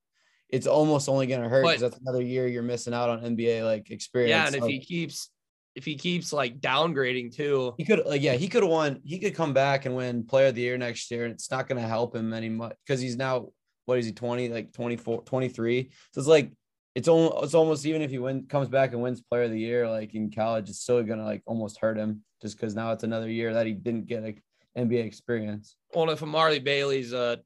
It's 0.54 0.68
almost 0.68 1.08
only 1.08 1.26
gonna 1.26 1.48
hurt 1.48 1.62
because 1.62 1.80
that's 1.80 1.98
another 1.98 2.22
year 2.22 2.46
you're 2.46 2.62
missing 2.62 2.94
out 2.94 3.10
on 3.10 3.20
NBA 3.22 3.64
like 3.64 3.90
experience. 3.90 4.30
Yeah, 4.30 4.46
and 4.46 4.54
if 4.54 4.64
he 4.64 4.78
keeps 4.78 5.30
if 5.74 5.84
he 5.84 5.96
keeps 5.96 6.32
like 6.32 6.60
downgrading 6.60 7.34
too, 7.34 7.74
he 7.76 7.84
could 7.84 8.06
like 8.06 8.22
yeah, 8.22 8.34
he 8.34 8.46
could 8.46 8.62
have 8.62 8.70
won, 8.70 9.00
he 9.04 9.18
could 9.18 9.34
come 9.34 9.52
back 9.52 9.84
and 9.84 9.96
win 9.96 10.24
player 10.24 10.46
of 10.46 10.54
the 10.54 10.60
year 10.60 10.78
next 10.78 11.10
year, 11.10 11.24
and 11.24 11.34
it's 11.34 11.50
not 11.50 11.68
gonna 11.68 11.80
help 11.80 12.14
him 12.14 12.32
any 12.32 12.48
much 12.48 12.76
because 12.86 13.00
he's 13.00 13.16
now 13.16 13.48
what 13.86 13.98
is 13.98 14.06
he 14.06 14.12
20, 14.12 14.48
like 14.48 14.72
24, 14.72 15.24
23. 15.24 15.90
So 16.12 16.20
it's 16.20 16.28
like 16.28 16.52
it's 16.94 17.08
almost 17.08 17.44
it's 17.44 17.54
almost 17.54 17.84
even 17.86 18.02
if 18.02 18.12
he 18.12 18.18
win 18.18 18.46
comes 18.46 18.68
back 18.68 18.92
and 18.92 19.02
wins 19.02 19.20
player 19.20 19.42
of 19.42 19.50
the 19.50 19.58
year 19.58 19.90
like 19.90 20.14
in 20.14 20.30
college, 20.30 20.68
it's 20.68 20.80
still 20.80 21.02
gonna 21.02 21.24
like 21.24 21.42
almost 21.46 21.78
hurt 21.78 21.98
him 21.98 22.22
just 22.40 22.56
because 22.56 22.76
now 22.76 22.92
it's 22.92 23.02
another 23.02 23.28
year 23.28 23.54
that 23.54 23.66
he 23.66 23.72
didn't 23.72 24.06
get 24.06 24.22
like 24.22 24.42
NBA 24.78 25.04
experience. 25.04 25.74
well, 25.94 26.10
if 26.10 26.22
Amari 26.22 26.60
Bailey's 26.60 27.12
uh 27.12 27.36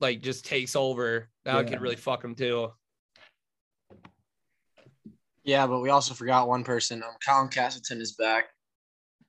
like 0.00 0.22
just 0.22 0.46
takes 0.46 0.74
over, 0.74 1.28
that 1.46 1.54
Yeah. 1.64 1.70
could 1.70 1.80
really 1.80 1.96
fuck 1.96 2.22
him 2.22 2.34
too. 2.34 2.70
Yeah, 5.44 5.66
but 5.66 5.80
we 5.80 5.90
also 5.90 6.12
forgot 6.14 6.48
one 6.48 6.64
person. 6.64 7.02
Um, 7.02 7.14
Colin 7.26 7.48
Castleton 7.48 8.00
is 8.00 8.12
back. 8.12 8.46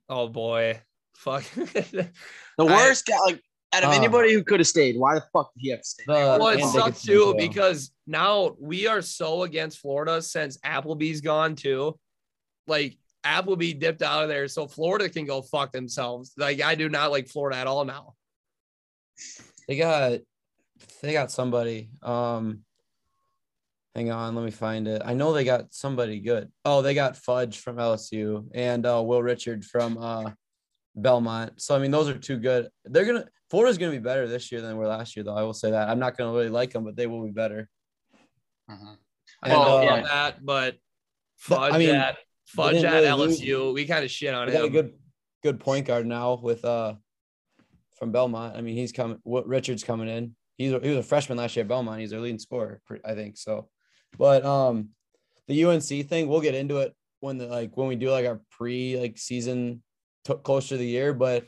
Oh 0.10 0.28
boy, 0.28 0.82
fuck. 1.16 1.44
The 1.54 2.10
I- 2.60 2.64
worst 2.64 3.06
guy, 3.06 3.18
like 3.26 3.42
out 3.74 3.84
of 3.84 3.90
Uh, 3.90 3.94
anybody 3.94 4.34
who 4.34 4.44
could 4.44 4.60
have 4.60 4.68
stayed. 4.68 4.98
Why 4.98 5.16
the 5.16 5.24
fuck 5.34 5.54
did 5.54 5.62
he 5.62 5.70
have 5.72 5.82
to 5.82 5.86
stay? 5.88 6.04
The- 6.08 6.14
well, 6.14 6.48
it 6.48 6.64
sucks 6.66 7.04
too 7.04 7.26
well. 7.28 7.36
because 7.36 7.92
now 8.08 8.56
we 8.60 8.88
are 8.88 9.02
so 9.02 9.44
against 9.44 9.80
Florida 9.80 10.22
since 10.22 10.58
Appleby's 10.64 11.22
gone 11.22 11.56
too. 11.56 12.00
Like 12.66 12.98
Appleby 13.24 13.74
dipped 13.74 14.02
out 14.02 14.24
of 14.24 14.30
there, 14.30 14.48
so 14.48 14.68
Florida 14.68 15.10
can 15.10 15.26
go 15.26 15.42
fuck 15.42 15.72
themselves. 15.72 16.32
Like 16.38 16.62
I 16.62 16.76
do 16.76 16.90
not 16.90 17.12
like 17.12 17.28
Florida 17.28 17.58
at 17.58 17.68
all 17.68 17.86
now. 17.86 18.16
They 19.68 19.78
got 19.78 20.20
they 21.02 21.14
got 21.14 21.32
somebody. 21.32 21.90
Um 22.02 22.64
hang 23.96 24.12
on, 24.12 24.36
let 24.36 24.46
me 24.46 24.52
find 24.52 24.88
it. 24.88 25.02
I 25.04 25.14
know 25.14 25.34
they 25.34 25.44
got 25.44 25.74
somebody 25.74 26.20
good. 26.20 26.52
Oh, 26.66 26.82
they 26.82 26.94
got 26.94 27.18
Fudge 27.18 27.60
from 27.60 27.78
LSU 27.78 28.48
and 28.54 28.86
uh 28.86 29.02
Will 29.06 29.24
Richard 29.24 29.66
from 29.66 29.98
uh 29.98 30.32
Belmont. 30.96 31.62
So 31.62 31.76
I 31.76 31.80
mean 31.80 31.92
those 31.92 32.10
are 32.10 32.18
two 32.18 32.38
good. 32.38 32.70
They're 32.86 33.06
gonna 33.06 33.26
Florida's 33.50 33.78
gonna 33.78 33.92
be 33.92 34.00
better 34.00 34.28
this 34.28 34.52
year 34.52 34.62
than 34.62 34.72
they 34.72 34.76
were 34.76 34.88
last 34.88 35.16
year, 35.16 35.24
though. 35.24 35.36
I 35.36 35.44
will 35.44 35.54
say 35.54 35.72
that. 35.72 35.90
I'm 35.90 36.00
not 36.00 36.18
gonna 36.18 36.34
really 36.34 36.50
like 36.50 36.72
them, 36.72 36.84
but 36.84 36.96
they 36.96 37.08
will 37.08 37.24
be 37.24 37.32
better. 37.32 37.70
I 38.70 38.74
And, 39.44 39.54
know 39.54 39.78
uh, 39.78 39.82
about 39.84 40.04
that, 40.06 40.46
but 40.46 40.76
Fudge 41.38 41.74
I 41.74 41.78
mean, 41.78 41.96
at 41.96 42.18
Fudge 42.48 42.84
at 42.84 42.94
really 42.94 43.12
lose- 43.28 43.40
LSU, 43.40 43.74
we 43.74 43.86
kind 43.86 44.04
of 44.04 44.12
shit 44.12 44.34
on 44.34 44.48
got 44.52 44.64
a 44.64 44.66
him. 44.68 44.72
good 44.74 44.94
good 45.44 45.60
point 45.60 45.86
guard 45.88 46.06
now 46.06 46.40
with 46.42 46.66
uh 46.66 46.96
from 47.98 48.12
Belmont. 48.12 48.56
I 48.58 48.62
mean, 48.62 48.76
he's 48.76 48.92
coming. 48.92 49.20
What 49.24 49.48
Richards 49.48 49.84
coming 49.84 50.10
in? 50.10 50.36
He's 50.58 50.72
he 50.72 50.90
was 50.90 50.98
a 50.98 51.04
freshman 51.04 51.38
last 51.38 51.56
year 51.56 51.64
at 51.64 51.68
Belmont. 51.70 52.00
He's 52.00 52.10
their 52.10 52.20
leading 52.20 52.40
scorer, 52.40 52.82
I 53.06 53.14
think 53.14 53.38
so. 53.38 53.70
But 54.18 54.44
um, 54.44 54.90
the 55.48 55.66
UNC 55.66 55.84
thing, 55.84 56.28
we'll 56.28 56.42
get 56.42 56.56
into 56.56 56.78
it 56.78 56.94
when 57.20 57.38
the 57.38 57.48
like 57.48 57.76
when 57.78 57.88
we 57.88 57.96
do 57.96 58.10
like 58.10 58.26
our 58.26 58.42
pre 58.52 59.00
like 59.00 59.18
season 59.18 59.84
t- 60.26 60.34
closer 60.44 60.70
to 60.70 60.78
the 60.78 60.86
year. 60.86 61.14
But 61.14 61.46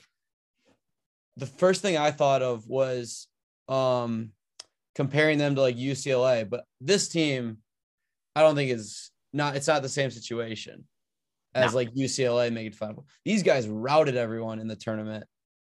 the 1.38 1.48
first 1.48 1.82
thing 1.82 1.98
I 1.98 2.12
thought 2.12 2.42
of 2.42 2.68
was 2.68 3.28
um 3.68 4.32
comparing 4.96 5.38
them 5.38 5.56
to 5.56 5.62
like 5.62 5.78
UCLA. 5.78 6.48
But 6.48 6.66
this 6.82 7.08
team, 7.08 7.58
I 8.36 8.42
don't 8.42 8.56
think 8.56 8.72
is 8.72 9.12
not. 9.34 9.56
It's 9.56 9.68
not 9.68 9.82
the 9.82 9.90
same 9.90 10.12
situation 10.12 10.86
as 11.56 11.72
No. 11.72 11.78
like 11.78 11.94
UCLA 11.96 12.52
making 12.54 12.74
it 12.74 12.76
final. 12.76 13.08
These 13.26 13.42
guys 13.44 13.68
routed 13.68 14.16
everyone 14.16 14.60
in 14.60 14.68
the 14.68 14.76
tournament, 14.76 15.26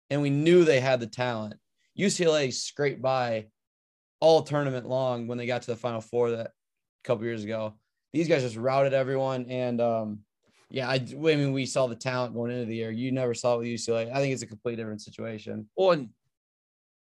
and 0.10 0.22
we 0.22 0.30
knew 0.30 0.66
they 0.66 0.82
had 0.82 1.00
the 1.00 1.08
talent. 1.08 1.56
UCLA 2.00 2.54
scraped 2.54 3.02
by 3.02 3.47
all 4.20 4.41
tournament 4.43 4.88
long 4.88 5.28
when 5.28 5.38
they 5.38 5.45
got 5.45 5.62
to 5.64 5.72
the 5.72 5.76
final 5.76 6.02
four 6.02 6.32
that 6.32 6.47
a 6.47 6.52
couple 7.04 7.26
years 7.26 7.43
ago. 7.43 7.76
these 8.14 8.28
guys 8.28 8.41
just 8.41 8.58
routed 8.58 8.93
everyone. 8.93 9.45
And 9.50 9.80
um, 9.82 10.20
yeah, 10.70 10.88
I, 10.88 10.95
I 10.95 11.16
mean, 11.16 11.54
we 11.54 11.66
saw 11.66 11.88
the 11.88 11.95
talent 11.95 12.34
going 12.34 12.52
into 12.52 12.66
the 12.66 12.76
year. 12.76 12.91
You 12.91 13.12
never 13.12 13.34
saw 13.34 13.56
it 13.56 13.60
with 13.60 13.68
UCLA. 13.68 14.12
I 14.12 14.20
think 14.20 14.34
it's 14.34 14.43
a 14.43 14.47
completely 14.47 14.82
different 14.82 15.02
situation. 15.02 15.70
Well, 15.76 15.91
and 15.91 16.10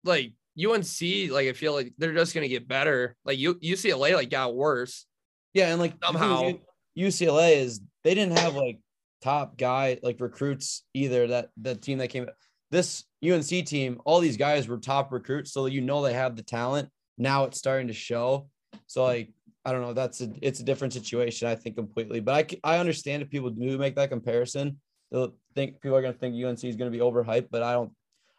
like 0.05 0.32
UNC, 0.59 1.30
like 1.30 1.49
I 1.49 1.53
feel 1.53 1.72
like 1.72 1.92
they're 1.99 2.14
just 2.14 2.34
gonna 2.34 2.49
get 2.49 2.68
better. 2.68 3.16
Like 3.24 3.38
U- 3.38 3.59
UCLA 3.62 4.14
like 4.14 4.30
got 4.30 4.55
worse. 4.55 5.07
Yeah, 5.53 5.70
and 5.70 5.80
like 5.80 5.95
Somehow. 6.03 6.53
UCLA 6.97 7.57
is 7.57 7.80
they 8.03 8.14
didn't 8.14 8.38
have 8.38 8.55
like 8.55 8.78
top 9.22 9.57
guy 9.57 9.99
like 10.03 10.20
recruits 10.20 10.84
either. 10.95 11.26
That 11.28 11.49
the 11.57 11.74
team 11.74 11.99
that 11.99 12.09
came 12.09 12.26
this 12.75 13.05
UNC 13.25 13.66
team, 13.66 14.01
all 14.05 14.18
these 14.18 14.37
guys 14.37 14.66
were 14.66 14.79
top 14.79 15.12
recruits, 15.12 15.53
so 15.53 15.66
you 15.66 15.81
know 15.81 16.03
they 16.03 16.12
have 16.12 16.35
the 16.35 16.43
talent. 16.43 16.89
Now 17.16 17.45
it's 17.45 17.57
starting 17.57 17.87
to 17.87 17.95
show. 17.95 18.49
So 18.89 19.05
like 19.05 19.31
I 19.64 19.70
don't 19.72 19.81
know, 19.81 19.93
that's 19.93 20.20
a 20.20 20.29
it's 20.43 20.59
a 20.59 20.64
different 20.64 20.93
situation. 20.93 21.47
I 21.47 21.55
think 21.55 21.77
completely, 21.77 22.18
but 22.18 22.35
I 22.64 22.75
I 22.75 22.79
understand 22.79 23.22
if 23.22 23.31
people 23.31 23.51
do 23.51 23.79
make 23.79 23.95
that 23.95 24.11
comparison. 24.11 24.81
They'll 25.12 25.37
think 25.55 25.81
people 25.81 25.97
are 25.97 26.03
gonna 26.03 26.14
think 26.14 26.35
UNC 26.35 26.64
is 26.64 26.75
gonna 26.75 26.91
be 26.91 26.99
overhyped, 26.99 27.49
but 27.51 27.62
I 27.62 27.72
don't 27.75 27.93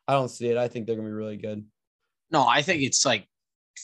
I 0.08 0.14
don't 0.14 0.28
see 0.28 0.50
it. 0.50 0.58
I 0.58 0.68
think 0.68 0.86
they're 0.86 0.98
gonna 0.98 1.08
be 1.08 1.14
really 1.14 1.38
good. 1.38 1.64
No, 2.30 2.46
I 2.46 2.62
think 2.62 2.84
it's 2.84 3.06
like 3.06 3.26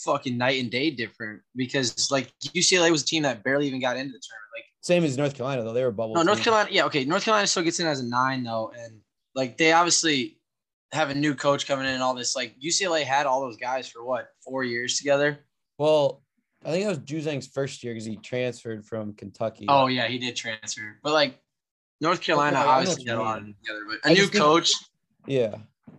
fucking 0.04 0.38
night 0.38 0.62
and 0.62 0.70
day 0.70 0.91
different 0.91 1.41
because 1.56 2.12
like 2.12 2.30
UCLA 2.43 2.91
was 2.91 3.04
a 3.04 3.06
team 3.06 3.24
that 3.24 3.41
barely 3.43 3.68
even 3.68 3.80
got 3.80 3.95
into 3.95 4.12
the 4.12 4.20
tournament. 4.20 4.52
Like 4.58 4.66
Same 4.82 5.06
as 5.06 5.18
North 5.18 5.34
Carolina 5.34 5.64
though, 5.64 5.72
they 5.72 5.86
were 5.86 5.91
bubble. 5.91 6.16
no, 6.16 6.24
North 6.24 6.39
team. 6.39 6.43
Carolina, 6.45 6.70
yeah, 6.74 6.86
okay. 6.88 7.06
North 7.06 7.24
Carolina 7.24 7.47
still 7.47 7.64
gets 7.64 7.80
in 7.80 7.88
as 7.88 8.02
a 8.02 8.06
nine 8.06 8.43
though, 8.43 8.74
and 8.78 8.99
like 9.34 9.58
they 9.58 9.72
obviously 9.72 10.40
have 10.93 11.09
a 11.09 11.15
new 11.15 11.33
coach 11.35 11.67
coming 11.67 11.85
in 11.85 11.93
and 11.93 12.03
all 12.03 12.13
this. 12.13 12.35
Like 12.35 12.55
UCLA 12.59 13.03
had 13.03 13.25
all 13.25 13.41
those 13.41 13.57
guys 13.57 13.87
for 13.87 14.03
what 14.03 14.27
four 14.43 14.63
years 14.63 14.97
together. 14.97 15.39
Well, 15.77 16.21
I 16.65 16.71
think 16.71 16.83
that 16.85 16.89
was 16.89 16.99
Juzang's 16.99 17.47
first 17.47 17.83
year 17.83 17.93
because 17.93 18.05
he 18.05 18.17
transferred 18.17 18.85
from 18.85 19.13
Kentucky. 19.13 19.65
Oh 19.67 19.87
yeah, 19.87 20.07
he 20.07 20.17
did 20.19 20.35
transfer, 20.35 20.97
but 21.03 21.13
like 21.13 21.39
North 22.01 22.21
Carolina 22.21 22.57
I 22.59 22.65
obviously 22.65 23.03
you 23.03 23.09
had 23.11 23.19
a 23.19 23.21
lot 23.21 23.37
of 23.39 23.43
mean. 23.45 23.53
them 23.53 23.57
together. 23.63 23.99
But 24.01 24.07
I 24.09 24.11
a 24.11 24.13
new 24.13 24.19
just 24.21 24.31
think- 24.33 24.43
coach, 24.43 24.73
yeah. 25.27 25.55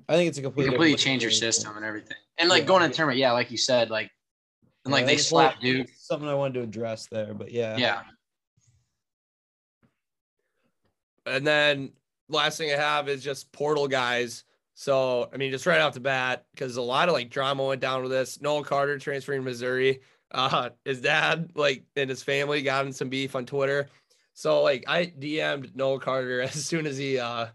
I 0.09 0.15
think 0.17 0.29
it's 0.29 0.39
a 0.39 0.43
completely 0.43 0.71
completely 0.73 0.97
change 0.99 1.23
your 1.23 1.31
situation. 1.31 1.53
system 1.53 1.77
and 1.77 1.85
everything. 1.85 2.17
And 2.39 2.49
like 2.49 2.63
Yeah. 2.63 2.67
going 2.69 2.83
to 2.83 2.89
the 2.89 2.95
tournament, 2.95 3.19
yeah, 3.19 3.33
like 3.33 3.51
you 3.51 3.57
said, 3.57 3.89
like 3.91 4.11
and 4.85 4.93
like 4.93 5.07
they 5.07 5.15
that's 5.17 5.29
slapped 5.29 5.57
what- 5.57 5.63
Duke. 5.63 5.87
Something 5.97 6.29
I 6.29 6.35
wanted 6.35 6.55
to 6.55 6.61
address 6.63 7.07
there, 7.11 7.35
but 7.35 7.51
yeah. 7.51 7.77
Yeah. 7.77 8.03
And 11.27 11.47
then 11.47 11.93
last 12.29 12.59
thing 12.59 12.73
I 12.73 12.77
have 12.77 13.09
is 13.09 13.23
just 13.23 13.53
portal 13.53 13.87
guys. 13.89 14.45
So 14.83 15.31
I 15.33 15.37
mean, 15.37 15.53
just 15.53 15.65
right 15.65 15.81
off 15.81 15.95
the 15.95 16.01
bat, 16.01 16.45
because 16.51 16.77
a 16.77 16.83
lot 16.83 17.09
of 17.09 17.15
like 17.15 17.31
drama 17.31 17.65
went 17.65 17.81
down 17.81 18.03
with 18.03 18.11
this. 18.11 18.41
Noah 18.41 18.65
Carter 18.65 18.99
transferring 18.99 19.43
to 19.43 19.45
Missouri. 19.45 20.01
Uh, 20.35 20.71
his 20.87 21.03
dad, 21.03 21.51
like, 21.55 21.85
and 21.95 22.09
his 22.09 22.23
family 22.23 22.63
got 22.63 22.87
in 22.87 22.93
some 22.95 23.11
beef 23.11 23.37
on 23.37 23.45
Twitter. 23.45 23.91
So 24.33 24.63
like, 24.63 24.85
I 24.89 25.05
DM'd 25.05 25.77
Noah 25.77 26.01
Carter 26.01 26.41
as 26.41 26.65
soon 26.65 26.87
as 26.87 26.97
he 26.97 27.19
uh, 27.19 27.49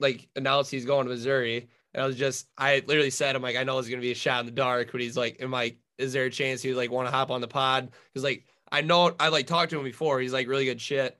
like 0.00 0.28
announced 0.36 0.70
he's 0.70 0.84
going 0.84 1.06
to 1.06 1.10
Missouri, 1.10 1.66
and 1.94 2.02
I 2.02 2.06
was 2.06 2.16
just, 2.16 2.46
I 2.58 2.82
literally 2.86 3.08
said, 3.08 3.34
I'm 3.34 3.40
like, 3.40 3.56
I 3.56 3.64
know 3.64 3.78
it's 3.78 3.88
gonna 3.88 4.02
be 4.02 4.12
a 4.12 4.14
shot 4.14 4.40
in 4.40 4.44
the 4.44 4.52
dark, 4.52 4.92
but 4.92 5.00
he's 5.00 5.16
like, 5.16 5.38
am 5.40 5.54
I, 5.54 5.76
is 5.96 6.12
there 6.12 6.26
a 6.26 6.30
chance 6.30 6.62
would 6.62 6.76
like 6.76 6.90
want 6.90 7.08
to 7.08 7.10
hop 7.10 7.30
on 7.30 7.40
the 7.40 7.48
pod? 7.48 7.90
Because 8.12 8.22
like, 8.22 8.44
I 8.70 8.82
know 8.82 9.14
I 9.18 9.28
like 9.28 9.46
talked 9.46 9.70
to 9.70 9.78
him 9.78 9.84
before. 9.84 10.20
He's 10.20 10.34
like 10.34 10.46
really 10.46 10.66
good 10.66 10.82
shit 10.82 11.18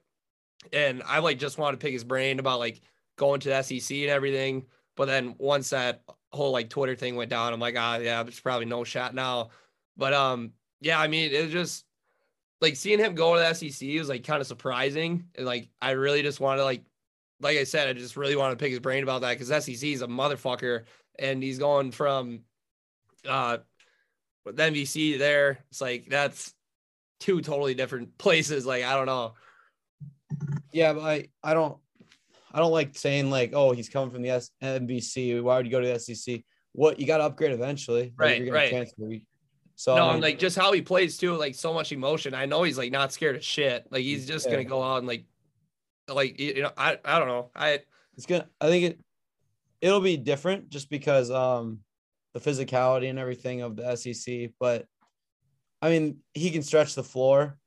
and 0.71 1.03
I 1.07 1.21
like 1.21 1.39
just 1.39 1.57
wanted 1.57 1.81
to 1.81 1.85
pick 1.85 1.95
his 1.95 2.05
brain 2.05 2.41
about 2.41 2.59
like 2.59 2.83
going 3.17 3.41
to 3.41 3.49
the 3.49 3.63
SEC 3.63 3.97
and 3.97 4.11
everything. 4.11 4.67
But 4.97 5.07
then 5.07 5.35
once 5.39 5.71
that 5.71 6.03
whole 6.33 6.53
like 6.53 6.71
Twitter 6.71 6.95
thing 6.95 7.17
went 7.17 7.31
down, 7.31 7.53
I'm 7.53 7.61
like, 7.61 7.77
ah, 7.79 7.97
yeah, 7.97 8.23
there's 8.23 8.41
probably 8.41 8.67
no 8.67 8.85
shot 8.85 9.15
now. 9.15 9.51
But 9.97 10.13
um, 10.13 10.53
yeah, 10.81 11.01
I 11.01 11.09
mean, 11.09 11.33
it 11.33 11.51
just 11.51 11.85
like 12.61 12.77
seeing 12.77 12.99
him 12.99 13.15
go 13.15 13.35
to 13.35 13.41
the 13.41 13.55
SEC 13.55 13.89
was 13.99 14.09
like 14.09 14.25
kind 14.25 14.41
of 14.41 14.47
surprising, 14.47 15.27
and 15.35 15.47
like 15.47 15.69
I 15.81 15.93
really 15.93 16.23
just 16.23 16.41
wanted 16.41 16.59
to 16.59 16.65
like, 16.65 16.85
like 17.41 17.59
I 17.59 17.65
said, 17.65 17.89
I 17.89 17.93
just 17.93 18.17
really 18.17 18.37
wanted 18.37 18.59
to 18.59 18.63
pick 18.63 18.71
his 18.71 18.81
brain 18.81 19.03
about 19.03 19.23
that 19.23 19.39
because 19.39 19.65
SEC 19.65 19.89
is 19.89 20.03
a 20.03 20.07
motherfucker, 20.07 20.85
and 21.19 21.43
he's 21.43 21.59
going 21.59 21.91
from 21.91 22.41
uh 23.29 23.59
with 24.45 24.57
MVC 24.57 25.19
there. 25.19 25.59
It's 25.71 25.81
like 25.81 26.07
that's 26.09 26.55
two 27.21 27.41
totally 27.41 27.75
different 27.75 28.17
places. 28.19 28.67
Like 28.67 28.85
I 28.85 28.95
don't 28.95 29.07
know. 29.07 29.35
Yeah, 30.73 30.93
but 30.95 31.03
I, 31.03 31.29
I 31.43 31.55
don't 31.55 31.79
I 32.55 32.61
don't 32.61 32.71
like 32.71 32.97
saying 32.97 33.31
like, 33.31 33.51
oh, 33.53 33.73
he's 33.73 33.89
coming 33.89 34.13
from 34.13 34.23
the 34.23 34.31
S- 34.31 34.51
MVC. 34.63 35.43
Why 35.43 35.57
would 35.57 35.67
you 35.67 35.73
go 35.73 35.81
to 35.81 35.89
the 35.89 35.99
SEC? 35.99 36.41
What 36.73 37.01
you 37.01 37.07
got 37.07 37.19
to 37.19 37.25
upgrade 37.25 37.51
eventually. 37.51 38.13
Right, 38.17 38.49
right. 38.51 38.71
Transfer. 38.71 39.11
So 39.75 39.97
no, 39.97 40.03
I 40.03 40.05
and 40.11 40.15
mean, 40.15 40.23
like 40.23 40.39
just 40.39 40.57
how 40.57 40.73
he 40.73 40.81
plays 40.81 41.17
too, 41.17 41.35
like 41.35 41.57
so 41.57 41.75
much 41.75 41.91
emotion. 41.91 42.33
I 42.33 42.47
know 42.47 42.63
he's 42.63 42.79
like 42.79 42.93
not 42.93 43.13
scared 43.13 43.35
of 43.35 43.45
shit. 43.45 43.87
Like 43.91 44.03
he's 44.03 44.25
just 44.29 44.47
Yeah. 44.47 44.53
gonna 44.53 44.65
go 44.65 44.85
out 44.85 44.99
and 44.99 45.09
like, 45.09 45.25
like 46.09 46.39
you 46.39 46.63
know, 46.63 46.71
I 46.77 46.97
I 47.05 47.19
don't 47.19 47.27
know. 47.27 47.51
I 47.57 47.81
it's 48.17 48.27
gonna. 48.27 48.49
I 48.61 48.69
think 48.69 48.85
it 48.85 49.01
it'll 49.81 50.01
be 50.01 50.17
different 50.17 50.69
just 50.69 50.89
because 50.91 51.33
um 51.33 51.81
the 52.35 52.41
physicality 52.41 53.11
and 53.11 53.19
everything 53.19 53.63
of 53.63 53.75
the 53.75 53.97
SEC. 53.97 54.51
But 54.61 54.87
I 55.83 55.91
mean, 55.91 56.19
he 56.35 56.53
can 56.53 56.63
stretch 56.63 56.95
the 56.95 57.03
floor, 57.03 57.59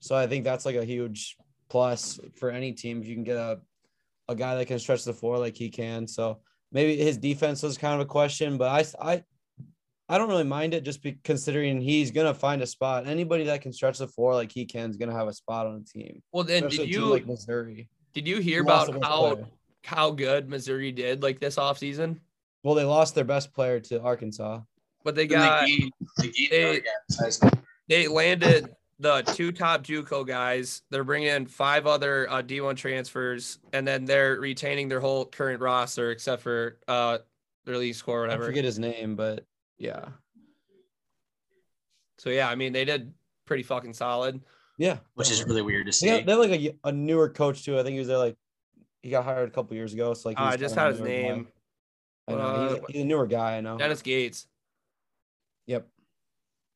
so 0.00 0.16
I 0.16 0.26
think 0.26 0.42
that's 0.42 0.66
like 0.66 0.76
a 0.76 0.84
huge 0.84 1.36
plus 1.68 2.18
for 2.38 2.50
any 2.50 2.72
team 2.72 3.00
if 3.00 3.06
you 3.06 3.14
can 3.14 3.24
get 3.24 3.36
a 3.36 3.60
a 4.32 4.36
guy 4.36 4.56
that 4.56 4.66
can 4.66 4.78
stretch 4.78 5.04
the 5.04 5.12
floor 5.12 5.38
like 5.38 5.56
he 5.56 5.70
can. 5.70 6.06
So 6.08 6.40
maybe 6.72 6.96
his 6.96 7.16
defense 7.16 7.62
was 7.62 7.78
kind 7.78 7.94
of 7.94 8.00
a 8.00 8.04
question, 8.10 8.58
but 8.58 8.68
I 8.68 9.12
I 9.12 9.24
I 10.08 10.18
don't 10.18 10.28
really 10.28 10.44
mind 10.44 10.74
it 10.74 10.82
just 10.84 11.02
be 11.02 11.18
considering 11.24 11.80
he's 11.80 12.10
gonna 12.10 12.34
find 12.34 12.60
a 12.62 12.66
spot. 12.66 13.06
Anybody 13.06 13.44
that 13.44 13.62
can 13.62 13.72
stretch 13.72 13.98
the 13.98 14.08
floor 14.08 14.34
like 14.34 14.50
he 14.52 14.64
can 14.64 14.90
is 14.90 14.96
gonna 14.96 15.12
have 15.14 15.28
a 15.28 15.32
spot 15.32 15.66
on 15.66 15.78
the 15.78 15.84
team. 16.00 16.22
well 16.32 16.44
then 16.44 16.64
Especially 16.64 16.86
did 16.86 16.94
you 16.94 17.04
like 17.06 17.26
Missouri? 17.26 17.88
did 18.12 18.26
you 18.26 18.40
hear 18.40 18.62
about 18.62 18.92
how 19.04 19.34
player. 19.34 19.46
how 19.84 20.10
good 20.10 20.48
Missouri 20.48 20.92
did 20.92 21.22
like 21.22 21.38
this 21.40 21.56
offseason? 21.56 22.18
Well, 22.64 22.74
they 22.74 22.84
lost 22.84 23.14
their 23.14 23.24
best 23.24 23.52
player 23.54 23.80
to 23.80 24.00
Arkansas. 24.02 24.60
But 25.04 25.14
they 25.16 25.26
got 25.26 25.66
they 25.66 25.90
they 26.18 26.28
gained 26.28 26.50
they- 26.50 26.62
another 26.62 26.80
guy 26.80 26.90
besides 27.08 27.38
them. 27.38 27.50
they 27.88 28.06
landed 28.08 28.68
the 29.02 29.22
two 29.34 29.52
top 29.52 29.82
JUCO 29.82 30.26
guys. 30.26 30.82
They're 30.90 31.04
bringing 31.04 31.28
in 31.28 31.46
five 31.46 31.86
other 31.86 32.30
uh, 32.30 32.40
D1 32.42 32.76
transfers, 32.76 33.58
and 33.72 33.86
then 33.86 34.04
they're 34.04 34.38
retaining 34.40 34.88
their 34.88 35.00
whole 35.00 35.26
current 35.26 35.60
roster 35.60 36.10
except 36.10 36.40
for 36.42 36.78
uh 36.88 37.18
their 37.64 37.76
lead 37.76 37.94
score 37.94 38.20
or 38.20 38.24
I 38.24 38.26
whatever. 38.28 38.44
forget 38.46 38.64
his 38.64 38.78
name, 38.78 39.14
but 39.16 39.44
yeah, 39.78 40.06
So 42.18 42.30
yeah, 42.30 42.48
I 42.48 42.54
mean 42.54 42.72
they 42.72 42.84
did 42.84 43.12
pretty 43.44 43.62
fucking 43.62 43.94
solid. 43.94 44.40
yeah, 44.78 44.92
Uh-huh. 44.92 45.20
is 45.22 45.44
really 45.44 45.62
weird 45.62 45.86
to 45.86 45.92
see. 45.92 46.06
Yeah, 46.06 46.20
they're 46.24 46.36
like 46.36 46.50
a, 46.50 46.76
a 46.84 46.92
newer 46.92 47.28
coach 47.28 47.64
too. 47.64 47.78
I 47.78 47.82
think 47.82 47.92
he 47.94 47.98
was 47.98 48.08
there 48.08 48.18
like 48.18 48.36
he 49.02 49.10
got 49.10 49.24
hired 49.24 49.48
a 49.48 49.52
couple 49.52 49.74
years 49.76 49.92
ago. 49.92 50.14
So 50.14 50.28
like 50.28 50.38
Uh, 50.38 50.44
I 50.44 50.56
just 50.56 50.74
had 50.74 50.90
his 50.92 51.00
newer 51.00 51.08
guy. 51.08 51.14
name. 51.14 51.48
I 52.28 52.32
know 52.32 52.38
Uh, 52.38 52.68
he's, 52.74 52.80
he's 52.90 53.02
a 53.02 53.06
newer 53.06 53.26
guy. 53.26 53.56
I 53.56 53.60
know. 53.60 53.76
Dennis 53.78 54.02
Gates. 54.02 54.46
Yep. 55.66 55.88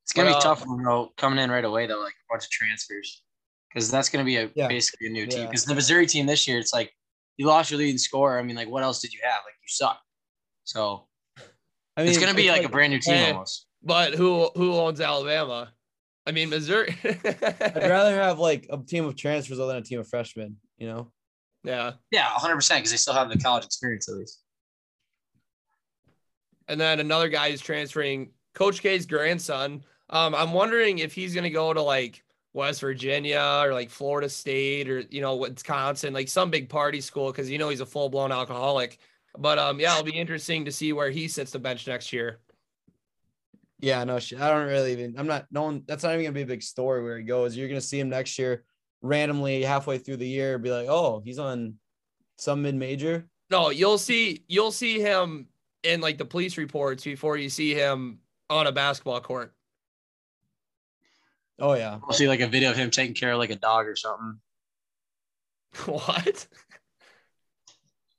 It's 0.07 0.13
gonna 0.13 0.31
But, 0.31 0.35
be 0.35 0.37
uh, 0.37 0.41
tough 0.55 0.65
when 0.65 0.85
though 0.85 1.13
coming 1.17 1.41
in 1.41 1.51
right 1.51 1.65
away 1.65 1.89
though, 1.89 1.99
like 2.01 2.13
a 2.15 2.33
bunch 2.33 2.45
of 2.45 2.51
transfers, 2.51 3.25
because 3.69 3.91
that's 3.91 4.09
gonna 4.09 4.25
be 4.25 4.37
a 4.37 4.49
Yeah. 4.55 4.69
basically 4.69 5.09
a 5.09 5.11
new 5.11 5.27
team. 5.27 5.41
Yeah. 5.41 5.47
Because 5.47 5.65
the 5.65 5.75
Missouri 5.75 6.07
team 6.07 6.27
this 6.27 6.47
year, 6.47 6.61
it's 6.61 6.73
like 6.73 6.93
you 7.37 7.47
lost 7.47 7.73
your 7.73 7.79
leading 7.79 7.99
scorer. 7.99 8.39
I 8.39 8.43
mean, 8.45 8.55
like 8.55 8.69
what 8.69 8.85
else 8.85 9.01
did 9.01 9.13
you 9.13 9.19
have? 9.25 9.41
Like 9.45 9.55
you 9.61 9.67
suck. 9.67 10.01
So 10.63 11.09
I 11.97 12.03
mean, 12.03 12.09
it's 12.11 12.19
gonna 12.19 12.35
be 12.35 12.51
like, 12.51 12.65
a 12.65 12.69
brand 12.69 12.93
new 12.93 13.01
team 13.01 13.15
eh, 13.15 13.33
almost. 13.33 13.67
But 13.83 14.15
who 14.15 14.49
who 14.55 14.75
owns 14.75 15.01
Alabama? 15.01 15.73
I 16.25 16.31
mean 16.31 16.51
Missouri. 16.51 16.97
I'd 17.03 17.75
rather 17.77 18.15
have 18.15 18.39
like 18.39 18.69
a 18.71 18.79
team 18.79 19.07
of 19.07 19.17
transfers 19.17 19.59
other 19.59 19.73
than 19.73 19.83
a 19.83 19.85
team 19.85 19.99
of 19.99 20.09
freshmen. 20.09 20.57
You 20.79 20.87
know. 20.87 21.13
yeah. 21.65 21.95
Yeah, 22.13 22.31
100 22.31 22.55
percent 22.55 22.79
because 22.79 22.93
they 22.93 22.97
still 22.97 23.15
have 23.15 23.29
the 23.29 23.39
college 23.39 23.65
experience 23.65 24.09
at 24.09 24.15
least. 24.15 24.41
And 26.69 26.81
then 26.81 27.01
another 27.01 27.29
guy 27.29 27.51
who's 27.51 27.61
transferring, 27.61 28.31
Coach 28.55 28.83
K's 28.83 29.05
grandson. 29.07 29.83
Um, 30.11 30.35
I'm 30.35 30.53
wondering 30.53 30.99
if 30.99 31.13
he's 31.13 31.35
gonna 31.35 31.51
go 31.51 31.73
to 31.73 31.83
like 31.83 32.23
West 32.53 32.81
Virginia 32.81 33.61
or 33.65 33.73
like 33.73 33.91
Florida 33.91 34.29
State 34.29 34.89
or 34.89 35.01
you 35.11 35.21
know 35.21 35.37
Wisconsin, 35.37 36.15
like 36.15 36.29
some 36.29 36.51
big 36.51 36.69
party 36.69 37.01
school, 37.01 37.31
because 37.31 37.51
you 37.51 37.59
know 37.59 37.69
he's 37.69 37.81
a 37.81 37.87
full 37.87 38.09
blown 38.09 38.33
alcoholic. 38.33 38.99
But 39.39 39.59
um, 39.59 39.81
yeah, 39.81 39.93
it'll 39.93 40.05
be 40.05 40.19
interesting 40.19 40.65
to 40.65 40.73
see 40.73 40.93
where 40.93 41.11
he 41.11 41.29
sits 41.29 41.51
the 41.51 41.59
bench 41.59 41.87
next 41.87 42.13
year. 42.13 42.39
Yeah, 43.79 44.03
no 44.05 44.19
shit. 44.19 44.41
I 44.41 44.51
don't 44.51 44.67
really 44.67 44.93
even. 44.93 45.17
I'm 45.19 45.27
not. 45.27 45.47
No 45.51 45.65
one. 45.65 45.83
That's 45.87 46.03
not 46.03 46.15
even 46.15 46.25
gonna 46.25 46.35
be 46.35 46.43
a 46.43 46.47
big 46.47 46.63
story 46.63 47.03
where 47.03 47.19
he 47.19 47.25
goes. 47.25 47.57
You're 47.57 47.69
gonna 47.69 47.81
see 47.81 48.01
him 48.01 48.09
next 48.09 48.39
year, 48.39 48.65
randomly 49.03 49.63
halfway 49.63 49.99
through 49.99 50.17
the 50.17 50.29
year, 50.29 50.59
be 50.59 50.71
like, 50.71 50.89
oh, 50.89 51.21
he's 51.25 51.39
on 51.39 51.75
some 52.39 52.63
mid 52.63 52.75
major. 52.75 53.29
No, 53.51 53.71
you'll 53.71 53.99
see 53.99 54.45
you'll 54.49 54.73
see 54.73 55.01
him 55.01 55.49
in 55.83 56.01
like 56.01 56.19
the 56.19 56.25
police 56.25 56.57
reports 56.57 57.05
before 57.05 57.37
you 57.37 57.51
see 57.51 57.75
him 57.75 58.21
on 58.49 58.67
a 58.67 58.73
basketball 58.73 59.21
court. 59.21 59.53
Oh 61.59 61.75
yeah. 61.75 61.99
We'll 62.03 62.13
see 62.13 62.29
like 62.29 62.41
a 62.41 62.47
video 62.47 62.71
of 62.71 62.77
him 62.77 62.91
taking 62.91 63.15
care 63.15 63.33
of 63.33 63.39
like 63.39 63.51
a 63.51 63.57
dog 63.57 63.87
or 63.87 63.97
something. 63.97 64.39
what? 65.87 66.47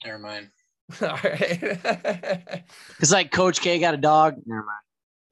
Never 0.06 0.20
mind. 0.20 0.50
All 1.02 1.08
right. 1.24 2.64
It's 3.00 3.12
like 3.12 3.32
Coach 3.32 3.62
K 3.62 3.80
got 3.80 3.94
a 3.94 3.98
dog. 3.98 4.36
Never 4.46 4.64
mind. 4.66 4.80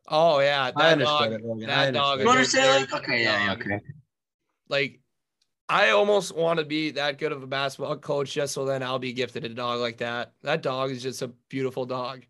oh 0.08 0.40
yeah, 0.40 0.66
I 0.66 0.72
that 0.72 0.92
understood 0.94 1.32
dog. 1.32 1.32
it, 1.34 1.46
Logan. 1.46 1.68
that 1.68 1.88
I 1.88 1.92
dog 1.92 2.20
You 2.20 2.30
it. 2.30 2.40
is 2.40 2.54
a 2.56 2.60
understand? 2.62 2.92
Like, 2.92 3.04
okay, 3.04 3.24
yeah, 3.24 3.46
yeah, 3.46 3.54
okay. 3.54 3.80
like 4.70 5.00
I 5.68 5.90
almost 5.92 6.36
want 6.36 6.60
to 6.60 6.66
be 6.66 6.92
that 6.92 7.18
good 7.18 7.32
of 7.32 7.42
a 7.42 7.48
basketball 7.48 7.98
coach 7.98 8.34
just 8.34 8.54
so 8.54 8.66
then 8.66 8.84
I'll 8.84 9.00
be 9.00 9.14
gifted 9.14 9.46
a 9.46 9.50
dog 9.50 9.80
like 9.80 9.98
that. 9.98 10.34
That 10.44 10.62
dog 10.62 10.92
is 10.92 11.02
just 11.02 11.24
a 11.24 11.30
beautiful 11.50 11.86
dog. 11.86 12.24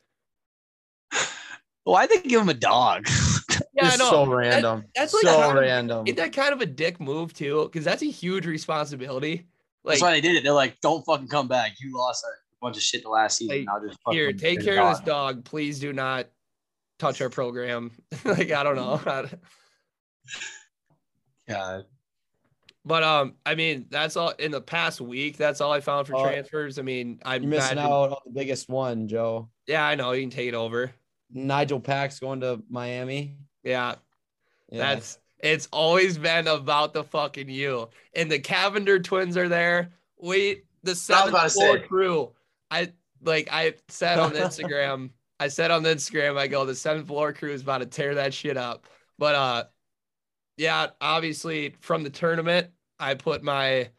Why 1.84 2.08
they 2.08 2.22
give 2.22 2.42
him 2.42 2.50
a 2.50 2.54
dog? 2.54 3.08
Yeah, 3.86 3.90
I 3.92 3.94
It's 3.94 4.00
know. 4.00 4.10
so 4.10 4.26
That- 4.26 4.36
random. 4.36 4.86
that's 4.96 5.14
like 5.14 5.24
so 5.24 5.36
kind 5.40 5.58
of- 5.58 5.64
random. 5.64 6.08
Isn't 6.08 6.18
that 6.18 6.34
kind 6.34 6.54
of 6.54 6.62
a 6.62 6.66
dick 6.66 7.00
move 7.00 7.34
too? 7.34 7.64
Because 7.72 7.86
that's 7.86 8.02
a 8.02 8.06
huge 8.12 8.46
responsibility. 8.46 9.48
Like 9.84 9.94
That's 9.94 10.02
why 10.02 10.12
they 10.12 10.22
did 10.22 10.36
it. 10.36 10.44
They're 10.44 10.52
like, 10.54 10.80
don't 10.82 11.06
fucking 11.06 11.28
come 11.28 11.48
back. 11.48 11.74
You 11.80 11.96
lost 11.96 12.24
a 12.24 12.28
bunch 12.62 12.76
of 12.78 12.82
shit 12.84 13.04
the 13.04 13.10
last 13.10 13.38
season. 13.38 13.58
Like, 13.58 13.66
Now 13.68 13.88
just 13.88 14.00
here, 14.10 14.34
take 14.34 14.64
care 14.64 14.82
of 14.82 14.90
this 14.98 15.00
dog." 15.06 15.36
dog. 15.36 15.46
Please 15.46 15.80
do 15.80 15.94
not 15.94 16.28
touch 16.98 17.22
our 17.22 17.30
program. 17.30 17.92
like 18.26 18.52
I 18.52 18.64
don't 18.64 18.76
know. 18.76 19.00
God. 21.48 21.86
But 22.88 23.04
um, 23.04 23.34
I 23.46 23.56
mean, 23.56 23.88
that's 23.90 24.16
all 24.16 24.30
in 24.32 24.52
the 24.52 24.62
past 24.62 25.02
week. 25.02 25.38
That's 25.38 25.60
all 25.60 25.72
I 25.72 25.80
found 25.82 26.08
for 26.08 26.16
Oh, 26.16 26.24
transfers. 26.24 26.78
I 26.78 26.84
mean, 26.84 27.20
I'm 27.26 27.42
You're 27.44 27.50
missing 27.52 27.80
out 27.80 28.12
on 28.12 28.16
the 28.26 28.32
biggest 28.32 28.70
one, 28.70 29.08
Joe. 29.08 29.50
Yeah, 29.68 29.84
I 29.86 29.96
know. 29.96 30.12
You 30.12 30.22
can 30.22 30.30
take 30.30 30.48
it 30.50 30.54
over. 30.54 30.92
Nigel 31.32 31.80
Pack's 31.80 32.20
going 32.20 32.42
to 32.42 32.62
Miami. 32.70 33.38
Yeah, 33.66 33.96
Yeah. 34.72 34.80
that's 34.96 35.20
it's 35.40 35.68
always 35.72 36.18
been 36.18 36.48
about 36.48 36.94
the 36.94 37.04
fucking 37.04 37.50
you. 37.50 37.90
And 38.16 38.32
the 38.32 38.40
Cavinder 38.40 39.04
twins 39.04 39.36
are 39.38 39.50
there. 39.50 39.92
Wait, 40.18 40.66
the 40.84 40.96
seventh 40.96 41.52
floor 41.54 41.80
say. 41.80 41.88
crew. 41.88 42.32
I 42.72 42.94
like 43.22 43.50
I 43.52 43.74
said 43.90 44.20
on 44.20 44.32
Instagram. 44.34 45.10
I 45.40 45.50
said 45.50 45.70
on 45.72 45.84
Instagram, 45.84 46.38
I 46.38 46.48
go, 46.48 46.66
the 46.66 46.74
seventh 46.76 47.08
floor 47.08 47.34
crew 47.34 47.52
is 47.52 47.62
about 47.62 47.80
to 47.80 47.86
tear 47.86 48.16
that 48.16 48.34
shit 48.34 48.56
up. 48.58 48.88
But 49.20 49.36
uh 49.36 49.64
yeah, 50.58 50.88
obviously 51.02 51.76
from 51.82 52.04
the 52.04 52.10
tournament, 52.10 52.70
I 53.00 53.16
put 53.16 53.44
my 53.44 53.90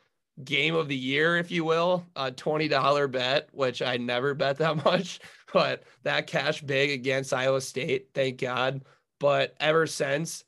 game 0.45 0.75
of 0.75 0.89
the 0.89 0.97
year, 0.97 1.37
if 1.37 1.51
you 1.51 1.65
will, 1.65 2.05
a 2.17 2.31
$20 2.31 3.11
bet, 3.11 3.49
which 3.53 3.83
I 3.83 3.97
never 3.99 4.35
bet 4.35 4.59
that 4.59 4.77
much, 4.85 5.21
but 5.53 5.83
that 6.03 6.27
cash 6.27 6.63
big 6.63 6.91
against 6.91 7.33
Iowa 7.35 7.61
State, 7.61 8.09
thank 8.15 8.39
God. 8.41 8.85
But 9.19 9.55
ever 9.61 9.87
since, 9.87 10.45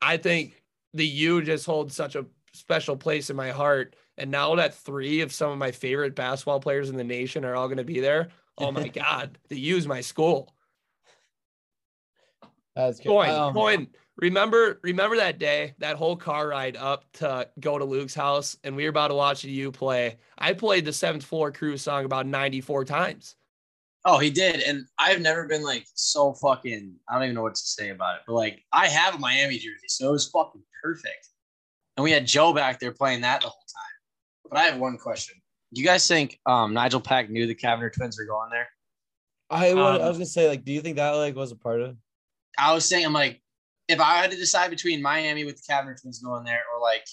I 0.00 0.16
think 0.16 0.62
the 0.94 1.06
U 1.06 1.42
just 1.42 1.66
holds 1.66 1.94
such 1.94 2.14
a 2.16 2.26
special 2.52 2.96
place 2.96 3.30
in 3.30 3.36
my 3.36 3.50
heart. 3.50 3.96
And 4.18 4.30
now 4.30 4.54
that 4.56 4.74
three 4.74 5.22
of 5.22 5.32
some 5.32 5.50
of 5.50 5.58
my 5.58 5.70
favorite 5.70 6.14
basketball 6.14 6.60
players 6.60 6.90
in 6.90 6.96
the 6.96 7.04
nation 7.04 7.44
are 7.44 7.54
all 7.56 7.66
going 7.68 7.78
to 7.78 7.84
be 7.84 8.00
there, 8.00 8.28
oh 8.58 8.70
my 8.70 8.88
God, 8.88 9.38
the 9.48 9.58
U 9.58 9.76
is 9.76 9.86
my 9.86 10.00
school. 10.00 10.54
That's 12.76 12.98
good. 12.98 13.08
Coin, 13.08 13.30
Um, 13.30 13.54
coin. 13.54 13.88
Remember, 14.16 14.78
remember 14.82 15.16
that 15.16 15.38
day, 15.38 15.74
that 15.78 15.96
whole 15.96 16.16
car 16.16 16.48
ride 16.48 16.76
up 16.76 17.10
to 17.14 17.48
go 17.58 17.78
to 17.78 17.84
Luke's 17.84 18.14
house, 18.14 18.56
and 18.62 18.76
we 18.76 18.84
were 18.84 18.90
about 18.90 19.08
to 19.08 19.14
watch 19.14 19.42
the 19.42 19.50
U 19.50 19.72
play. 19.72 20.18
I 20.36 20.52
played 20.52 20.84
the 20.84 20.92
seventh 20.92 21.24
floor 21.24 21.50
crew 21.50 21.78
song 21.78 22.04
about 22.04 22.26
94 22.26 22.84
times. 22.84 23.36
Oh, 24.04 24.18
he 24.18 24.30
did. 24.30 24.60
And 24.62 24.84
I've 24.98 25.20
never 25.20 25.46
been 25.46 25.62
like 25.62 25.86
so 25.94 26.32
fucking, 26.34 26.94
I 27.08 27.14
don't 27.14 27.24
even 27.24 27.34
know 27.36 27.42
what 27.42 27.54
to 27.54 27.60
say 27.60 27.90
about 27.90 28.16
it. 28.16 28.22
But 28.26 28.34
like, 28.34 28.62
I 28.72 28.88
have 28.88 29.14
a 29.14 29.18
Miami 29.18 29.56
jersey, 29.58 29.86
so 29.88 30.08
it 30.08 30.12
was 30.12 30.28
fucking 30.28 30.62
perfect. 30.82 31.28
And 31.96 32.02
we 32.04 32.10
had 32.10 32.26
Joe 32.26 32.52
back 32.52 32.80
there 32.80 32.92
playing 32.92 33.20
that 33.20 33.42
the 33.42 33.48
whole 33.48 33.52
time. 33.52 34.50
But 34.50 34.58
I 34.58 34.62
have 34.64 34.80
one 34.80 34.98
question. 34.98 35.36
Do 35.72 35.80
you 35.80 35.86
guys 35.86 36.06
think 36.06 36.38
um, 36.46 36.74
Nigel 36.74 37.00
Pack 37.00 37.30
knew 37.30 37.46
the 37.46 37.54
Cavinder 37.54 37.92
twins 37.92 38.18
were 38.18 38.26
going 38.26 38.50
there? 38.50 38.68
I, 39.50 39.72
would, 39.74 39.82
I 39.82 39.94
Um, 39.96 40.08
was 40.08 40.16
gonna 40.16 40.26
say, 40.26 40.48
like, 40.48 40.64
do 40.64 40.72
you 40.72 40.80
think 40.80 40.96
that 40.96 41.10
like 41.10 41.36
was 41.36 41.52
a 41.52 41.56
part 41.56 41.80
of? 41.80 41.96
I 42.58 42.74
was 42.74 42.86
saying, 42.86 43.04
I'm 43.06 43.12
like, 43.12 43.40
if 43.88 44.00
I 44.00 44.16
had 44.16 44.30
to 44.30 44.36
decide 44.36 44.70
between 44.70 45.00
Miami 45.00 45.44
with 45.44 45.56
the 45.56 45.72
Cavinder 45.72 46.00
twins 46.00 46.18
going 46.18 46.44
there 46.44 46.62
or 46.74 46.80
like 46.80 47.06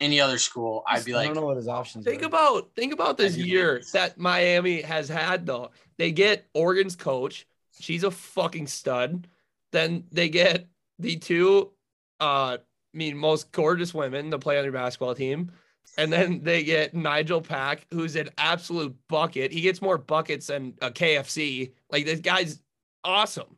any 0.00 0.20
other 0.20 0.38
school, 0.38 0.82
I'd 0.86 1.04
be 1.04 1.12
like, 1.12 1.24
I 1.24 1.28
like, 1.28 1.34
don't 1.34 1.42
know 1.42 1.46
what 1.46 1.56
his 1.56 1.68
options. 1.68 2.04
Think 2.04 2.22
are. 2.22 2.26
about 2.26 2.74
think 2.74 2.92
about 2.92 3.16
this 3.16 3.34
I 3.34 3.36
do. 3.36 3.44
year 3.44 3.82
that 3.92 4.18
Miami 4.18 4.82
has 4.82 5.08
had 5.08 5.46
though. 5.46 5.70
They 5.98 6.12
get 6.12 6.46
Oregon's 6.54 6.96
coach. 6.96 7.46
She's 7.78 8.04
a 8.04 8.10
fucking 8.10 8.66
stud. 8.66 9.28
Then 9.72 10.04
they 10.12 10.28
get 10.28 10.66
the 10.98 11.16
two 11.16 11.72
uh 12.20 12.58
I 12.58 12.96
mean 12.96 13.16
most 13.16 13.52
gorgeous 13.52 13.92
women 13.94 14.30
to 14.30 14.38
play 14.38 14.56
on 14.56 14.62
their 14.62 14.72
basketball 14.72 15.14
team. 15.14 15.52
And 15.98 16.12
then 16.12 16.42
they 16.42 16.64
get 16.64 16.94
Nigel 16.94 17.40
Pack, 17.40 17.86
who's 17.92 18.16
an 18.16 18.30
absolute 18.38 18.96
bucket. 19.08 19.52
He 19.52 19.60
gets 19.60 19.82
more 19.82 19.98
buckets 19.98 20.48
than 20.48 20.74
a 20.80 20.90
KFC. 20.90 21.72
Like 21.90 22.04
this 22.04 22.20
guy's 22.20 22.60
awesome. 23.04 23.56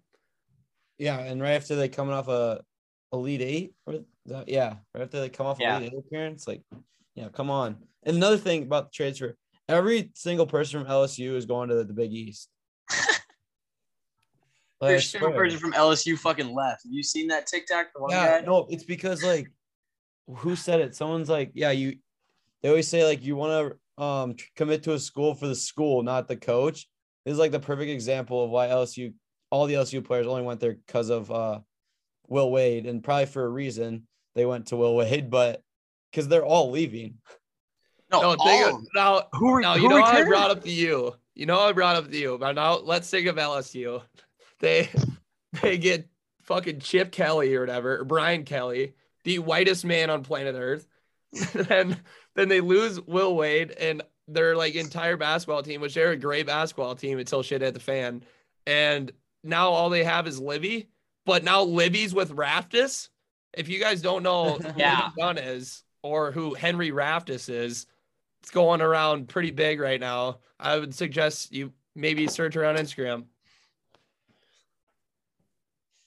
Yeah, 0.98 1.18
and 1.18 1.40
right 1.40 1.52
after 1.52 1.76
they 1.76 1.88
coming 1.88 2.14
off 2.14 2.28
a 2.28 2.62
elite 3.12 3.42
eight, 3.42 3.74
or 3.86 3.94
is 3.94 4.04
that, 4.26 4.48
yeah, 4.48 4.74
right 4.94 5.02
after 5.02 5.20
they 5.20 5.28
come 5.28 5.46
off 5.46 5.58
Yeah. 5.60 5.80
eight 5.80 5.92
appearance, 5.96 6.46
like, 6.46 6.62
yeah, 7.14 7.28
come 7.28 7.50
on. 7.50 7.76
And 8.04 8.16
another 8.16 8.36
thing 8.36 8.62
about 8.62 8.86
the 8.86 8.94
transfer, 8.94 9.36
every 9.68 10.10
single 10.14 10.46
person 10.46 10.80
from 10.80 10.90
LSU 10.90 11.34
is 11.34 11.46
going 11.46 11.68
to 11.70 11.76
the, 11.76 11.84
the 11.84 11.92
Big 11.92 12.12
East. 12.12 12.48
Like, 14.78 14.90
There's 14.90 15.14
a 15.14 15.18
person 15.20 15.58
from 15.58 15.72
LSU 15.72 16.18
fucking 16.18 16.54
left. 16.54 16.82
Have 16.84 16.92
you 16.92 17.02
seen 17.02 17.28
that 17.28 17.46
TikTok? 17.46 17.86
The 17.94 18.02
one 18.02 18.10
Yeah, 18.10 18.40
guy? 18.40 18.46
no, 18.46 18.66
it's 18.68 18.84
because 18.84 19.24
like, 19.24 19.50
who 20.28 20.54
said 20.54 20.80
it? 20.80 20.94
Someone's 20.94 21.30
like, 21.30 21.52
yeah, 21.54 21.70
you. 21.70 21.96
They 22.62 22.68
always 22.68 22.86
say 22.86 23.02
like 23.04 23.22
you 23.22 23.36
want 23.36 23.72
to 23.96 24.02
um 24.02 24.34
commit 24.54 24.82
to 24.82 24.92
a 24.92 24.98
school 24.98 25.34
for 25.34 25.46
the 25.46 25.54
school, 25.54 26.02
not 26.02 26.28
the 26.28 26.36
coach. 26.36 26.88
This 27.24 27.32
is 27.32 27.38
like 27.38 27.52
the 27.52 27.60
perfect 27.60 27.90
example 27.90 28.44
of 28.44 28.50
why 28.50 28.68
LSU, 28.68 29.14
all 29.50 29.66
the 29.66 29.74
LSU 29.74 30.04
players 30.04 30.26
only 30.26 30.42
went 30.42 30.60
there 30.60 30.74
because 30.74 31.08
of 31.08 31.30
uh 31.30 31.60
Will 32.28 32.50
Wade, 32.50 32.84
and 32.84 33.02
probably 33.02 33.26
for 33.26 33.44
a 33.44 33.48
reason 33.48 34.06
they 34.36 34.46
went 34.46 34.66
to 34.66 34.76
Will 34.76 34.94
Wade, 34.94 35.30
but 35.30 35.64
because 36.12 36.28
they're 36.28 36.44
all 36.44 36.70
leaving. 36.70 37.14
No, 38.12 38.20
No, 38.20 38.36
all 38.38 38.68
of 38.68 38.74
of, 38.76 38.86
now 38.94 39.22
Who, 39.32 39.56
re- 39.56 39.62
Now 39.62 39.74
who 39.74 39.82
you 39.82 39.88
know 39.88 40.00
I 40.00 40.22
brought 40.22 40.52
up 40.52 40.62
the 40.62 40.70
you. 40.70 41.16
You 41.34 41.46
know 41.46 41.58
I 41.58 41.72
brought 41.72 41.96
up 41.96 42.08
the 42.08 42.18
you, 42.18 42.38
But 42.38 42.52
now 42.54 42.76
let's 42.78 43.10
think 43.10 43.26
of 43.26 43.36
LSU. 43.36 44.02
They 44.58 44.88
they 45.60 45.76
get 45.76 46.08
fucking 46.44 46.80
Chip 46.80 47.12
Kelly 47.12 47.54
or 47.54 47.60
whatever, 47.60 47.98
or 47.98 48.04
Brian 48.04 48.44
Kelly, 48.44 48.94
the 49.24 49.38
whitest 49.38 49.84
man 49.84 50.08
on 50.08 50.22
planet 50.22 50.54
Earth. 50.56 50.86
and 51.68 52.00
then 52.36 52.48
they 52.48 52.62
lose 52.62 52.98
Will 52.98 53.36
Wade 53.36 53.72
and 53.72 54.02
their 54.28 54.56
like 54.56 54.74
entire 54.74 55.18
basketball 55.18 55.62
team, 55.62 55.82
which 55.82 55.92
they're 55.92 56.12
a 56.12 56.16
great 56.16 56.46
basketball 56.46 56.94
team 56.94 57.18
until 57.18 57.42
shit 57.42 57.60
hit 57.60 57.74
the 57.74 57.80
fan. 57.80 58.22
And 58.66 59.12
now 59.44 59.68
all 59.68 59.90
they 59.90 60.04
have 60.04 60.26
is 60.26 60.40
Livvy, 60.40 60.88
but 61.26 61.44
now 61.44 61.62
Livvy's 61.62 62.14
with 62.14 62.34
Raftis. 62.34 63.10
If 63.54 63.68
you 63.68 63.78
guys 63.80 64.02
don't 64.02 64.22
know 64.22 64.54
who 64.58 64.72
Yeah. 64.80 64.96
Livvy 65.00 65.12
Dunne 65.18 65.38
is 65.38 65.82
or 66.02 66.32
who 66.32 66.54
Henry 66.54 66.90
Raftis 66.90 67.48
is, 67.48 67.86
it's 68.42 68.50
going 68.50 68.80
around 68.80 69.28
pretty 69.28 69.50
big 69.50 69.80
right 69.80 70.00
now. 70.00 70.38
I 70.60 70.78
would 70.78 70.94
suggest 70.94 71.52
you 71.52 71.72
maybe 71.94 72.26
search 72.28 72.56
around 72.56 72.76
Instagram. 72.76 73.24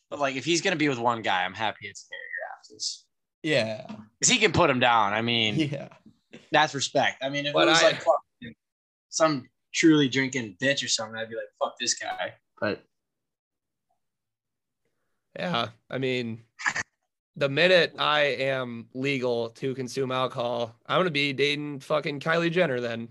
But 0.09 0.19
like, 0.19 0.35
if 0.35 0.45
he's 0.45 0.61
gonna 0.61 0.75
be 0.75 0.89
with 0.89 0.99
one 0.99 1.21
guy, 1.21 1.43
I'm 1.45 1.53
happy 1.53 1.87
it's 1.87 2.07
Harry 2.11 2.79
Raftis. 2.79 3.03
Yeah, 3.43 3.85
Because 4.19 4.31
he 4.33 4.37
can 4.39 4.51
put 4.51 4.69
him 4.69 4.79
down. 4.79 5.13
I 5.13 5.21
mean, 5.21 5.55
yeah. 5.55 5.87
that's 6.51 6.73
respect. 6.75 7.23
I 7.23 7.29
mean, 7.29 7.45
if 7.45 7.53
But 7.53 7.67
it 7.67 7.71
was 7.71 7.81
I- 7.83 7.85
like 7.87 7.95
fucking 7.97 8.55
some 9.09 9.47
truly 9.73 10.09
drinking 10.09 10.57
bitch 10.61 10.83
or 10.83 10.87
something, 10.87 11.15
I'd 11.17 11.29
be 11.29 11.35
like, 11.35 11.45
fuck 11.61 11.75
this 11.79 11.93
guy. 11.93 12.33
But 12.59 12.83
Yeah, 15.37 15.69
I 15.89 15.97
mean, 15.99 16.41
the 17.39 17.49
minute 17.49 17.95
I 17.97 18.21
am 18.21 18.87
legal 18.93 19.49
to 19.51 19.73
consume 19.73 20.11
alcohol, 20.11 20.75
I'm 20.85 20.99
gonna 20.99 21.09
be 21.09 21.33
dating 21.33 21.79
fucking 21.79 22.19
Kylie 22.19 22.51
Jenner 22.51 22.79
then. 22.81 23.09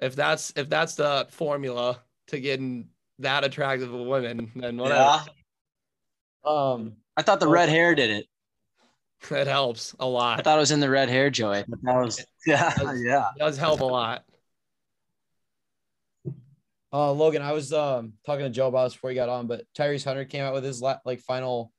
If 0.00 0.16
that's 0.16 0.52
if 0.56 0.68
that's 0.70 0.94
the 0.94 1.26
formula 1.30 2.00
to 2.28 2.40
getting 2.40 2.88
that 3.18 3.44
attractive 3.44 3.92
of 3.92 4.06
women, 4.06 4.50
then 4.56 4.78
whatever. 4.78 5.00
yeah, 5.00 5.24
Um, 6.44 6.96
I 7.16 7.22
thought 7.22 7.40
the 7.40 7.48
red 7.48 7.68
hair 7.68 7.94
did 7.94 8.10
it. 8.10 8.26
That 9.28 9.46
helps 9.46 9.94
a 10.00 10.06
lot. 10.06 10.38
I 10.38 10.42
thought 10.42 10.56
it 10.56 10.60
was 10.60 10.70
in 10.70 10.80
the 10.80 10.88
red 10.88 11.10
hair, 11.10 11.28
Joey. 11.28 11.62
But 11.68 11.82
that 11.82 11.94
was 11.96 12.24
yeah, 12.46 12.72
yeah. 12.94 13.28
It 13.36 13.38
does 13.38 13.58
help 13.58 13.80
a 13.80 13.84
lot. 13.84 14.24
Uh, 16.90 17.12
Logan, 17.12 17.42
I 17.42 17.52
was 17.52 17.70
um 17.74 18.14
talking 18.24 18.46
to 18.46 18.50
Joe 18.50 18.68
about 18.68 18.84
this 18.84 18.94
before 18.94 19.10
he 19.10 19.16
got 19.16 19.28
on, 19.28 19.46
but 19.46 19.64
Tyrese 19.76 20.04
Hunter 20.04 20.24
came 20.24 20.42
out 20.42 20.54
with 20.54 20.64
his 20.64 20.80
la- 20.80 21.00
like 21.04 21.20
final 21.20 21.70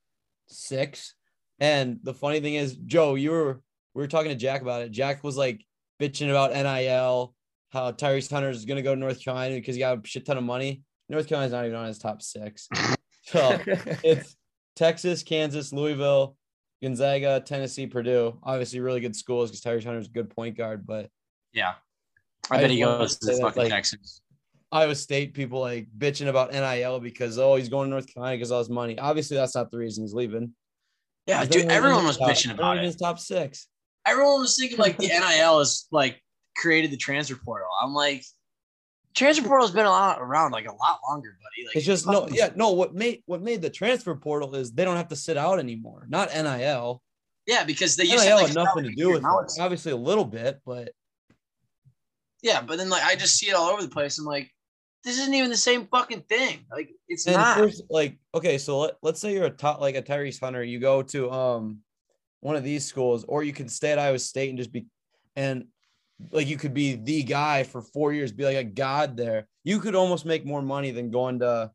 six, 0.52 1.14
and 1.60 2.00
the 2.04 2.14
funny 2.14 2.40
thing 2.40 2.56
is, 2.56 2.76
Joe, 2.76 3.16
you 3.16 3.32
were 3.32 3.62
we 3.94 4.02
were 4.04 4.08
talking 4.08 4.30
to 4.30 4.36
Jack 4.36 4.62
about 4.62 4.82
it. 4.84 4.92
Jack 4.92 5.24
was 5.24 5.38
like 5.38 5.66
bitching 6.02 6.30
about 6.30 6.52
NIL, 6.54 7.34
how 7.70 7.92
Tyrese 7.92 8.32
Hunter 8.32 8.50
is 8.50 8.66
gonna 8.66 8.82
go 8.82 8.94
to 8.94 9.00
North 9.00 9.24
Carolina 9.24 9.56
because 9.56 9.76
he 9.76 9.80
got 9.80 9.98
a 9.98 10.08
shit 10.08 10.26
ton 10.26 10.38
of 10.38 10.44
money. 10.44 10.82
North 11.10 11.28
Carolina's 11.28 11.52
not 11.52 11.66
even 11.66 11.76
on 11.78 11.88
his 11.88 12.00
top 12.00 12.22
six. 12.22 12.68
So 13.24 13.60
it's 14.04 14.36
Texas, 14.76 15.22
Kansas, 15.22 15.72
Louisville, 15.72 16.36
Gonzaga, 16.82 17.40
Tennessee, 17.40 17.86
Purdue. 17.86 18.40
Obviously, 18.42 18.80
really 18.80 19.00
good 19.00 19.16
schools 19.16 19.52
because 19.52 19.62
Tyrese 19.62 19.86
Hunter's 19.86 20.08
a 20.08 20.12
good 20.12 20.36
point 20.36 20.58
guard, 20.58 20.88
but 20.88 21.08
Yeah. 21.54 21.74
I, 22.50 22.58
I 22.58 22.62
bet 22.62 22.72
he 22.72 22.80
goes 22.82 23.18
to 23.18 23.20
to 23.20 23.26
say 23.28 23.32
the 23.34 23.38
that, 23.38 23.44
fucking 23.50 23.62
like- 23.64 23.70
Texans. 23.72 24.22
Iowa 24.72 24.96
State 24.96 25.34
people 25.34 25.60
like 25.60 25.88
bitching 25.98 26.28
about 26.28 26.52
NIL 26.52 27.00
because 27.00 27.38
oh 27.38 27.56
he's 27.56 27.70
going 27.70 27.88
to 27.88 27.92
North 27.92 28.12
Carolina 28.14 28.38
because 28.38 28.52
all 28.52 28.60
his 28.60 28.70
money. 28.70 28.98
Obviously, 28.98 29.38
that's 29.38 29.56
not 29.56 29.70
the 29.70 29.78
reason 29.78 30.04
he's 30.04 30.14
leaving. 30.14 30.54
Yeah, 31.28 31.44
dude, 31.44 31.50
not 31.50 31.56
even 31.56 31.70
in 31.70 31.72
everyone 31.72 32.06
was 32.06 32.18
top- 32.18 32.30
bitching 32.30 32.54
about 32.54 32.78
it. 32.78 32.84
His 32.84 32.96
top 32.96 33.20
six. 33.20 33.68
Everyone 34.06 34.42
was 34.42 34.58
thinking 34.58 34.78
like 34.78 34.98
the 34.98 35.08
NIL 35.40 35.60
is 35.60 35.88
like 35.92 36.22
created 36.56 36.92
the 36.92 36.98
transfer 36.98 37.36
portal. 37.36 37.68
I'm 37.82 37.94
like, 37.94 38.24
transfer 39.14 39.48
portal 39.48 39.68
has 39.68 39.76
been 39.76 39.86
a 39.86 39.90
lot 39.90 40.20
around 40.22 40.52
like 40.52 40.66
a 40.66 40.72
lot 40.72 41.00
longer, 41.08 41.38
buddy. 41.38 41.68
Like 41.68 41.76
It's 41.76 41.86
just 41.86 42.08
no, 42.08 42.28
yeah, 42.32 42.50
no. 42.56 42.72
What 42.72 42.96
made 42.96 43.24
what 43.26 43.42
made 43.42 43.62
the 43.62 43.70
transfer 43.70 44.16
portal 44.16 44.56
is 44.56 44.72
they 44.72 44.86
don't 44.86 44.98
have 44.98 45.10
to 45.10 45.16
sit 45.16 45.38
out 45.38 45.60
anymore. 45.60 46.08
Not 46.10 46.30
NIL. 46.34 47.02
yeah, 47.46 47.64
because 47.66 47.96
they 47.96 48.06
NIL 48.06 48.14
used 48.14 48.24
to 48.24 48.30
have, 48.30 48.42
like, 48.42 48.54
nothing 48.54 48.84
to 48.86 48.96
do 48.96 49.12
with 49.12 49.24
it. 49.24 49.60
Obviously, 49.62 49.92
a 49.92 49.98
little 49.98 50.26
bit, 50.26 50.62
but 50.66 50.92
Yeah, 52.42 52.62
but 52.62 52.78
then 52.78 52.90
like 52.90 53.04
I 53.04 53.16
just 53.16 53.36
see 53.36 53.50
it 53.50 53.54
all 53.54 53.70
over 53.70 53.82
the 53.82 53.90
place. 53.90 54.18
I'm 54.18 54.26
like, 54.26 54.50
this 55.04 55.20
isn't 55.20 55.34
even 55.34 55.50
the 55.50 55.58
same 55.58 55.88
fucking 55.88 56.22
thing. 56.22 56.66
Like 56.72 56.92
it's 57.08 57.26
and 57.26 57.38
not. 57.38 57.58
first, 57.58 57.84
like, 57.90 58.18
okay, 58.36 58.58
so 58.58 58.80
let, 58.80 58.96
let's 59.02 59.20
say 59.20 59.34
you're 59.34 59.46
a 59.46 59.50
top, 59.50 59.82
like 59.82 59.96
a 59.96 60.02
Tyrese 60.02 60.40
Hunter, 60.40 60.64
you 60.64 60.80
go 60.80 61.02
to 61.04 61.32
um 61.32 61.80
one 62.42 62.56
of 62.56 62.64
these 62.64 62.86
schools, 62.86 63.24
or 63.28 63.44
you 63.44 63.54
can 63.54 63.68
stay 63.68 63.92
at 63.92 64.00
Iowa 64.00 64.20
State 64.20 64.50
and 64.50 64.58
just 64.58 64.72
be, 64.72 64.86
and 65.36 65.66
like 66.32 66.48
you 66.48 66.58
could 66.58 66.74
be 66.74 66.96
the 66.96 67.24
guy 67.24 67.64
for 67.64 67.82
four 67.82 68.14
years, 68.14 68.32
be 68.32 68.46
like 68.46 68.58
a 68.58 68.64
god 68.64 69.18
there. 69.18 69.48
You 69.64 69.80
could 69.80 69.96
almost 69.96 70.26
make 70.26 70.46
more 70.46 70.62
money 70.62 70.92
than 70.92 71.10
going 71.10 71.40
to 71.40 71.72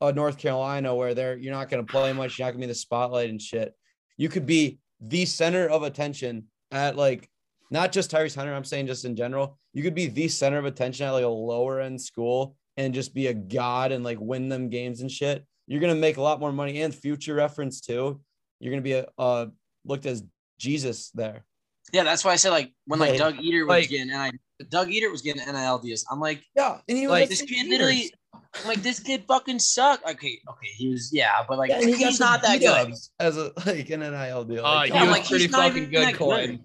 uh, 0.00 0.12
North 0.12 0.38
Carolina, 0.38 0.94
where 0.94 1.14
they're 1.14 1.36
you're 1.36 1.54
not 1.54 1.68
going 1.68 1.84
to 1.84 1.90
play 1.90 2.12
much, 2.12 2.38
you're 2.38 2.46
not 2.46 2.52
going 2.52 2.62
to 2.62 2.66
be 2.66 2.72
the 2.72 2.78
spotlight 2.78 3.30
and 3.30 3.40
shit. 3.40 3.74
You 4.16 4.28
could 4.28 4.46
be 4.46 4.78
the 5.00 5.26
center 5.26 5.68
of 5.68 5.82
attention 5.82 6.44
at 6.70 6.96
like 6.96 7.28
not 7.70 7.92
just 7.92 8.10
Tyrese 8.10 8.34
Hunter. 8.34 8.54
I'm 8.54 8.64
saying 8.64 8.86
just 8.86 9.04
in 9.04 9.14
general. 9.16 9.58
You 9.74 9.82
could 9.82 9.94
be 9.94 10.06
the 10.06 10.28
center 10.28 10.58
of 10.58 10.64
attention 10.64 11.06
at 11.06 11.10
like 11.12 11.24
a 11.24 11.28
lower 11.28 11.80
end 11.80 12.00
school 12.00 12.56
and 12.76 12.94
just 12.94 13.14
be 13.14 13.26
a 13.26 13.34
god 13.34 13.92
and 13.92 14.04
like 14.04 14.18
win 14.20 14.48
them 14.48 14.68
games 14.68 15.00
and 15.00 15.10
shit. 15.10 15.44
You're 15.66 15.80
gonna 15.80 15.94
make 15.94 16.16
a 16.16 16.22
lot 16.22 16.40
more 16.40 16.52
money 16.52 16.80
and 16.82 16.94
future 16.94 17.34
reference 17.34 17.80
too. 17.80 18.20
You're 18.60 18.70
gonna 18.72 18.82
be 18.82 18.92
a 18.92 19.06
uh 19.18 19.46
looked 19.84 20.06
as 20.06 20.22
Jesus 20.58 21.10
there. 21.10 21.44
yeah, 21.92 22.02
that's 22.04 22.24
why 22.24 22.32
I 22.32 22.36
said 22.36 22.50
like 22.50 22.72
when 22.86 22.98
like 23.00 23.10
Like- 23.10 23.18
Doug 23.18 23.38
Eater 23.40 23.64
was 23.66 23.68
like- 23.82 23.88
getting 23.90 24.12
I 24.12 24.30
Doug 24.70 24.90
Eater 24.90 25.08
was 25.10 25.22
getting 25.22 25.40
NIL 25.46 25.78
deals. 25.78 26.04
I'm 26.10 26.18
like, 26.18 26.42
Yeah, 26.56 26.78
and 26.88 26.98
he 26.98 27.06
was 27.06 27.12
Like, 27.12 27.20
like 27.22 27.28
this 27.28 27.42
kid 27.42 27.50
years. 27.50 27.68
literally, 27.68 28.12
I'm 28.34 28.66
like 28.66 28.82
this 28.82 28.98
kid 28.98 29.22
fucking 29.28 29.60
sucked. 29.60 30.04
Okay, 30.04 30.40
okay, 30.50 30.66
he 30.76 30.88
was 30.88 31.10
yeah, 31.12 31.44
but 31.48 31.58
like 31.58 31.70
Yeah, 31.70 31.80
he 31.80 31.92
he's 31.92 32.18
not 32.18 32.42
that 32.42 32.58
good. 32.58 32.92
As 33.20 33.36
a 33.36 33.52
like 33.66 33.88
an 33.90 34.00
NIL 34.00 34.44
deal. 34.44 34.64
Uh, 34.66 34.74
Like, 34.74 34.92
he 34.92 34.98
was 35.00 35.08
like, 35.10 35.20
he's 35.22 35.28
pretty 35.28 35.48
not 35.48 35.60
fucking 35.68 35.76
even 35.84 35.90
good, 35.90 36.06
good. 36.08 36.16
Coin. 36.18 36.60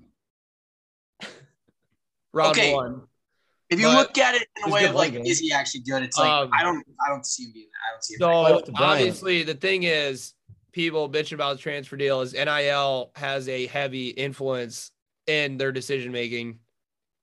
Round 2.34 2.51
Okay. 2.57 2.73
one. 2.73 3.07
If 3.69 3.80
you 3.80 3.88
But 3.88 3.95
look 3.95 4.18
at 4.18 4.35
it 4.35 4.47
in 4.57 4.69
a 4.69 4.73
way 4.73 4.85
of 4.85 4.95
like, 4.95 5.14
looking. 5.14 5.26
is 5.26 5.39
he 5.39 5.51
actually 5.51 5.81
good? 5.81 6.03
It's 6.03 6.18
like 6.18 6.30
Um, 6.30 6.49
I 6.51 6.64
don't, 6.64 6.84
I 7.05 7.10
don't 7.10 7.26
see 7.26 7.45
him 7.45 7.51
being. 7.53 7.69
I 7.88 7.93
don't 7.93 8.03
see 8.03 8.15
him. 8.15 8.19
So 8.19 8.41
Play 8.43 8.53
with 8.53 8.65
the 8.65 8.72
Bryant. 8.73 8.91
obviously, 8.99 9.43
the 9.43 9.53
thing 9.55 9.84
is, 9.84 10.34
people 10.72 11.10
bitching 11.10 11.34
about 11.34 11.57
the 11.57 11.61
transfer 11.61 11.95
deal 11.95 12.22
is 12.22 12.34
NIL 12.34 13.11
has 13.15 13.47
a 13.47 13.68
heavy 13.68 14.10
influence 14.10 14.91
in 15.27 15.57
their 15.57 15.72
decision 15.72 16.11
making, 16.11 16.60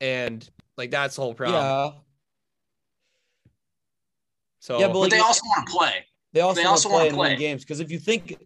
and 0.00 0.48
like 0.76 0.90
that's 0.90 1.16
the 1.16 1.22
whole 1.22 1.34
problem. 1.34 1.62
yeah, 1.62 2.00
So 4.60 4.78
Yeah, 4.78 4.86
but 4.88 4.92
but 4.94 4.98
like- 5.00 5.10
they 5.10 5.18
also 5.18 5.42
want 5.46 5.66
to 5.66 5.72
play. 5.72 6.06
they 6.32 6.40
also, 6.40 6.54
They 6.60 6.64
wanna 6.64 6.70
also 6.72 6.88
play 6.88 6.96
wanna 6.98 7.08
and 7.10 7.18
win 7.18 7.28
play. 7.32 7.36
games 7.36 7.62
because 7.64 7.80
if 7.80 7.90
you 7.90 7.98
think 7.98 8.36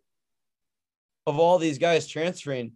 of 1.27 1.39
all 1.39 1.59
these 1.59 1.78
guys 1.78 2.07
transferring, 2.07 2.73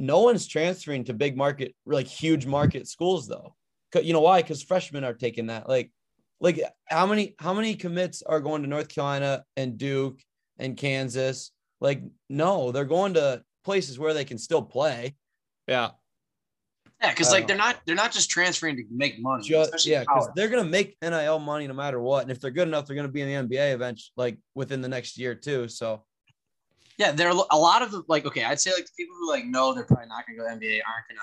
no 0.00 0.22
one's 0.22 0.46
transferring 0.46 1.04
to 1.04 1.14
big 1.14 1.36
market, 1.36 1.74
like 1.84 2.06
huge 2.06 2.46
market 2.46 2.88
schools 2.88 3.28
though. 3.28 3.54
You 3.94 4.12
know 4.12 4.22
why? 4.22 4.40
Because 4.40 4.62
freshmen 4.62 5.04
are 5.04 5.12
taking 5.12 5.48
that. 5.48 5.68
Like, 5.68 5.92
like 6.40 6.60
how 6.86 7.06
many 7.06 7.34
how 7.38 7.52
many 7.52 7.74
commits 7.74 8.22
are 8.22 8.40
going 8.40 8.62
to 8.62 8.68
North 8.68 8.88
Carolina 8.88 9.44
and 9.56 9.76
Duke 9.76 10.18
and 10.58 10.76
Kansas? 10.76 11.52
Like, 11.80 12.02
no, 12.30 12.72
they're 12.72 12.84
going 12.84 13.14
to 13.14 13.42
places 13.62 13.98
where 13.98 14.14
they 14.14 14.24
can 14.24 14.38
still 14.38 14.62
play. 14.62 15.16
yeah, 15.68 15.90
Yeah, 17.02 17.10
because 17.10 17.30
like 17.30 17.44
uh, 17.44 17.46
they're 17.48 17.56
not, 17.56 17.80
they're 17.84 17.94
not 17.94 18.12
just 18.12 18.30
transferring 18.30 18.76
to 18.76 18.84
make 18.90 19.20
money. 19.20 19.46
Just, 19.46 19.86
yeah, 19.86 20.00
because 20.00 20.30
they're 20.34 20.48
gonna 20.48 20.64
make 20.64 20.96
NIL 21.02 21.38
money 21.40 21.66
no 21.66 21.74
matter 21.74 22.00
what, 22.00 22.22
and 22.22 22.30
if 22.30 22.40
they're 22.40 22.50
good 22.50 22.68
enough, 22.68 22.86
they're 22.86 22.96
gonna 22.96 23.08
be 23.08 23.20
in 23.20 23.28
the 23.28 23.56
NBA 23.56 23.74
eventually, 23.74 24.12
like 24.16 24.38
within 24.54 24.80
the 24.80 24.88
next 24.88 25.18
year 25.18 25.34
too. 25.34 25.68
So 25.68 26.04
Yeah, 27.00 27.12
there 27.12 27.30
are 27.30 27.46
a 27.50 27.58
lot 27.58 27.80
of 27.80 27.94
like. 28.08 28.26
Okay, 28.26 28.44
I'd 28.44 28.60
say 28.60 28.72
like 28.74 28.84
the 28.84 28.92
people 28.94 29.16
who 29.18 29.30
like 29.30 29.46
know 29.46 29.72
they're 29.72 29.84
probably 29.84 30.08
not 30.08 30.26
gonna 30.26 30.36
go 30.36 30.44
to 30.44 30.58
the 30.60 30.66
NBA 30.66 30.80
aren't 30.86 31.08
gonna 31.08 31.20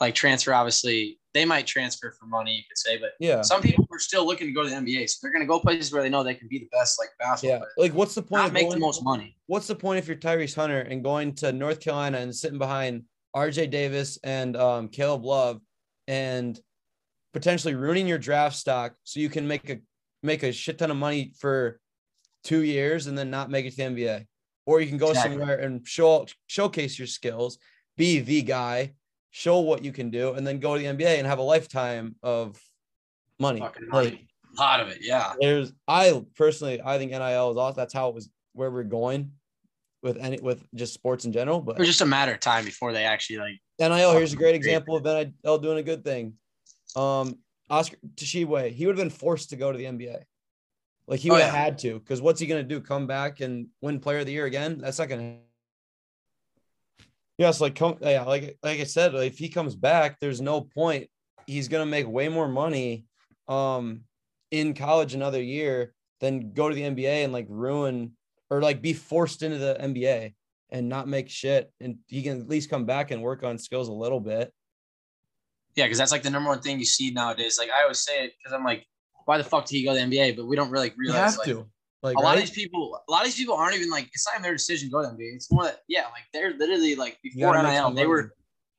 like 0.00 0.16
transfer. 0.16 0.52
Obviously, 0.52 1.20
they 1.32 1.44
might 1.44 1.64
transfer 1.64 2.12
for 2.18 2.26
money, 2.26 2.56
you 2.56 2.62
could 2.68 2.76
say, 2.76 2.98
but 2.98 3.10
yeah, 3.20 3.40
some 3.42 3.62
people 3.62 3.86
are 3.92 4.00
still 4.00 4.26
looking 4.26 4.48
to 4.48 4.52
go 4.52 4.64
to 4.64 4.68
the 4.68 4.74
NBA, 4.74 5.08
so 5.08 5.18
they're 5.22 5.32
gonna 5.32 5.46
go 5.46 5.60
places 5.60 5.92
where 5.92 6.02
they 6.02 6.08
know 6.08 6.24
they 6.24 6.34
can 6.34 6.48
be 6.48 6.58
the 6.58 6.68
best, 6.72 6.98
like 6.98 7.10
basketball, 7.20 7.54
yeah. 7.54 7.58
player, 7.58 7.70
Like, 7.78 7.94
what's 7.94 8.16
the 8.16 8.22
point? 8.22 8.40
not 8.42 8.46
of 8.48 8.52
make 8.54 8.68
the 8.68 8.80
most 8.80 9.04
money. 9.04 9.36
what's 9.46 9.68
the 9.68 9.76
point 9.76 10.00
if 10.00 10.08
you're 10.08 10.16
Tyrese 10.16 10.56
Hunter 10.56 10.80
and 10.80 11.04
going 11.04 11.36
to 11.36 11.52
North 11.52 11.78
Carolina 11.78 12.18
and 12.18 12.34
sitting 12.34 12.58
behind 12.58 13.04
RJ 13.36 13.70
Davis 13.70 14.18
and 14.24 14.56
um, 14.56 14.88
Caleb 14.88 15.24
Love 15.24 15.60
and 16.08 16.58
potentially 17.32 17.76
ruining 17.76 18.08
your 18.08 18.18
draft 18.18 18.56
stock 18.56 18.94
so 19.04 19.20
you 19.20 19.28
can 19.28 19.46
make 19.46 19.70
a 19.70 19.78
make 20.24 20.42
a 20.42 20.50
shit 20.50 20.78
ton 20.78 20.90
of 20.90 20.96
money 20.96 21.32
for 21.38 21.78
two 22.42 22.62
years 22.62 23.06
and 23.06 23.16
then 23.16 23.30
not 23.30 23.50
make 23.50 23.66
it 23.66 23.70
to 23.70 23.76
the 23.76 23.82
NBA? 23.84 24.26
Or 24.66 24.80
you 24.80 24.88
can 24.88 24.98
go 24.98 25.10
Exactly. 25.10 25.38
somewhere 25.38 25.58
and 25.60 25.86
show 25.86 26.26
showcase 26.46 26.98
your 26.98 27.06
skills, 27.06 27.58
be 27.96 28.20
the 28.20 28.42
guy, 28.42 28.94
show 29.30 29.60
what 29.60 29.84
you 29.84 29.92
can 29.92 30.10
do, 30.10 30.34
and 30.34 30.46
then 30.46 30.58
go 30.58 30.74
to 30.74 30.80
the 30.80 30.86
NBA 30.86 31.18
and 31.18 31.26
have 31.26 31.38
a 31.38 31.42
lifetime 31.42 32.16
of 32.22 32.60
money. 33.38 33.60
Fucking 33.60 33.88
Like. 33.92 34.26
A 34.58 34.62
lot 34.62 34.80
of 34.80 34.88
it, 34.88 34.98
yeah. 35.02 35.34
there's 35.38 35.70
I 35.86 36.24
personally 36.34 36.80
I 36.82 36.96
think 36.96 37.10
NIL 37.10 37.50
is 37.50 37.56
awesome. 37.58 37.76
That's 37.76 37.92
how 37.92 38.08
it 38.08 38.14
was 38.14 38.30
where 38.54 38.70
we're 38.70 38.84
going 38.84 39.32
with 40.02 40.16
any 40.16 40.38
with 40.40 40.66
just 40.74 40.94
sports 40.94 41.26
in 41.26 41.32
general. 41.32 41.60
But 41.60 41.72
It 41.72 41.80
was 41.80 41.88
just 41.88 42.00
a 42.00 42.06
matter 42.06 42.32
of 42.32 42.40
time 42.40 42.64
before 42.64 42.92
they 42.92 43.04
actually 43.04 43.38
like. 43.38 43.60
NIL 43.78 44.12
here's 44.12 44.32
a 44.32 44.36
great 44.36 44.54
example 44.54 44.96
of 44.96 45.04
NIL 45.04 45.58
doing 45.58 45.78
a 45.78 45.82
good 45.82 46.04
thing. 46.04 46.34
Um, 46.94 47.38
Oscar 47.68 47.96
Tshiebwe, 48.14 48.70
he 48.72 48.86
would 48.86 48.96
have 48.96 49.04
been 49.04 49.10
forced 49.10 49.50
to 49.50 49.56
go 49.56 49.70
to 49.70 49.76
the 49.76 49.84
NBA. 49.84 50.22
Like 51.08 51.20
he 51.20 51.30
Oh, 51.30 51.34
would 51.34 51.42
have 51.42 51.52
yeah. 51.54 51.64
had 51.64 51.78
to, 51.78 51.98
because 52.00 52.20
what's 52.20 52.40
he 52.40 52.46
gonna 52.46 52.62
do? 52.62 52.80
Come 52.80 53.06
back 53.06 53.40
and 53.40 53.68
win 53.80 54.00
Player 54.00 54.18
of 54.20 54.26
the 54.26 54.32
Year 54.32 54.46
again? 54.46 54.78
That's 54.78 54.98
not 54.98 55.08
gonna. 55.08 55.38
Yes, 57.38 57.60
like 57.60 57.74
come, 57.74 57.96
yeah, 58.00 58.22
like 58.24 58.58
like 58.62 58.80
I 58.80 58.84
said, 58.84 59.12
like, 59.14 59.32
if 59.32 59.38
he 59.38 59.48
comes 59.48 59.76
back, 59.76 60.18
there's 60.20 60.40
no 60.40 60.62
point. 60.62 61.08
He's 61.46 61.68
gonna 61.68 61.86
make 61.86 62.08
way 62.08 62.28
more 62.28 62.48
money, 62.48 63.04
um, 63.46 64.02
in 64.50 64.74
college 64.74 65.14
another 65.14 65.42
year 65.42 65.92
than 66.20 66.52
go 66.52 66.68
to 66.68 66.74
the 66.74 66.82
NBA 66.82 67.24
and 67.24 67.32
like 67.32 67.46
ruin 67.48 68.16
or 68.48 68.62
like 68.62 68.80
be 68.80 68.92
forced 68.94 69.42
into 69.42 69.58
the 69.58 69.76
NBA 69.78 70.34
and 70.70 70.88
not 70.88 71.08
make 71.08 71.28
shit. 71.28 71.70
And 71.80 71.98
he 72.06 72.22
can 72.22 72.40
at 72.40 72.48
least 72.48 72.70
come 72.70 72.86
back 72.86 73.10
and 73.10 73.22
work 73.22 73.44
on 73.44 73.58
skills 73.58 73.88
a 73.88 73.92
little 73.92 74.20
bit. 74.20 74.52
Yeah, 75.74 75.84
because 75.84 75.98
that's 75.98 76.12
like 76.12 76.22
the 76.22 76.30
number 76.30 76.48
one 76.48 76.60
thing 76.62 76.78
you 76.78 76.86
see 76.86 77.10
nowadays. 77.10 77.58
Like 77.58 77.70
I 77.70 77.82
always 77.82 78.00
say 78.00 78.24
it 78.24 78.32
because 78.38 78.54
I'm 78.54 78.64
like, 78.64 78.86
why 79.26 79.38
the 79.38 79.44
fuck 79.44 79.66
did 79.66 79.76
he 79.76 79.84
go 79.84 79.92
to 79.92 79.98
the 79.98 80.16
NBA? 80.16 80.36
But 80.36 80.46
we 80.46 80.56
don't 80.56 80.70
really 80.70 80.88
You 80.88 80.94
realize 81.12 81.32
have 81.32 81.38
like, 81.38 81.48
to. 81.48 81.66
Like 82.02 82.16
a 82.16 82.20
lot 82.20 82.30
right? 82.30 82.34
of 82.34 82.40
these 82.40 82.50
people, 82.50 82.98
a 83.08 83.10
lot 83.10 83.22
of 83.22 83.26
these 83.26 83.36
people 83.36 83.54
aren't 83.54 83.74
even 83.74 83.90
like 83.90 84.08
it's 84.12 84.26
not 84.26 84.34
even 84.34 84.42
their 84.42 84.52
decision 84.52 84.88
to 84.88 84.92
go 84.92 85.02
to 85.02 85.08
the 85.08 85.14
NBA. 85.14 85.34
It's 85.34 85.50
more 85.50 85.64
that 85.64 85.80
yeah, 85.88 86.02
like 86.04 86.22
they're 86.32 86.56
literally 86.56 86.94
like 86.94 87.18
before 87.22 87.60
NIL, 87.60 87.90
they 87.90 88.06
were 88.06 88.32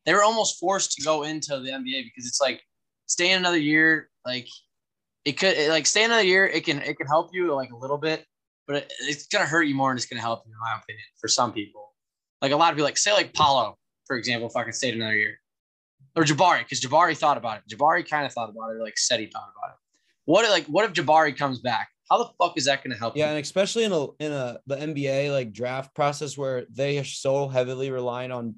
they 0.06 0.14
were 0.14 0.24
almost 0.24 0.60
forced 0.60 0.94
to 0.94 1.04
go 1.04 1.24
into 1.24 1.60
the 1.60 1.70
NBA 1.70 2.06
because 2.06 2.26
it's 2.26 2.40
like 2.40 2.62
stay 3.08 3.32
another 3.32 3.58
year, 3.58 4.10
like 4.26 4.48
it 5.26 5.34
could 5.34 5.58
it, 5.58 5.70
like 5.70 5.86
stay 5.86 6.06
another 6.06 6.24
year, 6.24 6.48
it 6.48 6.64
can 6.64 6.82
it 6.82 6.98
can 6.98 7.08
help 7.08 7.32
you 7.34 7.54
like 7.54 7.72
a 7.72 7.76
little 7.76 7.98
bit, 7.98 8.24
but 8.66 8.78
it, 8.78 8.94
it's 9.02 9.28
gonna 9.28 9.46
hurt 9.46 9.64
you 9.64 9.76
more 9.76 9.92
and 9.92 10.00
it's 10.00 10.08
gonna 10.08 10.22
help 10.22 10.44
you, 10.46 10.54
in 10.54 10.60
my 10.60 10.80
opinion, 10.82 11.04
for 11.20 11.28
some 11.28 11.52
people. 11.52 11.94
Like 12.42 12.54
a 12.54 12.56
lot 12.56 12.72
of 12.72 12.78
people, 12.78 12.86
like 12.86 12.98
say 12.98 13.12
like 13.12 13.34
Paulo, 13.34 13.78
for 14.06 14.16
example, 14.16 14.48
fucking 14.48 14.72
stayed 14.72 14.94
another 14.94 15.18
year. 15.18 15.40
Or 16.16 16.24
Jabari, 16.24 16.60
because 16.60 16.80
Jabari 16.80 17.18
thought 17.18 17.38
about 17.38 17.58
it. 17.58 17.76
Jabari 17.76 18.08
kind 18.08 18.26
of 18.26 18.32
thought 18.32 18.50
about 18.50 18.70
it, 18.70 18.78
or 18.78 18.84
like 18.84 18.98
said 18.98 19.20
he 19.20 19.26
thought 19.26 19.50
about 19.58 19.74
it. 19.74 19.78
What 20.28 20.44
if, 20.44 20.52
like 20.52 20.66
what 20.66 20.84
if 20.86 20.92
Jabari 20.94 21.36
comes 21.36 21.60
back? 21.60 21.88
How 22.12 22.18
the 22.18 22.30
fuck 22.38 22.58
is 22.58 22.66
that 22.66 22.84
gonna 22.84 22.98
help? 22.98 23.16
Yeah, 23.16 23.26
you? 23.28 23.32
and 23.38 23.40
especially 23.44 23.86
in 23.86 23.94
a 23.94 24.06
in 24.20 24.32
a 24.34 24.60
the 24.68 24.76
NBA 24.76 25.32
like 25.32 25.54
draft 25.54 25.96
process 25.96 26.38
where 26.38 26.66
they 26.70 26.98
are 27.00 27.06
so 27.06 27.48
heavily 27.48 27.90
relying 27.92 28.32
on 28.32 28.56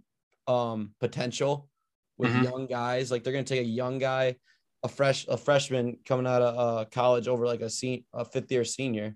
um 0.47 0.95
potential 0.99 1.69
with 2.17 2.31
Mhm. 2.33 2.43
young 2.43 2.65
guys. 2.65 3.11
Like 3.11 3.23
they're 3.23 3.33
gonna 3.33 3.43
take 3.45 3.61
a 3.61 3.63
young 3.63 3.99
guy, 3.99 4.35
a 4.81 4.87
fresh 4.87 5.27
a 5.27 5.37
freshman 5.37 5.99
coming 6.05 6.25
out 6.25 6.41
of 6.41 6.57
uh, 6.57 6.85
college 6.89 7.27
over 7.27 7.45
like 7.45 7.61
a 7.61 7.69
sen- 7.69 8.03
a 8.13 8.25
fifth 8.25 8.51
year 8.51 8.65
senior. 8.65 9.15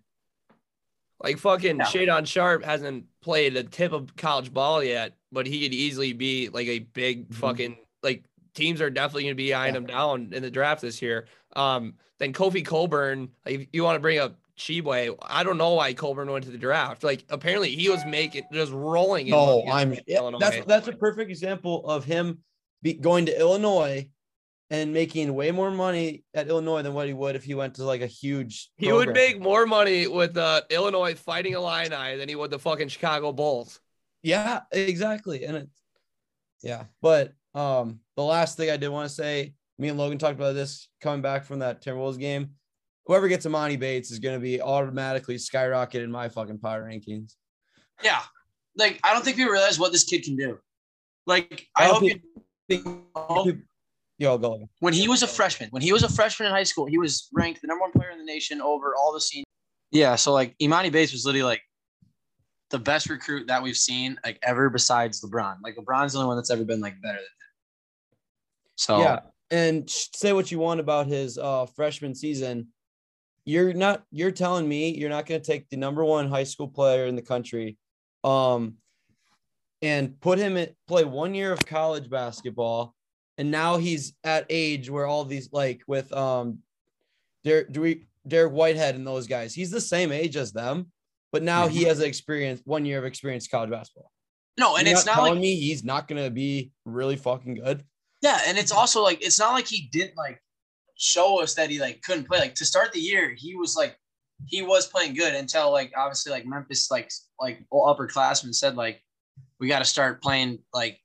like 1.24 1.38
fucking 1.40 1.78
Yeah. 1.78 1.86
Shaedon 1.86 2.28
Sharpe 2.28 2.66
hasn't 2.66 3.06
played 3.22 3.56
a 3.56 3.64
tip 3.64 3.94
of 3.94 4.14
college 4.18 4.54
ball 4.54 4.84
yet, 4.84 5.14
but 5.32 5.48
he 5.48 5.62
could 5.64 5.74
easily 5.74 6.12
be 6.12 6.50
like 6.50 6.68
a 6.68 6.80
big 6.80 7.30
Mhm. 7.30 7.36
fucking 7.36 7.78
like 8.04 8.26
teams 8.54 8.82
are 8.82 8.90
definitely 8.90 9.24
gonna 9.24 9.36
be 9.36 9.54
eyeing 9.54 9.74
Yeah. 9.74 9.80
him 9.80 9.86
down 9.88 10.34
in 10.34 10.42
the 10.44 10.52
draft 10.52 10.82
this 10.82 11.02
year. 11.02 11.28
Um, 11.56 11.96
then 12.20 12.34
Kofi 12.34 12.66
Cockburn, 12.66 13.30
like 13.46 13.70
you 13.74 13.84
want 13.84 13.96
to 13.96 14.00
bring 14.00 14.20
up 14.20 14.36
Tshiebwe, 14.58 15.16
I 15.22 15.44
don't 15.44 15.58
know 15.58 15.74
why 15.74 15.94
Cockburn 15.94 16.32
went 16.32 16.46
to 16.46 16.52
the 16.52 16.58
draft. 16.58 17.04
Like 17.04 17.26
apparently 17.30 17.76
he 17.76 17.90
was 17.90 18.06
making 18.06 18.44
just 18.52 18.72
rolling. 18.72 19.34
Oh, 19.34 19.64
I'm 19.70 19.94
Illinois. 20.08 20.40
that's 20.40 20.66
that's 20.66 20.88
a 20.88 20.94
perfect 20.94 21.30
example 21.30 21.86
of 21.88 22.06
him 22.06 22.40
be, 22.82 22.94
going 22.94 23.26
to 23.26 23.40
Illinois 23.40 24.08
and 24.70 24.94
making 24.94 25.34
way 25.34 25.52
more 25.52 25.72
money 25.72 26.24
at 26.34 26.48
Illinois 26.48 26.82
than 26.82 26.94
what 26.94 27.08
he 27.08 27.14
would 27.14 27.36
if 27.36 27.44
he 27.44 27.54
went 27.54 27.76
to 27.76 27.84
like 27.84 28.02
a 28.02 28.08
huge. 28.08 28.70
he 28.78 28.92
would 28.92 29.14
make 29.14 29.40
more 29.40 29.66
money 29.66 30.08
with 30.08 30.38
uh, 30.38 30.62
Illinois 30.70 31.16
fighting 31.16 31.54
Illini 31.54 32.18
than 32.18 32.30
he 32.30 32.36
would 32.36 32.52
the 32.52 32.60
fucking 32.60 32.88
Chicago 32.88 33.32
Bulls. 33.32 33.80
Yeah, 34.22 34.62
exactly. 34.72 35.46
And 35.46 35.58
it's 35.58 35.82
yeah, 36.62 36.86
but 37.02 37.34
um 37.54 38.00
the 38.16 38.24
last 38.24 38.58
thing 38.58 38.70
I 38.70 38.78
did 38.78 38.90
want 38.90 39.10
to 39.10 39.14
say, 39.14 39.54
me 39.84 39.90
and 39.90 39.98
Logan 39.98 40.18
talked 40.18 40.36
about 40.36 40.56
this 40.56 40.88
coming 41.02 41.22
back 41.22 41.44
from 41.44 41.60
that 41.60 41.84
Timberwolves 41.84 42.18
game. 42.18 42.52
Whoever 43.06 43.28
gets 43.28 43.46
Emoni 43.46 43.78
Bates 43.78 44.12
is 44.12 44.20
gonna 44.20 44.40
be 44.40 44.62
automatically 44.62 45.36
skyrocketed 45.36 46.06
in 46.06 46.12
my 46.12 46.30
fucking 46.30 46.60
power 46.60 46.84
rankings. 46.90 47.34
Yeah. 48.02 48.22
Like 48.78 49.02
I 49.04 49.14
don't 49.14 49.26
think 49.26 49.36
people 49.36 49.52
realize 49.52 49.78
what 49.78 49.92
this 49.92 50.06
kid 50.06 50.24
can 50.24 50.38
do. 50.38 50.58
Like 51.28 51.68
I 51.76 51.88
I'll 51.88 51.96
hope 51.96 52.04
you 52.70 53.10
oh. 53.16 53.52
Yo, 54.20 54.38
go. 54.38 54.70
When 54.80 54.94
he 54.94 55.10
was 55.10 55.22
a 55.22 55.28
freshman, 55.28 55.68
when 55.72 55.82
he 55.82 55.92
was 55.92 56.04
a 56.04 56.10
freshman 56.10 56.48
in 56.48 56.54
high 56.54 56.64
school, 56.64 56.86
he 56.86 56.98
was 56.98 57.28
ranked 57.34 57.62
the 57.62 57.68
number 57.68 57.82
one 57.82 57.92
player 57.92 58.12
in 58.12 58.20
the 58.20 58.24
nation 58.24 58.62
over 58.62 58.96
all 58.96 59.12
the 59.12 59.20
seniors. 59.20 59.46
Yeah, 59.92 60.16
so 60.16 60.32
like 60.32 60.56
Emoni 60.60 60.94
Bates 60.94 61.12
was 61.12 61.26
literally 61.26 61.44
like 61.44 61.62
the 62.70 62.80
best 62.80 63.10
recruit 63.10 63.48
that 63.48 63.62
we've 63.62 63.76
seen 63.76 64.18
like 64.24 64.40
ever 64.44 64.70
besides 64.70 65.22
LeBron. 65.22 65.58
Like 65.62 65.76
LeBron's 65.76 66.14
the 66.14 66.20
only 66.20 66.28
one 66.28 66.38
that's 66.38 66.52
ever 66.52 66.64
been 66.64 66.80
like 66.80 66.96
better 67.02 67.18
than 67.18 67.24
him. 67.24 67.54
So 68.76 69.00
Yeah, 69.00 69.20
and 69.54 69.88
say 69.88 70.34
what 70.34 70.52
you 70.52 70.58
want 70.58 70.80
about 70.80 71.06
his 71.06 71.38
uh 71.38 71.68
freshman 71.68 72.16
season. 72.16 72.68
You're 73.46 73.74
not. 73.74 74.04
You're 74.12 74.32
telling 74.32 74.68
me 74.68 74.98
you're 74.98 75.10
not 75.10 75.28
going 75.28 75.40
to 75.40 75.46
take 75.46 75.70
the 75.70 75.78
number 75.78 76.04
one 76.04 76.28
high 76.28 76.46
school 76.46 76.68
player 76.68 77.06
in 77.06 77.16
the 77.16 77.22
country, 77.22 77.78
um, 78.24 78.76
and 79.82 80.20
put 80.20 80.40
him 80.40 80.58
in 80.58 80.70
play 80.88 81.04
one 81.04 81.36
year 81.36 81.52
of 81.52 81.66
college 81.66 82.10
basketball, 82.10 82.96
and 83.38 83.52
now 83.52 83.78
he's 83.78 84.14
at 84.24 84.46
age 84.50 84.90
where 84.90 85.06
all 85.06 85.24
these 85.24 85.50
like 85.52 85.84
with 85.88 86.12
um, 86.14 86.60
Dariq, 87.46 87.72
do 87.72 87.82
we 87.82 88.06
Dariq 88.28 88.52
Whitehead 88.52 88.96
and 88.96 89.06
those 89.06 89.28
guys. 89.28 89.54
He's 89.54 89.72
the 89.72 89.82
same 89.82 90.12
age 90.12 90.36
as 90.36 90.52
them, 90.52 90.92
but 91.32 91.44
now 91.44 91.68
he 91.68 91.84
has 91.84 92.00
experience 92.00 92.62
one 92.66 92.86
year 92.86 92.98
of 92.98 93.06
experience 93.06 93.48
college 93.48 93.70
basketball. 93.70 94.10
no, 94.58 94.78
and 94.78 94.88
You're 94.88 94.96
it's 94.96 95.06
not 95.06 95.16
telling 95.16 95.34
like 95.34 95.42
me 95.42 95.56
he's 95.60 95.84
not 95.84 96.08
going 96.08 96.24
to 96.24 96.32
be 96.32 96.72
really 96.86 97.18
fucking 97.18 97.56
good. 97.56 97.84
Yeah, 98.24 98.40
and 98.48 98.58
it's 98.58 98.72
also 98.72 99.04
like 99.04 99.22
it's 99.22 99.38
not 99.38 99.52
like 99.52 99.68
he 99.68 99.90
didn't 99.92 100.16
like 100.16 100.42
show 100.96 101.44
us 101.44 101.56
that 101.56 101.70
he 101.70 101.80
like 101.80 102.02
couldn't 102.04 102.26
play. 102.26 102.40
Like 102.40 102.56
to 102.56 102.66
start 102.66 102.94
the 102.94 103.00
year, 103.00 103.36
he 103.38 103.54
was 103.54 103.76
like 103.76 103.98
he 104.48 104.62
was 104.62 104.88
playing 104.88 105.14
good 105.14 105.36
until 105.36 105.74
like 105.74 105.92
obviously 105.98 106.32
like 106.32 106.46
Memphis 106.46 106.90
like 106.90 107.12
like 107.38 107.60
upperclassmen 107.72 108.56
said 108.56 108.78
like 108.78 109.02
we 109.60 109.68
got 109.68 109.80
to 109.80 109.86
start 109.86 110.24
playing 110.24 110.60
like 110.74 111.00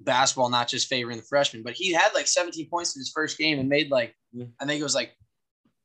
basketball, 0.00 0.48
not 0.48 0.66
just 0.66 0.88
favoring 0.88 1.18
the 1.18 1.22
freshmen. 1.24 1.62
But 1.62 1.74
he 1.74 1.92
had 1.92 2.14
like 2.14 2.26
17 2.26 2.70
points 2.70 2.96
in 2.96 3.00
his 3.00 3.10
first 3.10 3.36
game 3.36 3.58
and 3.58 3.68
made 3.68 3.90
like 3.90 4.14
I 4.58 4.64
think 4.64 4.80
it 4.80 4.84
was 4.84 4.94
like 4.94 5.12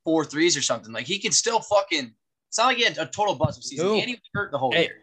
four 0.06 0.24
threes 0.24 0.56
or 0.56 0.62
something. 0.62 0.90
Like 0.90 1.06
he 1.06 1.18
could 1.18 1.34
still 1.34 1.60
fucking. 1.60 2.14
It's 2.48 2.58
not 2.58 2.68
like 2.68 2.78
he 2.78 2.84
had 2.84 2.96
a 2.96 3.06
total 3.06 3.34
bust 3.34 3.58
of 3.58 3.64
season. 3.64 3.86
Who? 3.86 3.94
And 3.98 4.04
he 4.08 4.14
was 4.14 4.20
hurt 4.32 4.52
the 4.52 4.58
whole 4.58 4.72
Hey, 4.72 4.84
year. 4.84 5.01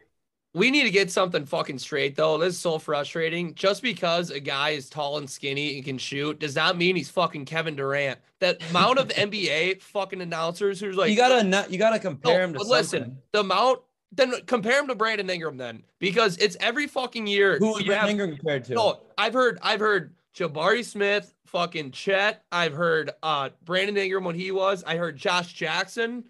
We 0.56 0.72
need 0.72 0.84
to 0.84 0.90
get 0.90 1.12
something 1.12 1.46
fucking 1.46 1.78
straight 1.78 2.16
though. 2.16 2.38
This 2.40 2.56
is 2.56 2.60
so 2.60 2.80
frustrating. 2.80 3.54
Just 3.54 3.84
because 3.84 4.32
a 4.32 4.40
guy 4.40 4.70
is 4.72 4.90
tall 4.90 5.18
and 5.20 5.30
skinny 5.30 5.76
and 5.76 5.86
can 5.86 5.98
shoot 6.00 6.40
does 6.40 6.56
not 6.56 6.76
mean 6.76 6.96
he's 6.96 7.10
fucking 7.10 7.46
Kevin 7.46 7.76
Durant. 7.76 8.20
That 8.40 8.60
amount 8.72 8.98
of 8.98 9.08
NBA 9.10 9.82
fucking 9.82 10.22
announcers 10.22 10.80
who's 10.80 10.96
like 10.96 11.12
you 11.12 11.18
gotta 11.18 11.44
not. 11.44 11.72
You 11.72 11.78
gotta 11.78 11.98
No, 11.98 12.02
compare 12.02 12.44
him 12.44 12.54
to 12.54 12.64
listen, 12.64 13.00
something. 13.02 13.18
the 13.32 13.40
amount 13.42 13.82
then 14.12 14.34
compare 14.48 14.80
him 14.80 14.88
to 14.88 14.96
Brandon 14.96 15.30
Ingram 15.30 15.58
then 15.58 15.84
because 16.00 16.36
it's 16.38 16.58
every 16.60 16.88
fucking 16.88 17.28
year. 17.28 17.58
Who 17.60 17.74
was 17.74 17.84
you 17.86 17.92
have- 17.92 18.06
Brandon 18.06 18.10
Ingram 18.10 18.38
compared 18.38 18.64
to? 18.66 18.74
No, 18.74 19.02
I've 19.20 19.34
heard 19.34 19.60
I've 19.62 19.80
heard 19.80 20.16
Jabari 20.36 20.84
Smith, 20.84 21.32
fucking 21.46 21.92
Chet. 21.92 22.44
I've 22.52 22.74
heard 22.74 23.12
uh 23.22 23.50
Brandon 23.66 23.98
Ingram 23.98 24.24
when 24.24 24.36
he 24.36 24.50
was. 24.50 24.84
I 24.84 24.98
heard 24.98 25.16
Josh 25.16 25.54
Jackson, 25.54 26.24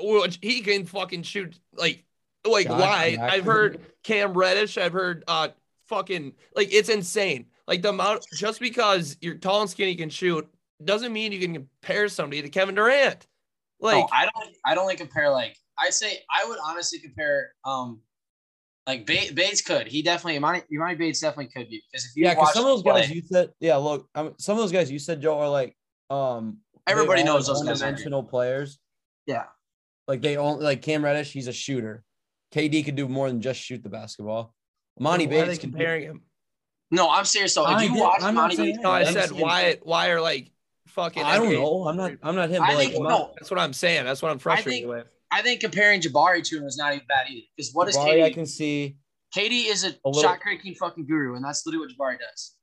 which 0.00 0.38
he 0.40 0.62
can 0.62 0.86
fucking 0.86 1.22
shoot 1.24 1.58
like 1.74 2.04
like 2.50 2.66
Josh 2.66 2.80
why? 2.80 3.16
I've 3.20 3.44
heard 3.44 3.80
Cam 4.02 4.32
Reddish. 4.34 4.78
I've 4.78 4.92
heard 4.92 5.24
uh 5.28 5.48
fucking 5.88 6.32
like 6.54 6.72
it's 6.72 6.88
insane. 6.88 7.46
Like 7.66 7.82
the 7.82 7.90
amount 7.90 8.24
just 8.34 8.60
because 8.60 9.16
you're 9.20 9.34
tall 9.36 9.60
and 9.60 9.70
skinny 9.70 9.94
can 9.94 10.10
shoot 10.10 10.48
doesn't 10.84 11.12
mean 11.12 11.32
you 11.32 11.40
can 11.40 11.52
compare 11.54 12.08
somebody 12.08 12.42
to 12.42 12.48
Kevin 12.48 12.74
Durant. 12.74 13.26
Like 13.80 13.96
no, 13.96 14.08
I 14.12 14.22
don't. 14.34 14.56
I 14.64 14.74
don't 14.74 14.86
like 14.86 14.98
compare. 14.98 15.30
Like 15.30 15.56
I'd 15.78 15.94
say, 15.94 16.18
I 16.34 16.46
would 16.48 16.58
honestly 16.64 16.98
compare. 16.98 17.52
Um, 17.64 18.00
like 18.86 19.04
Bates, 19.06 19.32
Bates 19.32 19.60
could. 19.60 19.86
He 19.86 20.02
definitely. 20.02 20.40
Emoni, 20.40 20.62
Emoni 20.72 20.96
Bates 20.98 21.20
definitely 21.20 21.48
could 21.54 21.68
be 21.68 21.82
because 21.92 22.06
if 22.06 22.16
you 22.16 22.24
yeah, 22.24 22.34
because 22.34 22.54
some 22.54 22.64
of 22.64 22.68
those 22.70 22.78
him 22.80 22.92
play- 22.92 23.00
guys 23.02 23.10
you 23.10 23.22
said, 23.22 23.50
yeah, 23.60 23.76
look, 23.76 24.08
I 24.14 24.22
mean, 24.24 24.34
some 24.38 24.56
of 24.56 24.62
those 24.62 24.72
guys 24.72 24.90
you 24.90 24.98
said, 24.98 25.20
Joe, 25.20 25.38
are 25.38 25.48
like, 25.48 25.76
um, 26.10 26.58
Everybody 26.86 27.22
knows 27.22 27.48
are 27.48 27.52
those 27.52 27.62
guys 27.64 27.70
are 27.70 27.74
good. 27.74 27.80
one-dimensional 27.84 28.22
players. 28.24 28.78
yeah, 29.26 29.44
Like 30.08 30.22
they 30.22 30.38
only 30.38 30.64
like 30.64 30.80
Cam 30.80 31.04
Reddish, 31.04 31.32
he's 31.32 31.48
a 31.48 31.52
shooter. 31.52 32.02
KD 32.54 32.84
could 32.84 32.96
do 32.96 33.08
more 33.08 33.28
than 33.28 33.40
just 33.40 33.60
shoot 33.60 33.82
the 33.82 33.88
basketball. 33.88 34.54
Monty 34.98 35.26
why 35.26 35.34
are 35.34 35.40
they 35.42 35.46
Bates 35.48 35.58
can 35.60 35.70
comparing 35.72 36.02
him. 36.04 36.22
no, 36.90 37.10
I'm 37.10 37.24
serious. 37.24 37.54
though. 37.54 37.64
if 37.64 37.76
I 37.76 37.82
you 37.84 37.90
did- 37.92 38.00
watch 38.00 38.22
I'm 38.22 38.34
not 38.34 38.50
Emoni 38.52 38.56
Bates, 38.56 38.78
No, 38.80 38.90
I 38.90 39.00
I'm 39.00 39.12
said 39.12 39.28
saying- 39.30 39.40
why 39.40 39.76
why 39.82 40.08
are 40.10 40.20
like 40.20 40.50
fucking 40.88 41.22
I 41.22 41.36
don't 41.36 41.48
NBA 41.48 41.52
know. 41.54 41.88
I'm 41.88 41.96
not. 41.96 42.12
I'm 42.22 42.34
not 42.34 42.48
him. 42.50 42.62
I 42.62 42.68
But 42.68 42.76
like, 42.76 42.88
think 42.90 43.02
Mon- 43.02 43.12
no. 43.12 43.32
That's 43.36 43.50
what 43.50 43.60
I'm 43.60 43.72
saying. 43.72 44.04
That's 44.04 44.22
what 44.22 44.30
I'm 44.32 44.38
frustrated 44.38 44.72
think- 44.82 44.88
with. 44.88 45.06
I 45.30 45.42
think 45.42 45.60
comparing 45.60 46.00
Jabari 46.00 46.42
to 46.42 46.56
him 46.56 46.64
is 46.64 46.78
not 46.78 46.94
even 46.94 47.06
bad 47.06 47.26
either. 47.28 47.46
Because 47.54 47.72
what 47.74 47.86
is 47.88 47.96
Jabari, 47.96 48.24
I 48.24 48.30
KD? 48.30 48.34
can 48.34 48.46
see, 48.46 48.96
KD 49.36 49.66
is 49.66 49.84
a, 49.84 49.88
A 50.08 50.14
shot 50.22 50.40
creating 50.40 50.74
fucking 50.74 51.06
guru, 51.06 51.36
and 51.36 51.44
that's 51.44 51.66
literally 51.66 51.86
what 51.98 52.14
Jabari 52.14 52.18
does. 52.18 52.54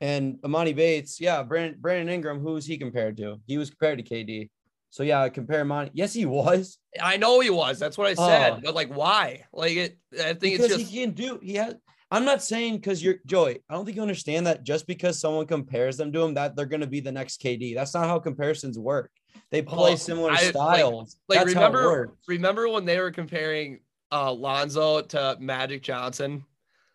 and 0.00 0.36
Emoni 0.42 0.74
Bates, 0.74 1.20
yeah, 1.20 1.42
Brandon 1.42 1.80
Brandon 1.80 2.08
Ingram. 2.08 2.38
Who's 2.38 2.64
he 2.64 2.78
compared 2.78 3.16
to? 3.16 3.38
He 3.48 3.58
was 3.58 3.70
compared 3.70 3.98
to 3.98 4.04
KD. 4.04 4.48
So 4.92 5.02
yeah, 5.04 5.22
I 5.22 5.30
compare 5.30 5.64
Monty. 5.64 5.90
Yes, 5.94 6.12
he 6.12 6.26
was. 6.26 6.76
I 7.00 7.16
know 7.16 7.40
he 7.40 7.48
was. 7.48 7.78
That's 7.78 7.96
what 7.96 8.08
I 8.08 8.14
said. 8.14 8.52
Oh. 8.52 8.60
But 8.62 8.74
like, 8.74 8.94
why? 8.94 9.44
Like 9.50 9.72
it. 9.72 9.98
I 10.22 10.34
think 10.34 10.60
it's 10.60 10.68
just. 10.68 10.90
he 10.90 11.00
can 11.00 11.12
do. 11.12 11.40
He 11.42 11.54
has. 11.54 11.74
I'm 12.10 12.26
not 12.26 12.42
saying 12.42 12.76
because 12.76 13.02
you're 13.02 13.14
Joey. 13.24 13.60
I 13.70 13.74
don't 13.74 13.86
think 13.86 13.96
you 13.96 14.02
understand 14.02 14.46
that 14.46 14.64
just 14.64 14.86
because 14.86 15.18
someone 15.18 15.46
compares 15.46 15.96
them 15.96 16.12
to 16.12 16.20
him, 16.22 16.34
that 16.34 16.56
they're 16.56 16.66
going 16.66 16.82
to 16.82 16.86
be 16.86 17.00
the 17.00 17.10
next 17.10 17.40
KD. 17.40 17.74
That's 17.74 17.94
not 17.94 18.04
how 18.04 18.18
comparisons 18.18 18.78
work. 18.78 19.10
They 19.50 19.62
play 19.62 19.92
Oh, 19.92 19.96
similar 19.96 20.30
I- 20.30 20.36
styles. 20.50 21.16
like, 21.26 21.40
it 21.40 21.46
remember- 21.46 22.12
remember 22.28 22.68
when 22.68 22.84
they 22.84 23.00
were 23.00 23.12
comparing 23.12 23.80
uh 24.12 24.30
Lonzo 24.30 25.00
to 25.00 25.38
Magic 25.40 25.82
Johnson? 25.82 26.44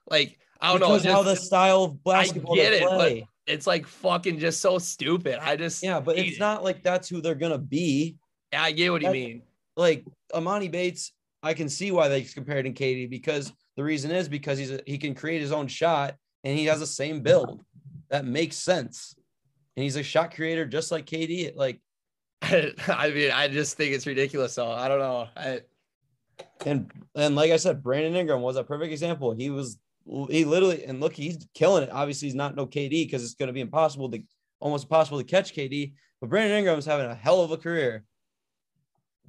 Like 0.08 0.38
I 0.62 0.70
don't 0.78 0.82
because 0.82 1.04
know. 1.04 1.14
how 1.14 1.24
the 1.24 1.36
style 1.36 1.84
of 1.86 2.04
basketball 2.04 2.54
get 2.54 2.70
they 2.70 2.84
it, 2.84 2.88
play. 2.88 3.28
It's 3.48 3.66
like 3.66 3.88
fucking 3.88 4.40
just 4.40 4.62
so 4.62 4.78
stupid. 4.78 5.40
I 5.42 5.56
just 5.56 5.82
yeah, 5.82 6.00
but 6.00 6.18
it's 6.18 6.38
it. 6.38 6.40
not 6.40 6.64
like 6.64 6.84
that's 6.84 7.08
who 7.08 7.22
they're 7.22 7.36
gonna 7.36 7.58
be. 7.58 8.18
I 8.54 8.72
get 8.72 8.92
what 8.92 9.02
you 9.02 9.08
that- 9.08 9.14
mean. 9.14 9.42
Like 9.76 10.06
Emoni 10.34 10.72
Bates, 10.72 11.14
I 11.44 11.54
can 11.54 11.70
see 11.70 11.92
why 11.92 12.08
they 12.08 12.24
compared 12.24 12.66
him 12.66 12.74
to 12.74 12.84
KD 12.84 13.10
because 13.10 13.54
the 13.76 13.84
reason 13.84 14.10
is 14.12 14.28
because 14.28 14.58
he's 14.58 14.72
a, 14.72 14.82
he 14.88 14.98
can 14.98 15.14
create 15.14 15.40
his 15.40 15.52
own 15.52 15.68
shot 15.68 16.16
and 16.44 16.58
he 16.58 16.66
has 16.66 16.80
the 16.80 16.88
same 16.88 17.22
build. 17.22 17.62
That 18.10 18.26
makes 18.26 18.56
sense. 18.56 19.14
And 19.76 19.84
he's 19.84 19.96
a 19.96 20.04
shot 20.04 20.34
creator 20.34 20.66
just 20.66 20.92
like 20.92 21.06
KD. 21.06 21.56
Like 21.56 21.80
I 22.42 23.12
mean, 23.14 23.32
I 23.32 23.48
just 23.48 23.78
think 23.78 23.94
it's 23.94 24.08
ridiculous. 24.08 24.54
So 24.54 24.72
I 24.72 24.88
don't 24.88 25.00
know. 25.00 25.28
I, 25.36 25.62
and 26.66 26.92
and 27.16 27.36
like 27.36 27.52
I 27.52 27.58
said, 27.58 27.84
Brandon 27.84 28.16
Ingram 28.16 28.42
was 28.42 28.56
a 28.58 28.64
perfect 28.64 28.92
example. 28.92 29.34
He 29.34 29.50
was 29.50 29.78
he 30.30 30.46
literally 30.46 30.86
and 30.86 31.00
look, 31.00 31.14
he's 31.14 31.38
killing 31.54 31.84
it. 31.84 31.90
Obviously, 31.92 32.28
he's 32.28 32.36
not 32.36 32.56
no 32.56 32.66
KD 32.66 33.06
because 33.06 33.24
it's 33.24 33.36
going 33.36 33.48
to 33.48 33.54
be 33.54 33.62
impossible 33.62 34.10
to 34.12 34.22
almost 34.60 34.86
impossible 34.86 35.18
to 35.20 35.24
catch 35.24 35.54
KD. 35.54 35.94
But 36.22 36.30
Brandon 36.30 36.58
Ingram's 36.58 36.86
having 36.86 37.06
a 37.06 37.16
hell 37.16 37.42
of 37.42 37.52
a 37.52 37.58
career. 37.58 38.04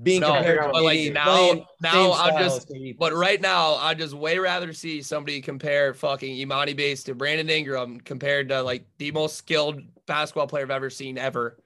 Being 0.00 0.20
No, 0.20 0.34
compared 0.34 0.60
to 0.62 0.68
but, 0.72 0.84
like, 0.84 0.98
KD, 0.98 1.12
now- 1.12 1.24
playing 1.24 1.64
now 1.82 2.12
I'm 2.12 2.38
just- 2.44 2.70
But 2.98 3.12
right 3.14 3.40
now, 3.40 3.74
I'd 3.74 3.98
just 3.98 4.14
way 4.14 4.38
rather 4.38 4.72
see 4.72 5.02
somebody 5.02 5.40
compare 5.40 5.92
fucking 5.92 6.36
Emoni 6.36 6.76
Bates 6.76 7.02
to 7.04 7.14
Brandon 7.16 7.50
Ingram 7.50 7.98
compared 8.00 8.48
to 8.50 8.62
like 8.62 8.86
the 8.98 9.10
most 9.10 9.36
skilled 9.36 9.80
basketball 10.06 10.46
player 10.46 10.62
I've 10.64 10.70
ever 10.70 10.88
seen 10.88 11.18
ever. 11.18 11.58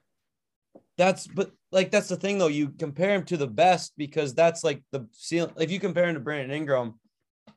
That's 0.97 1.27
but 1.27 1.53
like 1.71 1.91
that's 1.91 2.09
the 2.09 2.17
thing 2.17 2.39
though. 2.39 2.49
You 2.49 2.71
compare 2.71 3.15
him 3.15 3.25
to 3.27 3.37
the 3.37 3.47
best 3.47 3.93
because 3.97 4.35
that's 4.35 4.65
like 4.65 4.83
the 4.93 5.07
ceiling. 5.13 5.53
If 5.59 5.71
you 5.71 5.79
compare 5.79 6.09
him 6.09 6.15
to 6.15 6.21
Brandon 6.21 6.57
Ingram, 6.57 6.99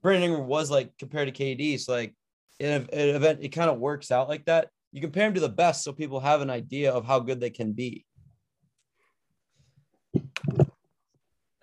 Brandon 0.02 0.24
Ingram 0.32 0.48
was 0.48 0.70
like 0.70 0.92
compared 0.98 1.34
to 1.34 1.44
KD. 1.44 1.80
So 1.80 1.94
like 1.94 2.14
in 2.60 2.70
an 2.72 2.88
event, 2.94 3.40
it 3.42 3.50
kind 3.50 3.70
of 3.70 3.80
works 3.80 4.12
out 4.12 4.30
like 4.30 4.46
that. 4.46 4.70
You 4.92 5.02
compare 5.02 5.28
him 5.28 5.34
to 5.34 5.42
the 5.42 5.50
best 5.50 5.84
so 5.84 5.92
people 5.92 6.20
have 6.20 6.42
an 6.42 6.50
idea 6.50 6.92
of 6.92 7.06
how 7.06 7.20
good 7.20 7.40
they 7.40 7.50
can 7.50 7.74
be. 7.74 8.06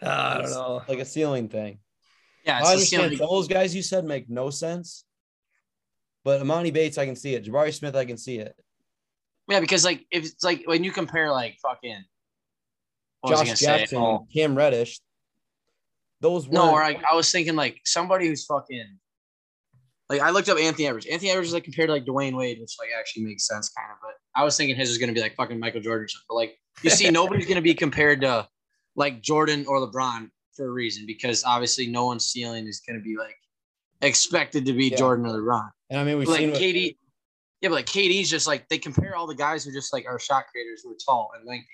Uh, 0.03 0.07
I 0.07 0.39
don't 0.43 0.51
know. 0.51 0.83
Like 0.89 0.99
a 0.99 1.05
ceiling 1.05 1.49
thing. 1.49 1.79
Yeah, 2.45 2.57
I 2.57 2.59
it's 2.59 2.67
the 2.69 2.73
understand 2.73 3.13
ceiling. 3.13 3.19
those 3.31 3.49
guys 3.49 3.75
you 3.75 3.83
said 3.83 4.05
make 4.05 4.29
no 4.29 4.51
sense. 4.51 5.05
But 6.25 6.43
Emoni 6.43 6.73
Bates, 6.73 6.99
I 6.99 7.07
can 7.07 7.17
see 7.17 7.35
it. 7.35 7.45
Jabari 7.45 7.73
Smith, 7.73 7.97
I 7.97 8.05
can 8.05 8.17
see 8.17 8.39
it. 8.39 8.55
Yeah, 9.49 9.61
because 9.61 9.85
like 9.85 10.07
if 10.11 10.25
it's 10.25 10.43
like 10.45 10.63
when 10.67 10.85
you 10.85 10.93
compare 10.93 11.31
like 11.31 11.57
fucking 11.63 12.03
what 13.21 13.31
was 13.31 13.41
I 13.41 13.45
Josh 13.45 13.49
gonna 13.49 13.57
say? 13.57 13.67
Jackson, 13.79 13.99
Oh, 13.99 14.27
Cam 14.33 14.57
Reddish. 14.57 15.01
Those 16.23 16.47
were 16.47 16.55
no, 16.55 16.71
or 16.71 16.81
like 16.81 17.03
I 17.11 17.15
was 17.17 17.31
thinking 17.31 17.57
like 17.57 17.81
somebody 17.85 18.29
who's 18.29 18.47
fucking 18.47 18.99
like 20.09 20.21
I 20.21 20.31
looked 20.31 20.49
up 20.49 20.57
Anthony 20.57 20.87
Edwards. 20.87 21.07
Anthony 21.07 21.31
Edwards 21.31 21.49
is 21.49 21.55
like 21.55 21.65
compared 21.65 21.89
to 21.89 21.93
like 21.93 22.05
Dwyane 22.05 22.37
Wade, 22.37 22.61
which 22.61 22.77
like 22.79 22.91
actually 22.97 23.25
makes 23.25 23.47
sense 23.47 23.69
kind 23.71 23.91
of. 23.91 23.99
But 24.01 24.13
I 24.41 24.45
was 24.45 24.57
thinking 24.57 24.77
his 24.77 24.89
was 24.89 24.99
gonna 24.99 25.13
be 25.13 25.21
like 25.21 25.35
fucking 25.35 25.59
Michael 25.59 25.81
Jordan 25.81 26.05
or 26.05 26.09
something. 26.09 26.27
But 26.29 26.35
like 26.37 26.59
you 26.83 26.91
see, 26.91 27.11
nobody's 27.11 27.47
gonna 27.47 27.61
be 27.61 27.75
compared 27.75 28.21
to 28.21 28.49
like 28.95 29.21
Jordan 29.21 29.67
or 29.67 29.79
LeBron 29.79 30.31
for 30.55 30.67
a 30.67 30.71
reason 30.71 31.07
because 31.07 31.43
obviously 31.45 31.89
no 31.89 32.07
one's 32.07 32.27
ceiling 32.27 32.69
is 32.69 32.81
gonna 32.87 33.01
be 33.01 33.17
like 33.19 33.35
expected 34.01 34.65
to 34.67 34.73
be 34.73 34.89
Yeah. 34.89 34.99
Jordan 34.99 35.27
or 35.27 35.31
LeBron. 35.31 35.71
And 35.91 35.99
I 35.99 36.05
mean, 36.05 36.19
we've 36.19 36.29
Like 36.29 36.39
seen 36.39 36.51
what, 36.53 36.61
KD, 36.61 36.97
yeah, 37.63 37.69
but 37.69 37.75
like 37.75 37.87
KD's 37.87 38.31
just 38.31 38.47
like 38.47 38.69
they 38.69 38.79
compare 38.79 39.17
all 39.17 39.27
the 39.27 39.35
guys 39.35 39.65
who 39.65 39.73
just 39.73 39.93
like 39.93 40.07
are 40.07 40.21
shot 40.21 40.45
creators 40.53 40.83
who 40.85 40.93
are 40.93 40.97
tall 41.05 41.33
and 41.37 41.45
lengthy. 41.49 41.67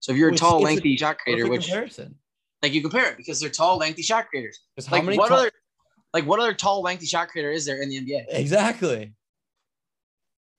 So 0.00 0.12
if 0.12 0.18
you're 0.18 0.30
a 0.30 0.36
tall, 0.36 0.56
it's 0.56 0.62
a 0.62 0.64
lengthy 0.64 0.96
shot 0.96 1.18
creator, 1.18 1.44
perfect 1.44 1.58
which 1.58 1.66
comparison. 1.68 2.16
Like 2.62 2.72
you 2.72 2.82
compare 2.82 3.10
it 3.10 3.16
because 3.16 3.40
they're 3.40 3.50
tall, 3.50 3.76
lengthy 3.78 4.02
shot 4.02 4.28
creators. 4.28 4.60
Because 4.74 4.86
how 4.86 4.96
Like 4.96 5.04
many 5.04 5.18
what 5.18 5.28
tall- 5.28 5.38
other 5.38 5.50
like 6.14 6.24
what 6.26 6.40
other 6.40 6.54
tall, 6.54 6.82
lengthy 6.82 7.06
shot 7.06 7.28
creator 7.28 7.50
is 7.50 7.64
there 7.66 7.82
in 7.82 7.88
the 7.90 7.96
NBA? 8.00 8.24
exactly. 8.28 9.12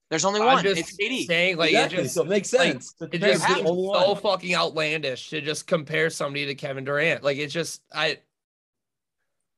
There's 0.10 0.24
only 0.24 0.40
I'm 0.40 0.46
one. 0.46 0.64
just 0.64 0.80
It's 0.80 0.96
KD. 0.96 1.26
saying, 1.26 1.58
like, 1.58 1.72
exactly. 1.72 1.98
it 2.00 2.02
just 2.04 2.16
so 2.16 2.22
it 2.24 2.30
makes 2.30 2.54
like, 2.54 2.72
sense. 2.74 2.96
it 3.02 3.12
Compare 3.12 3.30
just 3.34 3.42
to 3.44 3.48
the 3.50 3.56
seems 3.56 3.70
only 3.70 4.00
so 4.00 4.12
one. 4.14 4.22
fucking 4.22 4.56
outlandish 4.56 5.30
to 5.32 5.42
just 5.42 5.68
compare 5.68 6.10
somebody 6.10 6.46
to 6.46 6.56
Kevin 6.56 6.86
Durant. 6.86 7.24
Like, 7.24 7.38
it's 7.38 7.54
just 7.54 7.82
I 7.94 8.20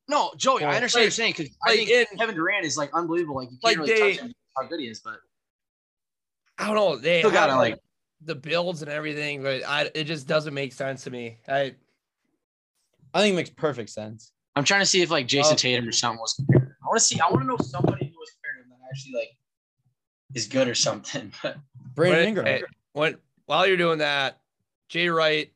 No, 0.07 0.31
Joey, 0.37 0.63
I 0.63 0.67
Well, 0.69 0.75
understand 0.77 1.01
what 1.01 1.03
you're 1.05 1.11
saying 1.11 1.33
because 1.37 1.55
I 1.67 1.75
think 1.75 1.89
in- 1.89 2.17
Kevin 2.17 2.33
Durant 2.35 2.65
is 2.65 2.77
like 2.77 2.89
unbelievable. 2.95 3.35
Like 3.35 3.49
you 3.51 3.57
can't 3.63 3.77
really 3.77 3.93
they- 3.93 4.13
touch 4.15 4.25
him 4.25 4.33
how 4.57 4.65
good 4.67 4.79
he 4.79 4.87
is, 4.87 5.01
but 5.01 5.19
I 6.57 6.65
don't 6.65 6.75
know. 6.75 6.95
They 6.95 7.19
Still 7.19 7.29
gotta, 7.31 7.55
like 7.55 7.73
like- 7.73 7.81
the 8.21 8.35
builds 8.35 8.81
and 8.81 8.89
everything, 8.89 9.43
but 9.43 9.63
I 9.67 9.91
it 9.93 10.05
just 10.05 10.27
doesn't 10.27 10.53
make 10.53 10.73
sense 10.73 11.03
to 11.03 11.11
me. 11.11 11.37
I 11.47 11.75
I 13.13 13.21
think 13.21 13.33
it 13.33 13.35
makes 13.35 13.49
perfect 13.49 13.89
sense. 13.89 14.31
I'm 14.55 14.63
trying 14.63 14.81
to 14.81 14.85
see 14.85 15.01
if 15.01 15.09
like 15.09 15.27
Jayson 15.27 15.53
Oh. 15.53 15.55
Tatum 15.55 15.87
or 15.87 15.91
something 15.91 16.19
was 16.19 16.33
compared. 16.33 16.75
I 16.83 16.87
want 16.87 16.99
to 16.99 17.05
see. 17.05 17.19
I 17.19 17.29
want 17.29 17.41
to 17.41 17.47
know 17.47 17.57
somebody 17.57 18.07
who 18.07 18.19
was 18.19 18.29
compared 18.31 18.57
to 18.57 18.63
him 18.63 18.69
that 18.69 18.87
actually 18.89 19.13
like 19.13 19.29
is 20.35 20.47
good 20.47 20.67
or 20.67 20.75
something. 20.75 21.31
But 21.43 21.57
Brandon 21.95 22.19
when, 22.19 22.27
Ingram. 22.27 22.45
hey, 22.45 22.63
when 22.93 23.17
while 23.45 23.67
you're 23.67 23.77
doing 23.77 23.99
that, 23.99 24.39
Jay 24.89 25.09
Wright, 25.09 25.51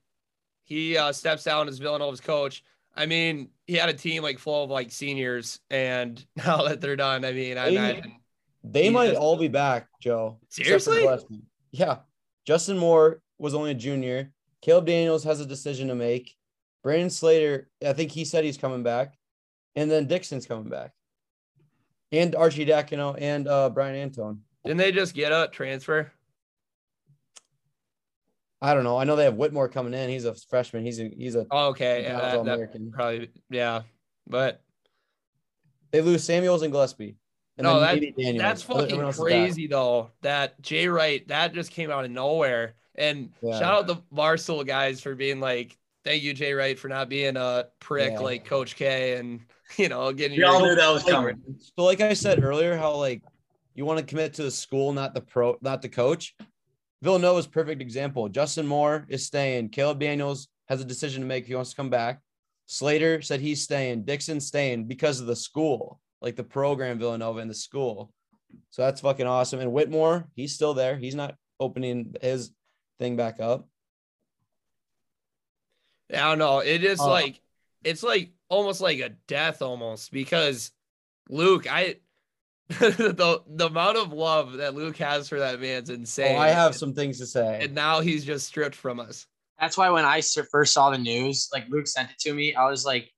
he 0.63 0.97
uh, 0.97 1.11
steps 1.11 1.43
down 1.43 1.67
as 1.67 1.79
Villanova's 1.79 2.21
coach. 2.21 2.63
I 2.95 3.05
mean, 3.05 3.49
he 3.65 3.73
had 3.75 3.89
a 3.89 3.93
team 3.93 4.23
like 4.23 4.39
full 4.39 4.63
of 4.65 4.69
like 4.69 4.91
seniors, 4.91 5.59
and 5.69 6.23
now 6.35 6.63
that 6.63 6.81
they're 6.81 6.95
done, 6.95 7.23
I 7.25 7.31
mean, 7.33 7.57
I 7.57 7.69
They- 7.69 7.75
imagine 7.75 8.15
They 8.63 8.83
He 8.85 8.89
might 8.89 9.07
just- 9.09 9.19
all 9.19 9.37
be 9.37 9.47
back, 9.47 9.87
Joe. 10.01 10.39
Seriously? 10.49 11.05
Yeah. 11.71 11.99
Justin 12.45 12.77
Moore 12.77 13.21
was 13.37 13.53
only 13.53 13.71
a 13.71 13.75
junior. 13.75 14.31
Caleb 14.61 14.85
Daniels 14.85 15.23
has 15.23 15.39
a 15.39 15.45
decision 15.45 15.87
to 15.89 15.95
make. 15.95 16.35
Brandon 16.83 17.09
Slater, 17.09 17.69
I 17.85 17.93
think 17.93 18.11
he 18.11 18.25
said 18.25 18.43
he's 18.43 18.57
coming 18.57 18.83
back. 18.83 19.15
And 19.75 19.89
then 19.89 20.05
Dixon's 20.05 20.45
coming 20.45 20.69
back. 20.69 20.91
And 22.11 22.33
Arcidiacono 22.33 23.15
and 23.19 23.47
uh, 23.47 23.69
Bryan 23.71 24.03
Antoine. 24.03 24.41
didn't 24.63 24.77
they 24.77 24.91
just 24.91 25.15
get 25.15 25.31
a 25.31 25.47
transfer? 25.51 26.11
I 28.61 28.73
don't 28.73 28.83
know. 28.83 28.97
I 28.97 29.03
know 29.03 29.15
they 29.15 29.25
have 29.25 29.35
Whitmore 29.35 29.67
coming 29.67 29.93
in. 29.93 30.09
He's 30.09 30.25
a 30.25 30.35
freshman. 30.49 30.85
He's 30.85 30.99
a 30.99 31.09
he's 31.17 31.35
a 31.35 31.45
Oh, 31.51 31.69
okay, 31.69 32.03
yeah, 32.03 32.13
that, 32.19 32.31
that 32.31 32.39
American. 32.39 32.91
probably 32.91 33.29
yeah, 33.49 33.81
but 34.27 34.61
They 35.91 36.01
lose 36.01 36.23
Samuels 36.23 36.61
and 36.61 36.71
Gillespie. 36.71 37.17
And 37.57 37.65
No, 37.65 37.79
that- 37.81 38.01
that's 38.37 38.63
fucking 38.63 38.99
else 39.01 39.15
is 39.15 39.19
back. 39.21 39.25
crazy 39.27 39.67
though. 39.67 40.11
That 40.21 40.61
Jay 40.61 40.87
Wright 40.87 41.27
that 41.27 41.53
just 41.53 41.71
came 41.71 41.91
out 41.91 42.05
of 42.05 42.11
nowhere, 42.11 42.75
and 42.95 43.31
Yeah. 43.41 43.59
shout 43.59 43.73
out 43.73 43.87
the 43.87 43.97
Barstool 44.15 44.65
guys 44.65 45.01
for 45.01 45.13
being 45.13 45.39
like, 45.41 45.77
thank 46.03 46.23
you 46.23 46.33
Jay 46.33 46.53
Wright 46.53 46.77
for 46.77 46.87
not 46.87 47.09
being 47.09 47.37
a 47.37 47.65
prick 47.79 48.13
Yeah. 48.13 48.19
like 48.19 48.45
Coach 48.45 48.75
K, 48.75 49.17
and 49.17 49.41
you 49.77 49.89
know 49.89 50.11
getting 50.13 50.37
we 50.37 50.43
all 50.43 50.59
your 50.59 50.69
knew 50.69 50.75
that 50.75 50.89
was 50.89 51.03
coming. 51.03 51.41
So, 51.59 51.83
like 51.83 52.01
I 52.01 52.13
said 52.13 52.43
earlier, 52.43 52.77
how 52.77 52.95
like 52.95 53.21
you 53.75 53.85
want 53.85 53.99
to 53.99 54.05
commit 54.05 54.33
to 54.35 54.43
the 54.43 54.51
school, 54.51 54.93
not 54.93 55.13
the 55.13 55.21
pro, 55.21 55.57
not 55.61 55.81
the 55.81 55.89
coach. 55.89 56.35
Villanova's 57.01 57.47
perfect 57.47 57.81
example. 57.81 58.29
Justin 58.29 58.65
Moore 58.65 59.05
is 59.09 59.25
staying. 59.25 59.69
Caleb 59.69 59.99
Daniels 59.99 60.47
has 60.69 60.79
a 60.79 60.85
decision 60.85 61.21
to 61.21 61.27
make 61.27 61.43
if 61.43 61.47
he 61.49 61.55
wants 61.55 61.71
to 61.71 61.75
come 61.75 61.89
back. 61.89 62.21
Slater 62.65 63.21
said 63.21 63.41
he's 63.41 63.61
staying. 63.61 64.03
Dixon's 64.03 64.47
staying 64.47 64.85
because 64.85 65.19
of 65.19 65.27
the 65.27 65.35
school, 65.35 65.99
like 66.21 66.37
the 66.37 66.45
program 66.45 66.97
Villanova 66.99 67.39
and 67.39 67.49
the 67.49 67.55
school. 67.55 68.13
So 68.69 68.83
that's 68.83 69.01
fucking 69.01 69.27
awesome. 69.27 69.59
And 69.59 69.73
Whitmore, 69.73 70.29
he's 70.35 70.53
still 70.53 70.73
there. 70.73 70.95
He's 70.95 71.15
not 71.15 71.35
opening 71.59 72.15
his 72.21 72.51
thing 72.99 73.17
back 73.17 73.41
up. 73.41 73.67
I 76.13 76.19
don't 76.29 76.39
know. 76.39 76.59
It 76.59 76.83
is 76.83 76.99
Uh, 76.99 77.09
like 77.09 77.41
it's 77.83 78.03
like 78.03 78.31
almost 78.49 78.81
like 78.81 78.99
a 78.99 79.09
death 79.27 79.61
almost 79.61 80.11
because 80.11 80.71
Luke, 81.29 81.65
I 81.71 81.97
the 82.69 83.41
the 83.47 83.65
amount 83.67 83.97
of 83.97 84.13
love 84.13 84.53
that 84.53 84.73
Luke 84.75 84.97
has 84.97 85.27
for 85.27 85.39
that 85.39 85.59
man's 85.59 85.89
insane. 85.89 86.37
Oh, 86.37 86.39
I 86.39 86.49
have 86.49 86.75
some 86.75 86.93
things 86.93 87.19
to 87.19 87.25
say. 87.25 87.59
and 87.63 87.75
now 87.75 87.99
he's 88.01 88.23
just 88.25 88.47
stripped 88.47 88.75
from 88.75 88.99
us. 88.99 89.25
That's 89.59 89.77
why 89.77 89.89
when 89.89 90.05
I 90.05 90.21
first 90.51 90.73
saw 90.73 90.89
the 90.89 90.97
news, 90.97 91.49
like 91.53 91.65
Luke 91.69 91.87
sent 91.87 92.09
it 92.11 92.19
to 92.19 92.33
me, 92.33 92.55
I 92.55 92.69
was 92.69 92.85
like, 92.85 93.11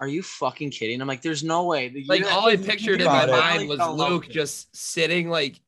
"Are 0.00 0.08
you 0.08 0.22
fucking 0.22 0.70
kidding?" 0.70 1.00
I'm 1.00 1.08
like, 1.08 1.22
"There's 1.22 1.42
no 1.44 1.64
way." 1.64 1.88
The 1.88 2.04
Like 2.08 2.24
all 2.30 2.48
I 2.48 2.56
pictured 2.56 3.00
in 3.00 3.06
my 3.06 3.24
it. 3.24 3.30
mind 3.30 3.68
was 3.68 3.78
fell 3.78 3.92
in 3.92 3.98
love 3.98 4.10
Luke 4.10 4.28
just 4.28 4.74
sitting 4.76 5.28
like 5.30 5.60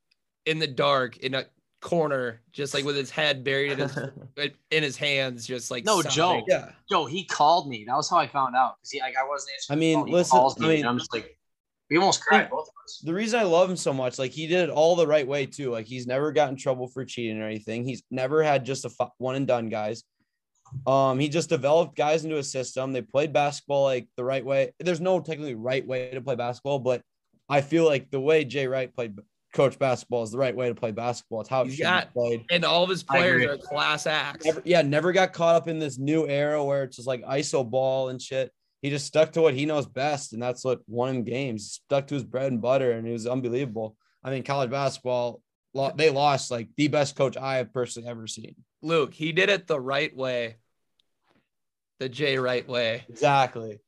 in 0.45 0.59
the 0.59 0.67
dark 0.67 1.17
in 1.17 1.33
a 1.33 1.45
corner, 1.81 2.41
just 2.51 2.73
like 2.73 2.83
with 2.85 2.95
his 2.95 3.09
head 3.09 3.43
buried 3.43 3.73
in 3.73 3.79
his 3.79 3.97
in 4.71 4.83
his 4.83 4.97
hands, 4.97 5.45
just 5.45 5.69
like 5.71 5.85
No, 5.85 6.01
sobbing. 6.01 6.11
Joe. 6.15 6.43
yeah. 6.47 6.69
Joe, 6.89 7.05
he 7.05 7.23
called 7.23 7.69
me. 7.69 7.85
That 7.87 7.95
was 7.95 8.09
how 8.09 8.17
I 8.17 8.27
found 8.27 8.55
out 8.55 8.75
because 8.79 8.91
he 8.91 8.99
like 9.01 9.15
I 9.17 9.27
wasn't 9.27 9.51
answering. 9.55 9.77
I 9.77 9.79
mean, 9.79 10.05
listen, 10.11 10.31
calls 10.31 10.61
I 10.61 10.67
mean- 10.67 10.79
and 10.79 10.87
I'm 10.89 10.97
just 10.97 11.13
like, 11.13 11.37
we 11.89 11.97
almost 11.97 12.21
cried, 12.21 12.49
both 12.49 12.67
of 12.67 12.73
us. 12.83 13.01
the 13.05 13.13
reason 13.13 13.39
I 13.39 13.43
love 13.43 13.69
him 13.69 13.77
so 13.77 13.93
much, 13.93 14.19
like 14.19 14.31
he 14.31 14.45
did 14.47 14.67
it 14.67 14.69
all 14.69 14.95
the 14.97 15.07
right 15.07 15.25
way 15.27 15.45
too. 15.45 15.71
Like 15.71 15.85
he's 15.85 16.05
never 16.07 16.31
got 16.33 16.49
in 16.49 16.57
trouble 16.57 16.87
for 16.89 17.05
cheating 17.05 17.41
or 17.41 17.45
anything. 17.45 17.85
He's 17.85 18.03
never 18.11 18.43
had 18.43 18.65
just 18.65 18.83
a 18.83 18.91
one 19.19 19.35
and 19.35 19.47
done 19.47 19.69
guys. 19.69 20.03
Um, 20.85 21.17
he 21.17 21.29
just 21.29 21.47
developed 21.47 21.95
guys 21.95 22.25
into 22.25 22.39
a 22.39 22.43
system. 22.43 22.91
They 22.91 23.01
played 23.01 23.31
basketball 23.31 23.83
like 23.83 24.07
the 24.17 24.23
right 24.25 24.43
way. 24.43 24.73
There's 24.81 24.99
no 24.99 25.21
technically 25.21 25.55
right 25.55 25.85
way 25.87 26.09
to 26.11 26.19
play 26.19 26.35
basketball, 26.35 26.79
but 26.79 27.01
I 27.47 27.61
feel 27.61 27.85
like 27.85 28.11
the 28.11 28.19
way 28.19 28.43
Jay 28.43 28.67
Wright 28.67 28.93
played 28.93 29.17
coach 29.57 29.77
basketball 29.79 30.23
is 30.23 30.31
the 30.31 30.37
right 30.37 30.55
way 30.55 30.69
to 30.69 30.75
play 30.75 30.91
basketball. 30.91 31.41
It's 31.41 31.49
how 31.49 31.61
it 31.63 31.65
He's 31.65 31.75
should 31.75 31.83
got- 31.83 32.13
be 32.13 32.19
played. 32.19 32.45
And 32.51 32.63
all 32.63 32.83
of 32.83 32.89
his 32.89 33.03
players 33.03 33.43
are 33.45 33.57
class 33.57 34.07
acts. 34.07 34.45
Never, 34.45 34.61
yeah, 34.63 34.81
never 34.83 35.11
got 35.11 35.33
caught 35.33 35.55
up 35.55 35.67
in 35.67 35.79
this 35.79 35.97
new 35.97 36.27
era 36.27 36.63
where 36.63 36.83
it's 36.83 36.95
just 36.95 37.07
like 37.07 37.23
ISO 37.23 37.69
ball 37.69 38.09
and 38.09 38.21
shit. 38.21 38.51
He 38.81 38.89
just 38.91 39.07
stuck 39.07 39.31
to 39.33 39.41
what 39.41 39.55
he 39.55 39.65
knows 39.65 39.87
best, 39.87 40.33
and 40.33 40.41
that's 40.41 40.63
what 40.63 40.81
won 40.87 41.09
him 41.09 41.23
games. 41.23 41.81
Stuck 41.83 42.07
to 42.07 42.13
his 42.13 42.23
bread 42.23 42.51
and 42.51 42.61
butter, 42.61 42.91
and 42.91 43.07
it 43.07 43.11
was 43.11 43.25
unbelievable. 43.25 43.97
I 44.23 44.29
mean, 44.29 44.43
college 44.43 44.69
basketball, 44.69 45.41
they 45.95 46.11
lost 46.11 46.51
like 46.51 46.69
the 46.77 46.87
best 46.87 47.15
coach 47.15 47.35
I 47.35 47.57
have 47.57 47.73
personally 47.73 48.07
ever 48.07 48.27
seen. 48.27 48.55
Luke, 48.83 49.13
he 49.13 49.31
did 49.31 49.49
it 49.49 49.65
the 49.65 49.79
right 49.79 50.15
way. 50.15 50.57
The 51.99 52.07
Jay 52.07 52.37
right 52.37 52.67
way. 52.67 53.03
Exactly. 53.09 53.79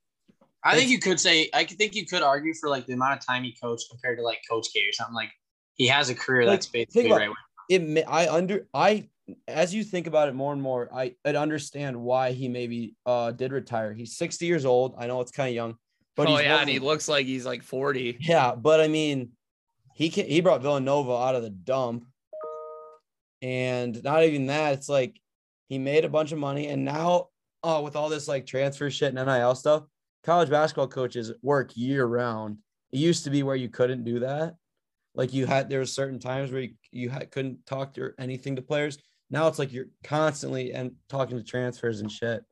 I 0.63 0.75
think 0.75 0.89
you 0.89 0.99
could 0.99 1.19
say 1.19 1.49
I 1.53 1.63
think 1.63 1.95
you 1.95 2.05
could 2.07 2.23
argue 2.23 2.53
for 2.55 2.67
like 2.69 2.85
the 2.87 2.93
amount 2.93 3.13
of 3.19 3.25
time 3.25 3.43
he 3.43 3.53
coached 3.53 3.85
compared 3.91 4.17
to 4.17 4.23
like 4.23 4.39
Coach 4.49 4.67
K 4.73 4.79
or 4.81 4.91
something. 4.91 5.15
Like 5.15 5.31
he 5.79 5.87
has 5.87 6.09
a 6.11 6.15
career 6.15 6.45
Like, 6.45 6.57
that's 6.59 6.67
think 6.67 6.89
basically 6.89 7.07
about- 7.07 7.17
right. 7.19 7.29
It. 7.69 7.87
ma- 7.87 8.01
I 8.11 8.27
under. 8.29 8.67
I 8.73 9.09
as 9.47 9.73
you 9.75 9.83
think 9.83 10.07
about 10.07 10.27
it 10.27 10.33
more 10.35 10.53
and 10.53 10.61
more, 10.61 10.89
I 10.93 11.15
I 11.25 11.29
understand 11.29 11.99
why 11.99 12.31
he 12.33 12.47
maybe 12.47 12.95
uh 13.07 13.31
did 13.31 13.51
retire. 13.51 13.93
He's 13.93 14.15
sixty 14.17 14.45
years 14.45 14.65
old. 14.65 14.93
I 14.97 15.07
know 15.07 15.21
it's 15.21 15.31
kind 15.31 15.49
of 15.49 15.55
young, 15.55 15.75
but 16.15 16.27
oh 16.27 16.35
he's 16.35 16.45
yeah, 16.45 16.59
and 16.61 16.69
he 16.69 16.79
looks 16.79 17.07
like 17.07 17.25
he's 17.27 17.45
like 17.45 17.63
40. 17.63 18.17
Yeah, 18.21 18.55
but 18.55 18.81
I 18.81 18.87
mean, 18.87 19.31
he 19.93 20.09
can 20.09 20.25
he 20.25 20.41
brought 20.41 20.61
Villanova 20.63 21.11
out 21.13 21.35
of 21.35 21.43
the 21.43 21.51
dump, 21.51 22.05
and 23.41 24.03
not 24.03 24.23
even 24.23 24.47
that. 24.47 24.73
It's 24.73 24.89
like 24.89 25.19
he 25.69 25.77
made 25.77 26.05
a 26.05 26.09
bunch 26.09 26.31
of 26.31 26.39
money, 26.39 26.67
and 26.67 26.83
now, 26.83 27.27
oh, 27.63 27.81
with 27.83 27.95
all 27.95 28.09
this 28.09 28.27
like 28.27 28.45
transfer 28.45 28.89
shit 28.89 29.13
and 29.13 29.27
NIL 29.27 29.55
stuff, 29.55 29.83
college 30.23 30.49
basketball 30.49 30.87
coaches 30.87 31.31
work 31.41 31.71
year 31.77 32.05
round. 32.05 32.57
It 32.91 32.97
used 32.97 33.23
to 33.25 33.29
be 33.29 33.43
where 33.43 33.55
you 33.55 33.69
couldn't 33.69 34.03
do 34.03 34.19
that. 34.21 34.55
Like 35.15 35.33
you 35.33 35.45
had 35.45 35.69
there 35.69 35.79
were 35.79 35.85
certain 35.85 36.19
times 36.19 36.51
where 36.51 36.61
you, 36.61 36.73
you 36.91 37.09
had, 37.09 37.31
couldn't 37.31 37.65
talk 37.65 37.93
to 37.95 38.11
anything 38.19 38.55
to 38.55 38.61
players. 38.61 38.97
Now 39.29 39.47
it's 39.47 39.59
like 39.59 39.71
you're 39.73 39.89
constantly 40.03 40.73
and 40.73 40.93
talking 41.09 41.37
to 41.37 41.43
transfers 41.43 41.99
and 42.01 42.11
shit. 42.11 42.43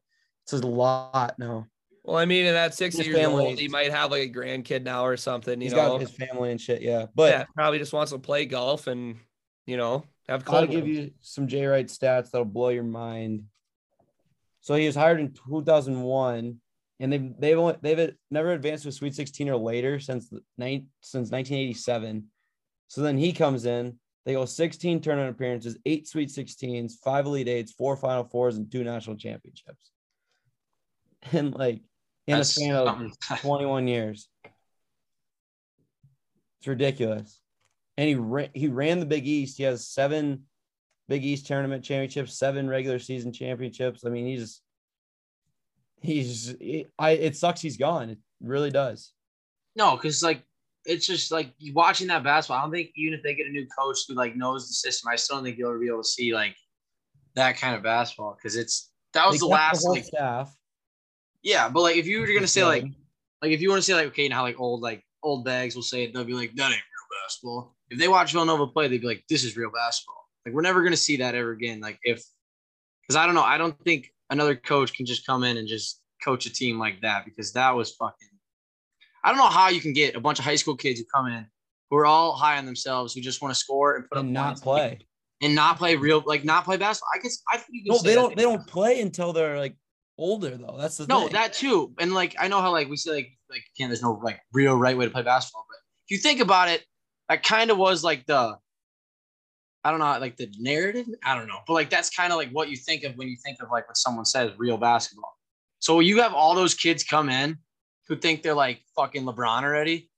It's 0.44 0.54
a 0.54 0.66
lot 0.66 1.38
now. 1.40 1.68
Well, 2.04 2.18
I 2.18 2.26
mean, 2.26 2.46
and 2.46 2.56
at 2.56 2.74
60 2.74 3.00
His 3.00 3.08
years 3.08 3.20
family- 3.20 3.46
old, 3.46 3.60
he 3.60 3.68
might 3.68 3.92
have 3.92 4.12
like 4.12 4.24
a 4.24 4.32
grandkid 4.32 4.84
now 4.84 5.06
or 5.06 5.18
something, 5.18 5.60
you 5.60 5.66
He's 5.66 5.74
know. 5.74 5.90
got 5.98 6.02
his 6.02 6.12
family 6.12 6.52
and 6.52 6.62
shit. 6.62 6.82
Yeah, 6.82 7.08
but 7.14 7.32
yeah, 7.32 7.46
probably 7.54 7.80
just 7.80 7.94
wants 7.94 8.12
to 8.12 8.20
play 8.20 8.46
golf 8.46 8.88
and 8.88 9.18
you 9.66 9.76
know 9.76 10.06
have 10.30 10.44
I'll 10.48 10.66
give 10.68 10.88
you 10.88 11.12
some 11.22 11.48
Jay 11.48 11.66
Wright 11.66 11.88
stats 11.88 12.32
that'll 12.32 12.46
blow 12.46 12.70
your 12.70 12.84
mind. 12.84 13.44
So 14.62 14.76
he 14.76 14.86
was 14.86 14.96
hired 14.96 15.20
in 15.20 15.34
2001, 15.34 16.58
and 17.00 17.14
they've 17.14 17.34
they've 17.40 17.58
only, 17.58 17.76
they've 17.82 18.14
never 18.32 18.52
advanced 18.54 18.84
to 18.84 18.90
a 18.90 18.92
Sweet 18.94 19.16
16 19.16 19.50
or 19.50 19.58
later 19.58 20.00
since 20.00 20.30
the 20.30 20.42
since 21.02 21.32
1987. 21.32 22.26
So 22.88 23.02
then 23.02 23.18
he 23.18 23.34
comes 23.34 23.66
in. 23.66 24.00
They 24.26 24.34
go 24.34 24.46
16 24.46 25.00
tournament 25.02 25.36
appearances, 25.36 25.78
eight 25.86 26.08
Sweet 26.08 26.30
16s, 26.30 26.94
five 27.04 27.26
Elite 27.26 27.48
Eights, 27.48 27.72
four 27.72 27.96
Final 27.96 28.26
Fours, 28.26 28.58
and 28.58 28.70
two 28.70 28.84
national 28.84 29.18
championships. 29.18 29.92
And 31.32 31.54
like 31.56 31.82
in 32.28 32.38
That's 32.38 32.52
a 32.52 32.54
span 32.54 32.76
of 32.76 32.88
something. 32.88 33.14
21 33.38 33.88
years. 33.88 34.30
It's 36.60 36.68
ridiculous. 36.68 37.42
And 37.98 38.08
he 38.08 38.16
ran, 38.16 38.50
he 38.54 38.68
ran 38.68 39.00
the 39.00 39.06
Big 39.06 39.26
East. 39.26 39.58
He 39.58 39.64
has 39.64 39.88
seven 39.88 40.44
Big 41.08 41.26
East 41.26 41.48
tournament 41.48 41.84
championships, 41.84 42.38
seven 42.38 42.70
regular 42.70 43.00
season 43.00 43.32
championships. 43.34 44.06
I 44.06 44.10
mean, 44.10 44.26
he's 44.28 44.62
he's 46.02 46.56
he- 46.60 46.88
I 47.00 47.12
it 47.12 47.36
sucks 47.36 47.62
he's 47.62 47.78
gone. 47.78 48.12
It 48.12 48.20
really 48.42 48.72
does. 48.72 49.12
No, 49.76 49.96
because 49.96 50.22
like 50.22 50.44
it's 50.88 51.06
just 51.06 51.32
like 51.32 51.52
watching 51.74 52.08
that 52.08 52.24
basketball. 52.24 52.60
I 52.60 52.62
don't 52.62 52.72
think 52.72 52.92
even 52.96 53.14
if 53.14 53.22
they 53.22 53.36
get 53.36 53.46
a 53.46 53.52
new 53.52 53.68
coach 53.78 54.00
who 54.08 54.16
like 54.16 54.36
knows 54.36 54.68
the 54.68 54.74
system, 54.74 55.10
I 55.12 55.18
still 55.18 55.38
don't 55.38 55.44
think 55.44 55.58
you'll 55.58 55.70
ever 55.70 55.80
be 55.80 55.88
able 55.88 56.02
to 56.02 56.08
see 56.08 56.34
like 56.34 56.56
that 57.36 57.58
kind 57.58 57.76
of 57.76 57.84
basketball 57.84 58.36
because 58.36 58.56
it's 58.56 58.92
that 59.14 59.28
was 59.28 59.36
They 59.36 59.40
the 59.40 59.48
last 59.48 59.84
whole 59.84 59.94
like 59.94 60.06
staff. 60.06 60.56
yeah. 61.44 61.70
But 61.70 61.82
like 61.82 61.98
if 61.98 62.08
you 62.08 62.22
were 62.22 62.28
gonna 62.28 62.48
say 62.48 62.64
like 62.64 62.86
like 63.42 63.52
if 63.52 63.62
you 63.62 63.70
want 63.70 63.80
to 63.80 63.86
say 63.86 63.94
like 63.94 64.08
okay, 64.08 64.28
now 64.28 64.42
like 64.42 64.60
old 64.60 64.82
like 64.82 65.04
old 65.22 65.44
bags 65.44 65.76
will 65.76 65.84
say 65.84 66.06
it, 66.06 66.14
they'll 66.14 66.24
be 66.24 66.34
like 66.34 66.56
that 66.56 66.72
ain't 66.72 66.72
real 66.72 67.22
basketball. 67.24 67.76
If 67.90 68.00
they 68.00 68.08
watch 68.08 68.32
Villanova 68.32 68.68
play, 68.68 68.88
they'd 68.88 69.02
be 69.02 69.08
like 69.08 69.24
this 69.30 69.44
is 69.44 69.58
real 69.58 69.72
basketball. 69.72 70.26
Like 70.46 70.56
we're 70.56 70.62
never 70.62 70.84
gonna 70.84 70.96
see 70.98 71.18
that 71.18 71.36
ever 71.36 71.52
again. 71.52 71.82
Like 71.82 72.00
if 72.04 72.24
because 73.02 73.18
I 73.18 73.26
don't 73.26 73.36
know, 73.36 73.44
I 73.44 73.58
don't 73.58 73.78
think 73.84 74.14
another 74.30 74.56
coach 74.56 74.94
can 74.94 75.06
just 75.06 75.26
come 75.26 75.44
in 75.44 75.58
and 75.58 75.68
just 75.68 76.02
coach 76.24 76.46
a 76.46 76.50
team 76.50 76.80
like 76.80 77.02
that 77.02 77.26
because 77.26 77.52
that 77.54 77.76
was 77.76 77.92
fucking. 77.96 78.30
I 79.28 79.32
don't 79.32 79.40
know 79.40 79.48
how 79.50 79.68
you 79.68 79.82
can 79.82 79.92
get 79.92 80.16
a 80.16 80.22
bunch 80.22 80.40
of 80.40 80.46
high 80.46 80.56
school 80.56 80.78
kids 80.78 81.00
who 81.02 81.06
come 81.14 81.28
in 81.28 81.46
who 81.90 81.98
are 81.98 82.06
all 82.06 82.32
high 82.34 82.58
on 82.58 82.66
themselves 82.66 83.14
who 83.14 83.20
just 83.20 83.42
want 83.42 83.54
to 83.54 83.60
score 83.60 83.98
and 83.98 84.08
put 84.10 84.18
and 84.18 84.30
up 84.30 84.34
not 84.34 84.62
play. 84.62 85.00
and 85.42 85.54
not 85.54 85.78
play 85.78 85.98
real 85.98 86.24
like 86.26 86.46
not 86.46 86.64
play 86.64 86.78
basketball. 86.78 87.10
I 87.14 87.20
guess 87.22 87.42
I 87.52 87.58
think 87.58 87.70
you 87.72 87.84
can 87.84 87.98
No, 87.98 88.02
they 88.02 88.16
don't. 88.16 88.36
They 88.38 88.44
don't 88.44 88.66
play 88.66 89.02
until 89.02 89.34
they're 89.34 89.58
like 89.58 89.76
older 90.18 90.56
though. 90.58 90.78
That's 90.80 90.96
the 90.96 91.08
No, 91.08 91.24
thing. 91.24 91.34
that 91.34 91.52
too. 91.54 91.94
And 92.00 92.14
like 92.14 92.36
I 92.40 92.48
know 92.48 92.62
how 92.62 92.72
like 92.72 92.88
we 92.88 92.96
say 92.96 93.12
like 93.12 93.38
like 93.50 93.64
can't 93.78 93.90
there's 93.90 94.02
no 94.02 94.14
like 94.24 94.40
real 94.54 94.78
right 94.78 94.98
way 94.98 95.04
to 95.04 95.12
play 95.12 95.24
basketball, 95.24 95.66
but 95.70 95.78
if 96.06 96.12
you 96.12 96.18
think 96.22 96.40
about 96.40 96.70
it, 96.70 96.86
that 97.28 97.44
kind 97.44 97.70
of 97.70 97.78
was 97.78 98.06
like 98.06 98.26
the 98.28 98.58
I 99.84 99.92
don't 99.92 100.00
know, 100.00 100.18
like 100.20 100.38
the 100.38 100.52
narrative. 100.58 101.06
I 101.26 101.36
don't 101.36 101.48
know, 101.48 101.60
but 101.68 101.74
like 101.74 101.90
that's 101.90 102.10
kind 102.10 102.32
of 102.32 102.38
like 102.38 102.50
what 102.52 102.70
you 102.70 102.78
think 102.78 103.04
of 103.04 103.16
when 103.18 103.28
you 103.28 103.36
think 103.44 103.58
of 103.62 103.70
like 103.72 103.88
what 103.90 103.98
someone 103.98 104.26
says 104.26 104.52
real 104.58 104.78
basketball. 104.78 105.34
So 105.80 106.00
you 106.00 106.22
have 106.22 106.34
all 106.34 106.56
those 106.56 106.74
kids 106.74 107.04
come 107.04 107.30
in 107.30 107.58
who 108.08 108.16
think 108.16 108.42
they're 108.42 108.54
like 108.54 108.82
fucking 108.96 109.24
LeBron 109.24 109.64
already. 109.64 110.10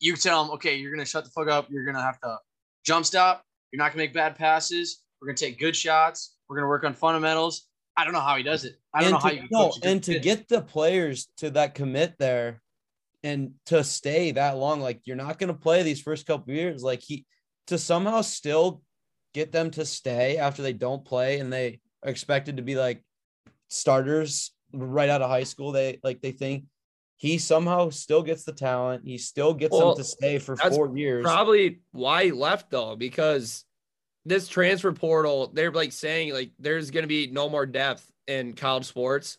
You 0.00 0.16
tell 0.16 0.44
them, 0.44 0.52
okay, 0.54 0.76
you're 0.76 0.92
gonna 0.92 1.04
shut 1.04 1.24
the 1.24 1.30
fuck 1.30 1.48
up. 1.48 1.68
You're 1.70 1.84
gonna 1.84 2.02
have 2.02 2.20
to 2.20 2.38
jump 2.84 3.06
stop. 3.06 3.42
You're 3.72 3.78
not 3.78 3.92
gonna 3.92 4.04
make 4.04 4.14
bad 4.14 4.36
passes. 4.36 5.02
We're 5.20 5.28
gonna 5.28 5.36
take 5.36 5.58
good 5.58 5.74
shots. 5.74 6.36
We're 6.48 6.56
gonna 6.56 6.68
work 6.68 6.84
on 6.84 6.94
fundamentals. 6.94 7.66
I 7.96 8.04
don't 8.04 8.12
know 8.12 8.20
how 8.20 8.36
he 8.36 8.44
does 8.44 8.64
it. 8.64 8.76
I 8.94 9.00
don't 9.00 9.08
and 9.08 9.12
know 9.14 9.28
how 9.28 9.34
you 9.34 9.48
no, 9.50 9.66
coach 9.66 9.78
a 9.78 9.80
good 9.80 9.90
and 9.90 10.02
to 10.04 10.20
get 10.20 10.48
the 10.48 10.60
players 10.60 11.28
to 11.38 11.50
that 11.50 11.74
commit 11.74 12.14
there 12.18 12.62
and 13.24 13.54
to 13.66 13.82
stay 13.82 14.30
that 14.32 14.56
long, 14.56 14.80
like 14.80 15.00
you're 15.04 15.16
not 15.16 15.38
gonna 15.38 15.54
play 15.54 15.82
these 15.82 16.00
first 16.00 16.26
couple 16.26 16.54
years. 16.54 16.82
Like 16.82 17.02
he 17.02 17.26
to 17.66 17.78
somehow 17.78 18.20
still 18.20 18.82
get 19.34 19.52
them 19.52 19.70
to 19.72 19.84
stay 19.84 20.38
after 20.38 20.62
they 20.62 20.72
don't 20.72 21.04
play 21.04 21.40
and 21.40 21.52
they 21.52 21.80
are 22.04 22.10
expected 22.10 22.56
to 22.56 22.62
be 22.62 22.76
like 22.76 23.02
starters 23.68 24.52
right 24.72 25.08
out 25.08 25.22
of 25.22 25.30
high 25.30 25.44
school. 25.44 25.72
They 25.72 25.98
like 26.04 26.20
they 26.20 26.32
think 26.32 26.64
he 27.18 27.36
somehow 27.38 27.90
still 27.90 28.22
gets 28.22 28.44
the 28.44 28.52
talent. 28.52 29.04
He 29.04 29.18
still 29.18 29.52
gets 29.52 29.72
Well, 29.72 29.94
them 29.94 29.98
to 29.98 30.04
stay 30.04 30.38
for 30.38 30.56
four 30.56 30.96
years. 30.96 31.24
Probably 31.24 31.80
why 31.90 32.26
he 32.26 32.32
left 32.32 32.70
though, 32.70 32.94
because 32.94 33.64
this 34.24 34.46
transfer 34.46 34.92
portal, 34.92 35.50
they're 35.52 35.72
like 35.72 35.92
saying 35.92 36.32
like 36.32 36.52
there's 36.60 36.92
gonna 36.92 37.08
be 37.08 37.26
no 37.26 37.48
more 37.48 37.66
depth 37.66 38.08
in 38.28 38.52
college 38.52 38.84
sports. 38.84 39.36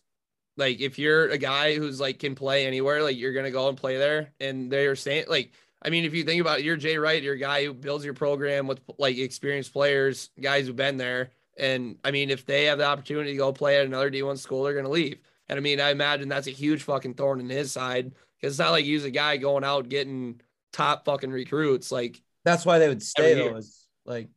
Like 0.58 0.82
if 0.82 1.00
you're 1.00 1.30
a 1.30 1.38
guy 1.38 1.78
who's 1.78 2.02
like 2.02 2.20
can 2.20 2.36
play 2.36 2.68
anywhere, 2.68 3.02
like 3.02 3.18
you're 3.18 3.34
gonna 3.34 3.50
go 3.50 3.70
and 3.70 3.78
play 3.78 3.96
there. 3.96 4.34
And 4.42 4.70
they're 4.70 4.98
saying 4.98 5.26
like, 5.30 5.54
I 5.82 5.90
mean, 5.90 6.04
if 6.04 6.14
you 6.14 6.26
think 6.26 6.42
about 6.42 6.60
it, 6.60 6.66
you're 6.66 6.76
Jay 6.76 6.98
Wright, 6.98 7.24
you're 7.24 7.36
a 7.36 7.40
guy 7.40 7.64
who 7.64 7.74
builds 7.74 8.04
your 8.04 8.14
program 8.14 8.68
with 8.68 8.82
like 8.98 9.18
experienced 9.18 9.72
players, 9.72 10.32
guys 10.42 10.68
who've 10.68 10.76
been 10.76 10.98
there. 10.98 11.32
And 11.58 11.96
I 12.04 12.12
mean, 12.12 12.30
if 12.30 12.46
they 12.46 12.66
have 12.66 12.78
the 12.78 12.86
opportunity 12.86 13.32
to 13.32 13.38
go 13.38 13.54
play 13.54 13.78
at 13.78 13.86
another 13.86 14.12
D1 14.12 14.38
school, 14.38 14.64
they're 14.64 14.74
gonna 14.74 14.90
leave. 14.90 15.20
And 15.50 15.58
I 15.58 15.62
mean, 15.62 15.82
I 15.82 15.90
imagine 15.90 16.30
that's 16.30 16.48
a 16.48 16.52
huge 16.52 16.84
fucking 16.84 17.16
thorn 17.16 17.40
in 17.40 17.50
his 17.50 17.72
side. 17.72 18.12
Cause 18.42 18.52
it's 18.52 18.60
not 18.60 18.72
like 18.72 18.86
he's 18.86 19.04
a 19.04 19.12
guy 19.12 19.36
going 19.38 19.66
out 19.66 19.90
getting 19.90 20.40
top 20.72 21.06
fucking 21.06 21.32
recruits. 21.32 21.92
Like 21.92 22.22
That's 22.46 22.66
why 22.66 22.80
they 22.80 22.88
would 22.88 23.04
stay 23.04 23.34
though. 23.34 23.58
Is 23.58 23.88
like, 24.06 24.30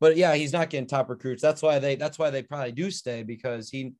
but 0.00 0.16
yeah, 0.16 0.34
he's 0.34 0.52
not 0.52 0.68
getting 0.68 0.86
top 0.86 1.08
recruits. 1.08 1.40
That's 1.40 1.62
why 1.62 1.78
they. 1.78 1.96
That's 1.96 2.18
why 2.18 2.30
they 2.30 2.42
probably 2.42 2.72
do 2.72 2.90
stay 2.90 3.22
because 3.22 3.70
he, 3.70 3.94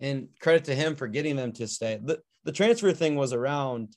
and 0.00 0.28
credit 0.40 0.64
to 0.64 0.74
him 0.74 0.96
for 0.96 1.08
getting 1.08 1.36
them 1.36 1.52
to 1.52 1.68
stay. 1.68 1.98
the 2.02 2.20
The 2.44 2.52
transfer 2.52 2.92
thing 2.92 3.16
was 3.16 3.32
around 3.32 3.94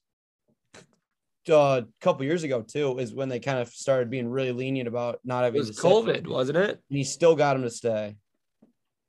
uh, 1.49 1.81
a 1.83 1.85
couple 2.01 2.25
years 2.25 2.43
ago 2.43 2.61
too. 2.61 2.99
Is 2.99 3.13
when 3.13 3.29
they 3.29 3.39
kind 3.39 3.59
of 3.59 3.69
started 3.69 4.09
being 4.09 4.27
really 4.27 4.51
lenient 4.51 4.87
about 4.87 5.19
not 5.23 5.43
it 5.43 5.45
having 5.45 5.59
was 5.59 5.69
to 5.69 5.73
sit. 5.75 5.83
COVID, 5.83 6.27
wasn't 6.27 6.57
it? 6.57 6.81
And 6.89 6.97
he 6.97 7.03
still 7.03 7.35
got 7.35 7.55
him 7.55 7.63
to 7.63 7.69
stay. 7.69 8.17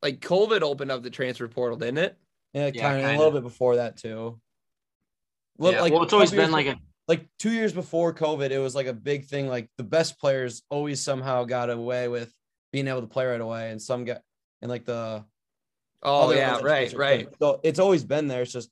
Like 0.03 0.21
COVID 0.21 0.63
opened 0.63 0.91
up 0.91 1.03
the 1.03 1.11
transfer 1.11 1.49
portal, 1.49 1.79
didn't 1.79 1.99
it? 1.99 2.17
Yeah, 2.53 2.71
Yeah, 2.73 2.83
kind 2.83 3.05
of 3.05 3.13
a 3.13 3.17
little 3.17 3.33
bit 3.33 3.43
before 3.43 3.77
that 3.77 3.97
too. 3.97 4.41
Well, 5.59 5.73
Yeah, 5.73 5.83
like 5.83 5.93
well, 5.93 6.03
it's 6.03 6.13
always 6.13 6.31
been 6.31 6.51
like 6.51 6.67
a 6.67 6.77
like 7.07 7.27
two 7.39 7.51
years 7.51 7.73
before 7.73 8.15
COVID, 8.15 8.51
it 8.51 8.59
was 8.59 8.75
like 8.75 8.87
a 8.87 8.93
big 8.93 9.27
thing. 9.27 9.49
Like 9.49 9.69
the 9.77 9.85
best 9.85 10.19
players 10.19 10.63
always 10.71 11.03
somehow 11.03 11.45
got 11.45 11.69
away 11.69 12.09
with 12.09 12.33
being 12.73 12.87
able 12.89 13.01
to 13.01 13.07
play 13.07 13.27
right 13.27 13.41
away, 13.41 13.71
and 13.71 13.83
some 13.83 14.05
got 14.05 14.23
and 14.63 14.71
like 14.71 14.85
the 14.85 15.25
Oh 16.03 16.33
yeah, 16.33 16.61
right, 16.63 16.93
right. 16.95 17.27
quick. 17.27 17.37
So 17.41 17.61
it's 17.63 17.79
always 17.79 18.05
been 18.05 18.27
there. 18.27 18.43
It's 18.43 18.53
just 18.53 18.71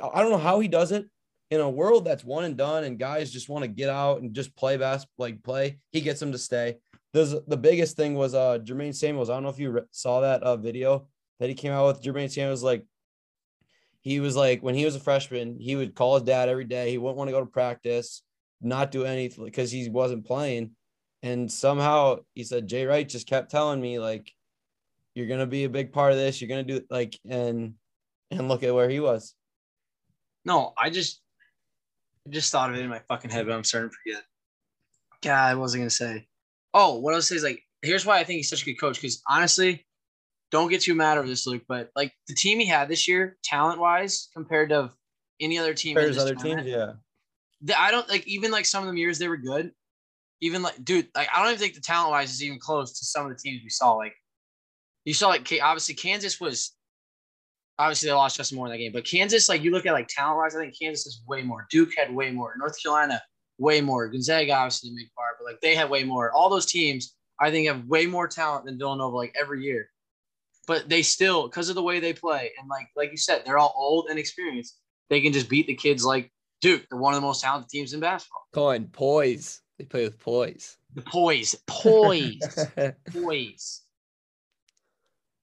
I 0.00 0.22
don't 0.22 0.30
know 0.30 0.38
how 0.38 0.60
he 0.60 0.68
does 0.68 0.92
it 0.92 1.06
in 1.50 1.60
a 1.60 1.68
world 1.68 2.04
that's 2.04 2.24
one 2.24 2.44
and 2.44 2.56
done, 2.56 2.84
and 2.84 2.98
guys 2.98 3.30
just 3.30 3.48
want 3.48 3.62
to 3.62 3.68
get 3.68 3.88
out 3.88 4.20
and 4.22 4.34
just 4.34 4.54
play 4.56 4.76
bas 4.76 5.06
like 5.18 5.42
play. 5.42 5.78
He 5.90 6.00
gets 6.00 6.20
them 6.20 6.32
to 6.32 6.38
stay. 6.38 6.78
There's 7.12 7.34
the 7.46 7.56
biggest 7.56 7.96
thing 7.96 8.14
was 8.14 8.34
uh 8.34 8.58
Jermaine 8.58 8.94
Samuels. 8.94 9.28
I 9.28 9.34
don't 9.34 9.42
know 9.42 9.50
if 9.50 9.58
you 9.58 9.70
re- 9.70 9.82
saw 9.90 10.20
that 10.20 10.42
uh 10.42 10.56
video 10.56 11.08
that 11.40 11.48
he 11.48 11.54
came 11.54 11.72
out 11.72 11.86
with. 11.86 12.02
Jermaine 12.02 12.30
Samuels 12.30 12.62
like 12.62 12.86
he 14.00 14.20
was 14.20 14.34
like 14.34 14.62
when 14.62 14.74
he 14.74 14.84
was 14.84 14.96
a 14.96 15.00
freshman, 15.00 15.58
he 15.58 15.76
would 15.76 15.94
call 15.94 16.14
his 16.14 16.24
dad 16.24 16.48
every 16.48 16.64
day. 16.64 16.90
He 16.90 16.98
wouldn't 16.98 17.18
want 17.18 17.28
to 17.28 17.32
go 17.32 17.40
to 17.40 17.46
practice, 17.46 18.22
not 18.60 18.90
do 18.90 19.04
anything 19.04 19.44
because 19.44 19.70
he 19.70 19.88
wasn't 19.88 20.26
playing. 20.26 20.72
And 21.22 21.50
somehow 21.50 22.20
he 22.34 22.44
said 22.44 22.66
Jay 22.66 22.84
Wright 22.84 23.08
just 23.08 23.28
kept 23.28 23.50
telling 23.50 23.80
me 23.80 23.98
like, 23.98 24.32
"You're 25.14 25.28
gonna 25.28 25.46
be 25.46 25.64
a 25.64 25.68
big 25.68 25.92
part 25.92 26.12
of 26.12 26.18
this. 26.18 26.40
You're 26.40 26.48
gonna 26.48 26.64
do 26.64 26.80
like," 26.90 27.18
and 27.28 27.74
and 28.30 28.48
look 28.48 28.62
at 28.62 28.74
where 28.74 28.88
he 28.88 29.00
was. 29.00 29.34
No, 30.44 30.72
I 30.76 30.90
just 30.90 31.20
I 32.26 32.30
just 32.30 32.50
thought 32.50 32.70
of 32.70 32.76
it 32.76 32.82
in 32.82 32.90
my 32.90 33.00
fucking 33.08 33.30
head, 33.30 33.46
but 33.46 33.54
I'm 33.54 33.64
starting 33.64 33.90
to 33.90 33.96
forget. 34.02 34.24
God, 35.22 35.50
I 35.50 35.54
gonna 35.54 35.90
say? 35.90 36.26
Oh, 36.74 36.98
what 36.98 37.12
I 37.12 37.16
was 37.16 37.28
saying 37.28 37.38
is 37.38 37.44
like, 37.44 37.62
here's 37.82 38.06
why 38.06 38.18
I 38.18 38.24
think 38.24 38.38
he's 38.38 38.48
such 38.50 38.62
a 38.62 38.64
good 38.64 38.80
coach. 38.80 38.96
Because 38.96 39.22
honestly, 39.28 39.86
don't 40.50 40.70
get 40.70 40.82
too 40.82 40.94
mad 40.94 41.18
over 41.18 41.26
this, 41.28 41.46
Luke. 41.46 41.62
But 41.68 41.90
like 41.96 42.12
the 42.28 42.34
team 42.34 42.58
he 42.58 42.66
had 42.66 42.88
this 42.88 43.06
year, 43.08 43.36
talent 43.44 43.80
wise, 43.80 44.28
compared 44.34 44.70
to 44.70 44.90
any 45.40 45.58
other 45.58 45.74
team, 45.74 45.94
this 45.94 46.18
other 46.18 46.34
tournament, 46.34 46.66
teams, 46.66 46.76
yeah. 46.76 46.92
the- 47.62 47.80
I 47.80 47.90
don't 47.90 48.08
like 48.08 48.26
even 48.26 48.50
like 48.50 48.64
some 48.66 48.82
of 48.82 48.86
them 48.86 48.96
years 48.96 49.18
they 49.18 49.28
were 49.28 49.36
good. 49.36 49.72
Even 50.40 50.62
like, 50.62 50.84
dude, 50.84 51.08
like 51.14 51.28
I 51.34 51.38
don't 51.38 51.48
even 51.48 51.58
think 51.60 51.74
the 51.74 51.80
talent 51.80 52.10
wise 52.10 52.30
is 52.32 52.42
even 52.42 52.58
close 52.58 52.98
to 52.98 53.04
some 53.04 53.26
of 53.26 53.32
the 53.32 53.38
teams 53.38 53.62
we 53.62 53.70
saw. 53.70 53.92
Like, 53.94 54.14
you 55.04 55.14
saw 55.14 55.28
like 55.28 55.44
K- 55.44 55.60
obviously 55.60 55.94
Kansas 55.94 56.40
was 56.40 56.72
obviously 57.78 58.08
they 58.08 58.12
lost 58.12 58.36
Justin 58.36 58.56
Moore 58.56 58.66
in 58.66 58.72
that 58.72 58.78
game, 58.78 58.92
but 58.92 59.04
Kansas, 59.04 59.48
like 59.48 59.62
you 59.62 59.70
look 59.70 59.86
at 59.86 59.92
like 59.92 60.08
talent 60.08 60.38
wise, 60.38 60.54
I 60.54 60.60
think 60.60 60.74
Kansas 60.78 61.06
is 61.06 61.22
way 61.26 61.42
more. 61.42 61.66
Duke 61.70 61.90
had 61.96 62.14
way 62.14 62.30
more. 62.30 62.54
North 62.58 62.80
Carolina 62.82 63.22
way 63.62 63.80
more. 63.80 64.08
Gonzaga 64.08 64.52
obviously 64.52 64.90
didn't 64.90 64.98
make 64.98 65.10
far, 65.14 65.28
but 65.38 65.46
like 65.46 65.60
they 65.60 65.74
had 65.74 65.88
way 65.88 66.04
more. 66.04 66.32
All 66.32 66.50
those 66.50 66.66
teams 66.66 67.14
I 67.40 67.50
think 67.50 67.66
have 67.68 67.86
way 67.86 68.06
more 68.06 68.28
talent 68.28 68.66
than 68.66 68.78
Villanova 68.78 69.16
like 69.16 69.34
every 69.40 69.62
year. 69.62 69.88
But 70.66 70.88
they 70.88 71.02
still, 71.02 71.48
because 71.48 71.68
of 71.68 71.74
the 71.74 71.82
way 71.82 71.98
they 71.98 72.12
play, 72.12 72.52
and 72.58 72.68
like 72.68 72.88
like 72.94 73.10
you 73.10 73.16
said, 73.16 73.42
they're 73.44 73.58
all 73.58 73.72
old 73.76 74.06
and 74.10 74.18
experienced. 74.18 74.78
They 75.10 75.20
can 75.20 75.32
just 75.32 75.48
beat 75.48 75.66
the 75.66 75.74
kids 75.74 76.04
like 76.04 76.30
Duke. 76.60 76.84
They're 76.88 76.98
one 76.98 77.14
of 77.14 77.20
the 77.20 77.26
most 77.26 77.42
talented 77.42 77.68
teams 77.68 77.92
in 77.92 78.00
basketball. 78.00 78.46
Cohen, 78.52 78.88
poise. 78.92 79.60
They 79.78 79.84
play 79.84 80.04
with 80.04 80.18
poise. 80.20 80.76
The 80.94 81.02
poise, 81.02 81.54
poise, 81.66 82.68
poise. 83.12 83.80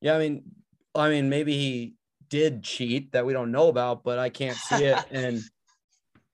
Yeah, 0.02 0.16
I 0.16 0.20
mean, 0.20 0.44
I 0.96 1.10
mean, 1.10 1.30
maybe 1.30 1.54
he 1.54 1.96
did 2.30 2.64
cheat 2.64 3.12
that 3.12 3.26
we 3.26 3.34
don't 3.34 3.52
know 3.52 3.68
about, 3.68 4.04
but 4.04 4.20
I 4.20 4.30
can't 4.30 4.56
see 4.56 4.86
it. 4.86 5.04
and 5.12 5.42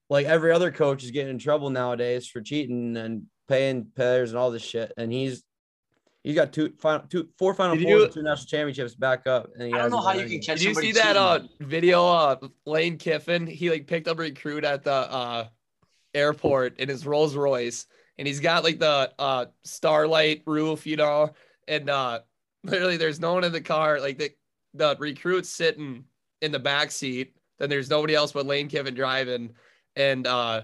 like 0.10 0.26
every 0.26 0.52
other 0.52 0.72
coach 0.72 1.04
is 1.04 1.12
getting 1.12 1.32
in 1.32 1.40
trouble 1.40 1.70
nowadays 1.70 2.28
for 2.28 2.42
cheating 2.42 2.96
and 2.98 3.24
paying 3.48 3.88
players 3.96 4.32
and 4.32 4.40
all 4.40 4.52
this 4.52 4.62
shit. 4.64 4.92
And 4.98 5.12
he's 5.12 5.44
he's 6.24 6.36
got 6.36 6.54
two 6.54 6.74
final 6.80 7.06
two 7.08 7.30
four 7.38 7.54
final 7.54 7.76
Did 7.76 7.84
fours, 7.84 8.02
you- 8.04 8.10
two 8.10 8.24
national 8.24 8.48
championships 8.48 8.96
back 8.96 9.26
up. 9.28 9.50
And 9.58 9.68
he 9.70 9.74
I 9.74 9.78
don't 9.80 9.92
know 9.92 10.02
how 10.02 10.14
done 10.14 10.22
you 10.24 10.28
can 10.30 10.40
catch 10.42 10.60
Did 10.60 10.68
you 10.68 10.74
somebody 10.74 10.94
see 10.94 11.00
that 11.00 11.16
uh 11.18 11.40
cheating. 11.40 11.68
video 11.68 12.06
uh 12.08 12.36
Lane 12.66 12.98
Kiffin? 12.98 13.48
He 13.48 13.70
like 13.70 13.88
picked 13.88 14.08
up 14.08 14.18
a 14.18 14.22
recruit 14.22 14.64
at 14.64 14.84
the 14.84 14.92
uh 14.94 15.48
airport 16.14 16.80
in 16.80 16.90
his 16.90 17.06
Rolls 17.06 17.36
Royce 17.36 17.86
and 18.18 18.28
he's 18.28 18.40
got 18.40 18.64
like 18.64 18.80
the 18.80 19.12
uh 19.20 19.46
starlight 19.64 20.44
roof, 20.46 20.86
you 20.88 20.96
know, 20.98 21.32
and 21.68 21.90
uh 21.90 22.20
literally 22.64 22.98
there's 22.98 23.20
no 23.20 23.34
one 23.34 23.44
in 23.44 23.52
the 23.52 23.62
car, 23.62 24.00
like 24.00 24.18
the 24.18 24.32
the 24.74 24.96
recruit's 25.00 25.50
sitting 25.50 26.04
in 26.42 26.52
the 26.52 26.60
back 26.60 26.92
seat, 26.92 27.34
then 27.60 27.70
there's 27.70 27.90
nobody 27.90 28.14
else 28.14 28.32
but 28.34 28.46
Lane 28.46 28.68
Kiffin 28.68 28.94
driving. 28.94 29.52
And 29.96 30.28
uh 30.28 30.64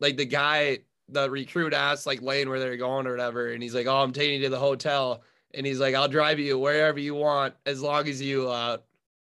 like 0.00 0.16
the 0.16 0.26
guy, 0.26 0.78
the 1.08 1.30
recruit 1.30 1.74
asked 1.74 2.06
like 2.06 2.22
Lane 2.22 2.48
where 2.48 2.60
they're 2.60 2.76
going 2.76 3.06
or 3.06 3.10
whatever, 3.12 3.52
and 3.52 3.62
he's 3.62 3.74
like, 3.74 3.86
Oh, 3.86 4.02
I'm 4.02 4.12
taking 4.12 4.36
you 4.36 4.44
to 4.46 4.50
the 4.50 4.58
hotel. 4.58 5.22
And 5.54 5.66
he's 5.66 5.80
like, 5.80 5.94
I'll 5.94 6.08
drive 6.08 6.38
you 6.38 6.58
wherever 6.58 6.98
you 7.00 7.14
want 7.14 7.54
as 7.66 7.82
long 7.82 8.08
as 8.08 8.20
you 8.22 8.48
uh 8.48 8.78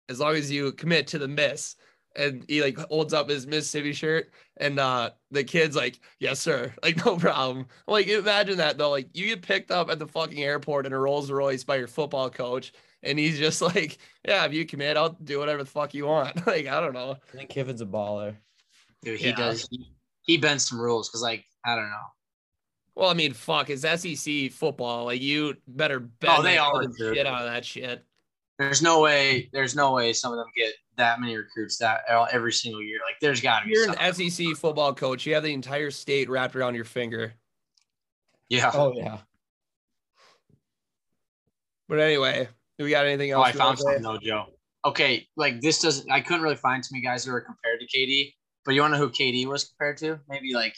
as 0.09 0.21
long 0.21 0.35
as 0.37 0.51
you 0.51 0.73
commit 0.73 1.07
to 1.09 1.19
the 1.19 1.29
miss. 1.29 1.77
and 2.17 2.45
he 2.49 2.63
like 2.63 2.77
holds 2.79 3.13
up 3.13 3.29
his 3.29 3.47
Mississippi 3.47 3.93
shirt, 3.93 4.31
and 4.59 4.79
uh 4.81 5.11
the 5.31 5.45
kid's 5.45 5.77
like, 5.77 6.01
"Yes, 6.19 6.41
sir," 6.41 6.75
like 6.83 7.05
no 7.05 7.17
problem. 7.17 7.67
Like 7.87 8.09
imagine 8.09 8.57
that 8.59 8.79
though, 8.79 8.91
like 8.91 9.09
you 9.15 9.27
get 9.27 9.43
picked 9.43 9.71
up 9.71 9.91
at 9.91 9.99
the 9.99 10.07
fucking 10.09 10.43
airport 10.43 10.87
in 10.87 10.93
a 10.93 10.99
Rolls 10.99 11.31
Royce 11.31 11.65
by 11.65 11.77
your 11.77 11.89
football 11.89 12.31
coach, 12.31 12.73
and 13.03 13.19
he's 13.19 13.39
just 13.39 13.61
like, 13.75 13.99
"Yeah, 14.27 14.45
if 14.47 14.53
you 14.55 14.65
commit, 14.67 14.97
I'll 14.97 15.11
do 15.11 15.39
whatever 15.39 15.63
the 15.65 15.71
fuck 15.71 15.95
you 15.95 16.07
want." 16.07 16.47
like 16.47 16.67
I 16.67 16.81
don't 16.81 16.95
know. 16.95 17.17
I 17.35 17.37
think 17.37 17.51
Kiffin's 17.51 17.83
a 17.83 17.87
baller. 17.87 18.37
Dude, 19.03 19.19
he 19.21 19.29
Yeah. 19.29 19.37
does. 19.37 19.67
He, 19.71 19.93
he 20.23 20.37
bends 20.37 20.69
some 20.69 20.81
rules 20.81 21.09
because, 21.09 21.23
like, 21.23 21.45
I 21.65 21.75
don't 21.77 21.89
know. 21.91 22.07
Well, 22.95 23.11
I 23.11 23.15
mean, 23.15 23.35
fuck, 23.35 23.69
it's 23.69 23.83
SEC 23.83 24.51
football. 24.51 25.05
Like 25.05 25.21
you 25.21 25.55
better 25.69 26.01
oh, 26.03 26.11
bet 26.19 26.39
Oh, 26.39 26.43
they 26.43 26.55
the 26.55 26.59
are, 26.59 26.75
living 26.75 26.95
shit 26.97 27.27
out 27.27 27.43
of 27.43 27.53
that 27.53 27.65
shit. 27.65 28.05
There's 28.59 28.81
no 28.81 29.03
way. 29.03 29.51
There's 29.53 29.77
no 29.77 29.93
way 29.93 30.15
some 30.15 30.33
of 30.33 30.39
them 30.39 30.47
get 30.57 30.73
that 30.97 31.21
many 31.21 31.37
recruits 31.37 31.77
that 31.77 32.01
uh, 32.09 32.27
every 32.33 32.55
single 32.55 32.83
year. 32.83 32.99
Like, 33.07 33.17
there's 33.21 33.43
got 33.43 33.61
to 33.61 33.67
be. 33.67 33.73
You're 33.73 33.93
an 33.93 34.15
SEC 34.15 34.57
football 34.57 34.95
coach. 34.95 35.27
You 35.27 35.35
have 35.35 35.43
the 35.43 35.53
entire 35.53 35.91
state 35.91 36.31
wrapped 36.31 36.57
around 36.57 36.75
your 36.75 36.87
finger. 36.87 37.35
Yeah. 38.49 38.71
Oh 38.73 38.95
yeah. 38.97 39.19
But 41.89 42.01
anyway, 42.01 42.49
do 42.79 42.85
we 42.85 42.91
got 42.91 43.05
anything 43.07 43.33
Oh, 43.35 43.43
else? 43.43 43.49
I 43.49 43.53
found 43.53 43.79
something 43.79 44.03
though, 44.03 44.19
Joe. 44.19 44.47
Okay, 44.87 45.27
like 45.37 45.61
this 45.61 45.81
doesn't. 45.83 46.11
I 46.11 46.21
couldn't 46.21 46.43
really 46.43 46.57
find 46.57 46.83
too 46.83 46.89
many 46.93 47.05
guys 47.05 47.25
who 47.25 47.33
were 47.33 47.41
compared 47.43 47.81
to 47.81 47.87
KD. 47.87 48.33
But 48.67 48.75
you 48.75 48.81
want 48.83 48.95
to 48.95 48.99
know 48.99 49.07
who 49.07 49.13
KD 49.13 49.47
was 49.47 49.65
compared 49.65 49.97
to? 49.99 50.19
Maybe 50.29 50.53
like, 50.53 50.75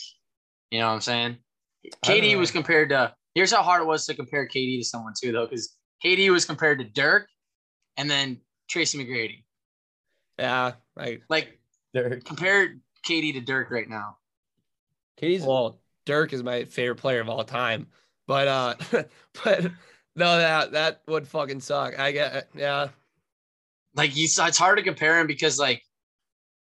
you 0.70 0.78
know 0.78 0.88
what 0.88 0.94
I'm 0.94 1.00
saying? 1.00 1.38
KD 2.04 2.36
was 2.36 2.50
compared 2.50 2.90
to. 2.90 3.14
Here's 3.34 3.50
how 3.52 3.62
hard 3.62 3.82
it 3.82 3.86
was 3.86 4.04
to 4.06 4.14
compare 4.14 4.46
KD 4.46 4.78
to 4.78 4.84
someone 4.84 5.14
too, 5.20 5.32
though, 5.32 5.46
because 5.46 5.76
KD 6.04 6.30
was 6.30 6.44
compared 6.44 6.78
to 6.80 6.84
Dirk, 6.84 7.28
and 7.96 8.10
then 8.10 8.40
Tracy 8.68 8.98
McGrady. 8.98 9.44
Yeah, 10.38 10.72
like 10.96 11.22
Like 11.28 11.58
Dirk. 11.94 12.24
compare 12.24 12.76
KD 13.06 13.32
to 13.34 13.40
Dirk 13.40 13.70
right 13.70 13.88
now. 13.88 14.18
KD's 15.20 15.42
well, 15.42 15.80
Dirk 16.04 16.32
is 16.32 16.42
my 16.42 16.64
favorite 16.64 16.96
player 16.96 17.20
of 17.20 17.28
all 17.28 17.44
time. 17.44 17.88
But 18.26 18.48
uh 18.48 18.74
but 19.44 19.62
no, 20.14 20.38
that 20.38 20.72
that 20.72 21.02
would 21.06 21.26
fucking 21.26 21.60
suck. 21.60 21.98
I 21.98 22.12
get 22.12 22.48
yeah. 22.54 22.88
Like 23.94 24.10
he's 24.10 24.38
it's 24.38 24.58
hard 24.58 24.78
to 24.78 24.84
compare 24.84 25.18
him 25.18 25.26
because 25.26 25.58
like 25.58 25.82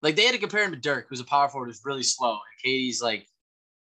like 0.02 0.16
they 0.16 0.24
had 0.24 0.32
to 0.32 0.38
compare 0.38 0.64
him 0.64 0.72
to 0.72 0.76
Dirk, 0.76 1.06
who's 1.08 1.20
a 1.20 1.24
power 1.24 1.48
forward 1.48 1.66
who's 1.66 1.80
really 1.84 2.02
slow, 2.02 2.32
and 2.32 2.40
KD's 2.64 3.00
like 3.02 3.26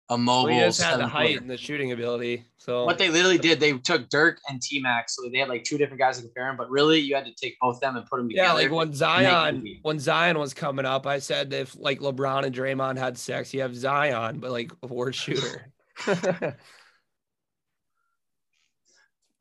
a 0.09 0.19
mobile. 0.19 0.51
Well, 0.51 0.59
he 0.59 0.61
just 0.67 0.83
had 0.83 0.99
the 1.01 1.07
height 1.07 1.29
footer. 1.29 1.41
and 1.41 1.51
the 1.51 1.57
shooting 1.57 1.93
ability. 1.93 2.45
So 2.59 2.85
What 2.85 2.99
they 2.99 3.09
literally 3.09 3.39
did, 3.39 3.61
they 3.61 3.73
took 3.79 4.09
Dirk 4.11 4.39
and 4.49 4.61
T 4.61 4.81
Max, 4.81 5.17
so 5.17 5.23
they 5.33 5.39
had 5.39 5.49
like 5.49 5.65
two 5.65 5.79
different 5.79 6.01
guys 6.01 6.17
to 6.17 6.23
compare 6.23 6.49
him. 6.51 6.57
But 6.57 6.71
really, 6.71 6.99
you 7.01 7.15
had 7.15 7.25
to 7.25 7.33
take 7.35 7.57
both 7.61 7.81
them 7.81 7.97
and 7.97 8.05
put 8.07 8.19
them 8.19 8.29
together. 8.29 8.47
yeah, 8.49 8.53
like 8.53 8.71
when 8.71 8.93
Zion 8.93 9.79
when 9.83 9.99
Zion 9.99 10.39
was 10.39 10.53
coming 10.55 10.85
up, 10.85 11.07
I 11.07 11.19
said 11.19 11.53
if 11.53 11.77
like 11.79 12.01
LeBron 12.01 12.45
and 12.45 12.55
Draymond 12.55 12.99
had 12.99 13.17
sex, 13.17 13.55
you 13.55 13.63
have 13.63 13.75
Zion, 13.75 14.41
but 14.41 14.51
like 14.51 14.73
a 14.83 14.87
worse 14.89 15.17
shooter. 15.17 15.73
That's 16.07 16.57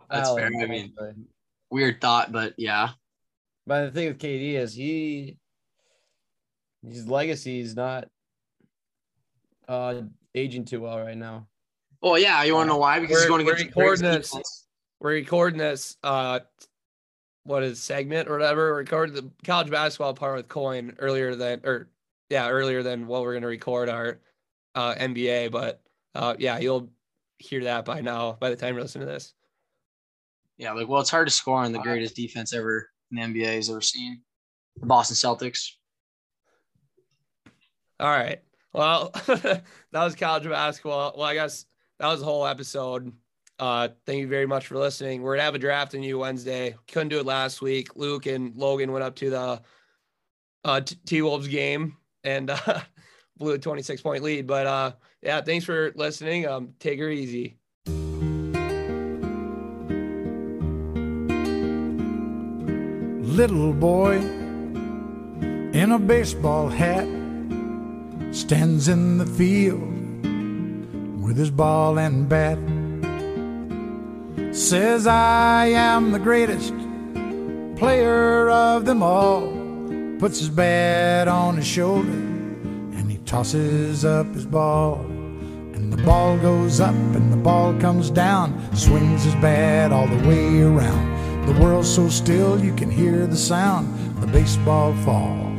fair. 0.10 0.46
Allen, 0.46 0.62
I 0.62 0.66
mean, 0.68 0.94
weird 1.70 2.02
thought, 2.02 2.32
but 2.32 2.54
yeah. 2.58 2.90
But 3.66 3.86
the 3.86 3.92
thing 3.92 4.08
with 4.08 4.20
KD 4.20 4.54
is 4.54 4.74
he 4.74 5.38
his 6.88 7.08
legacy 7.08 7.60
is 7.60 7.76
not 7.76 8.08
uh 9.68 10.02
aging 10.36 10.66
too 10.66 10.82
well 10.82 11.00
right 11.00 11.18
now. 11.18 11.48
Well, 12.02 12.18
yeah, 12.18 12.44
you 12.44 12.56
want 12.56 12.68
to 12.68 12.74
know 12.74 12.78
why? 12.80 13.00
Because 13.00 13.22
he's 13.22 13.30
We're- 13.30 13.44
going 13.44 13.46
we're 13.46 13.54
against 13.54 13.74
the 13.76 13.82
greatest 13.82 14.02
recording 14.04 14.20
this. 14.20 14.30
defense. 14.32 14.68
We're 15.00 15.12
recording 15.14 15.60
this 15.60 15.98
uh 16.04 16.40
what 17.44 17.64
is 17.64 17.82
segment 17.82 18.30
or 18.30 18.34
whatever. 18.34 18.74
We're 18.92 19.08
the 19.10 19.30
college 19.44 19.70
basketball 19.72 20.14
part 20.14 20.36
with 20.38 20.48
Coin 20.48 20.96
earlier 21.00 21.36
than 21.36 21.62
or 21.64 21.90
yeah, 22.30 22.50
earlier 22.50 22.82
than 22.84 23.08
what 23.08 23.22
we're 23.24 23.34
gonna 23.34 23.48
record 23.48 23.90
our 23.90 24.20
uh 24.76 24.96
NBA, 24.96 25.52
but 25.52 25.82
uh 26.16 26.36
yeah, 26.40 26.60
you'll 26.60 26.90
hear 27.40 27.64
that 27.64 27.86
by 27.86 28.02
now 28.02 28.34
by 28.40 28.50
the 28.50 28.56
time 28.56 28.76
you 28.76 28.82
listen 28.82 29.02
to 29.02 29.08
this. 29.08 29.34
Yeah, 30.58 30.74
like 30.74 30.88
well, 30.88 31.02
it's 31.02 31.10
hard 31.10 31.28
to 31.28 31.34
score 31.34 31.58
on 31.58 31.72
the 31.72 31.80
greatest 31.80 32.16
defense 32.16 32.54
ever 32.54 32.90
in 33.12 33.18
the 33.34 33.42
NBA 33.42 33.56
has 33.56 33.70
ever 33.70 33.82
seen. 33.82 34.22
The 34.80 34.86
Boston 34.86 35.16
Celtics. 35.16 35.72
All 38.02 38.10
right. 38.10 38.42
Well, 38.74 39.12
that 39.28 39.64
was 39.94 40.16
college 40.16 40.50
basketball. 40.50 41.14
Well, 41.16 41.28
I 41.28 41.36
guess 41.36 41.68
that 42.00 42.08
was 42.08 42.20
the 42.20 42.26
whole 42.26 42.48
episode. 42.48 43.14
Uh, 43.60 43.90
thank 44.08 44.22
you 44.22 44.28
very 44.28 44.48
much 44.48 44.66
for 44.66 44.78
listening. 44.78 45.22
We're 45.22 45.36
gonna 45.36 45.44
have 45.44 45.54
a 45.54 45.60
draft 45.60 45.94
in 45.94 46.02
you 46.02 46.18
Wednesday. 46.18 46.76
Couldn't 46.92 47.10
do 47.10 47.20
it 47.20 47.28
last 47.28 47.62
week. 47.62 47.96
Luke 47.96 48.26
and 48.26 48.56
Logan 48.56 48.92
went 48.92 49.04
up 49.04 49.16
to 49.18 49.30
the 49.30 49.62
uh, 50.66 50.82
T 51.06 51.22
Wolves 51.22 51.48
game 51.48 51.96
and 52.24 52.50
uh, 52.50 52.82
blew 53.38 53.54
a 53.54 53.60
26 53.60 54.02
point 54.02 54.24
lead. 54.24 54.48
But 54.48 54.66
uh, 54.66 54.94
yeah, 55.22 55.42
thanks 55.42 55.66
for 55.66 55.92
listening. 55.96 56.48
Um, 56.48 56.74
take 56.80 56.98
her 56.98 57.10
easy. 57.10 57.58
little 63.32 63.72
boy 63.72 64.18
in 65.74 65.94
a 65.94 65.98
baseball 65.98 66.68
hat 66.68 67.21
stands 68.32 68.88
in 68.88 69.18
the 69.18 69.26
field 69.26 69.82
with 71.22 71.38
his 71.38 71.52
ball 71.52 72.00
and 72.00 72.30
bat. 72.30 72.58
Says, 74.56 75.06
I 75.06 75.66
am 75.68 76.12
the 76.12 76.20
greatest 76.20 76.74
player 77.78 78.50
of 78.50 78.86
them 78.86 79.04
all. 79.04 79.52
Puts 80.20 80.40
his 80.40 80.50
bat 80.50 81.28
on 81.28 81.58
his 81.58 81.68
shoulder 81.68 82.10
and 82.10 83.12
he 83.12 83.18
tosses 83.20 84.06
up 84.06 84.28
his 84.34 84.46
ball. 84.46 85.02
And 85.74 85.92
the 85.92 86.02
ball 86.04 86.38
goes 86.38 86.80
up 86.80 86.94
and 86.94 87.34
the 87.34 87.38
ball 87.38 87.78
comes 87.80 88.10
down. 88.10 88.58
Swings 88.76 89.26
his 89.26 89.36
bat 89.36 89.92
all 89.92 90.08
the 90.08 90.28
way 90.28 90.62
around. 90.62 91.46
The 91.48 91.60
world's 91.62 91.94
so 91.94 92.08
still 92.08 92.64
you 92.64 92.74
can 92.76 92.90
hear 92.90 93.28
the 93.28 93.36
sound. 93.36 94.22
The 94.22 94.28
baseball 94.28 94.94
falls 94.98 95.51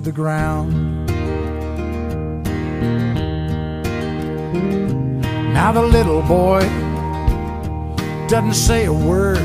the 0.00 0.12
ground. 0.12 1.06
Now 5.52 5.72
the 5.72 5.82
little 5.82 6.22
boy 6.22 6.60
doesn't 8.28 8.54
say 8.54 8.86
a 8.86 8.92
word, 8.92 9.38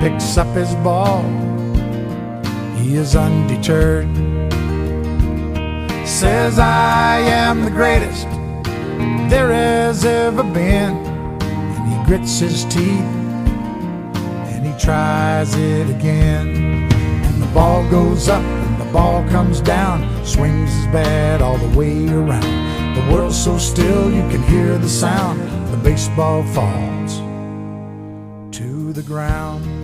picks 0.00 0.38
up 0.38 0.46
his 0.54 0.74
ball. 0.76 1.22
He 2.76 2.96
is 2.96 3.14
undeterred. 3.14 4.08
Says, 6.06 6.58
I 6.58 7.18
am 7.18 7.64
the 7.64 7.70
greatest 7.70 8.26
there 9.28 9.52
has 9.52 10.04
ever 10.04 10.42
been. 10.42 10.94
And 11.42 11.92
he 11.92 12.06
grits 12.06 12.38
his 12.38 12.64
teeth 12.64 13.10
and 14.52 14.64
he 14.64 14.72
tries 14.78 15.54
it 15.54 15.90
again. 15.90 16.88
And 17.24 17.42
the 17.42 17.46
ball 17.48 17.88
goes 17.90 18.28
up 18.28 18.55
ball 18.96 19.22
comes 19.28 19.60
down, 19.60 20.00
swings 20.24 20.72
his 20.72 20.86
bat 20.86 21.42
all 21.42 21.58
the 21.58 21.78
way 21.78 22.08
around. 22.08 22.94
The 22.96 23.12
world's 23.12 23.36
so 23.36 23.58
still 23.58 24.10
you 24.10 24.22
can 24.30 24.42
hear 24.44 24.78
the 24.78 24.88
sound. 24.88 25.38
The 25.70 25.76
baseball 25.76 26.42
falls 26.54 27.18
to 28.56 28.94
the 28.94 29.02
ground. 29.02 29.75